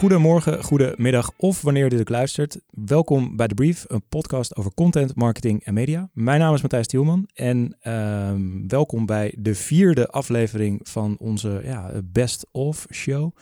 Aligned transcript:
Goedemorgen, 0.00 0.64
goedemiddag 0.64 1.32
of 1.36 1.62
wanneer 1.62 1.84
je 1.84 1.90
dit 1.90 2.00
ook 2.00 2.08
luistert. 2.08 2.60
Welkom 2.70 3.36
bij 3.36 3.46
The 3.46 3.54
Brief, 3.54 3.84
een 3.88 4.02
podcast 4.08 4.56
over 4.56 4.74
content, 4.74 5.14
marketing 5.14 5.64
en 5.64 5.74
media. 5.74 6.10
Mijn 6.12 6.40
naam 6.40 6.54
is 6.54 6.60
Matthijs 6.60 6.86
Tielman 6.86 7.28
en 7.34 7.76
ehm, 7.80 8.66
welkom 8.68 9.06
bij 9.06 9.34
de 9.38 9.54
vierde 9.54 10.08
aflevering 10.08 10.80
van 10.82 11.16
onze 11.18 11.60
ja, 11.64 11.92
Best 12.04 12.46
of 12.52 12.86
Show. 12.92 13.36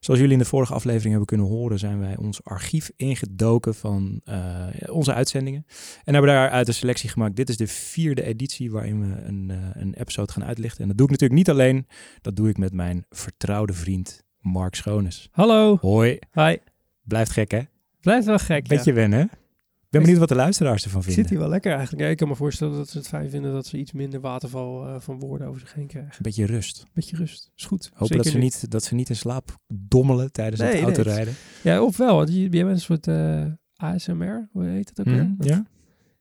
Zoals 0.00 0.20
jullie 0.20 0.34
in 0.34 0.42
de 0.42 0.48
vorige 0.48 0.74
aflevering 0.74 1.10
hebben 1.10 1.26
kunnen 1.26 1.46
horen, 1.46 1.78
zijn 1.78 1.98
wij 1.98 2.16
ons 2.16 2.44
archief 2.44 2.90
ingedoken 2.96 3.74
van 3.74 4.20
uh, 4.24 4.66
onze 4.90 5.14
uitzendingen. 5.14 5.66
En 6.04 6.12
hebben 6.12 6.30
daaruit 6.32 6.68
een 6.68 6.74
selectie 6.74 7.08
gemaakt. 7.08 7.36
Dit 7.36 7.48
is 7.48 7.56
de 7.56 7.66
vierde 7.66 8.22
editie 8.22 8.70
waarin 8.70 9.00
we 9.00 9.22
een, 9.22 9.48
uh, 9.50 9.56
een 9.72 9.94
episode 9.94 10.32
gaan 10.32 10.44
uitlichten. 10.44 10.80
En 10.80 10.88
dat 10.88 10.96
doe 10.96 11.06
ik 11.06 11.12
natuurlijk 11.12 11.40
niet 11.40 11.50
alleen, 11.50 11.86
dat 12.20 12.36
doe 12.36 12.48
ik 12.48 12.58
met 12.58 12.72
mijn 12.72 13.04
vertrouwde 13.10 13.72
vriend 13.72 14.22
Mark 14.42 14.74
Schoones. 14.74 15.28
Hallo. 15.30 15.78
Hoi. 15.80 16.18
Hi. 16.32 16.56
Blijft 17.02 17.30
gek, 17.30 17.50
hè? 17.50 17.60
Blijft 18.00 18.26
wel 18.26 18.38
gek, 18.38 18.68
Beetje 18.68 18.90
ja. 18.90 18.96
wennen, 18.96 19.18
hè? 19.18 19.24
Ik 19.24 19.98
ben 19.98 20.00
benieuwd 20.00 20.18
wat 20.18 20.28
de 20.28 20.44
luisteraars 20.44 20.84
ervan 20.84 21.02
vinden. 21.02 21.22
Zit 21.22 21.30
hij 21.30 21.40
wel 21.40 21.48
lekker 21.48 21.72
eigenlijk. 21.72 22.02
Ja, 22.02 22.08
ik 22.08 22.16
kan 22.16 22.28
me 22.28 22.34
voorstellen 22.34 22.76
dat 22.76 22.88
ze 22.88 22.98
het 22.98 23.08
fijn 23.08 23.30
vinden 23.30 23.52
dat 23.52 23.66
ze 23.66 23.78
iets 23.78 23.92
minder 23.92 24.20
waterval 24.20 24.88
uh, 24.88 25.00
van 25.00 25.18
woorden 25.18 25.48
over 25.48 25.60
zich 25.60 25.74
heen 25.74 25.86
krijgen. 25.86 26.22
Beetje 26.22 26.46
rust. 26.46 26.86
Beetje 26.92 27.16
rust. 27.16 27.50
Is 27.56 27.64
goed. 27.64 27.90
Hoop 27.94 28.08
dat 28.08 28.26
ze, 28.26 28.38
niet, 28.38 28.70
dat 28.70 28.84
ze 28.84 28.94
niet 28.94 29.08
in 29.08 29.16
slaap 29.16 29.58
dommelen 29.66 30.32
tijdens 30.32 30.60
nee, 30.60 30.74
het 30.74 30.82
autorijden. 30.82 31.34
Nee. 31.62 31.74
Ja, 31.74 31.82
of 31.82 31.96
wel. 31.96 32.16
Want 32.16 32.32
jij 32.32 32.48
bent 32.48 32.68
een 32.68 32.80
soort 32.80 33.06
uh, 33.06 33.44
ASMR. 33.76 34.48
Hoe 34.52 34.64
heet 34.64 34.88
het 34.88 35.00
ook 35.00 35.06
mm, 35.06 35.34
weer? 35.38 35.50
Ja. 35.50 35.66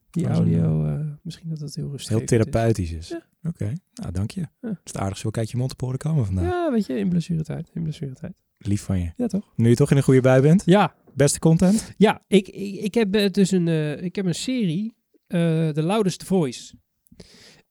Die 0.10 0.28
audio, 0.28 0.86
uh, 0.86 1.00
misschien 1.22 1.50
dat 1.50 1.60
het 1.60 1.76
heel 1.76 1.90
rustig 1.90 2.18
Heel 2.18 2.26
therapeutisch 2.26 2.92
is. 2.92 3.10
Ja. 3.10 3.26
Oké, 3.44 3.64
okay. 3.64 3.78
nou 3.94 4.12
dank 4.12 4.32
je. 4.32 4.40
Ja. 4.40 4.70
Het 4.70 4.80
is 4.84 4.96
aardig 4.96 5.18
zo 5.18 5.30
kijkt 5.30 5.52
je 5.52 5.58
mond 5.58 5.72
op 5.72 5.82
horen 5.82 5.98
komen 5.98 6.26
vandaag. 6.26 6.46
Ja, 6.46 6.72
weet 6.72 6.86
je, 6.86 6.98
in 6.98 7.10
blessuretijd. 7.10 7.70
In 7.74 7.84
blessuretijd. 7.84 8.34
Lief 8.58 8.82
van 8.82 9.00
je. 9.00 9.12
Ja, 9.16 9.28
toch? 9.28 9.54
Nu 9.56 9.70
je 9.70 9.76
toch 9.76 9.92
in 9.92 9.98
een 9.98 10.04
goede 10.04 10.22
bui 10.22 10.42
bent? 10.42 10.62
Ja. 10.66 10.96
Beste 11.14 11.40
content? 11.40 11.94
Ja, 11.98 12.24
ik, 12.28 12.48
ik, 12.48 12.76
ik 12.76 12.94
heb 12.94 13.34
dus 13.34 13.52
een, 13.52 13.68
uh, 13.68 14.04
ik 14.04 14.16
heb 14.16 14.26
een 14.26 14.36
serie, 14.36 14.96
uh, 15.28 15.70
The 15.70 15.82
Loudest 15.82 16.24
Voice. 16.24 16.74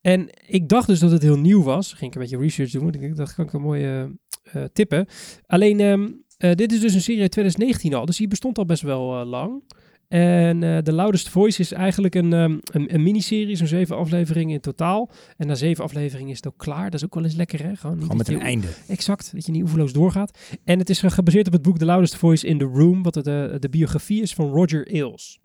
En 0.00 0.28
ik 0.46 0.68
dacht 0.68 0.86
dus 0.86 0.98
dat 0.98 1.10
het 1.10 1.22
heel 1.22 1.38
nieuw 1.38 1.62
was. 1.62 1.92
Ging 1.92 2.10
ik 2.10 2.14
een 2.14 2.22
beetje 2.22 2.38
research 2.38 2.70
doen. 2.70 2.92
Ik 2.92 3.16
dacht, 3.16 3.34
kan 3.34 3.44
ik 3.44 3.52
een 3.52 3.60
mooie 3.60 4.18
uh, 4.52 4.64
tippen. 4.72 5.06
Alleen, 5.46 5.80
um, 5.80 6.24
dit 6.36 6.72
is 6.72 6.80
dus 6.80 6.94
een 6.94 7.00
serie 7.00 7.20
uit 7.20 7.30
2019 7.30 7.94
al. 7.94 8.06
Dus 8.06 8.16
die 8.16 8.28
bestond 8.28 8.58
al 8.58 8.64
best 8.64 8.82
wel 8.82 9.24
lang. 9.24 9.62
En 10.11 10.62
uh, 10.62 10.78
The 10.78 10.92
Loudest 10.92 11.28
Voice 11.28 11.61
is 11.61 11.72
eigenlijk 11.72 12.14
een, 12.14 12.33
um, 12.33 12.61
een, 12.64 12.94
een 12.94 13.03
miniserie, 13.03 13.56
zo'n 13.56 13.66
zeven 13.66 13.97
afleveringen 13.97 14.55
in 14.55 14.61
totaal. 14.61 15.11
En 15.36 15.47
na 15.47 15.55
zeven 15.55 15.84
afleveringen 15.84 16.30
is 16.30 16.36
het 16.36 16.47
ook 16.47 16.58
klaar. 16.58 16.84
Dat 16.84 16.94
is 16.94 17.05
ook 17.05 17.14
wel 17.14 17.25
eens 17.25 17.34
lekker, 17.34 17.62
hè? 17.62 17.77
Gewoon, 17.77 18.00
Gewoon 18.00 18.16
met 18.16 18.28
een 18.28 18.41
einde. 18.41 18.66
Exact, 18.88 19.33
dat 19.33 19.47
je 19.47 19.53
niet 19.53 19.62
oeverloos 19.62 19.92
doorgaat. 19.92 20.38
En 20.64 20.78
het 20.78 20.91
is 20.91 21.03
gebaseerd 21.05 21.47
op 21.47 21.53
het 21.53 21.62
boek 21.62 21.78
The 21.78 21.84
Loudest 21.84 22.16
Voice 22.16 22.47
in 22.47 22.58
the 22.58 22.64
Room, 22.64 23.03
wat 23.03 23.14
de, 23.14 23.56
de 23.58 23.69
biografie 23.69 24.22
is 24.22 24.34
van 24.34 24.50
Roger 24.50 24.86
Ailes. 24.86 25.41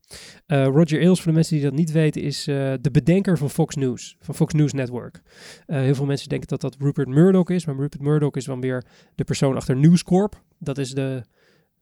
Uh, 0.48 0.66
Roger 0.66 1.00
Ailes, 1.00 1.22
voor 1.22 1.28
de 1.28 1.38
mensen 1.38 1.56
die 1.56 1.66
dat 1.66 1.74
niet 1.74 1.92
weten, 1.92 2.22
is 2.22 2.48
uh, 2.48 2.74
de 2.82 2.92
bedenker 2.92 3.38
van 3.38 3.50
Fox 3.50 3.76
News, 3.76 4.18
van 4.20 4.36
Fox 4.36 4.54
News 4.54 4.74
Network. 4.74 5.22
Uh, 5.68 5.78
heel 5.78 5.96
veel 5.96 6.06
mensen 6.06 6.30
denken 6.30 6.48
dat 6.48 6.62
dat 6.62 6.76
Rupert 6.80 7.08
Murdoch 7.08 7.50
is, 7.50 7.66
maar 7.66 7.76
Rupert 7.76 8.02
Murdoch 8.02 8.36
is 8.36 8.46
dan 8.46 8.62
weer 8.62 8.86
de 9.16 9.24
persoon 9.24 9.56
achter 9.56 9.76
News 9.76 10.04
Corp. 10.04 10.42
Dat 10.60 10.78
is 10.78 10.92
de 10.92 11.24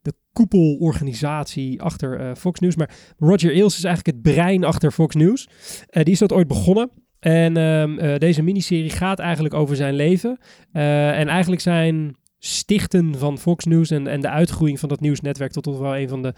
de 0.04 0.14
koepelorganisatie 0.34 1.82
achter 1.82 2.20
uh, 2.20 2.36
Fox 2.36 2.60
News. 2.60 2.76
Maar 2.76 2.96
Roger 3.18 3.52
Ailes 3.52 3.78
is 3.78 3.84
eigenlijk 3.84 4.18
het 4.18 4.34
brein 4.34 4.64
achter 4.64 4.92
Fox 4.92 5.16
News. 5.16 5.48
Uh, 5.90 6.04
die 6.04 6.14
is 6.14 6.20
dat 6.20 6.34
ooit 6.34 6.48
begonnen. 6.48 6.92
En 7.20 7.58
um, 7.58 8.00
uh, 8.00 8.18
deze 8.18 8.42
miniserie 8.42 8.90
gaat 8.90 9.20
eigenlijk 9.20 9.54
over 9.54 9.76
zijn 9.76 9.94
leven. 9.94 10.38
en 10.72 11.28
eigenlijk 11.28 11.62
zijn 11.62 12.16
stichten 12.40 13.16
van 13.18 13.38
Fox 13.38 13.66
News 13.66 13.92
en, 13.92 14.08
en 14.08 14.22
de 14.22 14.30
uitgroeiing 14.30 14.80
van 14.80 14.90
dat 14.90 15.00
nieuwsnetwerk 15.00 15.52
tot, 15.52 15.64
tot 15.64 15.78
wel 15.78 15.98
een 15.98 16.10
van 16.10 16.22
de 16.22 16.34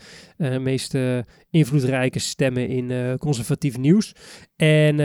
meest 0.60 0.98
invloedrijke 1.50 2.20
stemmen 2.20 2.68
in 2.68 3.18
conservatief 3.18 3.78
nieuws. 3.78 4.16
En 4.56 4.96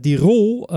die 0.00 0.16
rol, 0.16 0.70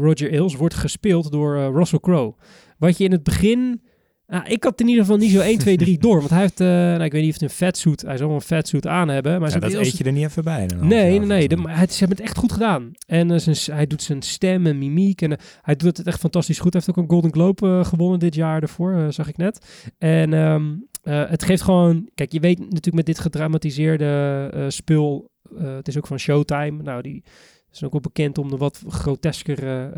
Roger 0.00 0.30
Ailes, 0.30 0.54
wordt 0.54 0.74
gespeeld 0.74 1.32
door 1.32 1.72
Russell 1.72 2.00
Crowe. 2.00 2.34
Wat 2.78 2.98
je 2.98 3.04
in 3.04 3.12
het 3.12 3.22
begin 3.22 3.82
nou, 4.30 4.44
ik 4.46 4.64
had 4.64 4.80
in 4.80 4.88
ieder 4.88 5.02
geval 5.02 5.18
niet 5.18 5.30
zo 5.30 5.40
1, 5.40 5.58
2, 5.58 5.76
3 5.76 5.98
door. 5.98 6.18
Want 6.18 6.30
hij 6.30 6.40
heeft, 6.40 6.60
uh, 6.60 6.68
nou, 6.68 7.02
ik 7.02 7.12
weet 7.12 7.22
niet 7.22 7.34
of 7.34 7.40
het 7.40 7.50
een 7.50 7.56
vetsuit, 7.56 8.02
hij 8.02 8.16
zal 8.16 8.30
een 8.30 8.40
vetsuit 8.40 8.86
aan 8.86 9.08
hebben. 9.08 9.40
Maar 9.40 9.50
ja, 9.50 9.58
dat 9.58 9.72
eet 9.72 9.98
je 9.98 10.04
er 10.04 10.12
niet 10.12 10.24
even 10.24 10.44
bij. 10.44 10.66
Dan 10.66 10.86
nee, 10.86 11.18
nee, 11.18 11.26
nee. 11.26 11.48
De, 11.48 11.56
maar 11.56 11.78
het, 11.78 11.92
ze 11.92 11.98
hebben 11.98 12.16
het 12.16 12.26
echt 12.26 12.36
goed 12.36 12.52
gedaan. 12.52 12.90
En 13.06 13.30
uh, 13.30 13.38
zijn, 13.38 13.76
hij 13.78 13.86
doet 13.86 14.02
zijn 14.02 14.22
stem 14.22 14.66
en 14.66 14.78
mimiek. 14.78 15.22
En 15.22 15.30
uh, 15.30 15.36
hij 15.62 15.76
doet 15.76 15.96
het 15.96 16.06
echt 16.06 16.18
fantastisch 16.18 16.58
goed. 16.58 16.72
Hij 16.72 16.82
heeft 16.84 16.98
ook 16.98 17.04
een 17.04 17.10
Golden 17.10 17.32
Globe 17.32 17.84
gewonnen 17.84 18.18
dit 18.18 18.34
jaar 18.34 18.62
ervoor, 18.62 19.12
zag 19.12 19.28
ik 19.28 19.36
net. 19.36 19.88
En 19.98 20.32
um, 20.32 20.86
het 21.02 21.44
geeft 21.44 21.62
gewoon... 21.62 22.08
Kijk, 22.14 22.32
je 22.32 22.40
weet 22.40 22.58
natuurlijk 22.58 22.94
met 22.94 23.06
dit 23.06 23.18
gedramatiseerde 23.18 24.64
spul... 24.68 25.30
het 25.58 25.88
is 25.88 25.96
ook 25.96 26.06
van 26.06 26.18
Showtime. 26.18 26.82
Nou, 26.82 27.02
die 27.02 27.24
is 27.72 27.84
ook 27.84 27.92
wel 27.92 28.00
bekend 28.00 28.38
om 28.38 28.50
de 28.50 28.56
wat 28.56 28.82
groteskere... 28.88 29.90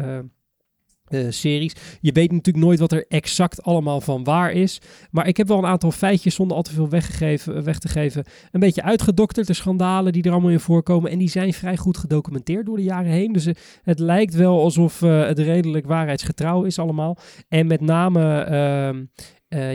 Uh, 1.11 1.27
series. 1.29 1.73
Je 2.01 2.13
weet 2.13 2.33
natuurlijk 2.33 2.65
nooit 2.65 2.79
wat 2.79 2.93
er 2.93 3.05
exact 3.09 3.63
allemaal 3.63 4.01
van 4.01 4.25
waar 4.25 4.53
is. 4.53 4.81
Maar 5.11 5.29
ik 5.29 5.37
heb 5.37 5.49
wel 5.49 5.59
een 5.59 5.67
aantal 5.67 5.91
feitjes 5.91 6.35
zonder 6.35 6.57
al 6.57 6.63
te 6.63 6.73
veel 6.73 6.89
weggegeven, 6.89 7.65
weg 7.65 7.79
te 7.79 7.89
geven. 7.89 8.25
Een 8.51 8.61
beetje 8.61 8.83
uitgedokterd. 8.83 9.47
De 9.47 9.55
schandalen 9.55 10.13
die 10.13 10.23
er 10.23 10.33
allemaal 10.33 10.51
in 10.51 10.61
voorkomen. 10.61 11.11
En 11.11 11.19
die 11.19 11.29
zijn 11.29 11.53
vrij 11.53 11.77
goed 11.77 11.97
gedocumenteerd 11.97 12.67
door 12.67 12.77
de 12.77 12.83
jaren 12.83 13.11
heen. 13.11 13.33
Dus 13.33 13.47
uh, 13.47 13.55
het 13.83 13.99
lijkt 13.99 14.35
wel 14.35 14.61
alsof 14.61 15.03
uh, 15.03 15.27
het 15.27 15.39
redelijk 15.39 15.87
waarheidsgetrouw 15.87 16.63
is 16.63 16.79
allemaal. 16.79 17.17
En 17.49 17.67
met 17.67 17.81
name 17.81 18.21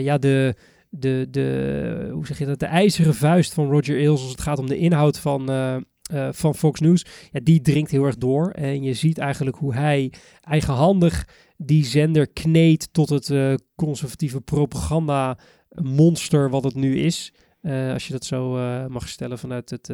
ja, 0.00 0.18
de, 0.18 0.54
de, 0.90 1.26
de, 1.30 2.08
hoe 2.12 2.26
zeg 2.26 2.38
je 2.38 2.46
dat, 2.46 2.58
de 2.58 2.66
ijzeren 2.66 3.14
vuist 3.14 3.54
van 3.54 3.70
Roger 3.70 3.96
Ailes 3.96 4.20
als 4.20 4.30
het 4.30 4.40
gaat 4.40 4.58
om 4.58 4.66
de 4.66 4.78
inhoud 4.78 5.18
van, 5.18 5.50
uh, 6.12 6.28
van 6.32 6.54
Fox 6.54 6.80
News, 6.80 7.04
ja, 7.32 7.40
die 7.42 7.60
dringt 7.60 7.90
heel 7.90 8.04
erg 8.04 8.16
door. 8.16 8.50
En 8.50 8.82
je 8.82 8.94
ziet 8.94 9.18
eigenlijk 9.18 9.56
hoe 9.56 9.74
hij 9.74 10.12
eigenhandig 10.40 11.28
die 11.56 11.84
zender 11.84 12.28
kneedt 12.28 12.88
tot 12.92 13.08
het 13.08 13.28
uh, 13.28 13.54
conservatieve 13.74 14.40
propaganda 14.40 15.38
monster 15.70 16.50
wat 16.50 16.64
het 16.64 16.74
nu 16.74 16.98
is. 16.98 17.32
Uh, 17.62 17.92
als 17.92 18.06
je 18.06 18.12
dat 18.12 18.24
zo 18.24 18.50
mag 18.88 19.08
stellen 19.08 19.38
vanuit 19.38 19.70
het, 19.70 19.90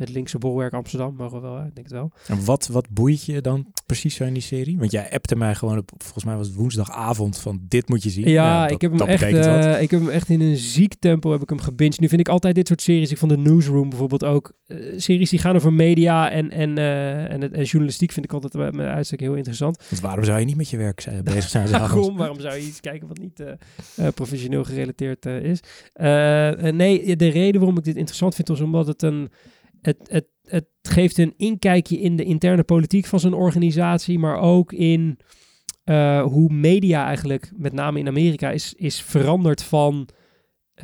het 0.00 0.08
linkse 0.08 0.38
bolwerk 0.38 0.72
Amsterdam, 0.72 1.14
mogen 1.14 1.40
we 1.40 1.48
wel, 1.48 1.58
ik 1.58 1.74
denk 1.74 1.86
het 1.86 1.90
wel. 1.90 2.12
En 2.26 2.44
wat, 2.44 2.66
wat 2.66 2.88
boeit 2.88 3.24
je 3.24 3.40
dan 3.40 3.66
precies 3.86 4.14
zo 4.14 4.24
in 4.24 4.32
die 4.32 4.42
serie? 4.42 4.78
Want 4.78 4.90
jij 4.90 5.12
appte 5.12 5.36
mij 5.36 5.54
gewoon 5.54 5.78
op, 5.78 5.90
volgens 5.96 6.24
mij 6.24 6.36
was 6.36 6.46
het 6.46 6.56
woensdagavond, 6.56 7.38
van 7.38 7.60
dit 7.68 7.88
moet 7.88 8.02
je 8.02 8.10
zien. 8.10 8.28
Ja, 8.28 8.32
ja 8.32 8.62
dat, 8.62 8.70
ik, 8.70 8.80
heb 8.80 8.98
hem 8.98 9.08
echt, 9.08 9.22
ik 9.80 9.90
heb 9.90 10.00
hem 10.00 10.08
echt 10.08 10.28
in 10.28 10.40
een 10.40 10.56
ziek 10.56 10.94
tempo 10.98 11.30
heb 11.30 11.42
ik 11.42 11.48
hem 11.48 11.60
gebinged. 11.60 12.00
Nu 12.00 12.08
vind 12.08 12.20
ik 12.20 12.28
altijd 12.28 12.54
dit 12.54 12.66
soort 12.66 12.82
series, 12.82 13.10
ik 13.10 13.18
van 13.18 13.28
de 13.28 13.36
Newsroom 13.36 13.88
bijvoorbeeld 13.88 14.24
ook, 14.24 14.52
series 14.96 15.30
die 15.30 15.38
gaan 15.38 15.56
over 15.56 15.72
media 15.72 16.30
en, 16.30 16.50
en, 16.50 16.78
en, 17.28 17.40
het, 17.40 17.52
en 17.52 17.64
journalistiek 17.64 18.12
vind 18.12 18.24
ik 18.24 18.32
altijd 18.32 18.74
met 18.74 18.86
uitstek 18.86 19.20
heel 19.20 19.34
interessant. 19.34 19.84
Want 19.88 20.02
waarom 20.02 20.24
zou 20.24 20.38
je 20.38 20.44
niet 20.44 20.56
met 20.56 20.70
je 20.70 20.76
werk 20.76 21.00
zijn, 21.00 21.24
bezig 21.24 21.48
zijn? 21.48 21.70
waarom, 21.80 22.16
waarom 22.16 22.40
zou 22.40 22.54
je 22.54 22.66
iets 22.66 22.80
kijken 22.80 23.08
wat 23.08 23.18
niet 23.18 23.44
professioneel 24.14 24.64
gerelateerd 24.64 25.26
is? 25.26 25.60
nee, 26.72 27.16
de 27.16 27.28
reden 27.28 27.60
waarom 27.60 27.78
ik 27.78 27.84
dit 27.84 27.96
interessant 27.96 28.34
vind, 28.34 28.48
is 28.48 28.60
omdat 28.60 28.86
het 28.86 29.02
een. 29.02 29.30
Het, 29.82 29.96
het, 30.02 30.26
het 30.44 30.66
geeft 30.82 31.18
een 31.18 31.34
inkijkje 31.36 32.00
in 32.00 32.16
de 32.16 32.24
interne 32.24 32.64
politiek 32.64 33.06
van 33.06 33.20
zo'n 33.20 33.34
organisatie, 33.34 34.18
maar 34.18 34.38
ook 34.38 34.72
in 34.72 35.18
uh, 35.84 36.22
hoe 36.22 36.52
media 36.52 37.06
eigenlijk, 37.06 37.52
met 37.56 37.72
name 37.72 37.98
in 37.98 38.08
Amerika, 38.08 38.50
is, 38.50 38.74
is 38.74 39.02
veranderd 39.02 39.62
van 39.62 40.08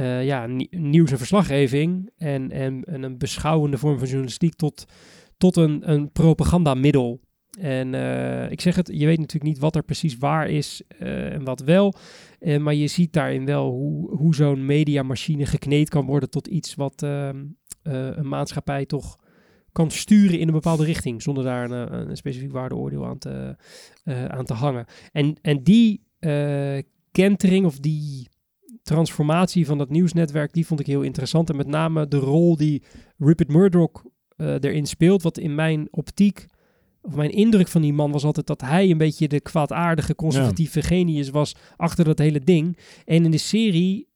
uh, 0.00 0.24
ja, 0.24 0.46
nieuws 0.70 1.10
en 1.10 1.18
verslaggeving 1.18 2.10
en, 2.16 2.50
en, 2.50 2.84
en, 2.84 3.02
een 3.02 3.18
beschouwende 3.18 3.78
vorm 3.78 3.98
van 3.98 4.06
journalistiek 4.06 4.54
tot, 4.54 4.84
tot 5.36 5.56
een, 5.56 5.90
een 5.90 6.12
propagandamiddel. 6.12 7.20
En 7.60 7.92
uh, 7.92 8.50
ik 8.50 8.60
zeg 8.60 8.76
het, 8.76 8.90
je 8.92 9.06
weet 9.06 9.18
natuurlijk 9.18 9.52
niet 9.52 9.58
wat 9.58 9.76
er 9.76 9.82
precies 9.82 10.16
waar 10.18 10.48
is 10.48 10.82
en 10.98 11.44
wat 11.44 11.60
wel. 11.60 11.94
Maar 12.58 12.74
je 12.74 12.86
ziet 12.86 13.12
daarin 13.12 13.44
wel 13.44 13.70
hoe, 13.70 14.16
hoe 14.16 14.34
zo'n 14.34 14.66
mediamachine 14.66 15.46
gekneed 15.46 15.88
kan 15.88 16.06
worden 16.06 16.30
tot 16.30 16.46
iets 16.46 16.74
wat 16.74 17.02
ehm, 17.02 17.44
een 17.86 18.28
maatschappij 18.28 18.86
toch 18.86 19.16
kan 19.72 19.90
sturen 19.90 20.38
in 20.38 20.46
een 20.46 20.54
bepaalde 20.54 20.84
richting. 20.84 21.22
Zonder 21.22 21.44
daar 21.44 21.70
een, 21.70 22.08
een 22.08 22.16
specifiek 22.16 22.52
waardeoordeel 22.52 23.06
aan 23.06 23.18
te, 23.18 23.56
aan 24.04 24.44
te 24.44 24.54
hangen. 24.54 24.86
En, 25.12 25.36
en 25.42 25.62
die 25.62 26.04
kentering 27.10 27.66
of 27.66 27.78
die 27.78 28.28
transformatie 28.82 29.66
van 29.66 29.78
dat 29.78 29.90
nieuwsnetwerk, 29.90 30.52
die 30.52 30.66
vond 30.66 30.80
ik 30.80 30.86
heel 30.86 31.02
interessant. 31.02 31.50
En 31.50 31.56
met 31.56 31.66
name 31.66 32.08
de 32.08 32.18
rol 32.18 32.56
die 32.56 32.82
Rupert 33.18 33.48
Murdoch 33.48 34.04
erin 34.36 34.86
speelt, 34.86 35.22
wat 35.22 35.38
in 35.38 35.54
mijn 35.54 35.88
optiek 35.90 36.46
of 37.06 37.14
mijn 37.14 37.30
indruk 37.30 37.68
van 37.68 37.82
die 37.82 37.92
man 37.92 38.10
was 38.10 38.24
altijd 38.24 38.46
dat 38.46 38.60
hij 38.60 38.90
een 38.90 38.98
beetje 38.98 39.28
de 39.28 39.40
kwaadaardige 39.40 40.14
conservatieve 40.14 40.78
ja. 40.78 40.86
genius 40.86 41.30
was 41.30 41.54
achter 41.76 42.04
dat 42.04 42.18
hele 42.18 42.40
ding. 42.40 42.78
En 43.04 43.24
in 43.24 43.30
de 43.30 43.38
serie 43.38 44.08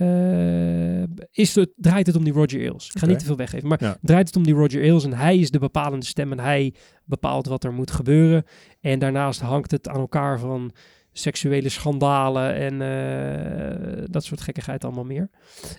uh, 0.00 1.02
is 1.30 1.54
het, 1.54 1.70
draait 1.76 2.06
het 2.06 2.16
om 2.16 2.24
die 2.24 2.32
Roger 2.32 2.60
Ailes. 2.60 2.84
Ik 2.86 2.90
ga 2.92 2.96
Okay. 2.96 3.08
niet 3.10 3.18
te 3.18 3.24
veel 3.24 3.36
weggeven, 3.36 3.68
maar 3.68 3.82
Ja. 3.82 3.96
draait 4.02 4.26
het 4.26 4.36
om 4.36 4.42
die 4.44 4.54
Roger 4.54 4.80
Ailes 4.82 5.04
en 5.04 5.12
hij 5.12 5.38
is 5.38 5.50
de 5.50 5.58
bepalende 5.58 6.06
stem 6.06 6.32
en 6.32 6.40
hij 6.40 6.74
bepaalt 7.04 7.46
wat 7.46 7.64
er 7.64 7.72
moet 7.72 7.90
gebeuren. 7.90 8.44
En 8.80 8.98
daarnaast 8.98 9.40
hangt 9.40 9.70
het 9.70 9.88
aan 9.88 10.00
elkaar 10.00 10.38
van 10.38 10.72
seksuele 11.16 11.68
schandalen 11.68 12.54
en 12.54 12.82
eh, 12.82 14.04
dat 14.10 14.24
soort 14.24 14.40
gekkigheid 14.40 14.84
allemaal 14.84 15.04
meer. 15.04 15.30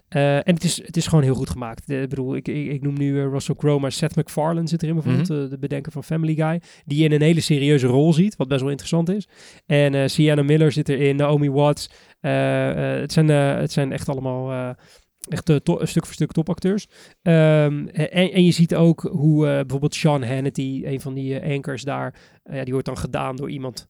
Eh, 0.08 0.36
en 0.36 0.54
het 0.54 0.64
is, 0.64 0.86
het 0.86 0.98
is 0.98 1.08
gewoon 1.08 1.24
heel 1.24 1.36
goed 1.36 1.50
gemaakt. 1.50 1.88
De, 1.88 2.02
ik 2.02 2.10
bedoel, 2.10 2.36
ik, 2.36 2.48
ik, 2.48 2.72
ik 2.72 2.82
noem 2.82 2.98
nu 2.98 3.20
eh, 3.20 3.28
Russell 3.30 3.56
Crowe, 3.56 3.80
maar 3.82 3.92
Seth 3.92 4.16
MacFarlane 4.16 4.68
zit 4.68 4.84
erin 4.84 4.96
bijvoorbeeld, 4.96 5.30
Mhm. 5.30 5.50
de 5.50 5.58
bedenker 5.60 5.92
van 5.92 6.04
Family 6.04 6.36
Guy, 6.36 6.62
die 6.86 7.04
in 7.04 7.12
een 7.12 7.22
hele 7.22 7.40
serieuze 7.42 7.88
rol 7.88 8.14
ziet, 8.14 8.36
wat 8.36 8.48
best 8.48 8.62
wel 8.62 8.70
interessant 8.70 9.10
is. 9.10 9.28
En 9.66 10.10
Sienna 10.10 10.44
Miller 10.44 10.72
zit 10.72 10.90
erin, 10.90 11.16
Naomi 11.16 11.50
Watts. 11.52 11.90
Het, 12.20 13.12
zijn, 13.12 13.28
het 13.28 13.72
zijn 13.72 13.92
echt 13.92 14.10
allemaal... 14.10 14.76
Echt 15.30 15.52
stuk 15.82 16.06
voor 16.06 16.14
stuk 16.14 16.32
topacteurs. 16.32 16.88
Ehm, 17.22 17.88
en, 17.88 18.32
en 18.32 18.44
je 18.44 18.52
ziet 18.52 18.76
ook 18.76 19.02
hoe 19.02 19.46
bijvoorbeeld 19.46 19.96
Sean 19.96 20.24
Hannity, 20.24 20.82
een 20.86 21.02
van 21.02 21.14
die 21.14 21.42
anchors 21.44 21.84
daar, 21.84 22.16
ja, 22.44 22.64
die 22.64 22.72
wordt 22.74 22.88
dan 22.88 22.98
gedaan 22.98 23.36
door 23.36 23.50
iemand, 23.50 23.88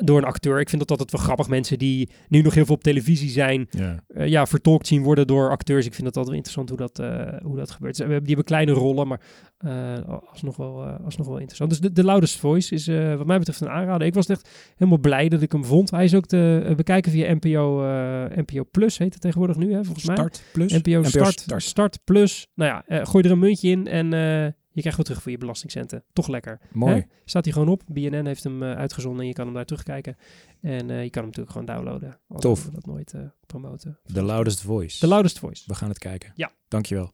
door 0.00 0.18
een 0.18 0.24
acteur. 0.24 0.60
Ik 0.60 0.68
vind 0.68 0.80
dat 0.80 0.90
altijd 0.90 1.10
wel 1.10 1.20
grappig. 1.20 1.48
Mensen 1.48 1.78
die 1.78 2.08
nu 2.28 2.40
nog 2.42 2.54
heel 2.54 2.64
veel 2.64 2.74
op 2.74 2.82
televisie 2.82 3.30
zijn, 3.30 3.66
Ja. 3.70 4.04
eh, 4.08 4.26
ja, 4.26 4.46
vertolkt 4.46 4.86
zien 4.86 5.02
worden 5.02 5.26
door 5.26 5.50
acteurs. 5.50 5.86
Ik 5.86 5.94
vind 5.94 6.04
dat 6.06 6.16
altijd 6.16 6.26
wel 6.26 6.36
interessant 6.44 6.68
hoe 6.68 6.78
dat, 6.78 6.98
eh, 6.98 7.40
hoe 7.42 7.56
dat 7.56 7.70
gebeurt. 7.70 7.96
Ze- 7.96 8.04
we 8.04 8.12
hebben, 8.12 8.26
die 8.28 8.36
hebben 8.36 8.54
kleine 8.54 8.72
rollen, 8.72 9.08
maar 9.08 9.20
eh 9.58 9.94
alsnog, 10.30 10.56
wel, 10.56 10.84
eh, 10.84 11.04
alsnog 11.04 11.26
wel 11.26 11.36
interessant. 11.36 11.70
Dus 11.70 11.80
de, 11.80 11.92
de 11.92 12.04
Loudest 12.04 12.36
Voice 12.38 12.74
is 12.74 12.88
eh, 12.88 13.14
wat 13.16 13.26
mij 13.26 13.38
betreft 13.38 13.60
een 13.60 13.68
aanrader. 13.68 14.06
Ik 14.06 14.14
was 14.14 14.26
echt 14.26 14.48
helemaal 14.76 14.98
blij 15.00 15.28
dat 15.28 15.42
ik 15.42 15.52
hem 15.52 15.64
vond. 15.64 15.90
Hij 15.90 16.04
is 16.04 16.14
ook 16.14 16.26
te 16.26 16.62
eh, 16.66 16.74
bekijken 16.74 17.12
via 17.12 17.34
NPO, 17.40 17.82
eh, 17.84 18.36
NPO 18.36 18.64
Plus, 18.70 18.98
heet 18.98 19.12
het 19.12 19.22
tegenwoordig 19.22 19.56
nu, 19.56 19.72
hè, 19.72 19.84
volgens 19.84 20.06
mij. 20.06 20.16
Start 20.16 20.42
plus? 20.52 20.72
NPO, 20.72 21.02
Start, 21.02 21.40
Start. 21.40 21.62
Start. 21.62 21.98
Plus. 22.04 22.46
Nou 22.54 22.70
ja, 22.70 22.84
eh, 22.86 23.06
gooi 23.06 23.24
er 23.24 23.30
een 23.30 23.38
muntje 23.38 23.68
in 23.70 23.86
en 23.86 24.12
eh, 24.12 24.52
je 24.78 24.84
krijgt 24.84 24.96
wat 24.98 25.06
terug 25.06 25.22
voor 25.22 25.32
je 25.32 25.38
belastingcenten. 25.38 26.04
Toch 26.12 26.28
lekker. 26.28 26.60
Mooi. 26.72 26.94
Hè? 26.94 27.00
Staat 27.24 27.44
hij 27.44 27.52
gewoon 27.52 27.68
op. 27.68 27.82
BNN 27.86 28.26
heeft 28.26 28.44
hem 28.44 28.62
eh, 28.62 28.72
uitgezonden 28.76 29.20
en 29.20 29.26
je 29.26 29.32
kan 29.32 29.44
hem 29.44 29.54
daar 29.54 29.64
terugkijken. 29.64 30.16
En 30.60 30.90
eh, 30.90 31.02
je 31.02 31.10
kan 31.10 31.22
hem 31.22 31.30
natuurlijk 31.30 31.50
gewoon 31.50 31.66
downloaden. 31.66 32.18
Als 32.28 32.40
Tof. 32.40 32.64
we 32.64 32.70
dat 32.70 32.86
nooit 32.86 33.12
eh, 33.14 33.20
promoten. 33.46 33.98
The 34.12 34.22
Loudest 34.22 34.60
Voice. 34.60 34.98
The 34.98 35.06
Loudest 35.06 35.38
Voice. 35.38 35.62
We 35.66 35.74
gaan 35.74 35.88
het 35.88 35.98
kijken. 35.98 36.32
Ja. 36.34 36.52
Dankjewel. 36.68 37.12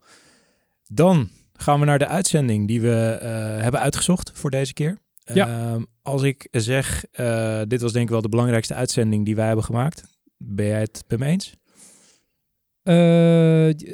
Dan 0.86 1.28
gaan 1.52 1.80
we 1.80 1.86
naar 1.86 1.98
de 1.98 2.06
uitzending 2.06 2.66
die 2.66 2.80
we 2.80 3.18
hebben 3.60 3.80
uitgezocht 3.80 4.30
voor 4.34 4.50
deze 4.50 4.72
keer. 4.72 4.98
Ja. 5.34 5.48
Ehm, 5.48 5.82
als 6.02 6.22
ik 6.22 6.48
zeg, 6.50 7.04
dit 7.68 7.80
was 7.80 7.92
denk 7.92 8.04
ik 8.04 8.10
wel 8.10 8.22
de 8.22 8.28
belangrijkste 8.28 8.74
uitzending 8.74 9.24
die 9.24 9.36
wij 9.36 9.46
hebben 9.46 9.64
gemaakt. 9.64 10.18
Ben 10.36 10.66
jij 10.66 10.80
het 10.80 11.04
bij 11.06 11.18
me 11.18 11.26
eens? 11.26 11.54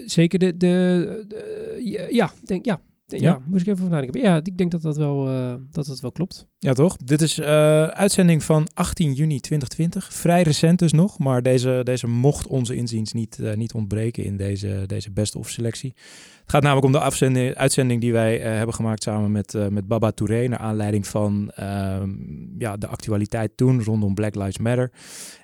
Zeker 0.07 0.39
de, 0.39 0.57
de, 0.57 1.25
de- 1.29 2.09
ja, 2.11 2.31
denk, 2.45 2.65
ja. 2.65 2.81
Ja? 3.11 3.19
ja. 3.19 3.41
moest 3.47 3.63
ik 3.63 3.69
even 3.69 3.85
over 3.85 3.95
nadenken. 3.95 4.21
Ja, 4.21 4.37
ik 4.43 4.59
denk 4.59 4.71
dat 4.71 4.83
dat 4.83 4.97
wel, 4.97 5.29
eh, 5.29 5.55
dat 5.71 5.87
dat 5.87 6.01
wel 6.01 6.13
klopt. 6.13 6.47
Ja, 6.59 6.73
toch? 6.73 6.97
Dit 6.97 7.23
is 7.23 7.39
eh, 7.39 7.85
uitzending 7.85 8.45
van 8.45 8.69
18 8.75 9.13
juni 9.13 9.41
2020. 9.41 10.13
Vrij 10.13 10.43
recent 10.43 10.79
dus 10.79 10.93
nog, 10.93 11.19
maar 11.19 11.43
deze, 11.43 11.81
deze 11.85 12.07
mocht 12.07 12.47
onze 12.47 12.75
inziens 12.75 13.13
niet, 13.13 13.39
eh, 13.39 13.57
niet 13.57 13.73
ontbreken 13.73 14.25
in 14.25 14.37
deze, 14.37 14.83
deze 14.87 15.11
best-of 15.11 15.49
selectie. 15.49 15.93
Het 16.41 16.59
gaat 16.59 16.63
namelijk 16.63 16.87
om 16.87 17.01
de 17.01 17.07
afzending, 17.07 17.55
uitzending 17.55 18.01
die 18.01 18.13
wij 18.13 18.39
hebben 18.39 18.75
gemaakt 18.75 19.03
samen 19.03 19.33
met, 19.33 19.71
met 19.71 19.87
Baba 19.87 20.11
Touré, 20.11 20.47
naar 20.47 20.59
aanleiding 20.59 21.07
van 21.07 21.51
ehm, 21.55 22.11
ja, 22.59 22.77
de 22.77 22.87
actualiteit 22.87 23.57
toen 23.57 23.83
rondom 23.83 24.15
Black 24.15 24.35
Lives 24.35 24.59
Matter. 24.59 24.91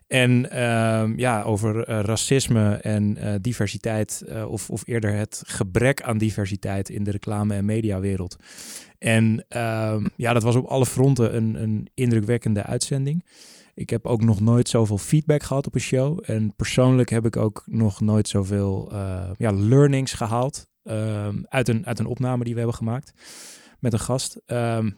En 0.07 0.51
ehm, 0.51 1.19
ja, 1.19 1.43
over 1.43 1.85
eh, 1.85 2.01
racisme 2.01 2.75
en 2.75 3.17
eh, 3.17 3.35
diversiteit, 3.41 4.23
eh, 4.29 4.51
of, 4.51 4.71
of 4.71 4.83
eerder 4.87 5.13
het 5.15 5.43
gebrek 5.47 6.03
aan 6.03 6.19
diversiteit 6.19 6.89
in 6.89 7.05
de 7.05 7.11
reclame- 7.11 7.55
en 7.55 7.65
mediawereld. 7.65 8.37
En 8.99 9.45
ehm, 9.49 10.07
ja, 10.17 10.33
dat 10.33 10.43
was 10.43 10.57
op 10.57 10.65
alle 10.67 10.87
fronten 10.87 11.37
een, 11.37 11.63
een 11.63 11.89
indrukwekkende 11.95 12.63
uitzending. 12.63 13.25
Ik 13.75 13.91
heb 13.91 14.07
ook 14.07 14.23
nog 14.23 14.41
nooit 14.41 14.69
zoveel 14.69 14.99
feedback 14.99 15.43
gehad 15.43 15.67
op 15.67 15.75
een 15.75 15.81
show. 15.81 16.19
En 16.27 16.55
persoonlijk 16.57 17.11
heb 17.11 17.27
ik 17.27 17.37
ook 17.37 17.63
nog 17.67 18.01
nooit 18.01 18.29
zoveel 18.29 18.93
ja, 19.37 19.53
learnings 19.53 20.13
gehaald 20.13 20.67
ehm, 20.83 21.43
uit, 21.49 21.69
een, 21.69 21.87
uit 21.87 21.99
een 21.99 22.07
opname 22.07 22.45
die 22.45 22.53
we 22.53 22.59
hebben 22.59 22.77
gemaakt 22.77 23.13
met 23.81 23.93
een 23.93 23.99
gast. 23.99 24.41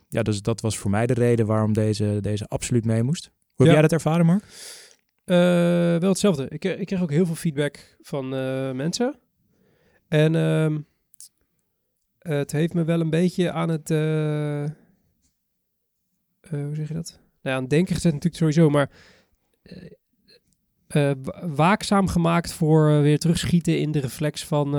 Ja, 0.08 0.22
dus 0.22 0.43
dat 0.43 0.60
was 0.60 0.78
voor 0.78 0.90
mij 0.90 1.06
de 1.06 1.14
reden 1.14 1.46
waarom 1.46 1.72
deze, 1.72 2.19
deze 2.20 2.46
absoluut 2.49 2.84
mee 2.84 3.02
moest. 3.02 3.25
Hoe 3.25 3.66
heb 3.66 3.66
Ja. 3.66 3.72
jij 3.72 3.82
dat 3.82 3.93
ervaren, 3.93 4.26
Mark? 4.26 4.44
Eh, 5.29 5.97
wel 6.01 6.09
hetzelfde. 6.09 6.47
Ik, 6.49 6.65
eh, 6.65 6.81
ik 6.81 6.87
kreeg 6.87 7.03
ook 7.03 7.11
heel 7.11 7.27
veel 7.27 7.35
feedback 7.35 7.97
van 8.01 8.35
eh, 8.35 8.73
mensen. 8.73 9.15
En 10.09 10.35
ehm, 10.35 10.79
het 12.19 12.53
heeft 12.53 12.75
me 12.75 12.85
wel 12.85 13.01
een 13.01 13.11
beetje 13.11 13.53
aan 13.53 13.69
het... 13.69 13.89
hoe 16.51 16.75
zeg 16.75 16.89
je 16.89 16.95
dat? 16.95 17.21
Nou 17.43 17.57
aan 17.57 17.63
het 17.63 17.71
denken 17.71 17.95
gezet 17.95 18.13
natuurlijk 18.13 18.43
sowieso, 18.43 18.71
maar... 18.71 18.91
wa- 21.23 21.49
waakzaam 21.49 22.09
gemaakt 22.09 22.53
voor 22.53 23.03
weer 23.03 23.19
terugschieten 23.19 23.81
in 23.81 23.93
de 23.93 24.01
reflex 24.01 24.45
van... 24.45 24.71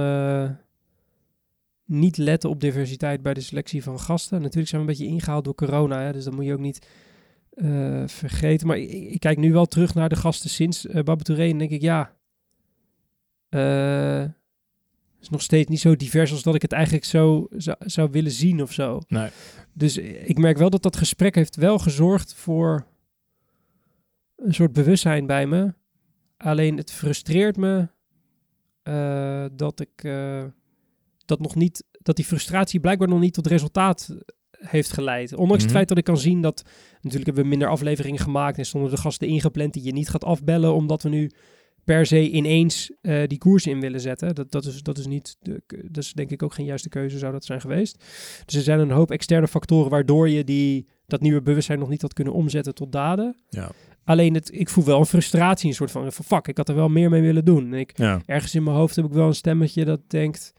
niet 1.86 2.18
letten 2.18 2.50
op 2.50 2.60
diversiteit 2.60 3.22
bij 3.22 3.34
de 3.34 3.42
selectie 3.42 3.84
van 3.84 4.00
gasten. 4.00 4.42
Natuurlijk 4.42 4.69
zijn 4.69 4.81
we 4.81 4.88
een 4.88 4.98
beetje 4.98 5.13
ingehaald 5.13 5.44
door 5.44 5.56
corona, 5.56 6.12
dus 6.12 6.24
dat 6.24 6.34
moet 6.34 6.46
je 6.46 6.54
ook 6.54 6.60
niet 6.60 6.88
eh, 7.59 8.03
vergeten. 8.06 8.67
Maar 8.67 8.77
ik, 8.77 8.91
ik 8.91 9.19
kijk 9.19 9.38
nu 9.38 9.51
wel 9.51 9.65
terug 9.65 9.94
naar 9.94 10.09
de 10.09 10.15
gasten 10.15 10.50
sinds 10.50 10.85
uh, 10.85 11.01
Touré 11.01 11.50
en 11.50 11.57
denk 11.57 11.71
ik, 11.71 11.81
ja... 11.81 12.15
eh, 13.50 14.23
is 15.21 15.29
nog 15.29 15.41
steeds 15.41 15.69
niet 15.69 15.79
zo 15.79 15.95
divers 15.95 16.31
als 16.31 16.44
dat 16.44 16.56
ik 16.56 16.61
het 16.61 16.71
eigenlijk 16.71 17.06
zo 17.06 17.47
zou, 17.51 17.77
zou 17.79 18.09
willen 18.11 18.31
zien 18.31 18.61
of 18.61 18.73
zo. 18.73 19.01
Nee. 19.07 19.29
Dus 19.73 19.97
ik 19.97 20.38
merk 20.38 20.57
wel 20.57 20.69
dat 20.69 20.83
dat 20.83 20.97
gesprek 20.97 21.35
heeft 21.35 21.56
wel 21.56 21.79
gezorgd 21.79 22.33
voor 22.33 22.85
een 24.35 24.53
soort 24.53 24.73
bewustzijn 24.73 25.25
bij 25.25 25.47
me. 25.47 25.73
Alleen 26.38 26.77
het 26.77 26.91
frustreert 26.91 27.57
me 27.57 27.88
dat 29.55 29.79
ik 29.79 30.01
dat 31.25 31.39
nog 31.39 31.55
niet, 31.55 31.83
dat 31.91 32.15
die 32.15 32.25
frustratie 32.25 32.79
blijkbaar 32.79 33.07
nog 33.07 33.19
niet 33.19 33.33
tot 33.33 33.47
resultaat 33.47 34.15
heeft 34.59 34.94
geleid. 34.94 35.31
Ondanks 35.31 35.53
Mhm. 35.56 35.61
het 35.63 35.71
feit 35.71 35.88
dat 35.88 35.97
ik 35.97 36.03
kan 36.03 36.17
zien 36.17 36.41
dat 36.41 36.63
natuurlijk 36.94 37.25
hebben 37.25 37.44
we 37.44 37.50
minder 37.50 37.67
afleveringen 37.67 38.19
gemaakt 38.19 38.57
en 38.57 38.65
stonden 38.65 38.91
de 38.91 38.97
gasten 38.97 39.27
ingepland 39.27 39.73
die 39.73 39.83
je 39.83 39.91
niet 39.94 40.09
gaat 40.09 40.23
afbellen 40.23 40.73
omdat 40.73 41.03
we 41.03 41.09
nu 41.09 41.31
per 41.83 42.06
se 42.06 42.29
ineens 42.29 42.91
eh, 43.01 43.21
die 43.27 43.38
koers 43.38 43.65
in 43.67 43.79
willen 43.79 44.00
zetten. 44.00 44.35
Dat, 44.35 44.51
dat, 44.51 44.65
is, 44.65 44.81
dat 44.83 44.98
is 44.98 45.07
niet, 45.07 45.36
de, 45.39 45.62
dat 45.91 46.03
is 46.03 46.13
denk 46.13 46.29
ik 46.31 46.43
ook 46.43 46.53
geen 46.53 46.65
juiste 46.65 46.89
keuze 46.89 47.17
zou 47.17 47.31
dat 47.31 47.45
zijn 47.45 47.62
geweest. 47.62 48.03
Dus 48.45 48.55
er 48.55 48.62
zijn 48.62 48.79
een 48.79 48.91
hoop 48.91 49.12
externe 49.12 49.48
factoren 49.48 49.89
waardoor 49.89 50.29
je 50.29 50.43
die, 50.43 50.88
dat 51.07 51.22
nieuwe 51.22 51.41
bewustzijn 51.41 51.79
nog 51.79 51.89
niet 51.89 52.01
had 52.01 52.13
kunnen 52.13 52.34
omzetten 52.34 52.74
tot 52.75 52.91
daden. 52.91 53.36
Ja. 53.50 53.72
Alleen 54.03 54.34
het, 54.34 54.53
ik 54.53 54.69
voel 54.69 54.84
wel 54.84 55.00
een 55.00 55.05
frustratie, 55.05 55.69
een 55.69 55.75
soort 55.75 55.91
van, 55.91 56.12
van 56.12 56.25
fuck, 56.25 56.48
ik 56.48 56.57
had 56.57 56.69
er 56.69 56.75
wel 56.75 56.89
meer 56.89 57.10
mee 57.10 57.22
willen 57.22 57.45
doen. 57.45 57.74
En 57.74 57.79
ik, 57.79 57.98
Ja. 57.98 58.22
ergens 58.25 58.55
in 58.55 58.63
mijn 58.63 58.75
hoofd 58.75 58.95
heb 58.95 59.05
ik 59.05 59.12
wel 59.13 59.27
een 59.27 59.34
stemmetje 59.36 59.86
dat 59.86 60.00
denkt... 60.07 60.53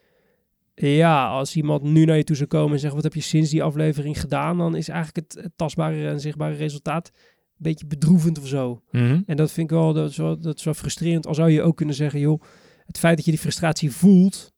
Ja, 0.89 1.29
als 1.29 1.57
iemand 1.57 1.83
nu 1.83 2.05
naar 2.05 2.17
je 2.17 2.25
toe 2.25 2.37
zou 2.37 2.49
komen 2.49 2.73
en 2.73 2.81
zegt... 2.81 2.95
wat 2.95 3.03
heb 3.03 3.15
je 3.15 3.21
sinds 3.21 3.51
die 3.51 3.63
aflevering 3.63 4.21
gedaan? 4.21 4.59
Dan 4.59 4.77
is 4.77 4.89
eigenlijk 4.89 5.27
het, 5.27 5.45
het 5.45 5.53
tastbare 5.57 6.09
en 6.09 6.21
zichtbare 6.21 6.55
resultaat... 6.55 7.11
een 7.15 7.23
beetje 7.57 7.87
bedroevend 7.87 8.39
of 8.39 8.47
zo. 8.47 8.83
Mhm. 8.91 9.21
En 9.27 9.37
dat 9.37 9.53
vind 9.53 9.71
ik 9.71 9.77
wel, 9.77 9.93
dat 9.93 10.11
is 10.11 10.17
wel, 10.17 10.41
dat 10.41 10.59
is 10.59 10.65
wel 10.65 10.75
frustrerend. 10.75 11.27
Al 11.27 11.35
zou 11.35 11.51
je 11.51 11.63
ook 11.63 11.77
kunnen 11.77 11.95
zeggen... 11.95 12.21
joh, 12.21 12.43
het 12.87 12.99
feit 12.99 13.17
dat 13.17 13.25
je 13.25 13.31
die 13.31 13.41
frustratie 13.41 13.91
voelt... 13.91 14.53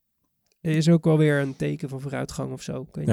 is 0.62 0.88
ook 0.88 1.04
wel 1.04 1.18
weer 1.18 1.40
een 1.40 1.56
teken 1.56 1.88
van 1.88 2.00
vooruitgang 2.00 2.52
of 2.52 2.62
zo. 2.62 2.86
Ja. 2.92 3.00
niet. 3.00 3.06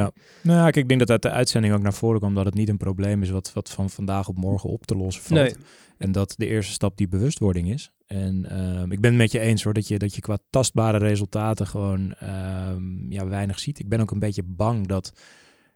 Nou 0.44 0.58
ja, 0.58 0.64
kijk, 0.64 0.76
ik 0.76 0.88
denk 0.88 1.00
dat 1.00 1.10
uit 1.10 1.22
de 1.22 1.30
uitzending 1.30 1.74
ook 1.74 1.82
naar 1.82 1.94
voren 1.94 2.20
kwam 2.20 2.36
dat 2.36 2.46
het 2.46 2.54
niet 2.54 2.70
een 2.70 2.78
probleem 2.78 3.22
is 3.22 3.30
wat, 3.30 3.54
wat 3.54 3.70
van 3.70 3.90
vandaag 3.90 4.28
op 4.28 4.38
morgen 4.38 4.70
op 4.70 4.86
te 4.86 4.96
lossen 4.96 5.24
valt. 5.24 5.42
Nee, 5.42 5.54
En 5.98 6.12
dat 6.12 6.34
de 6.38 6.48
eerste 6.48 6.74
stap 6.74 6.98
die 6.98 7.08
bewustwording 7.08 7.72
is. 7.72 7.92
En 8.08 8.46
ehm, 8.50 8.92
ik 8.92 9.02
ben 9.02 9.10
het 9.10 9.20
met 9.20 9.32
je 9.32 9.40
eens 9.40 9.64
hoor, 9.64 9.74
dat 9.74 9.88
je, 9.88 9.98
dat 9.98 10.16
je 10.16 10.22
qua 10.22 10.38
tastbare 10.50 10.98
resultaten 10.98 11.68
gewoon 11.68 12.14
ehm, 12.14 13.12
ja, 13.12 13.28
weinig 13.28 13.60
ziet. 13.60 13.80
Ik 13.80 13.90
ben 13.90 14.00
ook 14.00 14.12
een 14.12 14.20
beetje 14.20 14.44
bang 14.44 14.88
dat 14.88 15.14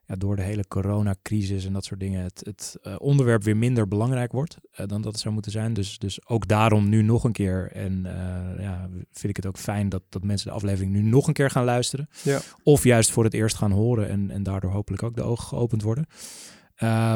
ja, 0.05 0.15
door 0.15 0.35
de 0.35 0.41
hele 0.41 0.67
coronacrisis 0.67 1.65
en 1.65 1.73
dat 1.73 1.85
soort 1.85 1.99
dingen 1.99 2.23
het, 2.23 2.41
het 2.45 2.77
eh, 2.81 2.95
onderwerp 2.97 3.43
weer 3.43 3.57
minder 3.57 3.87
belangrijk 3.87 4.31
wordt 4.31 4.57
eh, 4.71 4.87
dan 4.87 5.01
dat 5.01 5.11
het 5.11 5.21
zou 5.21 5.33
moeten 5.33 5.51
zijn. 5.51 5.73
Dus, 5.73 5.97
dus 5.97 6.27
ook 6.27 6.47
daarom 6.47 6.89
nu 6.89 7.01
nog 7.01 7.23
een 7.23 7.31
keer. 7.31 7.71
En 7.71 8.05
eh, 8.05 8.63
ja, 8.63 8.89
vind 9.11 9.29
ik 9.29 9.35
het 9.35 9.45
ook 9.45 9.57
fijn 9.57 9.89
dat, 9.89 10.01
dat 10.09 10.23
mensen 10.23 10.47
de 10.47 10.53
aflevering 10.53 10.91
nu 10.91 11.01
nog 11.01 11.27
een 11.27 11.33
keer 11.33 11.49
gaan 11.49 11.63
luisteren. 11.63 12.09
Ja. 12.23 12.39
Of 12.63 12.83
juist 12.83 13.11
voor 13.11 13.23
het 13.23 13.33
eerst 13.33 13.55
gaan 13.55 13.71
horen 13.71 14.09
en, 14.09 14.31
en 14.31 14.43
daardoor 14.43 14.71
hopelijk 14.71 15.03
ook 15.03 15.15
de 15.15 15.23
ogen 15.23 15.47
geopend 15.47 15.81
worden. 15.81 16.05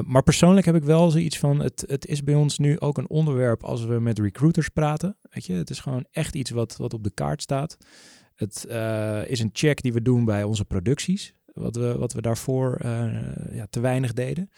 Maar 0.05 0.23
persoonlijk 0.23 0.65
heb 0.65 0.75
ik 0.75 0.83
wel 0.83 1.11
zoiets 1.11 1.39
van, 1.39 1.59
het, 1.59 1.83
het 1.87 2.05
is 2.05 2.23
bij 2.23 2.35
ons 2.35 2.57
nu 2.57 2.79
ook 2.79 2.97
een 2.97 3.09
onderwerp 3.09 3.63
als 3.63 3.85
we 3.85 3.99
met 3.99 4.19
recruiters 4.19 4.69
praten. 4.69 5.17
Weet 5.21 5.45
je, 5.45 5.53
het 5.53 5.69
is 5.69 5.79
gewoon 5.79 6.05
echt 6.11 6.35
iets 6.35 6.49
wat, 6.49 6.77
wat 6.77 6.93
op 6.93 7.03
de 7.03 7.11
kaart 7.13 7.41
staat. 7.41 7.77
Het 8.37 8.65
uh, 8.69 9.29
is 9.29 9.39
een 9.39 9.49
check 9.53 9.81
die 9.81 9.93
we 9.93 10.01
doen 10.01 10.25
bij 10.25 10.43
onze 10.43 10.65
producties, 10.65 11.33
wat 11.57 11.75
we, 11.75 11.97
wat 11.97 12.13
we 12.13 12.21
daarvoor 12.21 12.81
uh, 12.85 13.05
ja, 13.51 13.65
te 13.69 13.79
weinig 13.79 14.13
deden. 14.13 14.49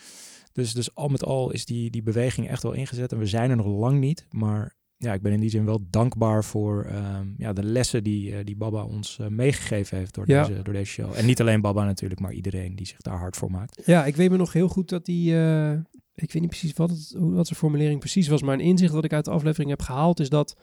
Dus, 0.52 0.74
dus 0.74 0.96
al 0.96 1.08
met 1.08 1.24
al 1.24 1.52
is 1.52 1.66
die, 1.66 1.90
die 1.90 2.04
beweging 2.04 2.50
echt 2.50 2.64
wel 2.64 2.72
ingezet 2.74 3.12
en 3.12 3.18
we 3.18 3.26
zijn 3.26 3.50
er 3.50 3.56
nog 3.56 3.66
lang 3.66 4.00
niet. 4.00 4.28
Maar 4.32 4.78
ja, 4.98 5.14
ik 5.14 5.22
ben 5.22 5.32
in 5.32 5.40
die 5.40 5.50
zin 5.50 5.66
wel 5.66 5.88
dankbaar 5.90 6.44
voor 6.44 6.88
um, 7.20 7.34
ja, 7.38 7.54
de 7.54 7.64
lessen 7.64 8.04
die, 8.04 8.32
uh, 8.32 8.38
die 8.44 8.56
Baba 8.56 8.84
ons 8.84 9.18
uh, 9.22 9.28
meegegeven 9.28 9.98
heeft 9.98 10.14
door, 10.14 10.24
Ja. 10.28 10.44
deze, 10.48 10.62
door 10.62 10.74
deze 10.74 10.92
show. 10.92 11.14
En 11.16 11.26
niet 11.26 11.42
alleen 11.42 11.62
Baba 11.62 11.86
natuurlijk, 11.86 12.20
maar 12.20 12.34
iedereen 12.34 12.76
die 12.76 12.86
zich 12.88 13.02
daar 13.02 13.18
hard 13.18 13.36
voor 13.36 13.52
maakt. 13.52 13.82
Ja, 13.86 14.06
ik 14.06 14.16
weet 14.16 14.30
me 14.30 14.38
nog 14.38 14.54
heel 14.54 14.68
goed 14.68 14.90
dat 14.90 15.06
die... 15.06 15.36
eh, 15.36 15.72
ik 16.16 16.32
weet 16.32 16.42
niet 16.42 16.50
precies 16.50 16.74
wat, 16.74 16.90
het, 16.90 17.16
hoe, 17.18 17.34
wat 17.34 17.48
zijn 17.48 17.60
formulering 17.60 18.00
precies 18.00 18.28
was, 18.28 18.42
maar 18.42 18.54
een 18.54 18.60
inzicht 18.60 18.94
dat 18.94 19.04
ik 19.04 19.14
uit 19.14 19.26
de 19.26 19.32
aflevering 19.32 19.70
heb 19.70 19.82
gehaald 19.82 20.20
is 20.20 20.30
dat 20.30 20.56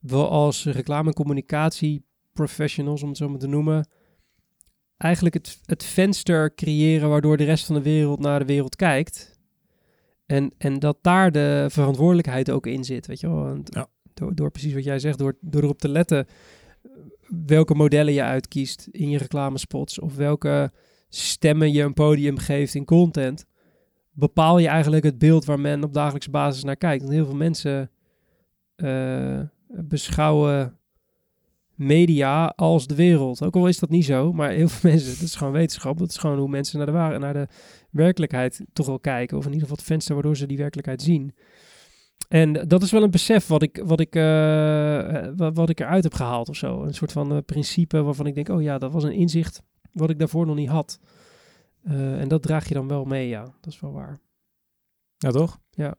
we 0.00 0.16
als 0.26 0.64
reclame- 0.64 1.08
en 1.08 1.14
communicatie 1.14 2.04
professionals, 2.32 3.02
om 3.02 3.08
het 3.08 3.16
zo 3.18 3.28
maar 3.28 3.38
te 3.38 3.46
noemen, 3.46 3.88
eigenlijk 5.00 5.34
het, 5.34 5.58
het 5.64 5.84
venster 5.84 6.54
creëren 6.54 7.08
waardoor 7.08 7.36
de 7.36 7.44
rest 7.44 7.66
van 7.66 7.74
de 7.74 7.82
wereld 7.82 8.20
naar 8.20 8.38
de 8.38 8.44
wereld 8.44 8.76
kijkt. 8.76 9.38
En, 10.26 10.52
en 10.58 10.78
dat 10.78 10.98
daar 11.00 11.32
de 11.32 11.66
verantwoordelijkheid 11.68 12.50
ook 12.50 12.66
in 12.66 12.84
zit, 12.84 13.06
weet 13.06 13.20
je 13.20 13.28
wel. 13.28 13.44
Want 13.44 13.74
Ja. 13.74 13.86
door, 14.14 14.34
door 14.34 14.50
precies 14.50 14.74
wat 14.74 14.84
jij 14.84 14.98
zegt, 14.98 15.18
door, 15.18 15.36
door 15.40 15.62
erop 15.62 15.78
te 15.78 15.88
letten 15.88 16.26
welke 17.46 17.74
modellen 17.74 18.12
je 18.12 18.22
uitkiest 18.22 18.88
in 18.90 19.10
je 19.10 19.18
reclamespots 19.18 19.98
of 19.98 20.16
welke 20.16 20.72
stemmen 21.08 21.72
je 21.72 21.82
een 21.82 21.94
podium 21.94 22.38
geeft 22.38 22.74
in 22.74 22.84
content, 22.84 23.46
bepaal 24.10 24.58
je 24.58 24.68
eigenlijk 24.68 25.04
het 25.04 25.18
beeld 25.18 25.44
waar 25.44 25.60
men 25.60 25.84
op 25.84 25.94
dagelijkse 25.94 26.30
basis 26.30 26.64
naar 26.64 26.76
kijkt. 26.76 27.02
Want 27.02 27.14
heel 27.14 27.26
veel 27.26 27.34
mensen 27.34 27.90
eh, 28.74 29.40
beschouwen 29.66 30.78
media 31.80 32.46
als 32.56 32.86
de 32.86 32.94
wereld. 32.94 33.42
Ook 33.42 33.56
al 33.56 33.68
is 33.68 33.78
dat 33.78 33.90
niet 33.90 34.04
zo, 34.04 34.32
maar 34.32 34.50
heel 34.50 34.68
veel 34.68 34.90
mensen, 34.90 35.10
dat 35.12 35.20
is 35.22 35.34
gewoon 35.34 35.52
wetenschap, 35.52 35.98
dat 35.98 36.08
is 36.08 36.16
gewoon 36.16 36.38
hoe 36.38 36.48
mensen 36.48 36.76
naar 36.76 36.86
de, 36.86 36.92
wa- 36.92 37.18
naar 37.18 37.32
de 37.32 37.48
werkelijkheid 37.90 38.64
toch 38.72 38.86
wel 38.86 38.98
kijken. 39.00 39.36
Of 39.36 39.44
in 39.44 39.52
ieder 39.52 39.62
geval 39.68 39.76
het 39.78 39.86
venster 39.86 40.14
waardoor 40.14 40.36
ze 40.36 40.46
die 40.46 40.56
werkelijkheid 40.58 41.02
zien. 41.02 41.34
En 42.28 42.52
dat 42.68 42.82
is 42.82 42.90
wel 42.90 43.02
een 43.02 43.10
besef 43.10 43.46
wat 43.46 43.62
ik, 43.62 43.82
wat 43.84 44.00
ik, 44.00 44.14
eh, 44.14 45.28
wat, 45.36 45.56
wat 45.56 45.68
ik 45.68 45.80
eruit 45.80 46.02
heb 46.04 46.14
gehaald 46.14 46.48
of 46.48 46.56
zo. 46.56 46.82
Een 46.82 46.94
soort 46.94 47.12
van 47.12 47.32
eh, 47.32 47.38
principe 47.46 48.02
waarvan 48.02 48.26
ik 48.26 48.34
denk, 48.34 48.48
oh 48.48 48.62
ja, 48.62 48.78
dat 48.78 48.92
was 48.92 49.04
een 49.04 49.12
inzicht 49.12 49.62
wat 49.92 50.10
ik 50.10 50.18
daarvoor 50.18 50.46
nog 50.46 50.56
niet 50.56 50.68
had. 50.68 50.98
Eh, 51.82 52.20
en 52.20 52.28
dat 52.28 52.42
draag 52.42 52.68
je 52.68 52.74
dan 52.74 52.88
wel 52.88 53.04
mee, 53.04 53.28
ja. 53.28 53.42
Dat 53.60 53.72
is 53.72 53.80
wel 53.80 53.92
waar. 53.92 54.20
Ja, 55.16 55.30
toch? 55.30 55.58
Ja. 55.70 55.94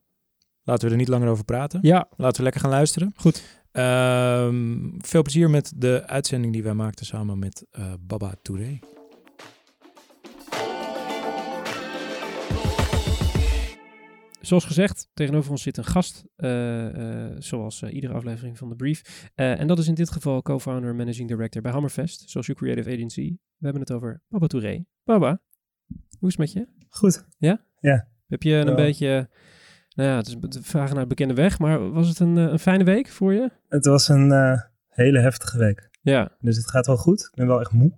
Laten 0.63 0.85
we 0.85 0.91
er 0.91 0.99
niet 0.99 1.07
langer 1.07 1.29
over 1.29 1.45
praten. 1.45 1.79
Ja, 1.81 2.07
Laten 2.17 2.37
we 2.37 2.43
lekker 2.43 2.61
gaan 2.61 2.69
luisteren. 2.69 3.11
Goed. 3.15 3.60
Ehm, 3.71 4.89
veel 4.97 5.21
plezier 5.21 5.49
met 5.49 5.73
de 5.75 6.03
uitzending 6.07 6.53
die 6.53 6.63
wij 6.63 6.73
maakten 6.73 7.05
samen 7.05 7.39
met 7.39 7.65
eh, 7.71 7.93
Baba 7.99 8.33
Touré. 8.41 8.79
Zoals 14.41 14.65
gezegd, 14.65 15.09
tegenover 15.13 15.51
ons 15.51 15.61
zit 15.61 15.77
een 15.77 15.85
gast, 15.85 16.25
eh, 16.35 17.25
eh, 17.27 17.35
zoals 17.39 17.83
iedere 17.83 18.13
aflevering 18.13 18.57
van 18.57 18.69
de 18.69 18.75
Brief. 18.75 19.29
Eh, 19.35 19.59
en 19.59 19.67
dat 19.67 19.79
is 19.79 19.87
in 19.87 19.93
dit 19.93 20.11
geval 20.11 20.41
co-founder 20.41 20.89
en 20.89 20.95
managing 20.95 21.27
director 21.27 21.61
bij 21.61 21.71
Hammerfest, 21.71 22.29
Social 22.29 22.57
Creative 22.57 22.89
Agency. 22.91 23.37
We 23.57 23.63
hebben 23.67 23.81
het 23.81 23.91
over 23.91 24.21
Baba 24.27 24.47
Touré. 24.47 24.85
Baba, 25.03 25.41
hoe 26.19 26.29
is 26.29 26.37
het 26.37 26.37
met 26.37 26.51
je? 26.51 26.67
Goed. 26.89 27.25
Heb 28.27 28.43
je 28.43 28.53
een 28.53 28.67
Ja. 28.67 28.75
beetje, 28.75 29.29
nou 29.95 30.09
ja, 30.09 30.15
het 30.15 30.27
is 30.27 30.35
de 30.39 30.63
vragen 30.63 30.89
naar 30.89 30.99
het 30.99 31.07
bekende 31.07 31.33
weg, 31.33 31.59
maar 31.59 31.91
was 31.91 32.07
het 32.07 32.19
een, 32.19 32.37
eh, 32.37 32.43
een 32.43 32.59
fijne 32.59 32.83
week 32.83 33.07
voor 33.07 33.33
je? 33.33 33.51
Het 33.69 33.85
was 33.85 34.07
een 34.07 34.31
eh, 34.31 34.61
hele 34.87 35.19
heftige 35.19 35.57
week. 35.57 35.89
Ja, 36.01 36.37
Dus 36.39 36.57
het 36.57 36.69
gaat 36.69 36.85
wel 36.85 36.97
goed. 36.97 37.21
Ik 37.21 37.35
ben 37.35 37.47
wel 37.47 37.59
echt 37.59 37.71
moe. 37.71 37.97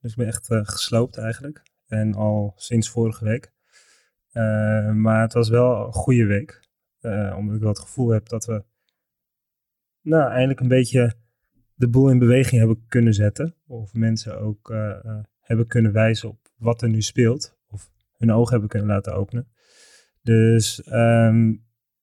Dus 0.00 0.10
ik 0.10 0.16
ben 0.16 0.26
echt 0.26 0.50
eh, 0.50 0.60
gesloopt 0.62 1.18
eigenlijk. 1.18 1.62
En 1.86 2.14
al 2.14 2.52
sinds 2.56 2.88
vorige 2.88 3.24
week. 3.24 3.52
Maar 4.94 5.20
het 5.20 5.32
was 5.32 5.48
wel 5.48 5.86
een 5.86 5.92
goede 5.92 6.24
week. 6.24 6.68
Omdat 7.36 7.54
ik 7.54 7.60
wel 7.60 7.68
het 7.68 7.78
gevoel 7.78 8.08
heb 8.08 8.28
dat 8.28 8.44
we 8.44 8.64
nou, 10.02 10.30
eindelijk 10.30 10.60
een 10.60 10.68
beetje 10.68 11.14
de 11.74 11.88
boel 11.88 12.10
in 12.10 12.18
beweging 12.18 12.58
hebben 12.58 12.84
kunnen 12.88 13.14
zetten. 13.14 13.54
Of 13.66 13.94
mensen 13.94 14.40
ook 14.40 14.74
hebben 15.40 15.66
kunnen 15.66 15.92
wijzen 15.92 16.28
op 16.28 16.52
wat 16.56 16.82
er 16.82 16.88
nu 16.88 17.02
speelt. 17.02 17.56
Of 17.66 17.90
hun 18.16 18.32
ogen 18.32 18.50
hebben 18.50 18.68
kunnen 18.68 18.88
laten 18.88 19.14
openen. 19.14 19.48
Dus 20.22 20.82
ehm, 20.82 21.54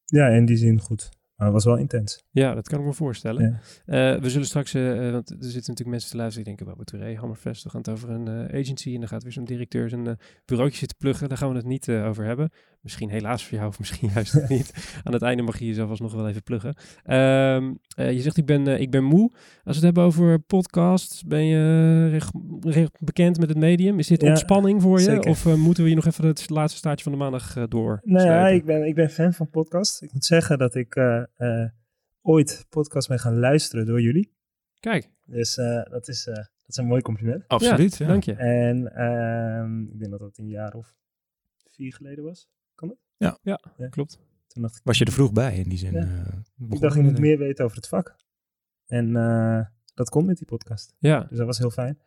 ja, 0.05 0.27
in 0.27 0.45
die 0.45 0.57
zin 0.57 0.79
goed. 0.79 1.09
Maar 1.37 1.47
het 1.47 1.55
was 1.55 1.65
wel 1.65 1.77
intens. 1.77 2.23
ja, 2.31 2.53
dat 2.53 2.67
kan 2.67 2.79
ik 2.79 2.85
me 2.85 2.93
voorstellen. 2.93 3.61
Ja. 3.85 4.13
Eh, 4.13 4.21
we 4.21 4.29
zullen 4.29 4.47
straks, 4.47 4.73
eh, 4.73 5.07
eh, 5.07 5.11
want 5.11 5.29
er 5.29 5.35
zitten 5.39 5.53
natuurlijk 5.53 5.89
mensen 5.89 6.09
te 6.09 6.17
luisteren 6.17 6.45
die 6.45 6.55
denken, 6.55 6.75
Baba 6.75 6.83
Touré, 6.83 7.15
Hammerfest, 7.15 7.63
we 7.63 7.69
gaan 7.69 7.79
het 7.79 7.89
over 7.89 8.09
een 8.09 8.27
agency 8.53 8.93
en 8.93 8.99
dan 8.99 9.07
gaat 9.07 9.23
weer 9.23 9.31
zo'n 9.31 9.45
directeur 9.45 9.89
zijn 9.89 10.17
bureautje 10.45 10.77
zitten 10.77 10.97
pluggen. 10.97 11.29
Daar 11.29 11.37
gaan 11.37 11.49
we 11.49 11.55
het 11.55 11.65
niet 11.65 11.89
over 11.89 12.25
hebben. 12.25 12.49
Misschien 12.81 13.09
helaas 13.09 13.45
voor 13.45 13.57
jou 13.57 13.69
of 13.69 13.79
misschien 13.79 14.09
juist 14.13 14.49
niet. 14.49 14.99
Aan 15.03 15.13
het 15.13 15.21
einde 15.21 15.43
mag 15.43 15.59
je 15.59 15.65
jezelf 15.65 15.89
alsnog 15.89 16.13
wel 16.13 16.27
even 16.27 16.43
pluggen. 16.43 16.75
Ehm, 17.03 17.73
eh, 17.95 18.11
je 18.11 18.21
zegt, 18.21 18.37
ik 18.37 18.45
ben, 18.45 18.67
eh, 18.67 18.79
ik 18.79 18.91
ben 18.91 19.03
moe. 19.03 19.31
Als 19.31 19.39
we 19.63 19.73
het 19.73 19.81
hebben 19.83 20.03
over 20.03 20.39
podcasts, 20.39 21.23
ben 21.23 21.45
je 21.45 21.57
eh, 22.05 22.11
recht, 22.11 22.31
recht 22.61 22.97
bekend 23.03 23.39
met 23.39 23.49
het 23.49 23.57
medium? 23.57 23.99
Is 23.99 24.07
dit 24.07 24.21
Ja, 24.21 24.29
ontspanning 24.29 24.81
voor 24.81 24.97
je? 24.99 25.03
zeker. 25.05 25.29
Of 25.29 25.55
moeten 25.55 25.83
we 25.83 25.89
hier 25.89 25.97
nog 25.97 26.05
even 26.07 26.25
het 26.25 26.49
laatste 26.49 26.77
staartje 26.77 27.03
van 27.03 27.11
de 27.11 27.17
maandag 27.17 27.55
eh, 27.57 27.63
door? 27.67 27.99
Nou 28.03 28.25
ja, 28.27 28.47
ik 28.47 28.65
ben, 28.65 28.87
ik 28.87 28.95
ben 28.95 29.09
fan 29.09 29.33
van 29.33 29.49
podcasts. 29.49 30.01
Ik 30.01 30.13
moet 30.13 30.25
zeggen 30.25 30.57
dat 30.57 30.75
ik 30.75 30.95
eh, 30.95 31.23
eh, 31.35 31.69
ooit 32.21 32.65
podcast 32.69 33.07
ben 33.07 33.19
gaan 33.19 33.39
luisteren 33.39 33.85
door 33.85 34.01
jullie. 34.01 34.35
Kijk, 34.79 35.09
Dus 35.25 35.57
eh, 35.57 35.83
dat, 35.83 36.07
is, 36.07 36.27
eh, 36.27 36.35
dat 36.35 36.47
is 36.67 36.77
een 36.77 36.85
mooi 36.87 37.01
compliment. 37.01 37.43
Absoluut. 37.47 37.97
Ja, 37.97 38.07
dank 38.07 38.23
je. 38.23 38.33
En 38.33 38.95
ehm, 38.95 39.81
ik 39.81 39.99
denk 39.99 40.11
dat 40.11 40.19
dat 40.19 40.37
een 40.37 40.47
jaar 40.49 40.73
of 40.73 40.93
vier 41.71 41.93
geleden 41.93 42.23
was. 42.23 42.49
Klopt. 43.89 44.19
Toen 44.47 44.61
dacht 44.61 44.75
ik, 44.75 44.81
Was 44.83 44.97
je 44.97 45.05
er 45.05 45.11
vroeg 45.11 45.31
bij 45.33 45.57
in 45.57 45.69
die 45.69 45.77
zin? 45.77 45.93
Ja. 45.93 45.99
eh, 46.01 46.69
ik 46.69 46.79
dacht 46.79 46.95
ik 46.95 47.03
moet 47.03 47.19
meer 47.19 47.37
weten 47.37 47.65
over 47.65 47.77
het 47.77 47.87
vak. 47.87 48.15
En 48.85 49.15
eh, 49.15 49.65
dat 49.93 50.09
komt 50.09 50.25
met 50.25 50.37
die 50.37 50.45
podcast. 50.47 50.95
Ja, 50.99 51.23
Dus 51.29 51.37
dat 51.37 51.45
was 51.45 51.57
heel 51.57 51.71
fijn. 51.71 51.99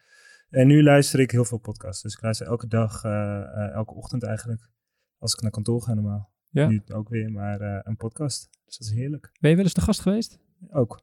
En 0.50 0.67
nu 0.67 0.83
luister 0.83 1.21
ik 1.21 1.31
heel 1.31 1.45
veel 1.45 1.59
podcasts. 1.59 2.03
Dus 2.03 2.15
ik 2.15 2.23
luister 2.23 2.47
elke 2.47 2.67
dag, 2.67 3.05
eh, 3.05 3.41
eh, 3.41 3.73
elke 3.75 3.95
ochtend 3.95 4.23
eigenlijk. 4.23 4.71
Als 5.19 5.35
ik 5.35 5.41
naar 5.41 5.50
kantoor 5.50 5.83
ga 5.83 5.95
normaal. 5.95 6.33
Ja. 6.49 6.67
Nu 6.69 6.83
ook 6.93 7.09
weer, 7.09 7.31
maar 7.33 7.61
eh, 7.61 7.79
een 7.83 7.97
podcast. 7.97 8.49
Dus 8.65 8.77
dat 8.79 8.87
is 8.89 8.95
heerlijk. 8.95 9.31
ben 9.41 9.50
je 9.50 9.57
wel 9.57 9.65
eens 9.65 9.75
de 9.75 9.81
gast 9.81 10.00
geweest? 10.00 10.39
Ook. 10.71 11.00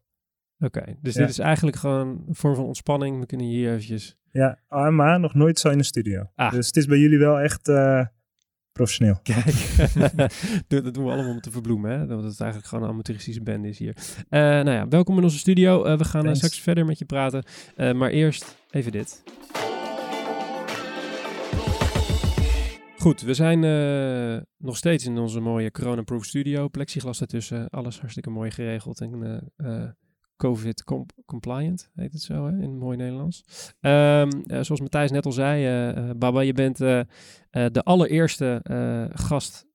Oké, 0.59 0.97
dus 1.01 1.13
Ja. 1.13 1.19
dit 1.21 1.29
is 1.29 1.39
eigenlijk 1.39 1.77
gewoon 1.77 2.23
een 2.27 2.35
vorm 2.35 2.55
van 2.55 2.65
ontspanning. 2.65 3.19
We 3.19 3.25
kunnen 3.25 3.45
hier 3.47 3.69
eventjes... 3.71 4.17
Ja, 4.31 4.59
ah, 4.67 4.93
maar 4.95 5.19
nog 5.19 5.33
nooit 5.33 5.59
zo 5.59 5.69
in 5.69 5.77
de 5.77 5.83
studio. 5.83 6.31
Ah. 6.35 6.51
Dus 6.51 6.67
het 6.67 6.75
is 6.77 6.85
bij 6.85 6.97
jullie 6.97 7.17
wel 7.17 7.39
echt 7.39 7.67
eh, 7.67 8.05
professioneel. 8.77 9.19
Kijk, 9.23 9.55
dat 10.67 10.93
doen 10.93 11.05
we 11.05 11.11
allemaal 11.11 11.31
om 11.31 11.41
te 11.41 11.51
verbloemen, 11.51 11.91
hè? 11.91 12.05
Dat 12.05 12.23
het 12.23 12.39
eigenlijk 12.39 12.69
gewoon 12.69 12.83
een 12.83 12.89
amateuristische 12.89 13.41
band 13.41 13.65
is 13.65 13.77
hier. 13.77 13.95
Eh, 14.29 14.39
nou 14.39 14.69
ja, 14.69 14.87
welkom 14.87 15.17
in 15.17 15.23
onze 15.23 15.37
studio. 15.37 15.83
Eh, 15.83 15.97
we 15.97 16.03
gaan 16.03 16.27
eh, 16.27 16.33
straks 16.33 16.59
verder 16.59 16.85
met 16.85 16.99
je 16.99 17.05
praten. 17.05 17.43
Maar 17.75 18.09
eerst 18.09 18.57
even 18.71 18.91
dit. 18.91 19.23
Goed, 22.97 23.21
we 23.21 23.33
zijn 23.33 23.59
nog 24.57 24.77
steeds 24.77 25.05
in 25.05 25.17
onze 25.17 25.39
mooie 25.39 25.71
corona-proof 25.71 26.25
studio. 26.25 26.67
Plexiglas 26.67 27.21
ertussen, 27.21 27.69
alles 27.69 27.99
hartstikke 27.99 28.29
mooi 28.29 28.51
geregeld 28.51 29.01
en 29.01 29.09
COVID-compliant, 30.37 31.91
heet 31.95 32.13
het 32.13 32.21
zo 32.21 32.45
hè, 32.45 32.61
in 32.61 32.77
mooi 32.77 32.97
Nederlands. 32.97 33.43
Ehm, 33.79 34.29
eh, 34.29 34.61
zoals 34.61 34.81
Matthijs 34.81 35.11
net 35.11 35.25
al 35.25 35.31
zei, 35.31 35.65
eh, 35.65 36.11
Baba, 36.17 36.41
je 36.41 36.53
bent 36.53 36.77
de 36.77 37.83
allereerste 37.83 38.61
gast 39.13 39.65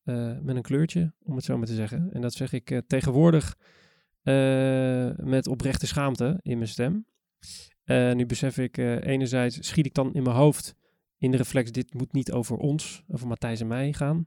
met 0.42 0.56
een 0.56 0.62
kleurtje, 0.62 1.12
om 1.22 1.36
het 1.36 1.44
zo 1.44 1.58
maar 1.58 1.66
te 1.66 1.74
zeggen. 1.74 2.08
En 2.12 2.20
dat 2.20 2.32
zeg 2.32 2.52
ik 2.52 2.82
tegenwoordig 2.86 3.56
met 5.16 5.46
oprechte 5.46 5.86
schaamte 5.86 6.38
in 6.42 6.56
mijn 6.56 6.68
stem. 6.68 7.06
Nu 8.14 8.26
besef 8.26 8.58
ik, 8.58 8.76
enerzijds 8.76 9.66
schiet 9.66 9.86
ik 9.86 9.94
dan 9.94 10.14
in 10.14 10.22
mijn 10.22 10.36
hoofd 10.36 10.74
in 11.22 11.30
de 11.30 11.36
reflex, 11.36 11.72
dit 11.72 11.94
moet 11.94 12.12
niet 12.12 12.32
over 12.32 12.56
ons, 12.56 13.02
over 13.08 13.26
Matthijs 13.26 13.60
en 13.60 13.66
mij 13.66 13.92
gaan. 13.92 14.24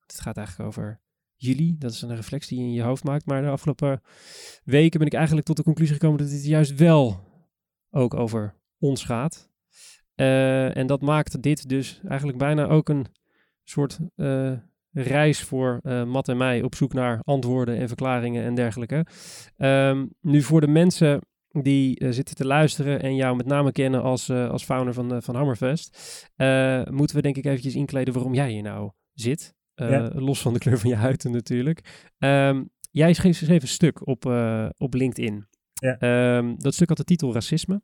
Het 0.00 0.20
gaat 0.20 0.36
eigenlijk 0.36 0.68
over 0.68 1.00
jullie. 1.40 1.76
Dat 1.78 1.92
is 1.92 2.02
een 2.02 2.16
reflex 2.16 2.46
die 2.46 2.58
je 2.58 2.64
in 2.64 2.72
je 2.72 2.82
hoofd 2.82 3.04
maakt. 3.04 3.26
Maar 3.26 3.42
de 3.42 3.48
afgelopen 3.48 4.02
weken 4.64 4.98
ben 4.98 5.08
ik 5.08 5.14
eigenlijk 5.14 5.46
tot 5.46 5.56
de 5.56 5.62
conclusie 5.62 5.94
gekomen 5.94 6.18
dat 6.18 6.28
dit 6.30 6.44
juist 6.44 6.74
wel 6.74 7.20
ook 7.90 8.14
over 8.14 8.54
ons 8.78 9.04
gaat. 9.04 9.50
Eh, 10.14 10.76
en 10.76 10.86
dat 10.86 11.00
maakt 11.00 11.42
dit 11.42 11.68
dus 11.68 12.00
eigenlijk 12.08 12.38
bijna 12.38 12.66
ook 12.66 12.88
een 12.88 13.06
soort 13.64 13.98
eh, 14.16 14.52
reis 14.92 15.42
voor 15.42 15.80
eh 15.82 16.04
Matt 16.04 16.28
en 16.28 16.36
mij 16.36 16.62
op 16.62 16.74
zoek 16.74 16.92
naar 16.92 17.20
antwoorden 17.22 17.76
en 17.76 17.88
verklaringen 17.88 18.44
en 18.44 18.54
dergelijke. 18.54 19.06
Ehm, 19.56 20.06
nu 20.20 20.42
voor 20.42 20.60
de 20.60 20.68
mensen 20.68 21.20
die 21.48 22.12
zitten 22.12 22.34
te 22.34 22.46
luisteren 22.46 23.02
en 23.02 23.14
jou 23.14 23.36
met 23.36 23.46
name 23.46 23.72
kennen 23.72 24.02
als, 24.02 24.30
als 24.30 24.64
founder 24.64 24.94
van, 24.94 25.22
van 25.22 25.34
Hammerfest, 25.34 25.98
moeten 26.90 27.16
we 27.16 27.22
denk 27.22 27.36
ik 27.36 27.44
eventjes 27.44 27.74
inkleden 27.74 28.14
waarom 28.14 28.34
jij 28.34 28.50
hier 28.50 28.62
nou 28.62 28.90
zit. 29.12 29.54
Eh, 29.80 29.90
Ja. 29.90 30.10
Los 30.14 30.40
van 30.42 30.52
de 30.52 30.58
kleur 30.58 30.78
van 30.78 30.90
je 30.90 30.96
huid 30.96 31.24
natuurlijk. 31.24 32.08
Ehm, 32.18 32.64
jij 32.90 33.12
schreef, 33.12 33.36
schreef 33.36 33.62
een 33.62 33.68
stuk 33.68 34.06
op, 34.06 34.26
eh, 34.26 34.68
op 34.78 34.94
LinkedIn. 34.94 35.48
Ja. 35.72 35.98
Ehm, 35.98 36.54
dat 36.56 36.74
stuk 36.74 36.88
had 36.88 36.96
de 36.96 37.04
titel 37.04 37.32
Racisme. 37.32 37.82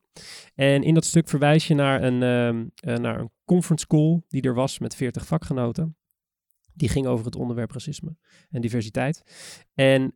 En 0.54 0.82
in 0.82 0.94
dat 0.94 1.04
stuk 1.04 1.28
verwijs 1.28 1.66
je 1.66 1.74
naar 1.74 2.02
een, 2.02 2.22
ehm, 2.22 2.66
eh, 2.94 3.00
naar 3.02 3.20
een 3.20 3.30
conference 3.44 3.86
call 3.86 4.22
die 4.28 4.42
er 4.42 4.54
was 4.54 4.78
met 4.78 4.96
40 4.96 5.26
vakgenoten. 5.26 5.96
Die 6.74 6.88
ging 6.88 7.06
over 7.06 7.24
het 7.24 7.36
onderwerp 7.36 7.70
racisme 7.70 8.16
en 8.50 8.60
diversiteit. 8.60 9.22
En 9.74 10.12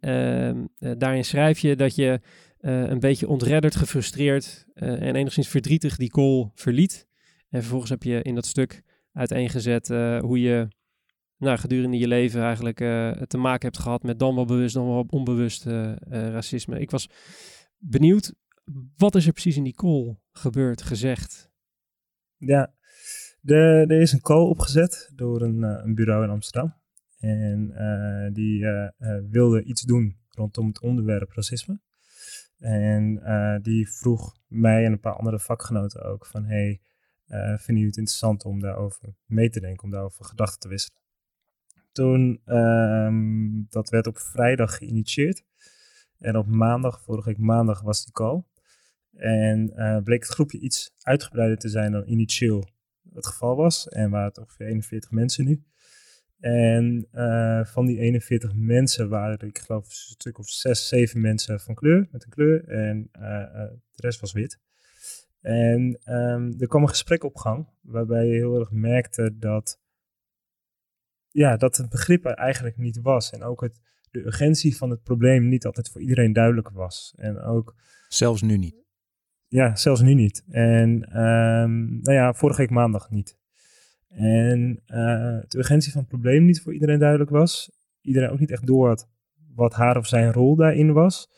daarin 0.99 1.25
schrijf 1.25 1.59
je 1.59 1.77
dat 1.77 1.95
je 1.95 2.21
een 2.59 3.01
beetje 3.01 3.29
ontredderd, 3.29 3.77
gefrustreerd 3.77 4.67
en 4.75 5.15
enigszins 5.15 5.49
verdrietig 5.49 5.97
die 5.97 6.11
call 6.11 6.51
verliet. 6.55 7.07
En 7.49 7.61
vervolgens 7.61 7.91
heb 7.91 8.03
je 8.03 8.23
in 8.23 8.35
dat 8.35 8.47
stuk 8.47 8.83
uiteengezet 9.13 9.89
hoe 10.21 10.41
je 10.41 10.69
nou, 11.41 11.59
gedurende 11.59 11.99
je 11.99 12.09
leven 12.09 12.43
eigenlijk 12.43 12.81
eh, 12.81 13.11
te 13.11 13.39
maken 13.39 13.69
hebt 13.69 13.79
gehad 13.79 14.03
met 14.03 14.19
dan 14.19 14.35
wel 14.35 14.45
bewust, 14.45 14.75
dan 14.75 14.87
wel 14.87 15.07
onbewust 15.09 15.67
eh, 15.67 15.91
eh, 15.91 15.97
racisme. 16.09 16.81
Ik 16.81 16.91
was 16.91 17.11
benieuwd, 17.79 18.35
wat 18.97 19.15
is 19.15 19.27
er 19.27 19.33
precies 19.33 19.57
in 19.57 19.65
die 19.65 19.75
call 19.75 20.19
gebeurd, 20.33 20.83
gezegd? 20.83 21.51
Ja, 22.37 22.75
er 23.45 24.01
is 24.01 24.13
een 24.13 24.21
call 24.21 24.47
opgezet 24.49 25.11
door 25.15 25.43
een, 25.43 25.63
een 25.63 25.95
bureau 25.95 26.25
in 26.25 26.31
Amsterdam. 26.31 26.79
En 27.19 28.31
die 28.33 28.65
wilde 29.31 29.63
iets 29.63 29.83
doen 29.83 30.19
rondom 30.29 30.67
het 30.67 30.81
onderwerp 30.81 31.33
racisme. 31.33 31.81
En 32.59 33.21
die 33.63 33.91
vroeg 33.91 34.37
mij 34.47 34.85
en 34.85 34.93
een 34.93 35.01
paar 35.01 35.17
andere 35.17 35.39
vakgenoten 35.39 36.03
ook 36.03 36.27
van... 36.27 36.45
hey, 36.45 36.81
eh, 37.31 37.59
vinden 37.59 37.85
het 37.85 37.97
interessant 37.97 38.45
om 38.45 38.61
daarover 38.61 39.15
mee 39.27 39.51
te 39.51 39.61
denken, 39.61 39.85
om 39.85 39.91
daarover 39.91 40.25
gedachten 40.25 40.61
te 40.61 40.69
wisselen? 40.69 41.00
Toen, 41.93 42.41
ehm, 42.45 43.63
dat 43.69 43.89
werd 43.89 44.07
op 44.07 44.19
vrijdag 44.19 44.77
geïnitieerd. 44.77 45.45
En 46.19 46.37
op 46.37 46.47
maandag, 46.47 47.03
vorige 47.03 47.29
week 47.29 47.39
maandag, 47.39 47.81
was 47.81 48.05
die 48.05 48.13
call. 48.13 48.43
En 49.17 49.77
eh, 49.77 50.03
bleek 50.03 50.23
het 50.23 50.33
groepje 50.33 50.59
iets 50.59 50.95
uitgebreider 51.01 51.59
te 51.59 51.69
zijn 51.69 51.93
dan 51.93 52.09
initieel 52.09 52.69
het 53.15 53.27
geval 53.27 53.57
was. 53.57 53.89
En 53.89 54.11
waren 54.11 54.29
het 54.29 54.39
ongeveer 54.39 54.67
41 54.67 55.11
mensen 55.11 55.45
nu. 55.45 55.63
En 56.41 57.07
eh, 57.11 57.65
van 57.65 57.87
die 57.87 57.99
41 57.99 58.55
mensen 58.55 59.09
waren 59.09 59.39
er, 59.39 59.47
ik 59.47 59.59
geloof, 59.59 59.85
een 59.85 59.91
stuk 59.91 60.39
of 60.39 60.49
6, 60.49 60.89
7 60.89 61.21
mensen 61.21 61.61
van 61.61 61.75
kleur, 61.75 62.09
met 62.11 62.25
een 62.25 62.31
kleur. 62.31 62.69
En 62.69 63.09
eh, 63.13 63.23
de 63.91 64.03
rest 64.03 64.21
was 64.21 64.33
wit. 64.33 64.59
En 65.41 66.01
ehm, 66.05 66.53
er 66.59 66.67
kwam 66.67 66.83
een 66.83 66.89
gesprek 66.89 67.25
op 67.25 67.37
gang, 67.37 67.69
waarbij 67.81 68.27
je 68.27 68.35
heel 68.35 68.59
erg 68.59 68.71
merkte 68.71 69.39
dat, 69.39 69.81
ja, 71.31 71.57
dat 71.57 71.77
het 71.77 71.89
begrip 71.89 72.25
er 72.25 72.35
eigenlijk 72.35 72.77
niet 72.77 73.01
was. 73.01 73.31
En 73.31 73.43
ook 73.43 73.61
het, 73.61 73.81
de 74.11 74.27
urgentie 74.27 74.77
van 74.77 74.91
het 74.91 75.03
probleem 75.03 75.49
niet 75.49 75.67
altijd 75.67 75.89
voor 75.89 76.01
iedereen 76.01 76.33
duidelijk 76.33 76.71
was. 76.71 77.15
En 77.17 77.41
ook 77.41 77.75
Zelfs 78.09 78.43
nu 78.43 78.57
niet. 78.57 78.85
ja, 79.49 79.77
zelfs 79.77 80.01
nu 80.01 80.15
niet. 80.15 80.45
En 80.49 81.05
ehm, 81.05 82.01
nou 82.01 82.13
ja, 82.13 82.35
vorige 82.35 82.61
week 82.61 82.71
maandag 82.71 83.11
niet. 83.11 83.39
En 84.09 84.83
eh, 84.87 85.39
de 85.49 85.59
urgentie 85.59 85.93
van 85.93 86.01
het 86.01 86.11
probleem 86.11 86.45
niet 86.45 86.61
voor 86.61 86.73
iedereen 86.73 86.99
duidelijk 86.99 87.31
was. 87.31 87.71
Iedereen 88.01 88.31
ook 88.31 88.39
niet 88.39 88.51
echt 88.51 88.67
door 88.67 88.89
had 88.89 89.09
wat 89.55 89.75
haar 89.75 89.97
of 89.97 90.07
zijn 90.07 90.33
rol 90.33 90.57
daarin 90.57 90.93
was. 90.93 91.31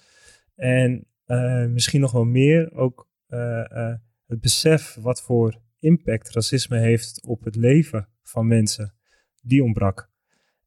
En 0.54 1.06
eh, 1.25 1.66
misschien 1.66 2.00
nog 2.00 2.12
wel 2.12 2.25
meer 2.25 2.72
ook 2.72 3.08
eh, 3.26 3.94
het 4.26 4.40
besef 4.40 4.94
wat 5.00 5.22
voor 5.22 5.61
impact 5.78 6.30
racisme 6.30 6.78
heeft 6.78 7.26
op 7.26 7.44
het 7.44 7.56
leven 7.56 8.08
van 8.22 8.46
mensen. 8.46 8.94
Die 9.42 9.62
ontbrak. 9.64 10.11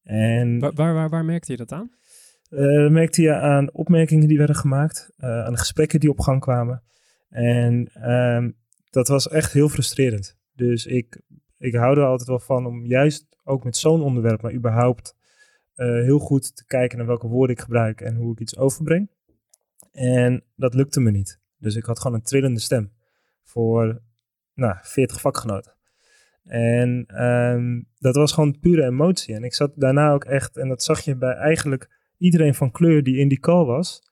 En 0.03 0.59
Waar, 0.59 0.93
waar, 0.93 1.09
waar, 1.09 1.25
merkte 1.25 1.51
je 1.51 1.57
dat 1.57 1.71
aan? 1.71 1.91
eh, 2.49 2.81
dat 2.81 2.91
merkte 2.91 3.21
je 3.21 3.33
aan 3.33 3.73
opmerkingen 3.73 4.27
die 4.27 4.37
werden 4.37 4.55
gemaakt, 4.55 5.11
eh, 5.17 5.43
aan 5.43 5.51
de 5.51 5.57
gesprekken 5.57 5.99
die 5.99 6.09
op 6.09 6.19
gang 6.19 6.41
kwamen. 6.41 6.83
En 7.29 7.89
ehm, 7.93 8.51
dat 8.89 9.07
was 9.07 9.27
echt 9.27 9.53
heel 9.53 9.69
frustrerend. 9.69 10.37
Dus 10.53 10.85
ik, 10.85 11.21
ik 11.57 11.75
hou 11.75 11.97
er 11.99 12.05
altijd 12.05 12.29
wel 12.29 12.39
van 12.39 12.65
om 12.65 12.85
juist 12.85 13.25
ook 13.43 13.63
met 13.63 13.77
zo'n 13.77 14.01
onderwerp, 14.01 14.41
maar 14.41 14.53
überhaupt 14.53 15.15
eh, 15.73 15.87
heel 15.87 16.19
goed 16.19 16.55
te 16.55 16.65
kijken 16.65 16.97
naar 16.97 17.07
welke 17.07 17.27
woorden 17.27 17.55
ik 17.55 17.61
gebruik 17.61 18.01
en 18.01 18.15
hoe 18.15 18.31
ik 18.31 18.39
iets 18.39 18.57
overbreng. 18.57 19.09
En 19.91 20.43
dat 20.55 20.73
lukte 20.73 20.99
me 20.99 21.11
niet. 21.11 21.39
Dus 21.57 21.75
ik 21.75 21.85
had 21.85 21.99
gewoon 21.99 22.17
een 22.17 22.23
trillende 22.23 22.59
stem 22.59 22.91
voor 23.43 24.01
nou, 24.53 24.75
40 24.81 25.21
vakgenoten. 25.21 25.74
En 26.45 27.03
ehm, 27.07 27.81
dat 27.99 28.15
was 28.15 28.31
gewoon 28.31 28.59
pure 28.59 28.83
emotie. 28.83 29.35
En 29.35 29.43
ik 29.43 29.53
zat 29.53 29.71
daarna 29.75 30.11
ook 30.11 30.23
echt, 30.23 30.57
en 30.57 30.67
dat 30.67 30.83
zag 30.83 31.01
je 31.01 31.15
bij 31.15 31.33
eigenlijk 31.33 31.89
iedereen 32.17 32.55
van 32.55 32.71
kleur 32.71 33.03
die 33.03 33.17
in 33.17 33.27
die 33.27 33.39
call 33.39 33.65
was, 33.65 34.11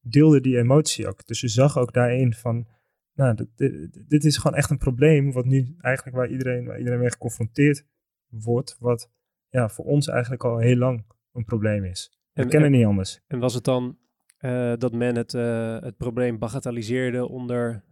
deelde 0.00 0.40
die 0.40 0.58
emotie 0.58 1.08
ook. 1.08 1.26
Dus 1.26 1.40
je 1.40 1.48
zag 1.48 1.78
ook 1.78 1.92
daarin 1.92 2.32
van, 2.34 2.66
nou, 3.14 3.34
dit, 3.34 3.48
dit, 3.56 4.04
dit 4.08 4.24
is 4.24 4.36
gewoon 4.36 4.56
echt 4.56 4.70
een 4.70 4.78
probleem, 4.78 5.32
wat 5.32 5.44
nu 5.44 5.74
eigenlijk 5.80 6.16
waar 6.16 6.30
iedereen, 6.30 6.64
waar 6.64 6.78
iedereen 6.78 6.98
mee 7.00 7.10
geconfronteerd 7.10 7.84
wordt, 8.28 8.76
wat 8.78 9.10
ja, 9.48 9.68
voor 9.68 9.84
ons 9.84 10.08
eigenlijk 10.08 10.44
al 10.44 10.58
heel 10.58 10.76
lang 10.76 11.04
een 11.32 11.44
probleem 11.44 11.84
is. 11.84 12.18
We 12.32 12.42
En- 12.42 12.48
kennen 12.48 12.70
niet 12.70 12.84
anders. 12.84 13.20
En 13.26 13.38
was 13.38 13.54
het 13.54 13.64
dan 13.64 13.98
eh, 14.38 14.72
dat 14.78 14.92
men 14.92 15.16
het, 15.16 15.34
eh, 15.34 15.80
het 15.80 15.96
probleem 15.96 16.38
bagatelliseerde 16.38 17.28
onder 17.28 17.82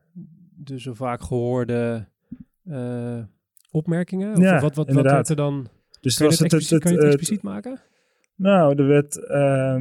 de 0.56 0.80
zo 0.80 0.94
vaak 0.94 1.22
gehoorde 1.22 2.08
eh, 2.64 3.24
opmerkingen? 3.72 4.32
Of 4.32 4.42
Ja, 4.42 4.60
wat, 4.60 4.74
wat, 4.74 4.90
wat 4.90 5.04
werd 5.04 5.28
er 5.28 5.36
dan? 5.36 5.68
Dus 6.00 6.16
Kan 6.16 6.26
je 6.26 6.30
was 6.30 6.40
het 6.40 6.52
het, 6.52 6.60
expliciet, 6.60 6.82
kan 6.82 6.92
je 6.92 6.98
het 6.98 7.06
expliciet 7.06 7.42
maken? 7.42 7.80
Nou, 8.34 8.76
er 8.76 8.86
werd 8.86 9.16
eh, 9.26 9.76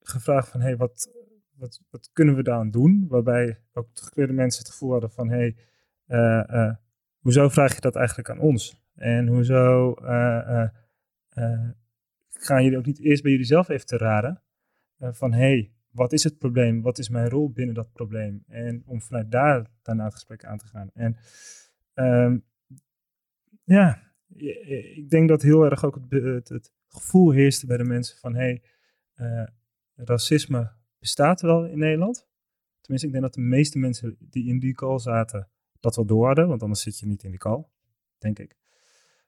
gevraagd 0.00 0.48
van, 0.48 0.60
hey, 0.60 0.76
wat, 0.76 1.10
wat, 1.54 1.80
wat 1.90 2.10
kunnen 2.12 2.34
we 2.34 2.42
daaraan 2.42 2.70
doen? 2.70 3.06
Waarbij 3.08 3.60
ook 3.72 3.94
de 3.94 4.02
gekleurde 4.02 4.32
mensen 4.32 4.62
het 4.62 4.72
gevoel 4.72 4.90
hadden 4.90 5.10
van, 5.10 5.28
hey, 5.28 5.56
eh, 6.06 6.72
hoezo 7.18 7.48
vraag 7.48 7.74
je 7.74 7.80
dat 7.80 7.96
eigenlijk 7.96 8.30
aan 8.30 8.38
ons? 8.38 8.82
En 8.94 9.26
hoezo 9.26 9.94
gaan 12.28 12.62
jullie 12.62 12.78
ook 12.78 12.86
niet 12.86 13.00
eerst 13.00 13.22
bij 13.22 13.30
jullie 13.30 13.46
zelf 13.46 13.68
even 13.68 13.86
te 13.86 13.96
raden? 13.96 14.42
van, 15.00 15.32
hey, 15.32 15.72
wat 15.90 16.12
is 16.12 16.24
het 16.24 16.38
probleem? 16.38 16.82
Wat 16.82 16.98
is 16.98 17.08
mijn 17.08 17.28
rol 17.28 17.50
binnen 17.50 17.74
dat 17.74 17.92
probleem? 17.92 18.44
En 18.46 18.82
om 18.86 19.02
vanuit 19.02 19.30
daar 19.30 19.70
daarna 19.82 20.04
het 20.04 20.14
gesprek 20.14 20.44
aan 20.44 20.58
te 20.58 20.66
gaan. 20.66 20.90
En 20.94 21.16
ehm, 21.94 22.38
ja, 23.64 24.02
ik 24.94 25.10
denk 25.10 25.28
dat 25.28 25.42
heel 25.42 25.64
erg 25.64 25.84
ook 25.84 26.00
het, 26.08 26.48
het, 26.48 26.76
gevoel 26.88 27.30
heerste 27.30 27.66
bij 27.66 27.76
de 27.76 27.84
mensen 27.84 28.18
van, 28.18 28.34
hey, 28.34 28.62
eh, 29.14 29.46
racisme 29.94 30.72
bestaat 30.98 31.40
wel 31.40 31.66
in 31.66 31.78
Nederland. 31.78 32.28
Tenminste, 32.80 33.06
ik 33.06 33.12
denk 33.12 33.24
dat 33.24 33.34
de 33.34 33.40
meeste 33.40 33.78
mensen 33.78 34.16
die 34.20 34.48
in 34.48 34.58
die 34.58 34.74
call 34.74 34.98
zaten 34.98 35.48
dat 35.80 35.96
wel 35.96 36.06
door 36.06 36.26
hadden, 36.26 36.48
want 36.48 36.62
anders 36.62 36.82
zit 36.82 36.98
je 36.98 37.06
niet 37.06 37.22
in 37.22 37.30
die 37.30 37.38
call, 37.38 37.64
denk 38.18 38.38
ik. 38.38 38.56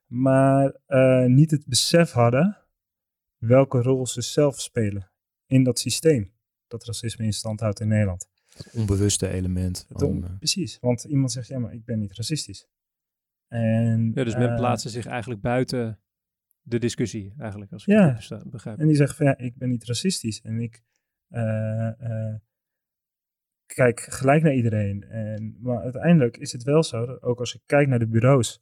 Maar 0.05 0.75
eh, 0.85 1.25
niet 1.25 1.51
het 1.51 1.65
besef 1.65 2.11
hadden 2.11 2.57
welke 3.37 3.81
rol 3.81 4.07
ze 4.07 4.21
zelf 4.21 4.59
spelen 4.59 5.11
in 5.45 5.63
dat 5.63 5.79
systeem 5.79 6.31
dat 6.71 6.85
racisme 6.85 7.25
in 7.25 7.33
stand 7.33 7.59
houdt 7.59 7.79
in 7.79 7.87
Nederland. 7.87 8.29
Het 8.55 8.69
onbewuste 8.73 9.27
element. 9.29 9.85
Het 9.89 9.99
van, 9.99 10.07
on- 10.07 10.23
eh, 10.25 10.37
Precies, 10.37 10.77
want 10.79 11.03
iemand 11.03 11.31
zegt, 11.31 11.47
ja, 11.47 11.59
maar 11.59 11.73
ik 11.73 11.85
ben 11.85 11.99
niet 11.99 12.13
racistisch. 12.15 12.67
En, 13.47 14.11
Ja, 14.15 14.23
dus 14.23 14.35
men 14.35 14.49
eh, 14.49 14.55
plaatste 14.55 14.89
zich 14.89 15.05
eigenlijk 15.05 15.41
buiten 15.41 15.99
de 16.61 16.79
discussie, 16.79 17.33
eigenlijk, 17.37 17.71
als 17.71 17.85
ik 17.85 17.93
Ja. 17.93 17.99
het 18.01 18.07
goed 18.09 18.17
besta- 18.17 18.49
begrijp. 18.49 18.79
En 18.79 18.87
die 18.87 18.95
zegt 18.95 19.15
van 19.15 19.25
ja, 19.25 19.37
ik 19.37 19.57
ben 19.57 19.69
niet 19.69 19.83
racistisch 19.85 20.41
en 20.41 20.59
ik 20.59 20.83
eh, 21.27 21.87
eh, 22.01 22.35
kijk 23.65 23.99
gelijk 23.99 24.43
naar 24.43 24.53
iedereen. 24.53 25.03
En, 25.03 25.57
maar 25.61 25.81
uiteindelijk 25.81 26.37
is 26.37 26.51
het 26.51 26.63
wel 26.63 26.83
zo, 26.83 27.05
dat 27.05 27.21
ook 27.21 27.39
als 27.39 27.55
ik 27.55 27.61
kijk 27.65 27.87
naar 27.87 27.99
de 27.99 28.07
bureaus 28.07 28.61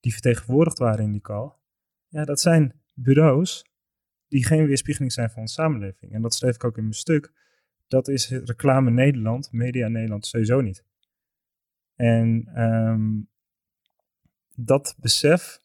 die 0.00 0.12
vertegenwoordigd 0.12 0.78
waren 0.78 1.04
in 1.04 1.12
die 1.12 1.20
call, 1.20 1.52
ja, 2.08 2.24
dat 2.24 2.40
zijn 2.40 2.80
bureaus 2.94 3.64
die 4.28 4.44
geen 4.44 4.66
weerspiegeling 4.66 5.12
zijn 5.12 5.30
van 5.30 5.40
onze 5.40 5.54
samenleving. 5.54 6.12
En 6.12 6.22
dat 6.22 6.34
schreef 6.34 6.54
ik 6.54 6.64
ook 6.64 6.76
in 6.76 6.82
mijn 6.82 6.94
stuk. 6.94 7.39
Dat 7.90 8.08
is 8.08 8.28
reclame 8.28 8.90
Nederland, 8.90 9.52
media 9.52 9.88
Nederland 9.88 10.26
sowieso 10.26 10.60
niet. 10.60 10.84
En 11.94 12.50
ehm, 12.54 13.20
dat 14.54 14.96
besef, 14.98 15.60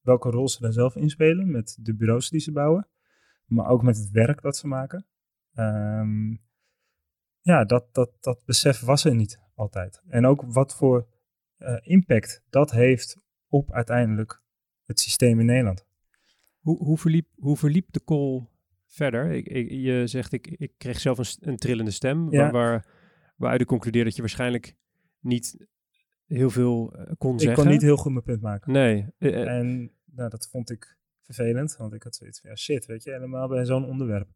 welke 0.00 0.30
rol 0.30 0.48
ze 0.48 0.60
daar 0.60 0.72
zelf 0.72 0.96
in 0.96 1.10
spelen 1.10 1.50
met 1.50 1.76
de 1.80 1.94
bureaus 1.94 2.28
die 2.28 2.40
ze 2.40 2.52
bouwen, 2.52 2.88
maar 3.46 3.68
ook 3.68 3.82
met 3.82 3.96
het 3.96 4.10
werk 4.10 4.42
dat 4.42 4.56
ze 4.56 4.66
maken. 4.66 5.06
Ehm, 5.54 6.36
ja, 7.40 7.64
dat, 7.64 7.94
dat, 7.94 8.10
dat 8.20 8.44
besef 8.44 8.80
was 8.80 9.04
er 9.04 9.14
niet 9.14 9.40
altijd. 9.54 10.02
En 10.08 10.26
ook 10.26 10.42
wat 10.42 10.76
voor 10.76 11.08
eh, 11.56 11.76
impact 11.80 12.42
dat 12.48 12.70
heeft 12.70 13.16
op 13.48 13.72
uiteindelijk 13.72 14.42
het 14.84 15.00
systeem 15.00 15.40
in 15.40 15.46
Nederland. 15.46 15.86
Hoe, 16.60 16.78
hoe, 16.78 16.98
verliep, 16.98 17.28
hoe 17.36 17.56
verliep 17.56 17.92
de 17.92 18.04
call 18.04 18.48
verder? 18.90 19.30
Ik, 19.30 19.46
ik, 19.48 19.70
je 19.70 20.06
zegt, 20.06 20.32
ik, 20.32 20.46
ik 20.46 20.72
kreeg 20.76 21.00
zelf 21.00 21.18
een, 21.18 21.48
een 21.50 21.56
trillende 21.56 21.90
stem, 21.90 22.30
Ja. 22.30 22.38
waar, 22.40 22.52
waar, 22.52 22.86
waaruit 23.36 23.60
ik 23.60 23.66
concludeer 23.66 24.04
dat 24.04 24.14
je 24.14 24.20
waarschijnlijk 24.20 24.76
niet 25.20 25.66
heel 26.26 26.50
veel 26.50 26.92
eh, 26.94 27.12
kon 27.18 27.34
Ik 27.34 27.40
zeggen. 27.40 27.62
kon 27.62 27.72
niet 27.72 27.82
heel 27.82 27.96
goed 27.96 28.12
mijn 28.12 28.24
punt 28.24 28.40
maken. 28.40 28.72
Nee. 28.72 29.06
eh, 29.18 29.42
eh, 29.42 29.58
En 29.58 29.92
nou, 30.04 30.30
dat 30.30 30.48
vond 30.48 30.70
ik 30.70 30.98
vervelend, 31.22 31.76
want 31.76 31.92
ik 31.94 32.02
had 32.02 32.14
zoiets 32.16 32.40
van, 32.40 32.50
ja 32.50 32.56
shit, 32.56 32.86
weet 32.86 33.02
je, 33.02 33.10
helemaal 33.10 33.48
bij 33.48 33.64
zo'n 33.64 33.84
onderwerp 33.84 34.28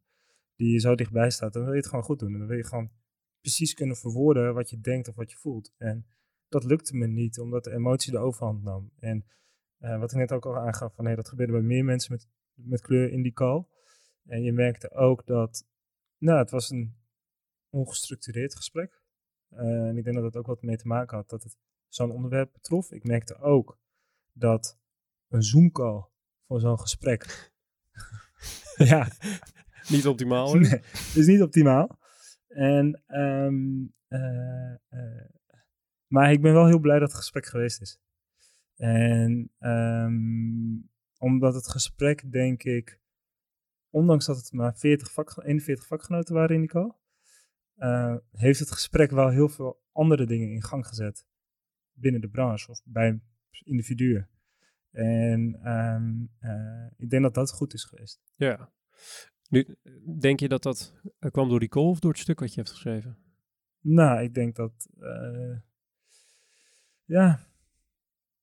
die 0.56 0.72
je 0.72 0.78
zo 0.78 0.94
dichtbij 0.94 1.30
staat, 1.30 1.52
dan 1.52 1.62
wil 1.62 1.72
je 1.72 1.78
het 1.78 1.88
gewoon 1.88 2.04
goed 2.04 2.18
doen. 2.18 2.32
En 2.32 2.38
dan 2.38 2.48
wil 2.48 2.56
je 2.56 2.64
gewoon 2.66 2.90
precies 3.40 3.74
kunnen 3.74 3.96
verwoorden 3.96 4.54
wat 4.54 4.70
je 4.70 4.80
denkt 4.80 5.08
of 5.08 5.14
wat 5.14 5.30
je 5.30 5.36
voelt. 5.36 5.72
En 5.76 6.06
dat 6.48 6.64
lukte 6.64 6.96
me 6.96 7.06
niet, 7.06 7.38
omdat 7.38 7.64
de 7.64 7.72
emotie 7.72 8.12
de 8.12 8.18
overhand 8.18 8.62
nam. 8.62 8.90
En 8.98 9.24
wat 9.78 10.12
ik 10.12 10.18
net 10.18 10.32
ook 10.32 10.46
al 10.46 10.56
aangaf, 10.58 10.94
van, 10.94 11.04
hey, 11.04 11.14
dat 11.14 11.28
gebeurde 11.28 11.52
bij 11.52 11.62
meer 11.62 11.84
mensen 11.84 12.12
met, 12.12 12.28
met 12.54 12.80
kleur 12.80 13.10
in 13.12 13.22
die 13.22 13.32
call. 13.32 13.64
En 14.26 14.42
je 14.42 14.52
merkte 14.52 14.90
ook 14.90 15.26
dat, 15.26 15.66
nou, 16.18 16.38
het 16.38 16.50
was 16.50 16.70
een 16.70 16.96
ongestructureerd 17.70 18.54
gesprek. 18.56 19.02
Eh, 19.48 19.88
en 19.88 19.96
ik 19.96 20.04
denk 20.04 20.16
dat 20.16 20.24
het 20.24 20.36
ook 20.36 20.46
wat 20.46 20.62
mee 20.62 20.76
te 20.76 20.86
maken 20.86 21.16
had 21.16 21.28
dat 21.28 21.42
het 21.42 21.56
zo'n 21.88 22.10
onderwerp 22.10 22.52
betrof. 22.52 22.92
Ik 22.92 23.04
merkte 23.04 23.38
ook 23.38 23.78
dat 24.32 24.78
een 25.28 25.42
Zoom-call 25.42 26.04
voor 26.46 26.60
zo'n 26.60 26.80
gesprek. 26.80 27.52
ja, 28.92 29.08
Niet 29.88 30.06
optimaal. 30.06 30.52
hè? 30.52 30.58
nee, 30.58 30.80
is 31.14 31.26
niet 31.26 31.42
optimaal. 31.42 31.98
En, 32.48 33.02
ehm, 33.06 33.86
eh, 34.08 34.72
eh, 34.72 35.30
maar 36.06 36.32
ik 36.32 36.42
ben 36.42 36.52
wel 36.52 36.66
heel 36.66 36.78
blij 36.78 36.98
dat 36.98 37.08
het 37.08 37.18
gesprek 37.18 37.46
geweest 37.46 37.80
is. 37.80 37.98
En 38.76 39.52
ehm, 39.58 40.16
omdat 41.18 41.54
het 41.54 41.68
gesprek, 41.68 42.32
denk 42.32 42.62
ik, 42.62 43.00
ondanks 43.94 44.26
dat 44.26 44.36
het 44.36 44.52
maar 44.52 44.76
40 44.76 45.12
vak, 45.12 45.42
41 45.44 45.86
vakgenoten 45.86 46.34
waren 46.34 46.54
in 46.54 46.60
die 46.60 46.70
call, 46.70 46.92
heeft 48.30 48.58
het 48.58 48.70
gesprek 48.70 49.10
wel 49.10 49.28
heel 49.28 49.48
veel 49.48 49.82
andere 49.92 50.26
dingen 50.26 50.50
in 50.50 50.62
gang 50.62 50.86
gezet 50.86 51.26
binnen 51.92 52.20
de 52.20 52.28
branche 52.28 52.70
of 52.70 52.80
bij 52.84 53.20
individuen. 53.64 54.28
En 54.90 55.58
ehm, 55.62 56.24
eh, 56.38 56.86
ik 56.96 57.10
denk 57.10 57.22
dat 57.22 57.34
dat 57.34 57.50
goed 57.50 57.74
is 57.74 57.84
geweest. 57.84 58.20
Ja. 58.36 58.72
Nu, 59.48 59.76
denk 60.20 60.40
je 60.40 60.48
dat 60.48 60.62
dat 60.62 60.94
eh, 61.18 61.30
kwam 61.30 61.48
door 61.48 61.60
die 61.60 61.68
call 61.68 61.88
of 61.88 61.98
door 61.98 62.10
het 62.10 62.20
stuk 62.20 62.40
wat 62.40 62.48
je 62.48 62.60
hebt 62.60 62.70
geschreven? 62.70 63.18
Nou, 63.80 64.22
ik 64.22 64.34
denk 64.34 64.56
dat. 64.56 64.88
eh, 65.00 65.56
ja, 67.04 67.46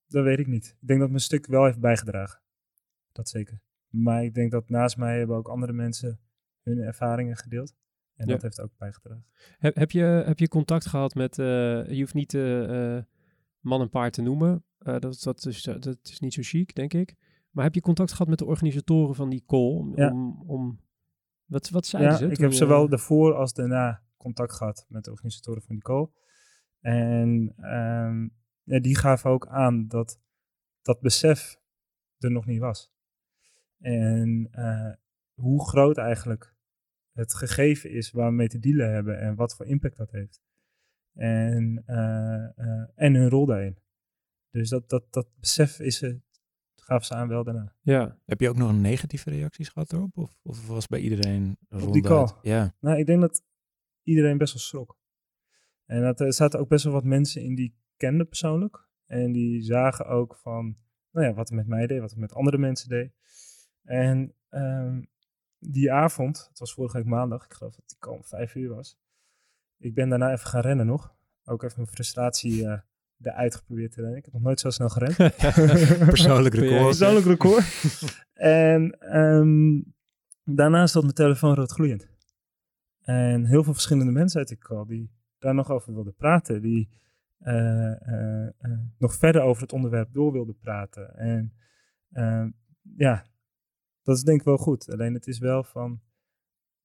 dat 0.06 0.24
weet 0.24 0.38
ik 0.38 0.46
niet. 0.46 0.76
Ik 0.80 0.86
denk 0.86 1.00
dat 1.00 1.08
mijn 1.08 1.20
stuk 1.20 1.46
wel 1.46 1.64
heeft 1.64 1.80
bijgedragen. 1.80 2.40
Dat 3.12 3.28
zeker. 3.28 3.60
Maar 3.92 4.24
ik 4.24 4.34
denk 4.34 4.50
dat 4.50 4.68
naast 4.68 4.96
mij 4.96 5.18
hebben 5.18 5.36
ook 5.36 5.48
andere 5.48 5.72
mensen 5.72 6.20
hun 6.62 6.78
ervaringen 6.78 7.36
gedeeld. 7.36 7.74
En 8.14 8.26
Ja. 8.26 8.32
dat 8.32 8.42
heeft 8.42 8.60
ook 8.60 8.76
bijgedragen. 8.78 9.24
Heb, 9.58 9.74
heb, 9.76 9.90
je, 9.90 10.02
heb 10.02 10.38
je 10.38 10.48
contact 10.48 10.86
gehad 10.86 11.14
met, 11.14 11.38
eh, 11.38 11.46
je 11.90 12.00
hoeft 12.00 12.14
niet 12.14 12.34
eh, 12.34 12.96
eh, 12.96 13.04
man 13.60 13.80
en 13.80 13.90
paard 13.90 14.12
te 14.12 14.22
noemen, 14.22 14.64
dat, 14.78 15.20
dat, 15.22 15.46
is, 15.46 15.62
dat 15.62 15.98
is 16.02 16.20
niet 16.20 16.34
zo 16.34 16.40
chic, 16.44 16.74
denk 16.74 16.94
ik. 16.94 17.14
Maar 17.50 17.64
heb 17.64 17.74
je 17.74 17.80
contact 17.80 18.10
gehad 18.12 18.28
met 18.28 18.38
de 18.38 18.44
organisatoren 18.44 19.14
van 19.14 19.30
die 19.30 19.44
call? 19.46 19.76
Om, 19.76 19.96
Ja. 19.96 20.10
om, 20.10 20.42
om- 20.46 20.80
wat, 21.44 21.68
wat 21.70 21.86
zeiden 21.86 22.12
Ja, 22.12 22.18
ze? 22.18 22.26
ik 22.26 22.36
heb 22.38 22.52
zowel 22.52 22.88
daarvoor 22.88 23.34
als 23.34 23.52
daarna 23.52 24.02
contact 24.16 24.52
gehad 24.52 24.86
met 24.88 25.04
de 25.04 25.10
organisatoren 25.10 25.62
van 25.62 25.74
die 25.74 25.84
call. 25.84 26.08
En 26.80 27.52
ehm, 27.56 28.28
ja, 28.62 28.80
die 28.80 28.96
gaven 28.96 29.30
ook 29.30 29.46
aan 29.46 29.88
dat 29.88 30.20
dat 30.82 31.00
besef 31.00 31.56
er 32.18 32.30
nog 32.30 32.46
niet 32.46 32.60
was. 32.60 32.91
En 33.82 34.48
eh, 34.50 34.92
hoe 35.34 35.68
groot 35.68 35.98
eigenlijk 35.98 36.56
het 37.12 37.34
gegeven 37.34 37.90
is 37.90 38.10
waar 38.10 38.28
we 38.28 38.34
mee 38.34 38.48
te 38.48 38.58
dealen 38.58 38.92
hebben 38.92 39.20
en 39.20 39.34
wat 39.34 39.56
voor 39.56 39.66
impact 39.66 39.96
dat 39.96 40.10
heeft. 40.10 40.42
En, 41.14 41.82
eh, 41.86 42.58
eh, 42.58 42.88
en 42.94 43.14
hun 43.14 43.28
rol 43.28 43.46
daarin. 43.46 43.78
Dus 44.50 44.68
dat, 44.68 44.88
dat, 44.88 45.12
dat 45.12 45.28
besef 45.40 45.80
is 45.80 46.02
er, 46.02 46.20
gaven 46.74 47.06
ze 47.06 47.14
aan 47.14 47.28
wel 47.28 47.44
daarna. 47.44 47.74
Ja, 47.80 48.18
Heb 48.24 48.40
je 48.40 48.48
ook 48.48 48.56
nog 48.56 48.80
negatieve 48.80 49.30
reacties 49.30 49.68
gehad 49.68 49.92
erop? 49.92 50.16
Of, 50.16 50.38
of 50.42 50.66
was 50.66 50.86
bij 50.86 51.00
iedereen 51.00 51.56
die 51.68 51.78
ronduit? 51.80 52.04
call? 52.04 52.28
Ja, 52.42 52.74
Nou, 52.80 52.98
ik 52.98 53.06
denk 53.06 53.20
dat 53.20 53.44
iedereen 54.02 54.38
best 54.38 54.52
wel 54.52 54.62
schrok. 54.62 54.98
En 55.86 56.02
dat, 56.02 56.20
er 56.20 56.32
zaten 56.32 56.60
ook 56.60 56.68
best 56.68 56.84
wel 56.84 56.92
wat 56.92 57.04
mensen 57.04 57.42
in 57.42 57.54
die 57.54 57.66
ik 57.66 57.74
kende 57.96 58.24
persoonlijk. 58.24 58.88
En 59.06 59.32
die 59.32 59.62
zagen 59.62 60.06
ook 60.06 60.36
van, 60.36 60.76
nou 61.10 61.26
ja, 61.26 61.34
wat 61.34 61.48
het 61.48 61.56
met 61.56 61.66
mij 61.66 61.86
deed, 61.86 62.00
wat 62.00 62.10
het 62.10 62.18
met 62.18 62.32
andere 62.32 62.58
mensen 62.58 62.88
deed. 62.88 63.12
En 63.82 64.34
ehm, 64.48 65.02
die 65.58 65.92
avond, 65.92 66.46
het 66.48 66.58
was 66.58 66.72
vorige 66.72 66.96
week 66.96 67.06
maandag, 67.06 67.44
ik 67.44 67.52
geloof 67.52 67.74
dat 67.74 67.96
die 68.00 68.10
om 68.10 68.24
vijf 68.24 68.54
uur 68.54 68.74
was. 68.74 68.98
Ik 69.78 69.94
ben 69.94 70.08
daarna 70.08 70.32
even 70.32 70.46
gaan 70.46 70.60
rennen 70.60 70.86
nog. 70.86 71.14
Ook 71.44 71.62
even 71.62 71.80
mijn 71.80 71.92
frustratie 71.92 72.66
eh 72.66 72.78
eruit 73.26 73.54
geprobeerd 73.54 73.92
te 73.92 74.00
rennen. 74.00 74.18
Ik 74.18 74.24
heb 74.24 74.34
nog 74.34 74.42
nooit 74.42 74.60
zo 74.60 74.70
snel 74.70 74.88
gerend. 74.88 75.16
persoonlijk 76.06 76.54
record. 76.60 76.82
Persoonlijk 76.82 77.26
record. 77.26 77.64
en 78.32 78.98
ehm, 79.00 79.80
daarna 80.44 80.86
stond 80.86 81.04
mijn 81.04 81.16
telefoon 81.16 81.54
rood 81.54 81.72
gloeiend. 81.72 82.08
En 83.02 83.44
heel 83.44 83.64
veel 83.64 83.72
verschillende 83.72 84.12
mensen 84.12 84.38
uit 84.38 84.48
die 84.48 84.58
call 84.58 84.86
die 84.86 85.10
daar 85.38 85.54
nog 85.54 85.70
over 85.70 85.94
wilden 85.94 86.14
praten. 86.14 86.62
Die 86.62 86.88
eh, 87.38 88.46
eh, 88.48 88.52
nog 88.98 89.14
verder 89.14 89.42
over 89.42 89.62
het 89.62 89.72
onderwerp 89.72 90.12
door 90.12 90.32
wilden 90.32 90.58
praten. 90.58 91.16
En 91.16 91.52
ehm, 92.12 92.50
ja, 92.96 93.24
dat 94.02 94.16
is 94.16 94.22
denk 94.22 94.38
ik 94.38 94.44
wel 94.46 94.56
goed. 94.56 94.90
Alleen 94.90 95.14
het 95.14 95.26
is 95.26 95.38
wel 95.38 95.64
van, 95.64 96.00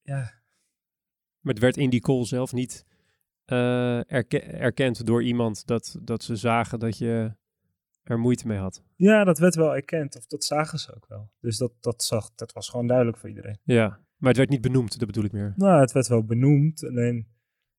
ja, 0.02 0.20
maar 1.40 1.54
het 1.54 1.60
werd 1.60 1.78
in 1.78 1.90
die 1.90 2.00
call 2.02 2.26
zelf 2.26 2.54
niet 2.54 2.86
erke- 3.46 4.42
erkend 4.42 5.06
door 5.06 5.24
iemand 5.24 5.66
dat, 5.68 5.98
dat 6.02 6.24
ze 6.24 6.36
zagen 6.36 6.80
dat 6.80 6.98
je 6.98 7.36
er 8.04 8.20
moeite 8.20 8.48
mee 8.48 8.58
had. 8.58 8.84
ja, 8.96 9.24
dat 9.24 9.38
werd 9.38 9.56
wel 9.56 9.76
erkend. 9.76 10.16
Of 10.18 10.26
dat 10.26 10.44
zagen 10.44 10.80
ze 10.80 10.96
ook 10.96 11.08
wel. 11.08 11.32
Dus 11.40 11.58
dat, 11.58 11.74
dat, 11.80 12.04
zag, 12.04 12.32
dat 12.36 12.52
was 12.54 12.70
gewoon 12.70 12.88
duidelijk 12.88 13.18
voor 13.18 13.30
iedereen. 13.30 13.60
Ja, 13.64 13.88
maar 14.18 14.30
het 14.30 14.38
werd 14.38 14.50
niet 14.50 14.62
benoemd, 14.62 15.00
dat 15.00 15.08
bedoel 15.08 15.24
ik 15.24 15.32
meer. 15.32 15.54
Nou, 15.56 15.80
het 15.80 15.92
werd 15.92 16.08
wel 16.08 16.26
benoemd. 16.26 16.84
Alleen, 16.84 17.28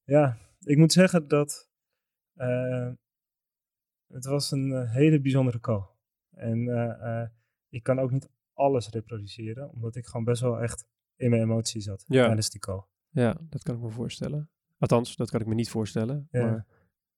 ja, 0.05 0.39
ik 0.61 0.77
moet 0.77 0.93
zeggen 0.93 1.29
dat 1.29 1.71
eh, 2.35 2.91
het 4.07 4.25
was 4.25 4.51
een 4.51 4.73
eh, 4.73 4.93
hele 4.93 5.21
bijzondere 5.21 5.61
call. 5.61 5.83
En 6.31 7.33
ik 7.69 7.83
kan 7.83 7.99
ook 7.99 8.11
niet 8.11 8.29
alles 8.59 8.89
reproduceren, 8.89 9.71
omdat 9.73 9.97
ik 9.97 10.07
gewoon 10.07 10.25
best 10.25 10.43
wel 10.43 10.61
echt 10.61 10.85
in 11.17 11.31
mijn 11.31 11.43
emotie 11.43 11.81
zat 11.81 12.05
Ja. 12.07 12.25
tijdens 12.25 12.51
die 12.51 12.61
call. 12.61 12.83
Ja, 13.11 13.37
dat 13.49 13.63
kan 13.63 13.75
ik 13.75 13.81
me 13.81 13.91
voorstellen. 13.91 14.51
Althans, 14.79 15.17
dat 15.17 15.31
kan 15.31 15.41
ik 15.41 15.47
me 15.47 15.55
niet 15.55 15.71
voorstellen. 15.71 16.29
Ja. 16.31 16.45
Maar 16.45 16.67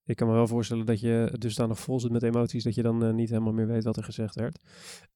ik 0.04 0.16
kan 0.16 0.28
me 0.28 0.32
wel 0.34 0.46
voorstellen 0.46 0.86
dat 0.86 1.00
je 1.00 1.34
dus 1.38 1.54
daar 1.54 1.68
nog 1.68 1.78
vol 1.80 2.00
zit 2.00 2.10
met 2.10 2.22
emoties, 2.22 2.64
dat 2.64 2.74
je 2.74 2.82
dan 2.82 3.04
eh, 3.04 3.12
niet 3.12 3.28
helemaal 3.30 3.52
meer 3.52 3.66
weet 3.66 3.84
wat 3.84 3.96
er 3.96 4.04
gezegd 4.04 4.34
werd. 4.34 4.62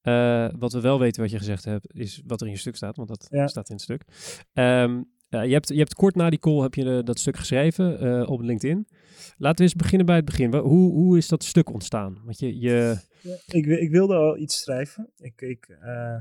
Eh, 0.01 0.49
wat 0.59 0.73
we 0.73 0.81
wel 0.81 0.99
weten 0.99 1.23
wat 1.23 1.31
je 1.31 1.39
gezegd 1.39 1.65
hebt, 1.65 1.95
is 1.95 2.23
wat 2.27 2.41
er 2.41 2.47
in 2.47 2.53
je 2.53 2.59
stuk 2.59 2.77
staat, 2.77 2.97
want 2.97 3.09
dat 3.09 3.27
Ja. 3.31 3.47
staat 3.47 3.69
in 3.69 3.75
het 3.75 3.85
stuk. 3.85 4.05
Ehm, 4.53 5.03
je, 5.29 5.53
hebt, 5.53 5.69
je 5.69 5.79
hebt 5.79 5.95
kort 5.95 6.15
na 6.15 6.31
die 6.31 6.39
call 6.39 6.61
heb 6.61 6.75
je 6.75 6.97
eh, 6.97 7.05
dat 7.05 7.19
stuk 7.19 7.37
geschreven 7.37 7.99
eh, 7.99 8.31
op 8.31 8.41
LinkedIn. 8.41 8.89
Laten 9.37 9.57
we 9.57 9.63
eens 9.63 9.75
beginnen 9.75 10.07
bij 10.07 10.17
het 10.17 10.25
begin. 10.25 10.55
Hoe, 10.55 10.93
hoe 10.93 11.17
is 11.17 11.29
dat 11.29 11.45
stuk 11.45 11.71
ontstaan? 11.71 12.21
Want 12.25 12.39
je, 12.39 12.59
je 12.59 12.99
Ik, 13.47 13.67
ik 13.67 13.91
wilde 13.91 14.15
al 14.15 14.39
iets 14.39 14.61
schrijven. 14.61 15.13
Ik, 15.17 15.41
ik, 15.41 15.69
eh, 15.69 16.15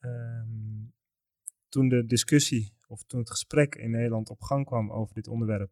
ehm, 0.00 0.48
toen 1.68 1.88
de 1.88 2.06
discussie, 2.06 2.72
of 2.88 3.02
toen 3.02 3.20
het 3.20 3.30
gesprek 3.30 3.74
in 3.74 3.90
Nederland 3.90 4.30
op 4.30 4.40
gang 4.40 4.66
kwam 4.66 4.92
over 4.92 5.14
dit 5.14 5.28
onderwerp, 5.28 5.70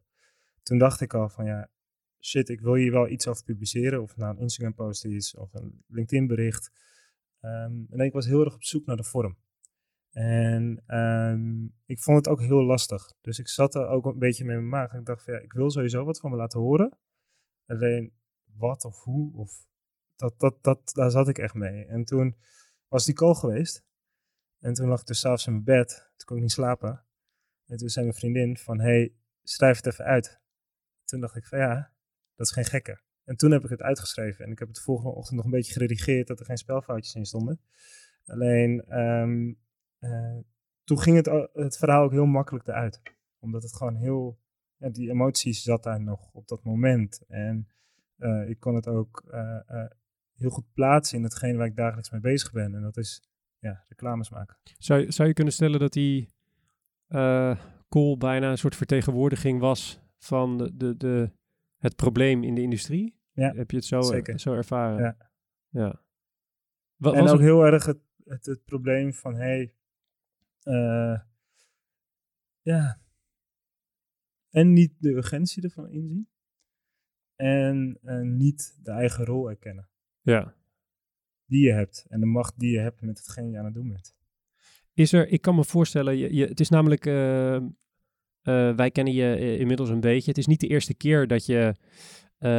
toen 0.63 0.79
dacht 0.79 1.01
ik 1.01 1.15
al 1.15 1.29
van 1.29 1.45
ja, 1.45 1.71
shit, 2.21 2.49
ik 2.49 2.61
wil 2.61 2.75
hier 2.75 2.93
wel 2.93 3.09
iets 3.09 3.27
over 3.27 3.45
publiceren. 3.45 4.03
Of 4.03 4.17
nou 4.17 4.35
een 4.35 4.43
Instagram 4.43 4.75
post 4.75 5.05
is 5.05 5.35
of 5.35 5.55
een 5.55 5.85
LinkedIn 5.87 6.27
bericht. 6.27 6.71
Ehm, 7.41 7.73
en 7.91 8.01
ik 8.01 8.13
was 8.13 8.27
heel 8.27 8.45
erg 8.45 8.55
op 8.55 8.65
zoek 8.65 8.87
naar 8.87 8.97
de 8.97 9.05
vorm. 9.05 9.37
En 10.11 10.83
ehm, 10.87 11.65
ik 11.85 12.01
vond 12.01 12.17
het 12.17 12.29
ook 12.29 12.41
heel 12.41 12.63
lastig. 12.63 13.13
Dus 13.21 13.39
ik 13.39 13.49
zat 13.49 13.75
er 13.75 13.87
ook 13.87 14.07
een 14.07 14.19
beetje 14.19 14.45
mee 14.45 14.57
in 14.57 14.69
mijn 14.69 14.83
maag. 14.83 14.93
En 14.93 14.99
ik 14.99 15.07
dacht 15.07 15.25
van 15.25 15.35
ja, 15.35 15.41
ik 15.41 15.53
wil 15.53 15.71
sowieso 15.71 16.05
wat 16.05 16.21
van 16.21 16.31
me 16.31 16.37
laten 16.37 16.61
horen. 16.61 16.99
Alleen 17.67 18.13
wat 18.45 18.85
of 18.85 19.03
hoe 19.03 19.37
of 19.37 19.67
dat, 20.17 20.35
dat, 20.39 20.63
dat, 20.63 20.95
daar 20.95 21.11
zat 21.11 21.29
ik 21.29 21.39
echt 21.39 21.55
mee. 21.55 21.85
En 21.85 22.05
toen 22.05 22.37
was 22.89 23.05
die 23.05 23.15
call 23.15 23.35
geweest. 23.35 23.85
En 24.59 24.75
toen 24.75 24.89
lag 24.89 25.01
ik 25.01 25.07
dus 25.07 25.21
s'avonds 25.21 25.47
in 25.47 25.53
mijn 25.53 25.65
bed. 25.65 26.11
Toen 26.17 26.27
kon 26.27 26.37
ik 26.37 26.43
niet 26.43 26.53
slapen. 26.53 27.05
En 27.67 27.77
toen 27.77 27.89
zei 27.89 28.05
mijn 28.05 28.19
vriendin 28.19 28.57
van, 28.57 28.81
hey, 28.81 29.15
schrijf 29.43 29.77
het 29.77 29.87
even 29.87 30.05
uit. 30.05 30.41
Toen 31.05 31.21
dacht 31.21 31.37
ik 31.37 31.47
van, 31.47 31.59
ja, 31.59 31.93
dat 32.35 32.47
is 32.47 32.53
geen 32.53 32.65
gekke. 32.65 33.01
En 33.25 33.37
toen 33.37 33.51
heb 33.51 33.65
ik 33.65 33.71
het 33.71 33.83
uitgeschreven. 33.83 34.45
En 34.45 34.51
ik 34.51 34.59
heb 34.59 34.69
het 34.69 34.77
de 34.77 34.83
volgende 34.83 35.15
ochtend 35.15 35.37
nog 35.37 35.45
een 35.45 35.51
beetje 35.51 35.73
geredigeerd, 35.73 36.27
dat 36.27 36.41
er 36.41 36.47
geen 36.47 36.57
spelfoutjes 36.57 37.15
in 37.15 37.25
stonden. 37.25 37.61
Alleen, 38.27 38.85
ehm, 38.89 39.49
eh, 39.49 39.55
toen 40.85 41.01
ging 41.01 41.17
het, 41.17 41.29
o- 41.29 41.49
het 41.53 41.77
verhaal 41.77 42.03
ook 42.05 42.11
heel 42.13 42.27
makkelijk 42.27 42.67
eruit. 42.67 43.03
Omdat 43.39 43.63
het 43.63 43.75
gewoon 43.77 43.95
heel, 43.97 44.39
ja, 44.77 44.89
die 44.89 45.11
emoties 45.11 45.63
zat 45.63 45.83
daar 45.83 46.01
nog 46.01 46.33
op 46.33 46.49
dat 46.49 46.65
moment. 46.65 47.23
En 47.29 47.69
eh, 48.17 48.49
ik 48.49 48.61
kon 48.61 48.75
het 48.75 48.87
ook 48.87 49.25
eh, 49.31 49.61
eh, 49.67 49.91
heel 50.33 50.51
goed 50.51 50.73
plaatsen 50.73 51.19
in 51.19 51.25
hetgeen 51.25 51.57
waar 51.57 51.67
ik 51.67 51.77
dagelijks 51.77 52.11
mee 52.11 52.21
bezig 52.21 52.53
ben. 52.53 52.75
En 52.75 52.83
dat 52.83 52.97
is 52.97 53.23
ja, 53.59 53.85
reclames 53.89 54.31
maken. 54.31 54.57
zou, 54.79 55.13
zou 55.13 55.29
je 55.29 55.35
kunnen 55.35 55.53
stellen 55.53 55.81
dat 55.81 55.93
die 55.93 56.29
eh, 57.07 57.61
call 57.89 58.17
bijna 58.17 58.51
een 58.51 58.59
soort 58.59 58.77
vertegenwoordiging 58.77 59.61
was 59.61 60.01
van 60.19 60.59
de, 60.59 60.77
de, 60.77 60.97
de, 60.97 61.33
het 61.79 61.97
probleem 61.97 62.43
in 62.45 62.55
de 62.55 62.63
industrie? 62.63 63.19
Ja, 63.33 63.53
Heb 63.55 63.71
je 63.71 63.77
het 63.77 63.85
zo, 63.87 64.03
zo 64.37 64.55
ervaren? 64.55 65.03
Ja. 65.03 65.17
ja. 65.69 66.03
Wa- 66.97 67.13
en 67.13 67.21
was 67.23 67.31
ook 67.33 67.37
het- 67.39 67.47
heel 67.47 67.65
erg 67.65 67.85
het, 67.87 67.99
het, 68.25 68.47
het 68.47 68.65
probleem 68.65 69.13
van, 69.13 69.35
hey, 69.35 69.75
eh, 70.63 71.21
ja, 72.63 73.01
en 74.51 74.73
niet 74.73 74.93
de 74.99 75.11
urgentie 75.11 75.63
ervan 75.63 75.91
inzien. 75.91 76.29
En 77.37 77.99
eh, 78.03 78.21
niet 78.21 78.79
de 78.83 78.91
eigen 78.91 79.25
rol 79.25 79.51
erkennen 79.51 79.89
ja. 80.21 80.55
die 81.47 81.67
je 81.67 81.73
hebt. 81.73 82.07
En 82.09 82.21
de 82.21 82.27
macht 82.27 82.59
die 82.59 82.71
je 82.71 82.79
hebt 82.79 83.01
met 83.01 83.19
hetgeen 83.19 83.51
je 83.51 83.59
aan 83.59 83.65
het 83.65 83.75
doen 83.75 83.89
bent. 83.89 84.15
Is 84.95 85.13
er, 85.13 85.29
ik 85.29 85.41
kan 85.41 85.55
me 85.55 85.65
voorstellen, 85.65 86.17
je, 86.17 86.35
je, 86.35 86.47
het 86.47 86.61
is 86.61 86.69
namelijk, 86.69 87.07
eh, 87.07 87.61
wij 88.75 88.91
kennen 88.91 89.15
je 89.15 89.59
inmiddels 89.59 89.89
een 89.89 90.01
beetje. 90.01 90.29
Het 90.29 90.39
is 90.39 90.47
niet 90.47 90.61
de 90.61 90.67
eerste 90.67 90.95
keer 90.95 91.27
dat 91.27 91.47
je 91.47 91.75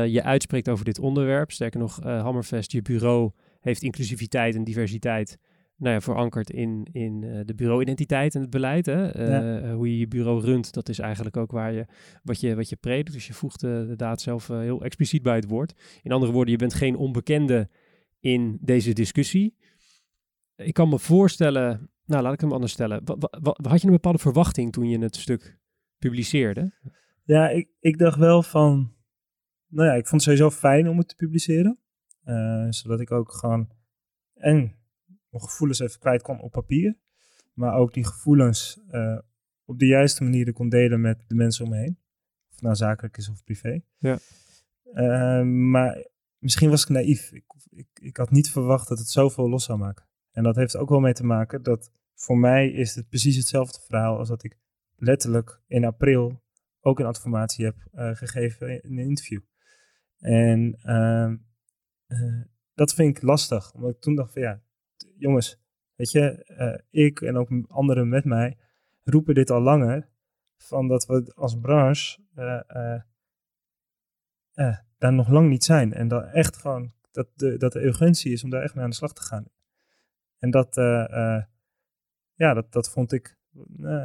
je 0.07 0.23
uitspreekt 0.23 0.69
over 0.69 0.85
dit 0.85 0.99
onderwerp. 0.99 1.51
Sterker 1.51 1.79
nog, 1.79 2.03
Hammerfest, 2.03 2.71
je 2.71 2.81
bureau, 2.81 3.31
heeft 3.59 3.81
inclusiviteit 3.81 4.55
en 4.55 4.63
diversiteit 4.63 5.37
nou 5.81 5.93
ja, 5.93 6.01
verankerd 6.01 6.49
in, 6.49 6.87
in 6.91 7.21
uh, 7.21 7.39
de 7.45 7.55
bureauidentiteit 7.55 8.35
en 8.35 8.41
het 8.41 8.49
beleid. 8.49 8.85
Hè? 8.85 9.29
Uh, 9.63 9.73
Hoe 9.73 9.91
je 9.91 9.97
je 9.97 10.07
bureau 10.07 10.41
runt, 10.41 10.73
dat 10.73 10.89
is 10.89 10.99
eigenlijk 10.99 11.37
ook 11.37 11.51
waar 11.51 11.73
je, 11.73 11.85
wat, 12.23 12.39
je, 12.39 12.55
wat 12.55 12.69
je 12.69 12.75
predikt. 12.75 13.11
Dus 13.11 13.27
je 13.27 13.33
voegt 13.33 13.63
uh, 13.63 13.87
de 13.87 13.95
daad 13.95 14.21
zelf 14.21 14.47
heel 14.47 14.83
expliciet 14.83 15.23
bij 15.23 15.35
het 15.35 15.47
woord. 15.47 15.99
In 16.01 16.11
andere 16.11 16.31
woorden, 16.31 16.51
je 16.51 16.59
bent 16.59 16.73
geen 16.73 16.95
onbekende 16.95 17.69
in 18.19 18.57
deze 18.61 18.93
discussie. 18.93 19.57
Ik 20.55 20.73
kan 20.73 20.89
me 20.89 20.99
voorstellen, 20.99 21.89
nou 22.05 22.23
laat 22.23 22.33
ik 22.33 22.41
hem 22.41 22.51
anders 22.51 22.71
stellen. 22.71 23.01
had 23.61 23.81
je 23.81 23.87
een 23.87 23.93
bepaalde 23.93 24.19
verwachting 24.19 24.71
toen 24.71 24.89
je 24.89 24.99
het 24.99 25.15
stuk 25.15 25.59
publiceerde? 25.97 26.73
Ja, 27.23 27.49
ik, 27.49 27.69
ik 27.79 27.97
dacht 27.97 28.17
wel 28.17 28.43
van, 28.43 28.93
nou 29.67 29.87
ja, 29.87 29.93
ik 29.93 30.07
vond 30.07 30.25
het 30.25 30.37
sowieso 30.37 30.49
fijn 30.49 30.89
om 30.89 30.97
het 30.97 31.07
te 31.07 31.15
publiceren. 31.15 31.79
zodat 32.69 32.99
ik 32.99 33.11
ook 33.11 33.31
gewoon, 33.31 33.69
en 34.33 34.79
mijn 35.31 35.43
gevoelens 35.43 35.79
even 35.79 35.99
kwijt 35.99 36.21
kon 36.21 36.41
op 36.41 36.51
papier. 36.51 36.97
Maar 37.53 37.75
ook 37.75 37.93
die 37.93 38.05
gevoelens 38.05 38.81
uh, 38.91 39.19
op 39.65 39.79
de 39.79 39.85
juiste 39.85 40.23
manier 40.23 40.53
kon 40.53 40.69
delen 40.69 41.01
met 41.01 41.23
de 41.27 41.35
mensen 41.35 41.65
om 41.65 41.71
me 41.71 41.77
heen. 41.77 41.97
Of 42.49 42.53
het 42.53 42.61
nou 42.61 42.75
zakelijk 42.75 43.17
is 43.17 43.29
of 43.29 43.43
privé. 43.43 43.81
Ja. 43.97 44.17
Uh, 44.93 45.41
maar 45.43 46.07
misschien 46.37 46.69
was 46.69 46.81
ik 46.81 46.89
naïef. 46.89 47.31
Ik, 47.31 47.43
ik, 47.69 47.87
ik 47.93 48.17
had 48.17 48.31
niet 48.31 48.51
verwacht 48.51 48.87
dat 48.87 48.97
het 48.97 49.09
zoveel 49.09 49.49
los 49.49 49.63
zou 49.63 49.79
maken. 49.79 50.05
En 50.31 50.43
dat 50.43 50.55
heeft 50.55 50.77
ook 50.77 50.89
wel 50.89 50.99
mee 50.99 51.13
te 51.13 51.25
maken 51.25 51.63
dat 51.63 51.91
voor 52.15 52.37
mij 52.37 52.71
is 52.71 52.95
het 52.95 53.09
precies 53.09 53.35
hetzelfde 53.35 53.79
verhaal 53.85 54.17
als 54.17 54.27
dat 54.27 54.43
ik 54.43 54.57
letterlijk 54.95 55.61
in 55.67 55.85
april 55.85 56.43
ook 56.79 56.99
een 56.99 57.05
adformatie 57.05 57.65
heb 57.65 57.75
uh, 57.93 58.15
gegeven 58.15 58.83
in 58.83 58.97
een 58.97 59.07
interview. 59.07 59.41
En 60.17 60.77
ehm, 60.81 61.37
dat 62.73 62.93
vind 62.93 63.17
ik 63.17 63.23
lastig, 63.23 63.73
omdat 63.73 63.91
ik 63.91 64.01
toen 64.01 64.15
dacht 64.15 64.33
van 64.33 64.41
ja, 64.41 64.61
jongens, 65.17 65.59
weet 65.95 66.11
je, 66.11 66.45
uh, 66.91 67.03
ik 67.05 67.21
en 67.21 67.37
ook 67.37 67.49
anderen 67.67 68.09
met 68.09 68.25
mij 68.25 68.57
roepen 69.03 69.33
dit 69.33 69.49
al 69.49 69.61
langer. 69.61 70.09
Van 70.57 70.87
dat 70.87 71.05
we 71.05 71.31
als 71.35 71.59
branche 71.59 72.19
uh, 72.35 72.61
uh, 74.55 74.77
daar 74.97 75.13
nog 75.13 75.29
lang 75.29 75.49
niet 75.49 75.63
zijn. 75.63 75.93
En 75.93 76.07
dat 76.07 76.31
echt 76.31 76.57
gewoon, 76.57 76.93
dat 77.11 77.27
de, 77.33 77.57
dat 77.57 77.71
de 77.71 77.83
urgentie 77.83 78.31
is 78.31 78.43
om 78.43 78.49
daar 78.49 78.61
echt 78.61 78.75
mee 78.75 78.83
aan 78.83 78.89
de 78.89 78.95
slag 78.95 79.13
te 79.13 79.21
gaan. 79.21 79.45
En 80.37 80.51
dat, 80.51 80.75
ja, 82.33 82.53
dat, 82.53 82.71
dat 82.71 82.89
vond 82.89 83.11
ik, 83.11 83.37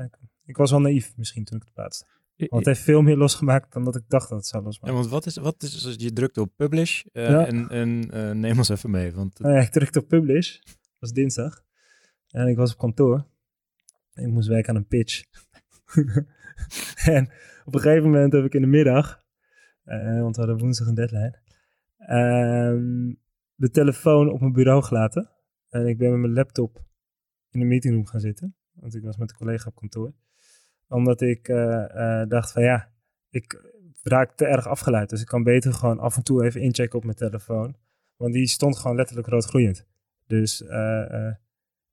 ik, 0.05 0.19
ik 0.45 0.57
was 0.57 0.71
wel 0.71 0.81
naïef 0.81 1.17
misschien 1.17 1.45
toen 1.45 1.57
ik 1.57 1.65
het 1.65 1.73
plaatste. 1.73 2.07
Want 2.37 2.53
het 2.53 2.67
heeft 2.67 2.81
veel 2.81 3.03
meer 3.03 3.17
losgemaakt 3.17 3.73
dan 3.73 3.85
dat 3.85 3.97
ik 3.97 4.09
dacht 4.09 4.29
dat 4.29 4.39
het 4.39 4.47
zou 4.47 4.63
losmaken. 4.63 4.95
Ja, 4.95 5.01
want 5.01 5.13
wat 5.13 5.27
is, 5.27 5.37
wat 5.37 5.63
is 5.63 5.87
als 5.87 5.95
je 5.99 6.13
drukt 6.13 6.39
op 6.39 6.53
publish 6.57 7.05
uh, 7.13 7.29
ja. 7.29 7.47
en, 7.47 7.69
en 7.69 8.17
uh, 8.17 8.31
neem 8.31 8.59
ons 8.59 8.69
even 8.69 8.91
mee. 8.91 9.13
Want... 9.13 9.39
Nou 9.39 9.55
ja, 9.55 9.61
ik 9.61 9.71
drukte 9.71 9.99
op 9.99 10.09
publish 10.09 10.59
was 10.99 11.13
dinsdag. 11.13 11.65
En 12.31 12.47
ik 12.47 12.57
was 12.57 12.73
op 12.73 12.79
kantoor. 12.79 13.27
Ik 14.15 14.27
moest 14.27 14.49
werken 14.49 14.71
aan 14.71 14.77
een 14.77 14.87
pitch. 14.87 15.23
en 17.17 17.31
op 17.65 17.75
een 17.75 17.81
gegeven 17.81 18.11
moment 18.11 18.33
heb 18.33 18.45
ik 18.45 18.55
in 18.55 18.61
de 18.61 18.67
middag, 18.67 19.25
uh, 19.85 20.21
want 20.21 20.37
we 20.37 20.43
hadden 20.43 20.61
woensdag 20.61 20.87
een 20.87 20.95
deadline, 20.95 21.39
uh, 22.01 23.07
de 23.55 23.71
telefoon 23.71 24.31
op 24.31 24.41
mijn 24.41 24.53
bureau 24.53 24.83
gelaten. 24.83 25.31
En 25.69 25.87
ik 25.87 25.99
ben 25.99 26.11
met 26.11 26.21
mijn 26.21 26.33
laptop 26.33 26.85
in 27.51 27.61
de 27.61 27.67
meetingroom 27.67 28.07
gaan 28.07 28.21
zitten. 28.21 28.57
Want 28.73 28.95
ik 28.95 29.03
was 29.03 29.17
met 29.17 29.31
een 29.31 29.37
collega 29.37 29.69
op 29.69 29.77
kantoor. 29.77 30.13
Omdat 30.89 31.21
ik 31.21 31.49
uh, 31.49 32.23
dacht 32.29 32.53
van 32.53 32.63
ja, 32.63 32.93
ik 33.31 33.75
raak 34.03 34.37
te 34.37 34.47
erg 34.47 34.67
afgeleid. 34.67 35.09
Dus 35.09 35.21
ik 35.21 35.27
kan 35.27 35.43
beter 35.43 35.73
gewoon 35.73 35.99
af 35.99 36.17
en 36.17 36.23
toe 36.23 36.45
even 36.45 36.61
inchecken 36.61 36.99
op 36.99 37.05
mijn 37.05 37.17
telefoon. 37.17 37.77
Want 38.17 38.33
die 38.33 38.47
stond 38.47 38.77
gewoon 38.77 38.97
letterlijk 38.97 39.29
roodgloeiend. 39.29 39.87
Dus 40.27 40.63
uh, 40.63 41.31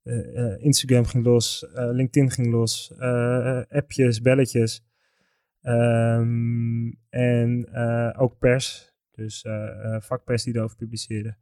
uh, 0.02 0.62
Instagram 0.62 1.04
ging 1.04 1.24
los, 1.24 1.66
LinkedIn 1.72 2.30
ging 2.30 2.50
los, 2.50 2.92
appjes, 3.68 4.20
belletjes. 4.20 4.84
Um, 5.62 6.98
en 7.08 7.74
ook 8.16 8.38
pers, 8.38 8.94
dus 9.10 9.46
vakpers 9.98 10.42
die 10.42 10.56
erover 10.56 10.76
publiceerde. 10.76 11.36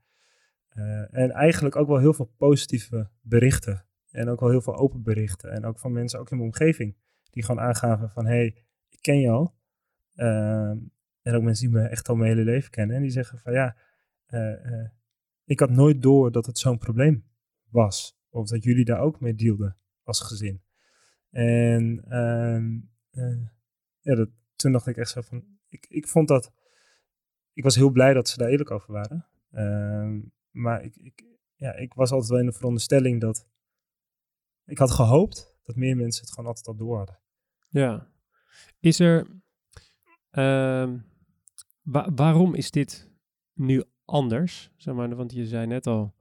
en 1.10 1.30
eigenlijk 1.30 1.76
ook 1.76 1.88
wel 1.88 1.98
heel 1.98 2.14
veel 2.14 2.32
positieve 2.36 3.08
berichten. 3.20 3.84
En 4.10 4.28
ook 4.28 4.40
wel 4.40 4.50
heel 4.50 4.60
veel 4.60 4.76
open 4.76 5.02
berichten. 5.02 5.50
En 5.50 5.64
ook 5.64 5.78
van 5.78 5.92
mensen, 5.92 6.18
ook 6.18 6.30
in 6.30 6.36
mijn 6.36 6.48
omgeving, 6.48 6.96
die 7.30 7.44
gewoon 7.44 7.64
aangaven 7.64 8.10
van... 8.10 8.26
hey, 8.26 8.64
ik 8.88 8.98
ken 9.00 9.20
je 9.20 9.28
al. 9.28 9.54
Ehm, 10.14 10.78
en 11.22 11.34
ook 11.34 11.42
mensen 11.42 11.70
die 11.70 11.76
me 11.76 11.86
echt 11.86 12.08
al 12.08 12.16
mijn 12.16 12.30
hele 12.30 12.44
leven 12.44 12.70
kennen. 12.70 12.96
En 12.96 13.02
die 13.02 13.10
zeggen 13.10 13.38
van 13.38 13.52
ja, 13.52 13.76
ik 15.44 15.60
had 15.60 15.70
nooit 15.70 16.02
door 16.02 16.32
dat 16.32 16.46
het 16.46 16.58
zo'n 16.58 16.78
probleem 16.78 17.24
was. 17.68 18.20
Of 18.28 18.48
dat 18.48 18.64
jullie 18.64 18.84
daar 18.84 19.00
ook 19.00 19.20
mee 19.20 19.34
dealden 19.34 19.78
als 20.02 20.20
gezin. 20.20 20.62
En 21.30 22.04
ehm, 22.08 22.80
eh, 23.10 23.46
ja, 24.00 24.14
dat, 24.14 24.28
toen 24.56 24.72
dacht 24.72 24.86
ik 24.86 24.96
echt 24.96 25.10
zo 25.10 25.20
van, 25.20 25.44
ik, 25.68 25.86
ik 25.88 26.08
vond 26.08 26.28
dat, 26.28 26.52
ik 27.52 27.62
was 27.62 27.74
heel 27.74 27.90
blij 27.90 28.12
dat 28.14 28.28
ze 28.28 28.38
daar 28.38 28.48
eerlijk 28.48 28.70
over 28.70 28.92
waren. 28.92 29.26
Ehm, 29.50 30.20
maar 30.50 30.82
ik, 30.82 30.96
ik, 30.96 31.24
ja, 31.54 31.74
ik 31.74 31.94
was 31.94 32.10
altijd 32.10 32.30
wel 32.30 32.40
in 32.40 32.46
de 32.46 32.52
veronderstelling 32.52 33.20
dat, 33.20 33.48
ik 34.64 34.78
had 34.78 34.90
gehoopt 34.90 35.56
dat 35.62 35.76
meer 35.76 35.96
mensen 35.96 36.22
het 36.22 36.32
gewoon 36.32 36.48
altijd 36.48 36.66
al 36.66 36.76
door 36.76 36.96
hadden. 36.96 37.20
Ja. 37.68 38.10
Is 38.80 38.98
er, 38.98 39.26
uh, 40.32 40.94
waarom 42.14 42.54
is 42.54 42.70
dit 42.70 43.10
nu 43.52 43.84
anders. 44.04 44.70
Zeg 44.76 44.94
maar, 44.94 45.16
want 45.16 45.32
je 45.32 45.46
zei 45.46 45.66
net 45.66 45.86
al, 45.86 46.14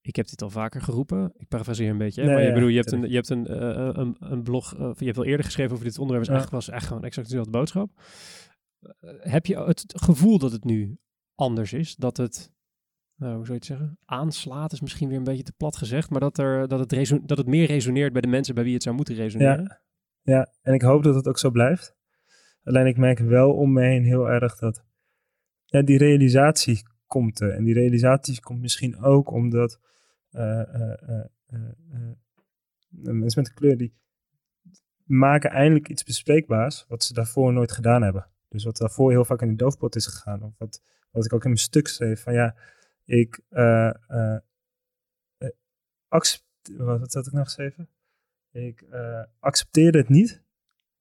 ik 0.00 0.16
heb 0.16 0.28
dit 0.28 0.42
al 0.42 0.50
vaker 0.50 0.80
geroepen. 0.80 1.32
Ik 1.36 1.48
parafraseer 1.48 1.90
een 1.90 1.98
beetje. 1.98 2.22
Hè? 2.22 2.32
maar 2.32 2.42
je, 2.42 2.52
bedoel, 2.52 2.68
je 2.68 2.76
hebt, 2.76 2.92
een, 2.92 3.08
je 3.08 3.14
hebt 3.14 3.28
een, 3.28 3.50
uh, 3.50 3.88
een, 3.92 4.16
een, 4.18 4.42
blog, 4.42 4.74
uh, 4.78 4.90
je 4.96 5.04
hebt 5.04 5.18
al 5.18 5.24
eerder 5.24 5.44
geschreven 5.44 5.72
over 5.72 5.84
dit 5.84 5.98
onderwerp. 5.98 6.26
Dus 6.26 6.34
eigenlijk 6.34 6.64
was 6.64 6.72
eigenlijk 6.72 6.86
gewoon 6.86 7.04
exact 7.04 7.28
dezelfde 7.28 7.58
boodschap. 7.58 7.90
Uh, 9.00 9.10
heb 9.18 9.46
je 9.46 9.58
het 9.58 9.84
gevoel 9.86 10.38
dat 10.38 10.52
het 10.52 10.64
nu 10.64 10.98
anders 11.34 11.72
is? 11.72 11.96
Dat 11.96 12.16
het, 12.16 12.52
nou, 13.16 13.34
hoe 13.34 13.46
zou 13.46 13.52
je 13.52 13.58
het 13.58 13.64
zeggen? 13.64 13.98
Aanslaat 14.04 14.72
is 14.72 14.80
misschien 14.80 15.08
weer 15.08 15.18
een 15.18 15.24
beetje 15.24 15.42
te 15.42 15.52
plat 15.56 15.76
gezegd. 15.76 16.10
Maar 16.10 16.20
dat, 16.20 16.38
er, 16.38 16.68
dat, 16.68 16.90
het, 16.90 17.20
dat 17.28 17.38
het 17.38 17.46
meer 17.46 17.66
resoneert 17.66 18.12
bij 18.12 18.22
de 18.22 18.28
mensen 18.28 18.54
bij 18.54 18.64
wie 18.64 18.74
het 18.74 18.82
zou 18.82 18.96
moeten 18.96 19.14
resoneren. 19.14 19.62
Ja. 19.62 20.34
ja, 20.34 20.52
en 20.62 20.74
ik 20.74 20.82
hoop 20.82 21.02
dat 21.02 21.14
het 21.14 21.28
ook 21.28 21.38
zo 21.38 21.50
blijft. 21.50 21.96
Alleen 22.62 22.86
ik 22.86 22.96
merk 22.96 23.18
wel 23.18 23.54
om 23.54 23.72
me 23.72 23.82
heen 23.82 24.04
heel 24.04 24.28
erg 24.28 24.58
dat 24.58 24.84
ja, 25.64 25.82
die 25.82 25.98
realisatie 25.98 26.82
komt 27.06 27.40
er. 27.40 27.50
En 27.50 27.64
die 27.64 27.74
realisatie 27.74 28.40
komt 28.40 28.60
misschien 28.60 28.98
ook 28.98 29.30
omdat 29.30 29.80
uh, 30.30 30.62
uh, 31.08 31.24
mensen 32.90 33.42
met 33.42 33.48
een 33.48 33.54
kleur 33.54 33.76
die 33.76 33.94
maken 35.04 35.50
eindelijk 35.50 35.88
iets 35.88 36.04
bespreekbaars 36.04 36.84
wat 36.88 37.04
ze 37.04 37.12
daarvoor 37.12 37.52
nooit 37.52 37.72
gedaan 37.72 38.02
hebben. 38.02 38.26
Dus 38.48 38.64
wat 38.64 38.76
daarvoor 38.76 39.10
heel 39.10 39.24
vaak 39.24 39.42
in 39.42 39.48
de 39.48 39.54
doofpot 39.54 39.96
is 39.96 40.06
gegaan. 40.06 40.42
Of 40.42 40.58
wat, 40.58 40.82
wat 41.10 41.24
ik 41.24 41.32
ook 41.32 41.42
in 41.42 41.48
mijn 41.48 41.60
stuk 41.60 41.88
schreef. 41.88 42.22
Van 42.22 42.32
ja, 42.32 42.56
ik 43.04 43.40
accepteer, 46.08 46.84
wat 46.84 47.14
had 47.14 47.26
ik 47.26 47.32
nog 47.32 47.44
geschreven? 47.44 47.88
Ik 48.50 48.84
accepteerde 49.38 49.98
het 49.98 50.08
niet, 50.08 50.42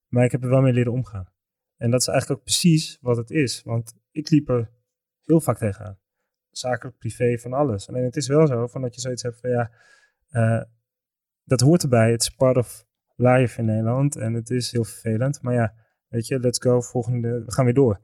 maar 0.08 0.24
ik 0.24 0.32
heb 0.32 0.44
er 0.44 0.50
wel 0.50 0.62
mee 0.62 0.74
leren 0.74 0.92
omgaan. 0.92 1.32
En 1.78 1.92
dat 1.92 2.02
is 2.02 2.08
eigenlijk 2.08 2.39
ook 2.39 2.46
precies 2.46 2.98
wat 3.02 3.18
het 3.18 3.32
is. 3.32 3.63
Want 3.63 3.96
ik 4.12 4.30
liep 4.30 4.50
er 4.50 4.72
heel 5.26 5.42
vaak 5.42 5.58
tegenaan. 5.58 5.98
Zakelijk, 6.52 6.98
privé, 6.98 7.38
van 7.38 7.54
alles. 7.54 7.90
Alleen 7.90 8.04
het 8.04 8.16
is 8.16 8.28
wel 8.28 8.48
zo 8.48 8.68
van 8.68 8.82
dat 8.82 8.96
je 8.96 9.02
zoiets 9.02 9.24
hebt 9.24 9.40
van 9.40 9.50
ja, 9.50 9.72
uh, 10.32 10.64
dat 11.44 11.60
hoort 11.60 11.84
erbij. 11.84 12.12
Het 12.12 12.22
is 12.22 12.30
part 12.30 12.58
of 12.58 12.86
life 13.16 13.60
in 13.60 13.66
Nederland 13.66 14.16
en 14.16 14.34
het 14.34 14.50
is 14.50 14.72
heel 14.72 14.84
vervelend. 14.84 15.42
Maar 15.42 15.54
ja, 15.54 15.74
weet 16.08 16.28
je, 16.28 16.40
let's 16.40 16.60
go, 16.60 16.82
volgende, 16.82 17.44
we 17.46 17.52
gaan 17.52 17.66
weer 17.66 17.74
door. 17.74 18.02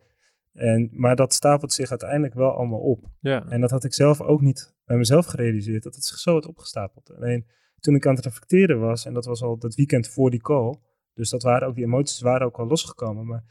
En, 0.53 0.89
maar 0.91 1.15
dat 1.15 1.33
stapelt 1.33 1.73
zich 1.73 1.89
uiteindelijk 1.89 2.33
wel 2.33 2.51
allemaal 2.51 2.79
op. 2.79 3.05
Ja. 3.19 3.45
En 3.49 3.61
dat 3.61 3.69
had 3.69 3.83
ik 3.83 3.93
zelf 3.93 4.21
ook 4.21 4.41
niet 4.41 4.75
bij 4.85 4.97
mezelf 4.97 5.25
gerealiseerd, 5.25 5.83
dat 5.83 5.95
het 5.95 6.03
zich 6.03 6.17
zo 6.17 6.33
had 6.33 6.45
opgestapeld. 6.45 7.15
Alleen 7.15 7.47
toen 7.79 7.95
ik 7.95 8.07
aan 8.07 8.15
het 8.15 8.23
reflecteren 8.23 8.79
was, 8.79 9.05
en 9.05 9.13
dat 9.13 9.25
was 9.25 9.41
al 9.41 9.57
dat 9.57 9.75
weekend 9.75 10.07
voor 10.07 10.29
die 10.29 10.41
call, 10.41 10.75
dus 11.13 11.29
dat 11.29 11.43
waren 11.43 11.67
ook, 11.67 11.75
die 11.75 11.83
emoties 11.83 12.21
waren 12.21 12.47
ook 12.47 12.59
al 12.59 12.67
losgekomen. 12.67 13.25
Maar 13.25 13.43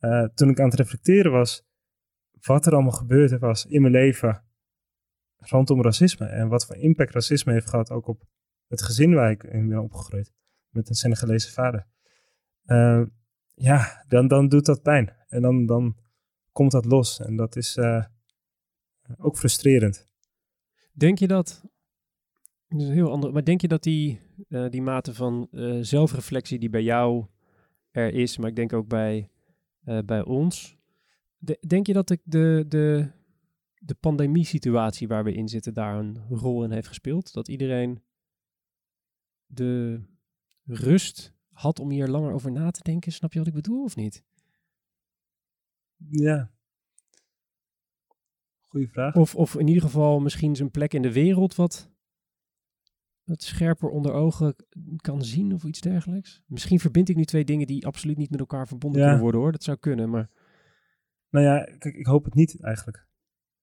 uh, 0.00 0.24
toen 0.34 0.48
ik 0.48 0.60
aan 0.60 0.68
het 0.68 0.78
reflecteren 0.78 1.32
was, 1.32 1.67
wat 2.40 2.66
er 2.66 2.72
allemaal 2.72 2.92
gebeurd 2.92 3.38
was 3.38 3.66
in 3.66 3.80
mijn 3.80 3.92
leven 3.92 4.42
rondom 5.38 5.82
racisme. 5.82 6.26
En 6.26 6.48
wat 6.48 6.66
voor 6.66 6.76
impact 6.76 7.12
racisme 7.12 7.52
heeft 7.52 7.68
gehad 7.68 7.90
ook 7.90 8.06
op 8.06 8.26
het 8.66 8.82
gezin 8.82 9.14
waar 9.14 9.30
ik 9.30 9.42
in 9.42 9.68
ben 9.68 9.82
opgegroeid. 9.82 10.32
Met 10.68 10.88
een 10.88 10.94
Senegalese 10.94 11.52
vader. 11.52 11.86
Uh, 12.66 13.02
ja, 13.54 14.04
dan, 14.08 14.28
dan 14.28 14.48
doet 14.48 14.66
dat 14.66 14.82
pijn. 14.82 15.16
En 15.28 15.42
dan, 15.42 15.66
dan 15.66 15.96
komt 16.52 16.70
dat 16.70 16.84
los. 16.84 17.20
En 17.20 17.36
dat 17.36 17.56
is 17.56 17.76
uh, 17.76 18.04
ook 19.18 19.36
frustrerend. 19.36 20.08
Denk 20.92 21.18
je 21.18 21.26
dat, 21.26 21.62
dat 22.68 22.80
is 22.80 22.86
een 22.86 22.92
heel 22.92 23.10
ander, 23.10 23.32
maar 23.32 23.44
denk 23.44 23.60
je 23.60 23.68
dat 23.68 23.82
die, 23.82 24.20
uh, 24.48 24.70
die 24.70 24.82
mate 24.82 25.14
van 25.14 25.48
zelfreflectie 25.80 26.58
die 26.58 26.70
bij 26.70 26.82
jou 26.82 27.26
er 27.90 28.14
is, 28.14 28.38
maar 28.38 28.48
ik 28.48 28.56
denk 28.56 28.72
ook 28.72 28.88
bij, 28.88 29.30
bij 30.04 30.24
ons, 30.24 30.77
denk 31.66 31.86
je 31.86 31.92
dat 31.92 32.08
de, 32.08 32.18
de, 32.24 32.64
de, 32.68 33.10
de 33.78 33.94
pandemie-situatie 33.94 35.08
waar 35.08 35.24
we 35.24 35.32
in 35.32 35.48
zitten 35.48 35.74
daar 35.74 35.98
een 35.98 36.18
rol 36.28 36.64
in 36.64 36.70
heeft 36.70 36.88
gespeeld? 36.88 37.32
Dat 37.32 37.48
iedereen 37.48 38.02
de 39.46 40.00
rust 40.64 41.34
had 41.50 41.78
om 41.78 41.90
hier 41.90 42.08
langer 42.08 42.32
over 42.32 42.52
na 42.52 42.70
te 42.70 42.82
denken? 42.82 43.12
Snap 43.12 43.32
je 43.32 43.38
wat 43.38 43.48
ik 43.48 43.54
bedoel 43.54 43.84
of 43.84 43.96
niet? 43.96 44.24
Ja. 46.08 46.50
Goeie 48.66 48.88
vraag. 48.88 49.14
Of, 49.14 49.34
of 49.34 49.54
in 49.56 49.66
ieder 49.66 49.82
geval 49.82 50.20
misschien 50.20 50.56
zijn 50.56 50.70
plek 50.70 50.94
in 50.94 51.02
de 51.02 51.12
wereld 51.12 51.54
wat, 51.54 51.90
wat 53.24 53.42
scherper 53.42 53.88
onder 53.88 54.12
ogen 54.12 54.56
kan 54.96 55.22
zien 55.24 55.52
of 55.54 55.64
iets 55.64 55.80
dergelijks. 55.80 56.42
Misschien 56.46 56.80
verbind 56.80 57.08
ik 57.08 57.16
nu 57.16 57.24
twee 57.24 57.44
dingen 57.44 57.66
die 57.66 57.86
absoluut 57.86 58.16
niet 58.16 58.30
met 58.30 58.40
elkaar 58.40 58.68
verbonden 58.68 59.00
Ja. 59.00 59.06
kunnen 59.06 59.22
worden 59.22 59.40
hoor. 59.40 59.52
Dat 59.52 59.62
zou 59.62 59.76
kunnen, 59.76 60.10
maar 60.10 60.30
Nou 61.30 61.44
ja, 61.44 61.64
kijk, 61.78 61.94
ik 61.94 62.06
hoop 62.06 62.24
het 62.24 62.34
niet 62.34 62.62
eigenlijk. 62.62 63.06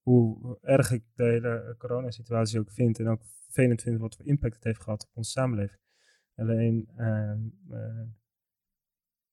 Hoe 0.02 0.58
erg 0.62 0.92
ik 0.92 1.04
de 1.16 1.24
hele 1.24 1.76
coronasituatie 1.78 2.60
ook 2.60 2.72
vind 2.72 3.00
en 3.00 3.08
ook 3.08 3.22
vervelend 3.44 3.82
vind 3.82 4.00
wat 4.00 4.16
voor 4.16 4.26
impact 4.26 4.56
het 4.56 4.64
heeft 4.64 4.82
gehad 4.82 5.04
op 5.04 5.10
onze 5.14 5.32
samenleving. 5.32 5.80
Alleen, 6.36 6.90
ehm, 6.96 7.40
eh, 7.70 8.08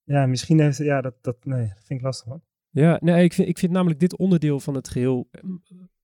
ja, 0.02 0.26
misschien 0.26 0.60
heeft 0.60 0.76
ja, 0.76 1.00
dat, 1.00 1.14
dat, 1.20 1.44
nee, 1.44 1.68
dat 1.68 1.84
vind 1.84 1.98
ik 1.98 2.04
lastig 2.04 2.26
man. 2.26 2.42
Ja, 2.70 2.98
nee, 3.00 3.24
ik 3.24 3.32
vind, 3.32 3.48
ik 3.48 3.58
vind 3.58 3.72
namelijk 3.72 4.00
dit 4.00 4.16
onderdeel 4.16 4.60
van 4.60 4.74
het 4.74 4.88
geheel 4.88 5.28
eh, 5.30 5.42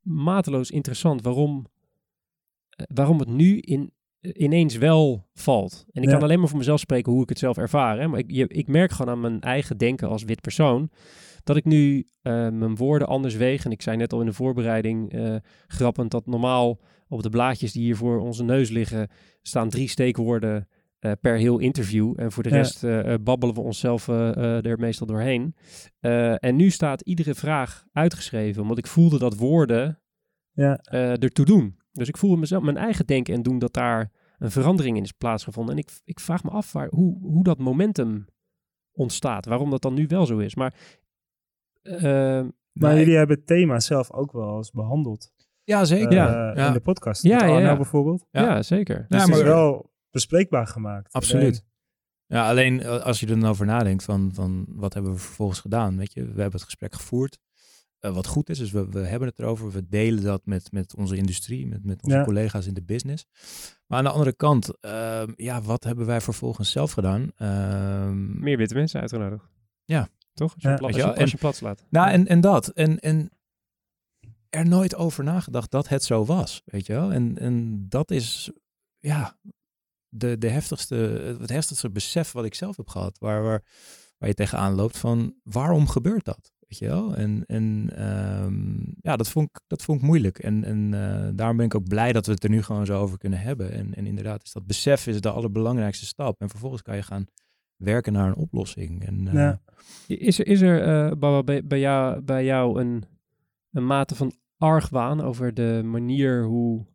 mateloos 0.00 0.70
interessant. 0.70 1.22
Waarom, 1.22 1.66
eh, 2.68 2.86
waarom 2.94 3.18
het 3.18 3.28
nu 3.28 3.58
in, 3.58 3.92
ineens 4.20 4.76
wel 4.76 5.28
valt. 5.34 5.86
En 5.90 6.02
ik 6.02 6.08
Ja. 6.08 6.14
kan 6.14 6.22
alleen 6.22 6.38
maar 6.38 6.48
voor 6.48 6.58
mezelf 6.58 6.80
spreken 6.80 7.12
hoe 7.12 7.22
ik 7.22 7.28
het 7.28 7.38
zelf 7.38 7.56
ervaar. 7.56 7.98
Hè? 7.98 8.08
Maar 8.08 8.18
ik, 8.18 8.30
je, 8.30 8.48
ik 8.48 8.66
merk 8.66 8.90
gewoon 8.90 9.12
aan 9.14 9.20
mijn 9.20 9.40
eigen 9.40 9.78
denken 9.78 10.08
als 10.08 10.24
wit 10.24 10.40
persoon... 10.40 10.90
dat 11.48 11.56
ik 11.56 11.64
nu 11.64 12.06
eh, 12.22 12.32
mijn 12.32 12.76
woorden 12.76 13.08
anders 13.08 13.36
weeg. 13.36 13.64
En 13.64 13.70
ik 13.70 13.82
zei 13.82 13.96
net 13.96 14.12
al 14.12 14.20
in 14.20 14.26
de 14.26 14.32
voorbereiding 14.32 15.12
eh, 15.12 15.36
grappend... 15.66 16.10
dat 16.10 16.26
normaal 16.26 16.80
op 17.08 17.22
de 17.22 17.28
blaadjes 17.28 17.72
die 17.72 17.82
hier 17.82 17.96
voor 17.96 18.20
onze 18.20 18.44
neus 18.44 18.70
liggen... 18.70 19.08
staan 19.42 19.68
drie 19.68 19.88
steekwoorden 19.88 20.68
eh, 20.98 21.12
per 21.20 21.36
heel 21.36 21.58
interview. 21.58 22.14
En 22.16 22.32
voor 22.32 22.42
de 22.42 22.48
Ja. 22.48 22.56
rest 22.56 22.80
babbelen 23.24 23.54
we 23.54 23.60
onszelf 23.60 24.08
er 24.08 24.78
meestal 24.78 25.06
doorheen. 25.06 25.54
En 26.38 26.56
nu 26.56 26.70
staat 26.70 27.00
iedere 27.00 27.34
vraag 27.34 27.84
uitgeschreven, 27.92 28.62
omdat 28.62 28.78
ik 28.78 28.86
voelde 28.86 29.18
dat 29.18 29.36
woorden 29.36 30.00
Ja, 30.52 30.76
ertoe 30.76 31.44
doen. 31.44 31.76
Dus 31.92 32.08
ik 32.08 32.16
voelde 32.16 32.36
mezelf, 32.36 32.62
mijn 32.62 32.76
eigen 32.76 33.06
denken 33.06 33.34
en 33.34 33.42
doen, 33.42 33.58
dat 33.58 33.72
daar 33.72 34.10
een 34.38 34.50
verandering 34.50 34.96
in 34.96 35.02
is 35.02 35.12
plaatsgevonden. 35.12 35.74
En 35.74 35.80
ik, 35.80 35.90
ik 36.04 36.20
vraag 36.20 36.44
me 36.44 36.50
af 36.50 36.72
waar, 36.72 36.88
hoe, 36.90 37.18
hoe 37.20 37.44
dat 37.44 37.58
momentum 37.58 38.26
ontstaat, 38.92 39.46
waarom 39.46 39.70
dat 39.70 39.82
dan 39.82 39.94
nu 39.94 40.06
wel 40.06 40.26
zo 40.26 40.38
is. 40.38 40.54
Maar, 40.54 40.74
maar 42.72 42.90
Nee, 42.92 42.98
jullie 42.98 43.16
hebben 43.16 43.36
het 43.36 43.46
thema 43.46 43.80
zelf 43.80 44.12
ook 44.12 44.32
wel 44.32 44.56
eens 44.56 44.70
behandeld. 44.70 45.32
Ja, 45.64 45.84
zeker. 45.84 46.08
eh, 46.08 46.54
ja. 46.54 46.66
In 46.66 46.72
de 46.72 46.80
podcast. 46.80 47.22
Ja, 47.22 47.46
Met 47.46 47.62
ja, 47.62 47.76
bijvoorbeeld. 47.76 48.26
ja. 48.30 48.42
Ja. 48.42 48.62
zeker. 48.62 48.96
Ja, 48.96 49.04
Dus 49.08 49.20
het 49.20 49.28
is 49.30 49.36
maar- 49.36 49.44
wel 49.44 49.92
bespreekbaar 50.10 50.66
gemaakt. 50.66 51.12
Absoluut. 51.12 51.64
Ja, 52.26 52.48
alleen 52.48 52.80
eh, 52.82 53.02
als 53.04 53.20
je 53.20 53.26
er 53.26 53.40
dan 53.40 53.48
over 53.50 53.66
nadenkt 53.66 54.04
van, 54.04 54.30
van 54.34 54.64
wat 54.68 54.94
hebben 54.94 55.12
we 55.12 55.18
vervolgens 55.18 55.60
gedaan, 55.60 55.96
weet 55.96 56.12
je. 56.12 56.20
We 56.22 56.26
hebben 56.40 56.52
het 56.52 56.62
gesprek 56.62 56.94
gevoerd, 56.94 57.38
eh, 57.98 58.14
wat 58.14 58.26
goed 58.26 58.48
is. 58.48 58.58
Dus 58.58 58.70
we, 58.70 58.88
we 58.88 58.98
hebben 59.00 59.28
het 59.28 59.38
erover, 59.38 59.70
we 59.70 59.88
delen 59.88 60.22
dat 60.22 60.40
met, 60.44 60.72
met 60.72 60.94
onze 60.96 61.16
industrie, 61.16 61.66
met, 61.66 61.84
met 61.84 62.02
onze 62.02 62.16
Ja. 62.16 62.24
collega's 62.24 62.66
in 62.66 62.74
de 62.74 62.82
business. 62.82 63.26
Maar 63.86 63.98
aan 63.98 64.04
de 64.04 64.10
andere 64.10 64.32
kant, 64.36 64.80
ehm, 64.80 65.32
ja, 65.36 65.62
wat 65.62 65.84
hebben 65.84 66.06
wij 66.06 66.20
vervolgens 66.20 66.70
zelf 66.70 66.92
gedaan? 66.92 67.30
Ehm, 67.36 68.40
Meer 68.40 68.56
witte 68.56 68.74
mensen 68.74 69.00
uitgenodigd. 69.00 69.48
Ja. 69.84 70.08
Toch? 70.38 70.54
Als 70.54 70.62
je, 70.62 70.68
Ja. 70.68 70.74
plat, 70.76 70.86
als 70.86 70.96
je 70.96 71.02
je, 71.02 71.08
wel, 71.08 71.20
als 71.20 71.30
je 71.30 71.38
plat 71.38 71.56
slaat. 71.56 71.84
Nou, 71.90 72.10
en, 72.10 72.26
en 72.26 72.40
dat. 72.40 72.68
En, 72.68 72.98
en 72.98 73.30
er 74.50 74.66
nooit 74.68 74.94
over 74.96 75.24
nagedacht 75.24 75.70
dat 75.70 75.88
het 75.88 76.04
zo 76.04 76.24
was, 76.24 76.62
weet 76.64 76.86
je 76.86 76.92
wel. 76.92 77.12
En, 77.12 77.38
en 77.38 77.86
dat 77.88 78.10
is, 78.10 78.50
ja, 78.98 79.38
de, 80.08 80.38
de 80.38 80.48
heftigste, 80.48 80.94
het 81.40 81.50
heftigste 81.50 81.90
besef 81.90 82.32
wat 82.32 82.44
ik 82.44 82.54
zelf 82.54 82.76
heb 82.76 82.88
gehad. 82.88 83.18
Waar, 83.18 83.42
waar, 83.42 83.62
waar 84.18 84.28
je 84.28 84.34
tegenaan 84.34 84.74
loopt 84.74 84.98
van, 84.98 85.34
waarom 85.42 85.88
gebeurt 85.88 86.24
dat? 86.24 86.52
Weet 86.58 86.78
je 86.78 86.86
wel? 86.86 87.14
En, 87.16 87.44
en 87.46 87.90
ehm, 87.94 88.78
ja, 89.00 89.16
dat 89.16 89.28
vond, 89.28 89.48
ik, 89.48 89.60
dat 89.66 89.82
vond 89.82 90.00
ik 90.00 90.06
moeilijk. 90.06 90.38
En, 90.38 90.64
en 90.64 90.94
eh, 90.94 91.28
daarom 91.34 91.56
ben 91.56 91.66
ik 91.66 91.74
ook 91.74 91.88
blij 91.88 92.12
dat 92.12 92.26
we 92.26 92.32
het 92.32 92.44
er 92.44 92.50
nu 92.50 92.62
gewoon 92.62 92.86
zo 92.86 93.00
over 93.00 93.18
kunnen 93.18 93.40
hebben. 93.40 93.72
En, 93.72 93.94
en 93.94 94.06
inderdaad, 94.06 94.44
is 94.44 94.52
dat 94.52 94.66
besef 94.66 95.06
is 95.06 95.20
de 95.20 95.30
allerbelangrijkste 95.30 96.06
stap. 96.06 96.40
En 96.40 96.48
vervolgens 96.48 96.82
kan 96.82 96.96
je 96.96 97.02
gaan 97.02 97.26
werken 97.78 98.12
naar 98.12 98.26
een 98.26 98.36
oplossing. 98.36 99.04
En, 99.04 99.28
eh, 99.28 99.34
Ja. 99.34 99.60
Is 100.06 100.38
er, 100.38 100.46
is 100.46 100.60
er 100.60 100.82
eh, 100.82 101.16
Baba, 101.18 101.42
bij, 101.42 101.64
bij, 101.64 101.80
jou, 101.80 102.20
bij 102.20 102.44
jou 102.44 102.80
een, 102.80 103.04
een 103.70 103.86
mate 103.86 104.14
van 104.14 104.32
argwaan 104.56 105.20
over 105.20 105.54
de 105.54 105.80
manier 105.84 106.44
hoe 106.44 106.86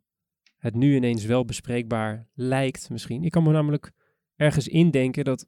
het 0.56 0.74
nu 0.74 0.94
ineens 0.94 1.24
wel 1.24 1.44
bespreekbaar 1.44 2.28
lijkt 2.34 2.90
misschien? 2.90 3.22
Ik 3.22 3.30
kan 3.30 3.42
me 3.42 3.52
namelijk 3.52 3.92
ergens 4.36 4.68
indenken 4.68 5.24
dat 5.24 5.46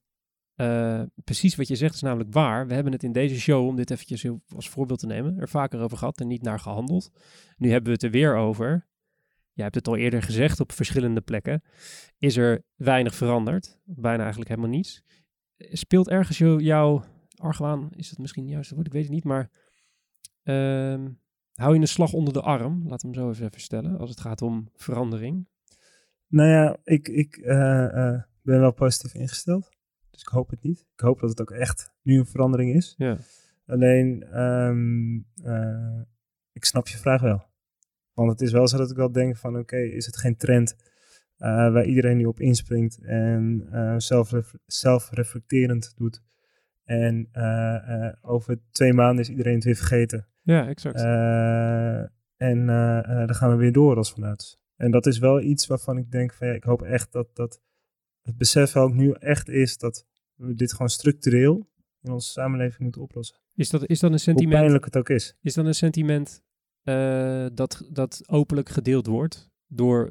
eh, 0.55 1.03
precies 1.25 1.55
wat 1.57 1.69
je 1.69 1.77
zegt 1.77 1.95
is 1.95 2.01
namelijk 2.01 2.33
waar. 2.33 2.67
We 2.67 2.75
hebben 2.75 2.93
het 2.93 3.03
in 3.03 3.13
deze 3.13 3.41
show, 3.41 3.67
om 3.67 3.77
dit 3.77 3.91
eventjes 3.91 4.27
als 4.55 4.69
voorbeeld 4.69 4.99
te 4.99 5.07
nemen, 5.07 5.39
er 5.39 5.49
vaker 5.49 5.81
over 5.81 5.99
gehad 5.99 6.21
en 6.21 6.27
niet 6.27 6.43
naar 6.43 6.61
gehandeld. 6.61 7.11
Nu 7.57 7.71
hebben 7.71 7.87
we 7.87 7.93
het 7.93 8.03
er 8.03 8.11
weer 8.11 8.37
over. 8.37 8.89
Jij 9.53 9.65
hebt 9.65 9.77
het 9.77 9.89
al 9.89 9.97
eerder 9.97 10.23
gezegd 10.23 10.61
op 10.61 10.73
verschillende 10.73 11.21
plekken. 11.21 11.63
Is 12.19 12.37
er 12.37 12.63
weinig 12.75 13.15
veranderd? 13.15 13.79
Bijna 13.85 14.21
eigenlijk 14.21 14.51
helemaal 14.51 14.71
niets. 14.71 15.03
Speelt 15.59 16.09
ergens 16.09 16.39
jou, 16.39 16.63
jouw 16.63 17.05
argwaan, 17.37 17.91
is 17.95 18.09
dat 18.09 18.19
misschien 18.19 18.43
het 18.43 18.53
juiste 18.53 18.75
woord? 18.75 18.87
Ik 18.87 18.93
weet 18.93 19.03
het 19.03 19.13
niet, 19.13 19.25
maar 19.25 19.51
ehm, 20.43 21.09
hou 21.55 21.75
je 21.75 21.81
een 21.81 21.89
slag 21.89 22.13
onder 22.13 22.33
de 22.33 22.41
arm? 22.41 22.89
We 22.89 22.99
hem 23.03 23.15
zo 23.15 23.31
even 23.31 23.61
stellen, 23.61 23.99
als 23.99 24.11
het 24.11 24.21
gaat 24.21 24.43
om 24.43 24.69
verandering. 24.75 25.47
Nou 26.29 26.49
ja, 26.49 26.77
ik, 26.85 27.09
ik 27.09 27.37
eh, 27.37 27.85
eh, 27.85 28.23
ben 28.43 28.61
wel 28.61 28.73
positief 28.73 29.15
ingesteld. 29.15 29.69
Dus 30.11 30.21
ik 30.21 30.29
hoop 30.29 30.51
het 30.51 30.63
niet. 30.63 30.87
Ik 30.93 31.01
hoop 31.01 31.21
dat 31.21 31.31
het 31.31 31.41
ook 31.41 31.51
echt 31.51 31.93
nu 32.03 32.19
een 32.19 32.27
verandering 32.27 32.75
is. 32.75 32.95
Ja. 32.97 33.19
Alleen, 33.67 34.23
ehm, 34.23 35.17
eh, 35.43 36.01
ik 36.53 36.65
snap 36.65 36.89
je 36.89 36.99
vraag 36.99 37.21
wel. 37.21 37.45
Want 38.13 38.31
het 38.31 38.41
is 38.41 38.53
wel 38.53 38.69
zo 38.69 38.77
dat 38.77 38.91
ik 38.91 38.97
wel 38.97 39.13
denk 39.13 39.37
van, 39.37 39.59
oké, 39.59 39.77
is 39.77 40.07
het 40.07 40.17
geen 40.17 40.37
trend 40.37 40.77
eh, 41.37 41.49
waar 41.73 41.85
iedereen 41.85 42.17
nu 42.17 42.25
op 42.25 42.41
inspringt 42.41 42.99
en 43.03 43.65
zelfref- 43.97 44.55
zelfreflecterend 44.67 45.93
doet. 45.97 46.23
En 46.85 47.29
eh, 47.33 48.13
over 48.23 48.59
twee 48.71 48.93
maanden 48.93 49.25
is 49.25 49.31
iedereen 49.31 49.55
het 49.55 49.65
weer 49.65 49.77
vergeten. 49.77 50.27
Ja, 50.43 50.69
exact. 50.69 51.01
En 52.37 52.67
dan 53.27 53.35
gaan 53.35 53.51
we 53.51 53.57
weer 53.57 53.73
door 53.73 53.97
als 53.97 54.13
vanuit. 54.13 54.59
En 54.77 54.91
dat 54.91 55.07
is 55.07 55.19
wel 55.19 55.41
iets 55.41 55.67
waarvan 55.67 55.99
ik 55.99 56.11
denk 56.11 56.33
van 56.35 56.47
ja, 56.47 56.53
ik 56.53 56.65
hoop 56.65 56.83
echt 56.83 57.13
dat, 57.13 57.29
dat 57.37 57.61
het 58.23 58.37
besef 58.37 58.77
ook 58.77 58.95
nu 58.95 59.11
echt 59.11 59.49
is 59.49 59.79
dat 59.79 60.07
we 60.35 60.55
dit 60.55 60.73
gewoon 60.73 60.89
structureel 60.89 61.69
in 62.03 62.13
onze 62.13 62.31
samenleving 62.31 62.81
moeten 62.83 63.03
oplossen. 63.03 63.37
is, 63.55 63.71
dat, 63.71 63.87
is 63.87 63.99
dat 64.01 64.03
een 64.11 64.17
Hoe 64.17 64.19
sentiment, 64.25 64.59
pijnlijk 64.61 64.85
het 64.85 64.97
ook 64.97 65.09
is. 65.09 65.37
is 65.41 65.55
dat 65.55 65.67
een 65.67 65.75
sentiment 65.75 66.43
dat, 67.55 67.89
dat 67.93 68.23
openlijk 68.29 68.69
gedeeld 68.69 69.07
wordt 69.07 69.51
door 69.67 70.11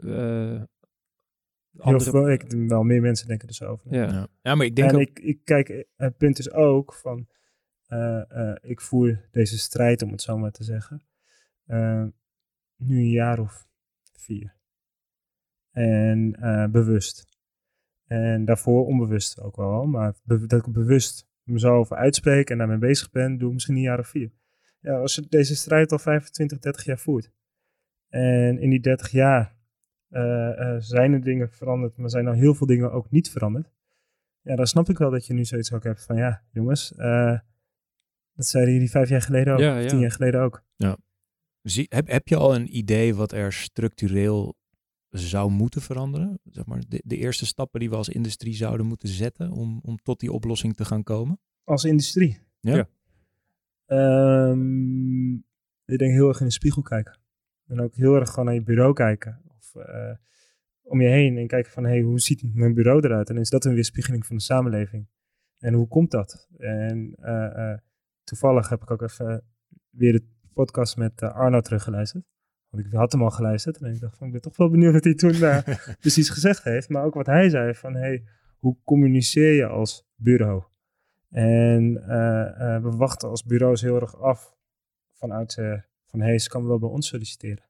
Heel 1.76 1.84
andere... 1.84 2.12
veel, 2.12 2.32
ik, 2.32 2.52
wel 2.68 2.84
meer 2.84 3.02
mensen 3.02 3.28
denken 3.28 3.48
er 3.48 3.54
zo 3.54 3.66
over. 3.66 3.94
Ja. 3.94 4.04
ja. 4.04 4.28
ja, 4.42 4.56
maar 4.56 4.66
ik 4.66 4.76
denk 4.76 4.90
en 4.90 4.96
ook... 4.96 5.02
ik, 5.02 5.20
ik 5.20 5.40
kijk, 5.44 5.86
het 5.96 6.18
punt 6.18 6.40
is 6.40 6.52
ook 6.52 6.94
van, 6.94 7.28
eh, 7.88 8.50
eh, 8.52 8.56
ik 8.62 8.82
voer 8.82 9.28
deze 9.32 9.58
strijd, 9.58 10.02
om 10.02 10.12
het 10.12 10.22
zo 10.22 10.38
maar 10.38 10.52
te 10.52 10.64
zeggen, 10.64 11.06
eh, 11.66 12.06
nu 12.76 12.98
een 12.98 13.10
jaar 13.10 13.40
of 13.40 13.68
vier. 14.14 14.56
En 15.72 16.36
eh, 16.40 16.66
bewust. 16.68 17.28
En 18.06 18.46
daarvoor 18.46 18.86
onbewust 18.86 19.40
ook 19.42 19.56
wel, 19.56 19.86
maar 19.86 20.14
be- 20.24 20.46
dat 20.46 20.68
ik 20.68 20.74
bewust 20.74 21.28
me 21.44 21.60
zo 21.60 21.76
over 21.76 21.98
uitspreek 21.98 22.50
en 22.50 22.58
daarmee 22.58 22.78
bezig 22.78 23.12
ben, 23.12 23.38
doe 23.38 23.48
ik 23.48 23.54
misschien 23.54 23.76
een 23.76 23.82
jaar 23.82 24.00
of 24.00 24.08
vier. 24.08 24.32
Ja, 24.80 25.00
als 25.00 25.16
je 25.16 25.26
deze 25.30 25.56
strijd 25.56 25.92
al 25.92 26.00
25, 26.00 26.60
30 26.60 26.86
jaar 26.86 27.00
voert. 27.00 27.32
En 28.10 28.60
in 28.60 28.70
die 28.70 28.80
30 28.80 29.12
jaar 29.12 29.55
zijn 30.80 31.14
er 31.14 31.22
dingen 31.24 31.50
veranderd, 31.50 31.98
maar 31.98 32.10
zijn 32.10 32.26
er 32.26 32.34
heel 32.34 32.54
veel 32.54 32.68
dingen 32.68 32.92
ook 32.92 33.12
niet 33.12 33.30
veranderd. 33.30 33.72
Ja, 34.42 34.56
dan 34.56 34.68
snap 34.68 34.90
ik 34.90 34.98
wel 34.98 35.12
dat 35.12 35.26
je 35.26 35.34
nu 35.34 35.46
zoiets 35.46 35.74
ook 35.74 35.84
hebt 35.84 36.06
van, 36.06 36.16
ja, 36.16 36.44
jongens, 36.52 36.96
eh, 36.96 37.40
dat 38.34 38.46
zeiden 38.46 38.74
jullie 38.74 38.90
vijf 38.90 39.10
jaar 39.10 39.22
geleden 39.22 39.54
ook, 39.54 39.60
Ja, 39.60 39.76
of 39.78 39.84
ja. 39.84 39.90
tien 39.90 40.00
jaar 40.00 40.12
geleden 40.12 40.42
ook. 40.42 40.64
Zie, 41.62 41.86
heb, 41.90 42.08
heb 42.08 42.28
je 42.28 42.36
al 42.36 42.56
een 42.56 42.78
idee 42.78 43.16
wat 43.16 43.32
er 43.32 43.54
structureel 43.54 44.56
zou 45.10 45.52
moeten 45.52 45.82
veranderen? 45.82 46.40
Zeg 46.44 46.66
maar, 46.66 46.82
de, 46.88 47.02
de 47.06 47.18
eerste 47.18 47.46
stappen 47.46 47.80
die 47.80 47.90
we 47.90 47.96
als 47.96 48.10
industrie 48.10 48.54
zouden 48.54 48.86
moeten 48.86 49.10
zetten 49.10 49.52
om, 49.52 49.80
om 49.84 49.98
tot 49.98 50.20
die 50.20 50.32
oplossing 50.32 50.76
te 50.76 50.86
gaan 50.86 51.04
komen? 51.04 51.40
Als 51.64 51.84
industrie. 51.84 52.40
Ja. 52.60 52.76
Ja. 52.76 52.88
Ehm, 53.86 55.34
ik 55.86 55.98
denk 55.98 56.12
heel 56.12 56.28
erg 56.28 56.40
in 56.40 56.46
de 56.46 56.52
spiegel 56.52 56.82
kijken. 56.82 57.18
En 57.68 57.82
ook 57.82 57.96
heel 57.96 58.16
erg 58.16 58.30
gewoon 58.30 58.46
naar 58.46 58.54
je 58.54 58.64
bureau 58.64 58.94
kijken. 58.94 59.42
Eh, 59.76 60.16
om 60.82 61.02
je 61.02 61.08
heen 61.08 61.38
en 61.38 61.48
kijken 61.48 61.72
van, 61.72 61.84
hey, 61.84 62.02
hoe 62.02 62.20
ziet 62.20 62.56
mijn 62.56 62.74
bureau 62.74 63.06
eruit? 63.06 63.30
En 63.30 63.38
is 63.38 63.50
dat 63.50 63.66
een 63.66 63.74
weerspiegeling 63.74 64.26
van 64.26 64.36
de 64.36 64.42
samenleving? 64.42 65.08
En 65.60 65.74
hoe 65.74 65.88
komt 65.88 66.12
dat? 66.12 66.48
En 66.58 67.16
eh, 67.22 67.72
eh, 67.72 67.80
toevallig 68.24 68.70
heb 68.70 68.82
ik 68.82 68.92
ook 68.92 69.02
even 69.02 69.44
weer 69.90 70.14
het 70.14 70.24
podcast 70.54 70.98
met 70.98 71.22
Arno 71.22 71.62
teruggeluisterd. 71.62 72.26
Want 72.70 72.86
ik 72.86 72.94
had 72.94 73.12
hem 73.12 73.24
al 73.24 73.30
geluisterd 73.30 73.78
en 73.78 73.94
ik 73.94 74.00
dacht 74.00 74.18
van, 74.18 74.28
ik 74.28 74.34
ben 74.34 74.42
toch 74.42 74.58
wel 74.58 74.70
benieuwd 74.70 74.94
wat 74.94 75.04
hij 75.04 75.16
toen 75.16 75.36
precies 76.00 76.30
gezegd 76.30 76.64
heeft. 76.64 76.90
Maar 76.90 77.04
ook 77.04 77.14
wat 77.14 77.26
hij 77.26 77.50
zei 77.50 77.74
van, 77.74 77.96
hey, 77.96 78.24
hoe 78.60 78.78
communiceer 78.84 79.54
je 79.54 79.68
als 79.68 80.08
bureau? 80.16 80.64
En 81.30 81.94
we 82.84 82.92
wachten 82.98 83.30
als 83.30 83.44
bureaus 83.44 83.82
heel 83.82 84.02
erg 84.02 84.16
af 84.22 84.56
vanuit 85.14 85.54
van, 86.06 86.22
hey, 86.22 86.40
ze 86.40 86.50
kan 86.50 86.68
wel 86.68 86.80
bij 86.80 86.90
ons 86.90 87.08
solliciteren. 87.08 87.64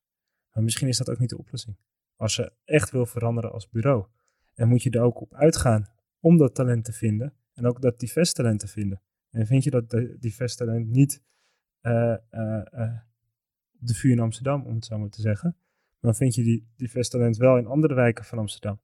Maar 0.53 0.63
misschien 0.63 0.87
is 0.87 0.97
dat 0.97 1.09
ook 1.09 1.19
niet 1.19 1.29
de 1.29 1.37
oplossing. 1.37 1.77
Als 2.15 2.35
je 2.35 2.53
echt 2.65 2.91
wil 2.91 3.05
veranderen 3.05 3.51
als 3.51 3.69
bureau. 3.69 4.05
En 4.53 4.67
moet 4.67 4.83
je 4.83 4.89
er 4.89 5.01
ook 5.01 5.21
op 5.21 5.33
uitgaan 5.33 5.87
om 6.19 6.37
dat 6.37 6.55
talent 6.55 6.85
te 6.85 6.93
vinden. 6.93 7.33
En 7.53 7.65
ook 7.65 7.81
dat 7.81 7.99
divers 7.99 8.33
talent 8.33 8.59
te 8.59 8.67
vinden. 8.67 9.01
En 9.29 9.45
vind 9.45 9.63
je 9.63 9.69
dat 9.69 9.89
de- 9.89 10.17
divers 10.19 10.55
talent 10.55 10.87
niet 10.87 11.23
eh, 11.81 12.13
eh, 12.29 12.73
eh, 12.73 12.99
op 13.79 13.87
de 13.87 13.93
vuur 13.93 14.11
in 14.11 14.19
Amsterdam, 14.19 14.65
om 14.65 14.75
het 14.75 14.85
zo 14.85 14.97
maar 14.97 15.09
te 15.09 15.21
zeggen. 15.21 15.57
Maar 15.99 16.15
vind 16.15 16.35
je 16.35 16.43
die 16.43 16.71
divers 16.75 17.09
talent 17.09 17.37
wel 17.37 17.57
in 17.57 17.65
andere 17.65 17.93
wijken 17.93 18.25
van 18.25 18.37
Amsterdam. 18.37 18.81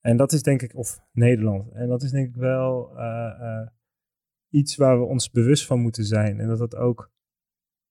En 0.00 0.16
dat 0.16 0.32
is 0.32 0.42
denk 0.42 0.62
ik, 0.62 0.74
of 0.74 1.00
Nederland. 1.12 1.72
En 1.72 1.88
dat 1.88 2.02
is 2.02 2.10
denk 2.10 2.28
ik 2.28 2.34
wel 2.34 2.92
iets 4.48 4.76
waar 4.76 4.98
we 4.98 5.04
ons 5.04 5.30
bewust 5.30 5.66
van 5.66 5.80
moeten 5.80 6.04
zijn. 6.04 6.40
En 6.40 6.48
dat 6.48 6.58
dat 6.58 6.74
ook 6.76 7.12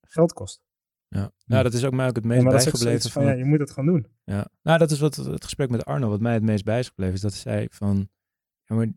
geld 0.01 0.33
kost. 0.33 0.63
Ja. 1.09 1.31
Nou, 1.45 1.63
dat 1.63 1.73
is 1.73 1.85
ook 1.85 1.93
mij 1.93 2.07
ook 2.07 2.15
het 2.15 2.25
meest 2.25 2.43
Ja, 2.43 2.49
bijgebleven 2.49 3.01
van, 3.01 3.11
van, 3.11 3.31
ja, 3.31 3.37
je 3.37 3.45
moet 3.45 3.59
het 3.59 3.71
gewoon 3.71 3.89
doen. 3.93 4.07
Ja, 4.23 4.47
nou 4.61 4.77
dat 4.77 4.91
is 4.91 4.99
wat 4.99 5.15
het 5.15 5.43
gesprek 5.43 5.69
met 5.69 5.85
Arno, 5.85 6.09
wat 6.09 6.19
mij 6.19 6.33
het 6.33 6.43
meest 6.43 6.63
bij 6.63 6.79
is 6.79 6.87
gebleven, 6.87 7.13
is 7.15 7.21
dat 7.21 7.33
zij 7.33 7.67
van, 7.71 8.09
ja, 8.63 8.75
maar 8.75 8.87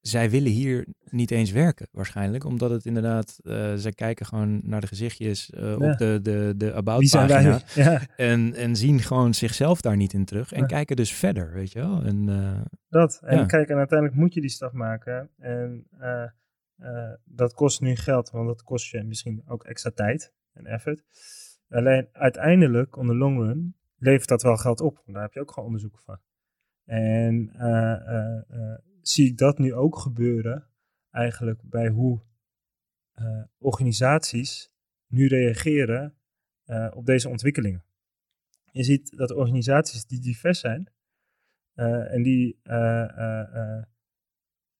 zij 0.00 0.30
willen 0.30 0.50
hier 0.50 0.86
niet 1.10 1.30
eens 1.30 1.50
werken 1.50 1.88
waarschijnlijk, 1.92 2.44
omdat 2.44 2.70
het 2.70 2.84
inderdaad, 2.86 3.38
eh 3.42 3.72
zij 3.74 3.92
kijken 3.92 4.26
gewoon 4.26 4.60
naar 4.64 4.80
de 4.80 4.86
gezichtjes 4.86 5.50
eh, 5.50 5.62
Ja. 5.62 5.74
op 5.92 5.98
de, 5.98 6.18
de, 6.22 6.54
de 6.56 6.74
about 6.74 7.10
pagina 7.10 7.60
Ja, 7.74 8.00
en, 8.16 8.54
en 8.54 8.76
zien 8.76 9.00
gewoon 9.00 9.34
zichzelf 9.34 9.80
daar 9.80 9.96
niet 9.96 10.12
in 10.12 10.24
terug 10.24 10.52
en 10.52 10.60
Ja. 10.60 10.66
kijken 10.66 10.96
dus 10.96 11.12
verder, 11.12 11.52
weet 11.52 11.72
je 11.72 11.78
wel. 11.78 12.02
En 12.02 12.28
eh, 12.28 12.60
dat. 12.88 13.20
En 13.24 13.36
Ja. 13.38 13.46
kijk, 13.46 13.68
en 13.68 13.76
uiteindelijk 13.76 14.18
moet 14.18 14.34
je 14.34 14.40
die 14.40 14.50
stap 14.50 14.72
maken. 14.72 15.30
En 15.38 15.86
eh, 15.98 16.22
eh, 16.76 17.14
dat 17.24 17.54
kost 17.54 17.80
nu 17.80 17.96
geld, 17.96 18.30
want 18.30 18.46
dat 18.46 18.62
kost 18.62 18.90
je 18.90 19.02
misschien 19.04 19.42
ook 19.46 19.64
extra 19.64 19.90
tijd 19.90 20.32
en 20.58 20.66
effort. 20.66 21.04
Alleen 21.68 22.08
uiteindelijk, 22.12 22.96
on 22.96 23.06
the 23.06 23.14
long 23.14 23.38
run, 23.38 23.76
levert 23.98 24.28
dat 24.28 24.42
wel 24.42 24.56
geld 24.56 24.80
op. 24.80 25.02
Daar 25.06 25.22
heb 25.22 25.32
je 25.32 25.40
ook 25.40 25.50
gewoon 25.50 25.66
onderzoeken 25.66 26.02
van. 26.02 26.20
En 26.88 27.50
eh, 27.54 27.92
eh, 27.92 28.42
eh, 28.48 28.78
zie 29.02 29.26
ik 29.26 29.38
dat 29.38 29.58
nu 29.58 29.74
ook 29.74 29.98
gebeuren, 29.98 30.68
eigenlijk 31.10 31.60
bij 31.62 31.88
hoe 31.88 32.20
organisaties 33.58 34.72
nu 35.06 35.26
reageren 35.26 36.16
op 36.92 37.06
deze 37.06 37.28
ontwikkelingen. 37.28 37.84
Je 38.70 38.82
ziet 38.82 39.16
dat 39.16 39.30
organisaties 39.30 40.06
die 40.06 40.20
divers 40.20 40.60
zijn 40.60 40.92
en 41.74 42.22
die 42.22 42.60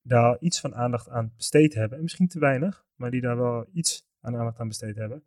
daar 0.03 0.39
iets 0.39 0.61
van 0.61 0.75
aandacht 0.75 1.09
aan 1.09 1.33
besteed 1.37 1.75
hebben, 1.75 1.97
en 1.97 2.03
misschien 2.03 2.29
te 2.29 2.39
weinig, 2.39 2.87
maar 2.95 3.11
die 3.11 3.21
daar 3.21 3.37
wel 3.37 3.69
iets 3.73 4.09
aan 4.21 4.37
aandacht 4.37 4.59
aan 4.59 4.69
besteed 4.69 4.97
hebben, 4.97 5.25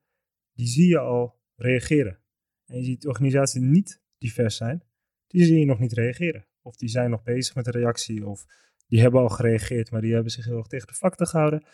die 0.53 0.67
zie 0.67 0.87
je 0.87 0.99
al 0.99 1.39
reageren. 1.55 2.19
En 2.65 2.77
je 2.77 2.83
ziet 2.83 3.07
organisaties 3.07 3.59
die 3.61 3.69
niet 3.69 4.01
divers 4.17 4.55
zijn, 4.55 4.83
die 5.27 5.45
zie 5.45 5.59
je 5.59 5.65
nog 5.65 5.79
niet 5.79 5.93
reageren. 5.93 6.45
Of 6.61 6.75
die 6.75 6.89
zijn 6.89 7.09
nog 7.09 7.23
bezig 7.23 7.55
met 7.55 7.65
een 7.65 7.73
reactie, 7.73 8.27
of 8.27 8.45
die 8.87 9.01
hebben 9.01 9.21
al 9.21 9.29
gereageerd, 9.29 9.91
maar 9.91 10.01
die 10.01 10.13
hebben 10.13 10.31
zich 10.31 10.45
heel 10.45 10.57
erg 10.57 10.67
tegen 10.67 10.87
de 10.87 10.93
vlakte 10.93 11.25
gehouden. 11.25 11.65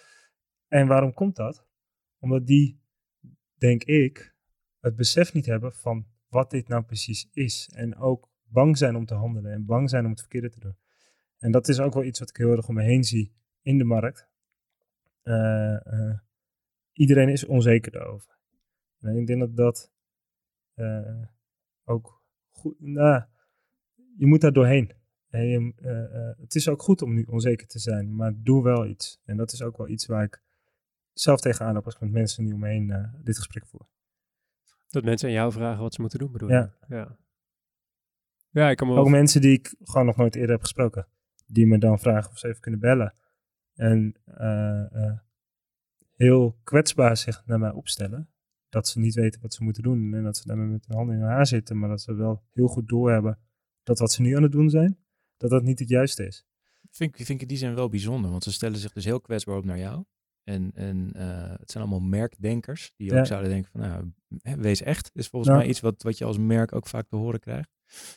En 0.68 0.88
waarom 0.88 1.14
komt 1.14 1.36
dat? 1.36 1.68
Omdat 2.20 2.48
die, 2.48 2.82
denk 3.54 3.84
ik, 3.84 4.36
het 4.80 4.96
besef 4.96 5.34
niet 5.34 5.46
hebben 5.46 5.74
van 5.74 6.08
wat 6.28 6.52
dit 6.52 6.68
nou 6.68 6.84
precies 6.84 7.30
is. 7.32 7.70
En 7.74 7.96
ook 7.96 8.32
bang 8.44 8.78
zijn 8.78 8.96
om 8.96 9.06
te 9.06 9.14
handelen 9.14 9.52
en 9.52 9.66
bang 9.66 9.90
zijn 9.90 10.04
om 10.04 10.10
het 10.10 10.20
verkeerde 10.20 10.50
te 10.50 10.60
doen. 10.60 10.78
En 11.38 11.52
dat 11.52 11.68
is 11.68 11.80
ook 11.80 11.94
wel 11.94 12.04
iets 12.04 12.20
wat 12.20 12.30
ik 12.30 12.38
heel 12.38 12.52
erg 12.52 12.68
om 12.68 12.76
me 12.76 12.84
heen 12.84 13.04
zie 13.04 13.34
in 13.62 13.78
de 13.78 13.84
markt. 13.84 14.30
Eh, 15.22 15.86
eh, 15.86 16.20
iedereen 16.94 17.30
is 17.30 17.46
onzeker 17.46 17.92
daarover. 17.92 18.37
En 19.00 19.18
ik 19.18 19.28
denk 19.28 19.40
dat 19.40 19.56
dat 19.56 19.92
eh, 20.74 21.24
ook 21.84 22.24
goed. 22.50 22.80
Nou, 22.80 23.24
je 24.18 24.26
moet 24.26 24.42
daar 24.42 24.54
doorheen. 24.54 24.92
En 25.30 25.48
je, 25.48 25.74
eh, 25.76 26.30
eh, 26.30 26.38
het 26.38 26.56
is 26.56 26.70
ook 26.70 26.82
goed 26.82 27.02
om 27.02 27.14
nu 27.14 27.24
onzeker 27.24 27.68
te 27.68 27.80
zijn, 27.80 28.16
maar 28.16 28.34
doe 28.36 28.64
wel 28.64 28.86
iets. 28.86 29.22
En 29.26 29.38
dat 29.38 29.52
is 29.52 29.62
ook 29.62 29.78
wel 29.78 29.88
iets 29.88 30.06
waar 30.06 30.24
ik 30.24 30.42
zelf 31.14 31.40
tegenaan 31.40 31.74
loop 31.74 31.86
als 31.86 31.94
ik 31.94 32.02
met 32.02 32.12
mensen 32.12 32.44
nu 32.44 32.52
om 32.52 32.60
me 32.60 32.68
heen 32.68 33.12
dit 33.24 33.38
gesprek 33.38 33.66
voer. 33.66 33.88
Dat 34.88 35.04
mensen 35.04 35.28
aan 35.28 35.34
jou 35.34 35.52
vragen 35.52 35.82
wat 35.82 35.94
ze 35.94 36.02
moeten 36.02 36.20
doen, 36.20 36.32
bedoel 36.32 36.50
je? 36.50 36.70
Ja. 36.88 37.18
Ja, 38.50 38.70
ik 38.70 38.78
kan 38.78 38.88
me 38.88 38.94
wel... 38.94 39.04
Ook 39.04 39.10
mensen 39.10 39.42
die 39.42 39.54
ik 39.54 39.76
gewoon 39.84 40.06
nog 40.06 40.16
nooit 40.16 40.36
eerder 40.36 40.52
heb 40.52 40.62
gesproken. 40.62 41.08
Die 41.46 41.68
me 41.68 41.78
dan 41.78 42.00
vragen 42.00 42.32
of 42.32 42.38
ze 42.38 42.48
even 42.48 42.62
kunnen 42.62 42.80
bellen. 42.80 43.14
En 43.74 44.16
heel 46.16 46.60
kwetsbaar 46.64 47.18
zich 47.18 47.46
naar 47.46 47.60
mij 47.60 47.72
opstellen. 47.72 48.30
Dat 48.70 48.88
ze 48.88 49.00
niet 49.00 49.16
weten 49.16 49.42
wat 49.42 49.54
ze 49.54 49.64
moeten 49.64 49.84
doen. 49.84 50.14
En 50.14 50.24
dat 50.24 50.38
ze 50.38 50.48
daarmee 50.48 50.68
met 50.68 50.86
hun 50.88 50.98
handen 50.98 51.16
in 51.16 51.22
hun 51.22 51.30
haar 51.32 51.48
zitten. 51.48 51.80
Maar 51.80 51.90
dat 51.90 52.02
ze 52.02 52.14
wel 52.14 52.44
heel 52.54 52.68
goed 52.68 52.88
doorhebben 52.88 53.40
dat 53.84 54.00
wat 54.00 54.12
ze 54.12 54.22
nu 54.22 54.36
aan 54.36 54.44
het 54.44 54.52
doen 54.52 54.70
zijn, 54.70 54.98
dat 55.38 55.50
dat 55.50 55.64
niet 55.64 55.80
het 55.80 55.90
juiste 55.90 56.26
is. 56.28 56.46
vind, 56.92 57.10
ik- 57.10 57.16
vind 57.26 57.30
ik 57.30 57.42
in 57.42 57.48
die 57.48 57.58
zin 57.58 57.76
wel 57.76 57.90
bijzonder, 57.90 58.32
want 58.32 58.44
ze 58.44 58.52
stellen 58.52 58.78
zich 58.78 58.94
dus 58.94 59.06
heel 59.06 59.22
kwetsbaar 59.22 59.58
op 59.58 59.66
naar 59.66 59.78
jou. 59.80 60.04
En, 60.44 60.72
en 60.74 61.12
eh, 61.14 61.50
het 61.60 61.72
zijn 61.72 61.84
allemaal 61.84 62.08
merkdenkers 62.10 62.92
die 62.96 63.12
Ja. 63.12 63.20
ook 63.20 63.26
zouden 63.26 63.50
denken 63.50 63.72
van, 63.72 63.82
nou, 63.82 64.12
wees 64.62 64.82
echt. 64.82 65.12
Is 65.14 65.28
volgens 65.28 65.56
mij 65.56 65.68
iets 65.68 65.80
wat, 65.80 66.02
wat 66.04 66.18
je 66.18 66.26
als 66.26 66.38
merk 66.38 66.74
ook 66.76 66.88
vaak 66.88 67.08
te 67.08 67.16
horen 67.16 67.40
krijgt. 67.40 67.70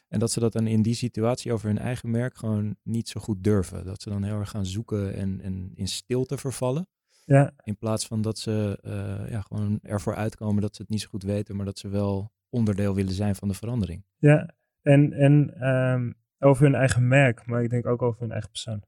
En 0.09 0.19
dat 0.19 0.31
ze 0.31 0.41
dat 0.41 0.53
dan 0.53 0.67
in 0.67 0.83
die 0.83 0.95
situatie 0.95 1.53
over 1.53 1.67
hun 1.69 1.79
eigen 1.79 2.11
merk 2.11 2.37
gewoon 2.37 2.77
niet 2.83 3.09
zo 3.09 3.21
goed 3.21 3.45
durven. 3.45 3.85
Dat 3.85 4.03
ze 4.03 4.09
dan 4.09 4.23
heel 4.23 4.39
erg 4.39 4.51
gaan 4.51 4.67
zoeken 4.67 5.15
en, 5.15 5.41
en 5.41 5.71
in 5.75 5.89
stilte 5.89 6.39
vervallen. 6.39 6.89
Ja, 7.37 7.53
In 7.65 7.77
plaats 7.77 8.07
van 8.07 8.23
dat 8.23 8.39
ze 8.39 8.79
eh, 8.83 9.31
ja, 9.31 9.41
gewoon 9.41 9.79
ervoor 9.83 10.15
uitkomen 10.15 10.63
dat 10.63 10.77
ze 10.77 10.83
het 10.83 10.91
niet 10.91 11.01
zo 11.01 11.09
goed 11.09 11.23
weten, 11.23 11.57
maar 11.57 11.65
dat 11.65 11.79
ze 11.79 11.89
wel 11.89 12.33
onderdeel 12.49 12.95
willen 12.95 13.13
zijn 13.13 13.35
van 13.35 13.49
de 13.49 13.55
verandering. 13.55 14.05
ja. 14.19 14.55
En, 14.83 15.13
en 15.13 15.55
ehm, 15.61 16.13
over 16.39 16.65
hun 16.65 16.75
eigen 16.75 17.09
merk, 17.09 17.47
maar 17.47 17.63
ik 17.63 17.71
denk 17.71 17.87
ook 17.87 18.03
over 18.03 18.21
hun 18.21 18.31
eigen 18.33 18.51
persoon. 18.51 18.83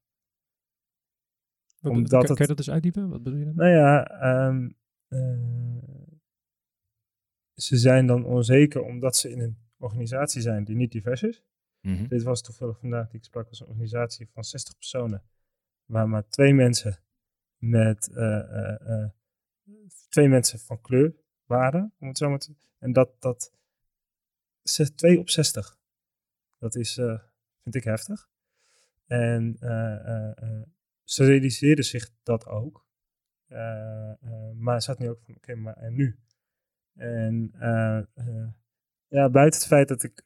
Wat- 1.81 1.93
omdat 1.93 2.11
kan, 2.11 2.19
het- 2.21 2.29
kan 2.29 2.37
je 2.39 2.47
dat 2.47 2.57
dus 2.57 2.71
uitdiepen? 2.71 3.09
Wat 3.09 3.23
bedoel 3.23 3.39
je 3.39 3.45
dan? 3.45 3.55
Nou 3.55 3.71
ja, 3.71 4.07
ehm, 4.07 4.71
eh, 5.09 5.99
ze 7.55 7.77
zijn 7.77 8.07
dan 8.07 8.25
onzeker 8.25 8.83
omdat 8.83 9.17
ze 9.17 9.31
in 9.31 9.41
een 9.41 9.57
organisatie 9.79 10.41
zijn 10.43 10.65
die 10.65 10.77
niet 10.77 10.93
divers 10.93 11.23
is. 11.23 11.43
Mhm. 11.81 12.07
Dit 12.07 12.23
was 12.23 12.43
toevallig 12.43 12.79
vandaag 12.79 13.09
die 13.09 13.19
ik 13.19 13.25
sprak 13.25 13.49
als 13.49 13.61
een 13.61 13.67
organisatie 13.67 14.29
van 14.33 14.45
60 14.45 14.75
personen, 14.77 15.23
waar 15.85 16.09
maar 16.09 16.29
twee 16.29 16.55
mensen 16.55 16.97
met 17.63 18.09
eh, 18.09 18.41
eh, 18.41 19.03
eh, 19.03 19.11
twee 20.09 20.29
mensen 20.29 20.59
van 20.59 20.81
kleur 20.81 21.15
waren, 21.45 21.95
om 21.99 22.09
het 22.09 22.19
zo 22.19 22.29
maar 22.29 22.39
te 22.39 22.55
En 22.79 22.93
dat, 22.93 23.21
dat 23.21 23.53
twee 24.95 25.19
op 25.19 25.31
60. 25.31 25.79
Dat 26.59 26.77
is, 26.77 26.95
vind 27.63 27.75
ik 27.75 27.85
heftig. 27.85 28.29
En 29.07 29.57
ze 31.05 31.25
realiseerden 31.25 31.85
zich 31.85 32.11
dat 32.23 32.47
ook. 32.47 32.87
Maar 34.55 34.83
ze 34.83 34.91
had 34.91 34.99
nu 34.99 35.09
ook 35.09 35.21
van, 35.21 35.37
oké, 35.37 35.55
maar 35.55 35.77
en 35.77 35.95
nu? 35.95 36.19
En 36.95 37.51
ja, 39.09 39.31
buiten 39.31 39.61
het 39.61 39.69
feit 39.69 39.89
dat 39.89 40.03
ik 40.03 40.25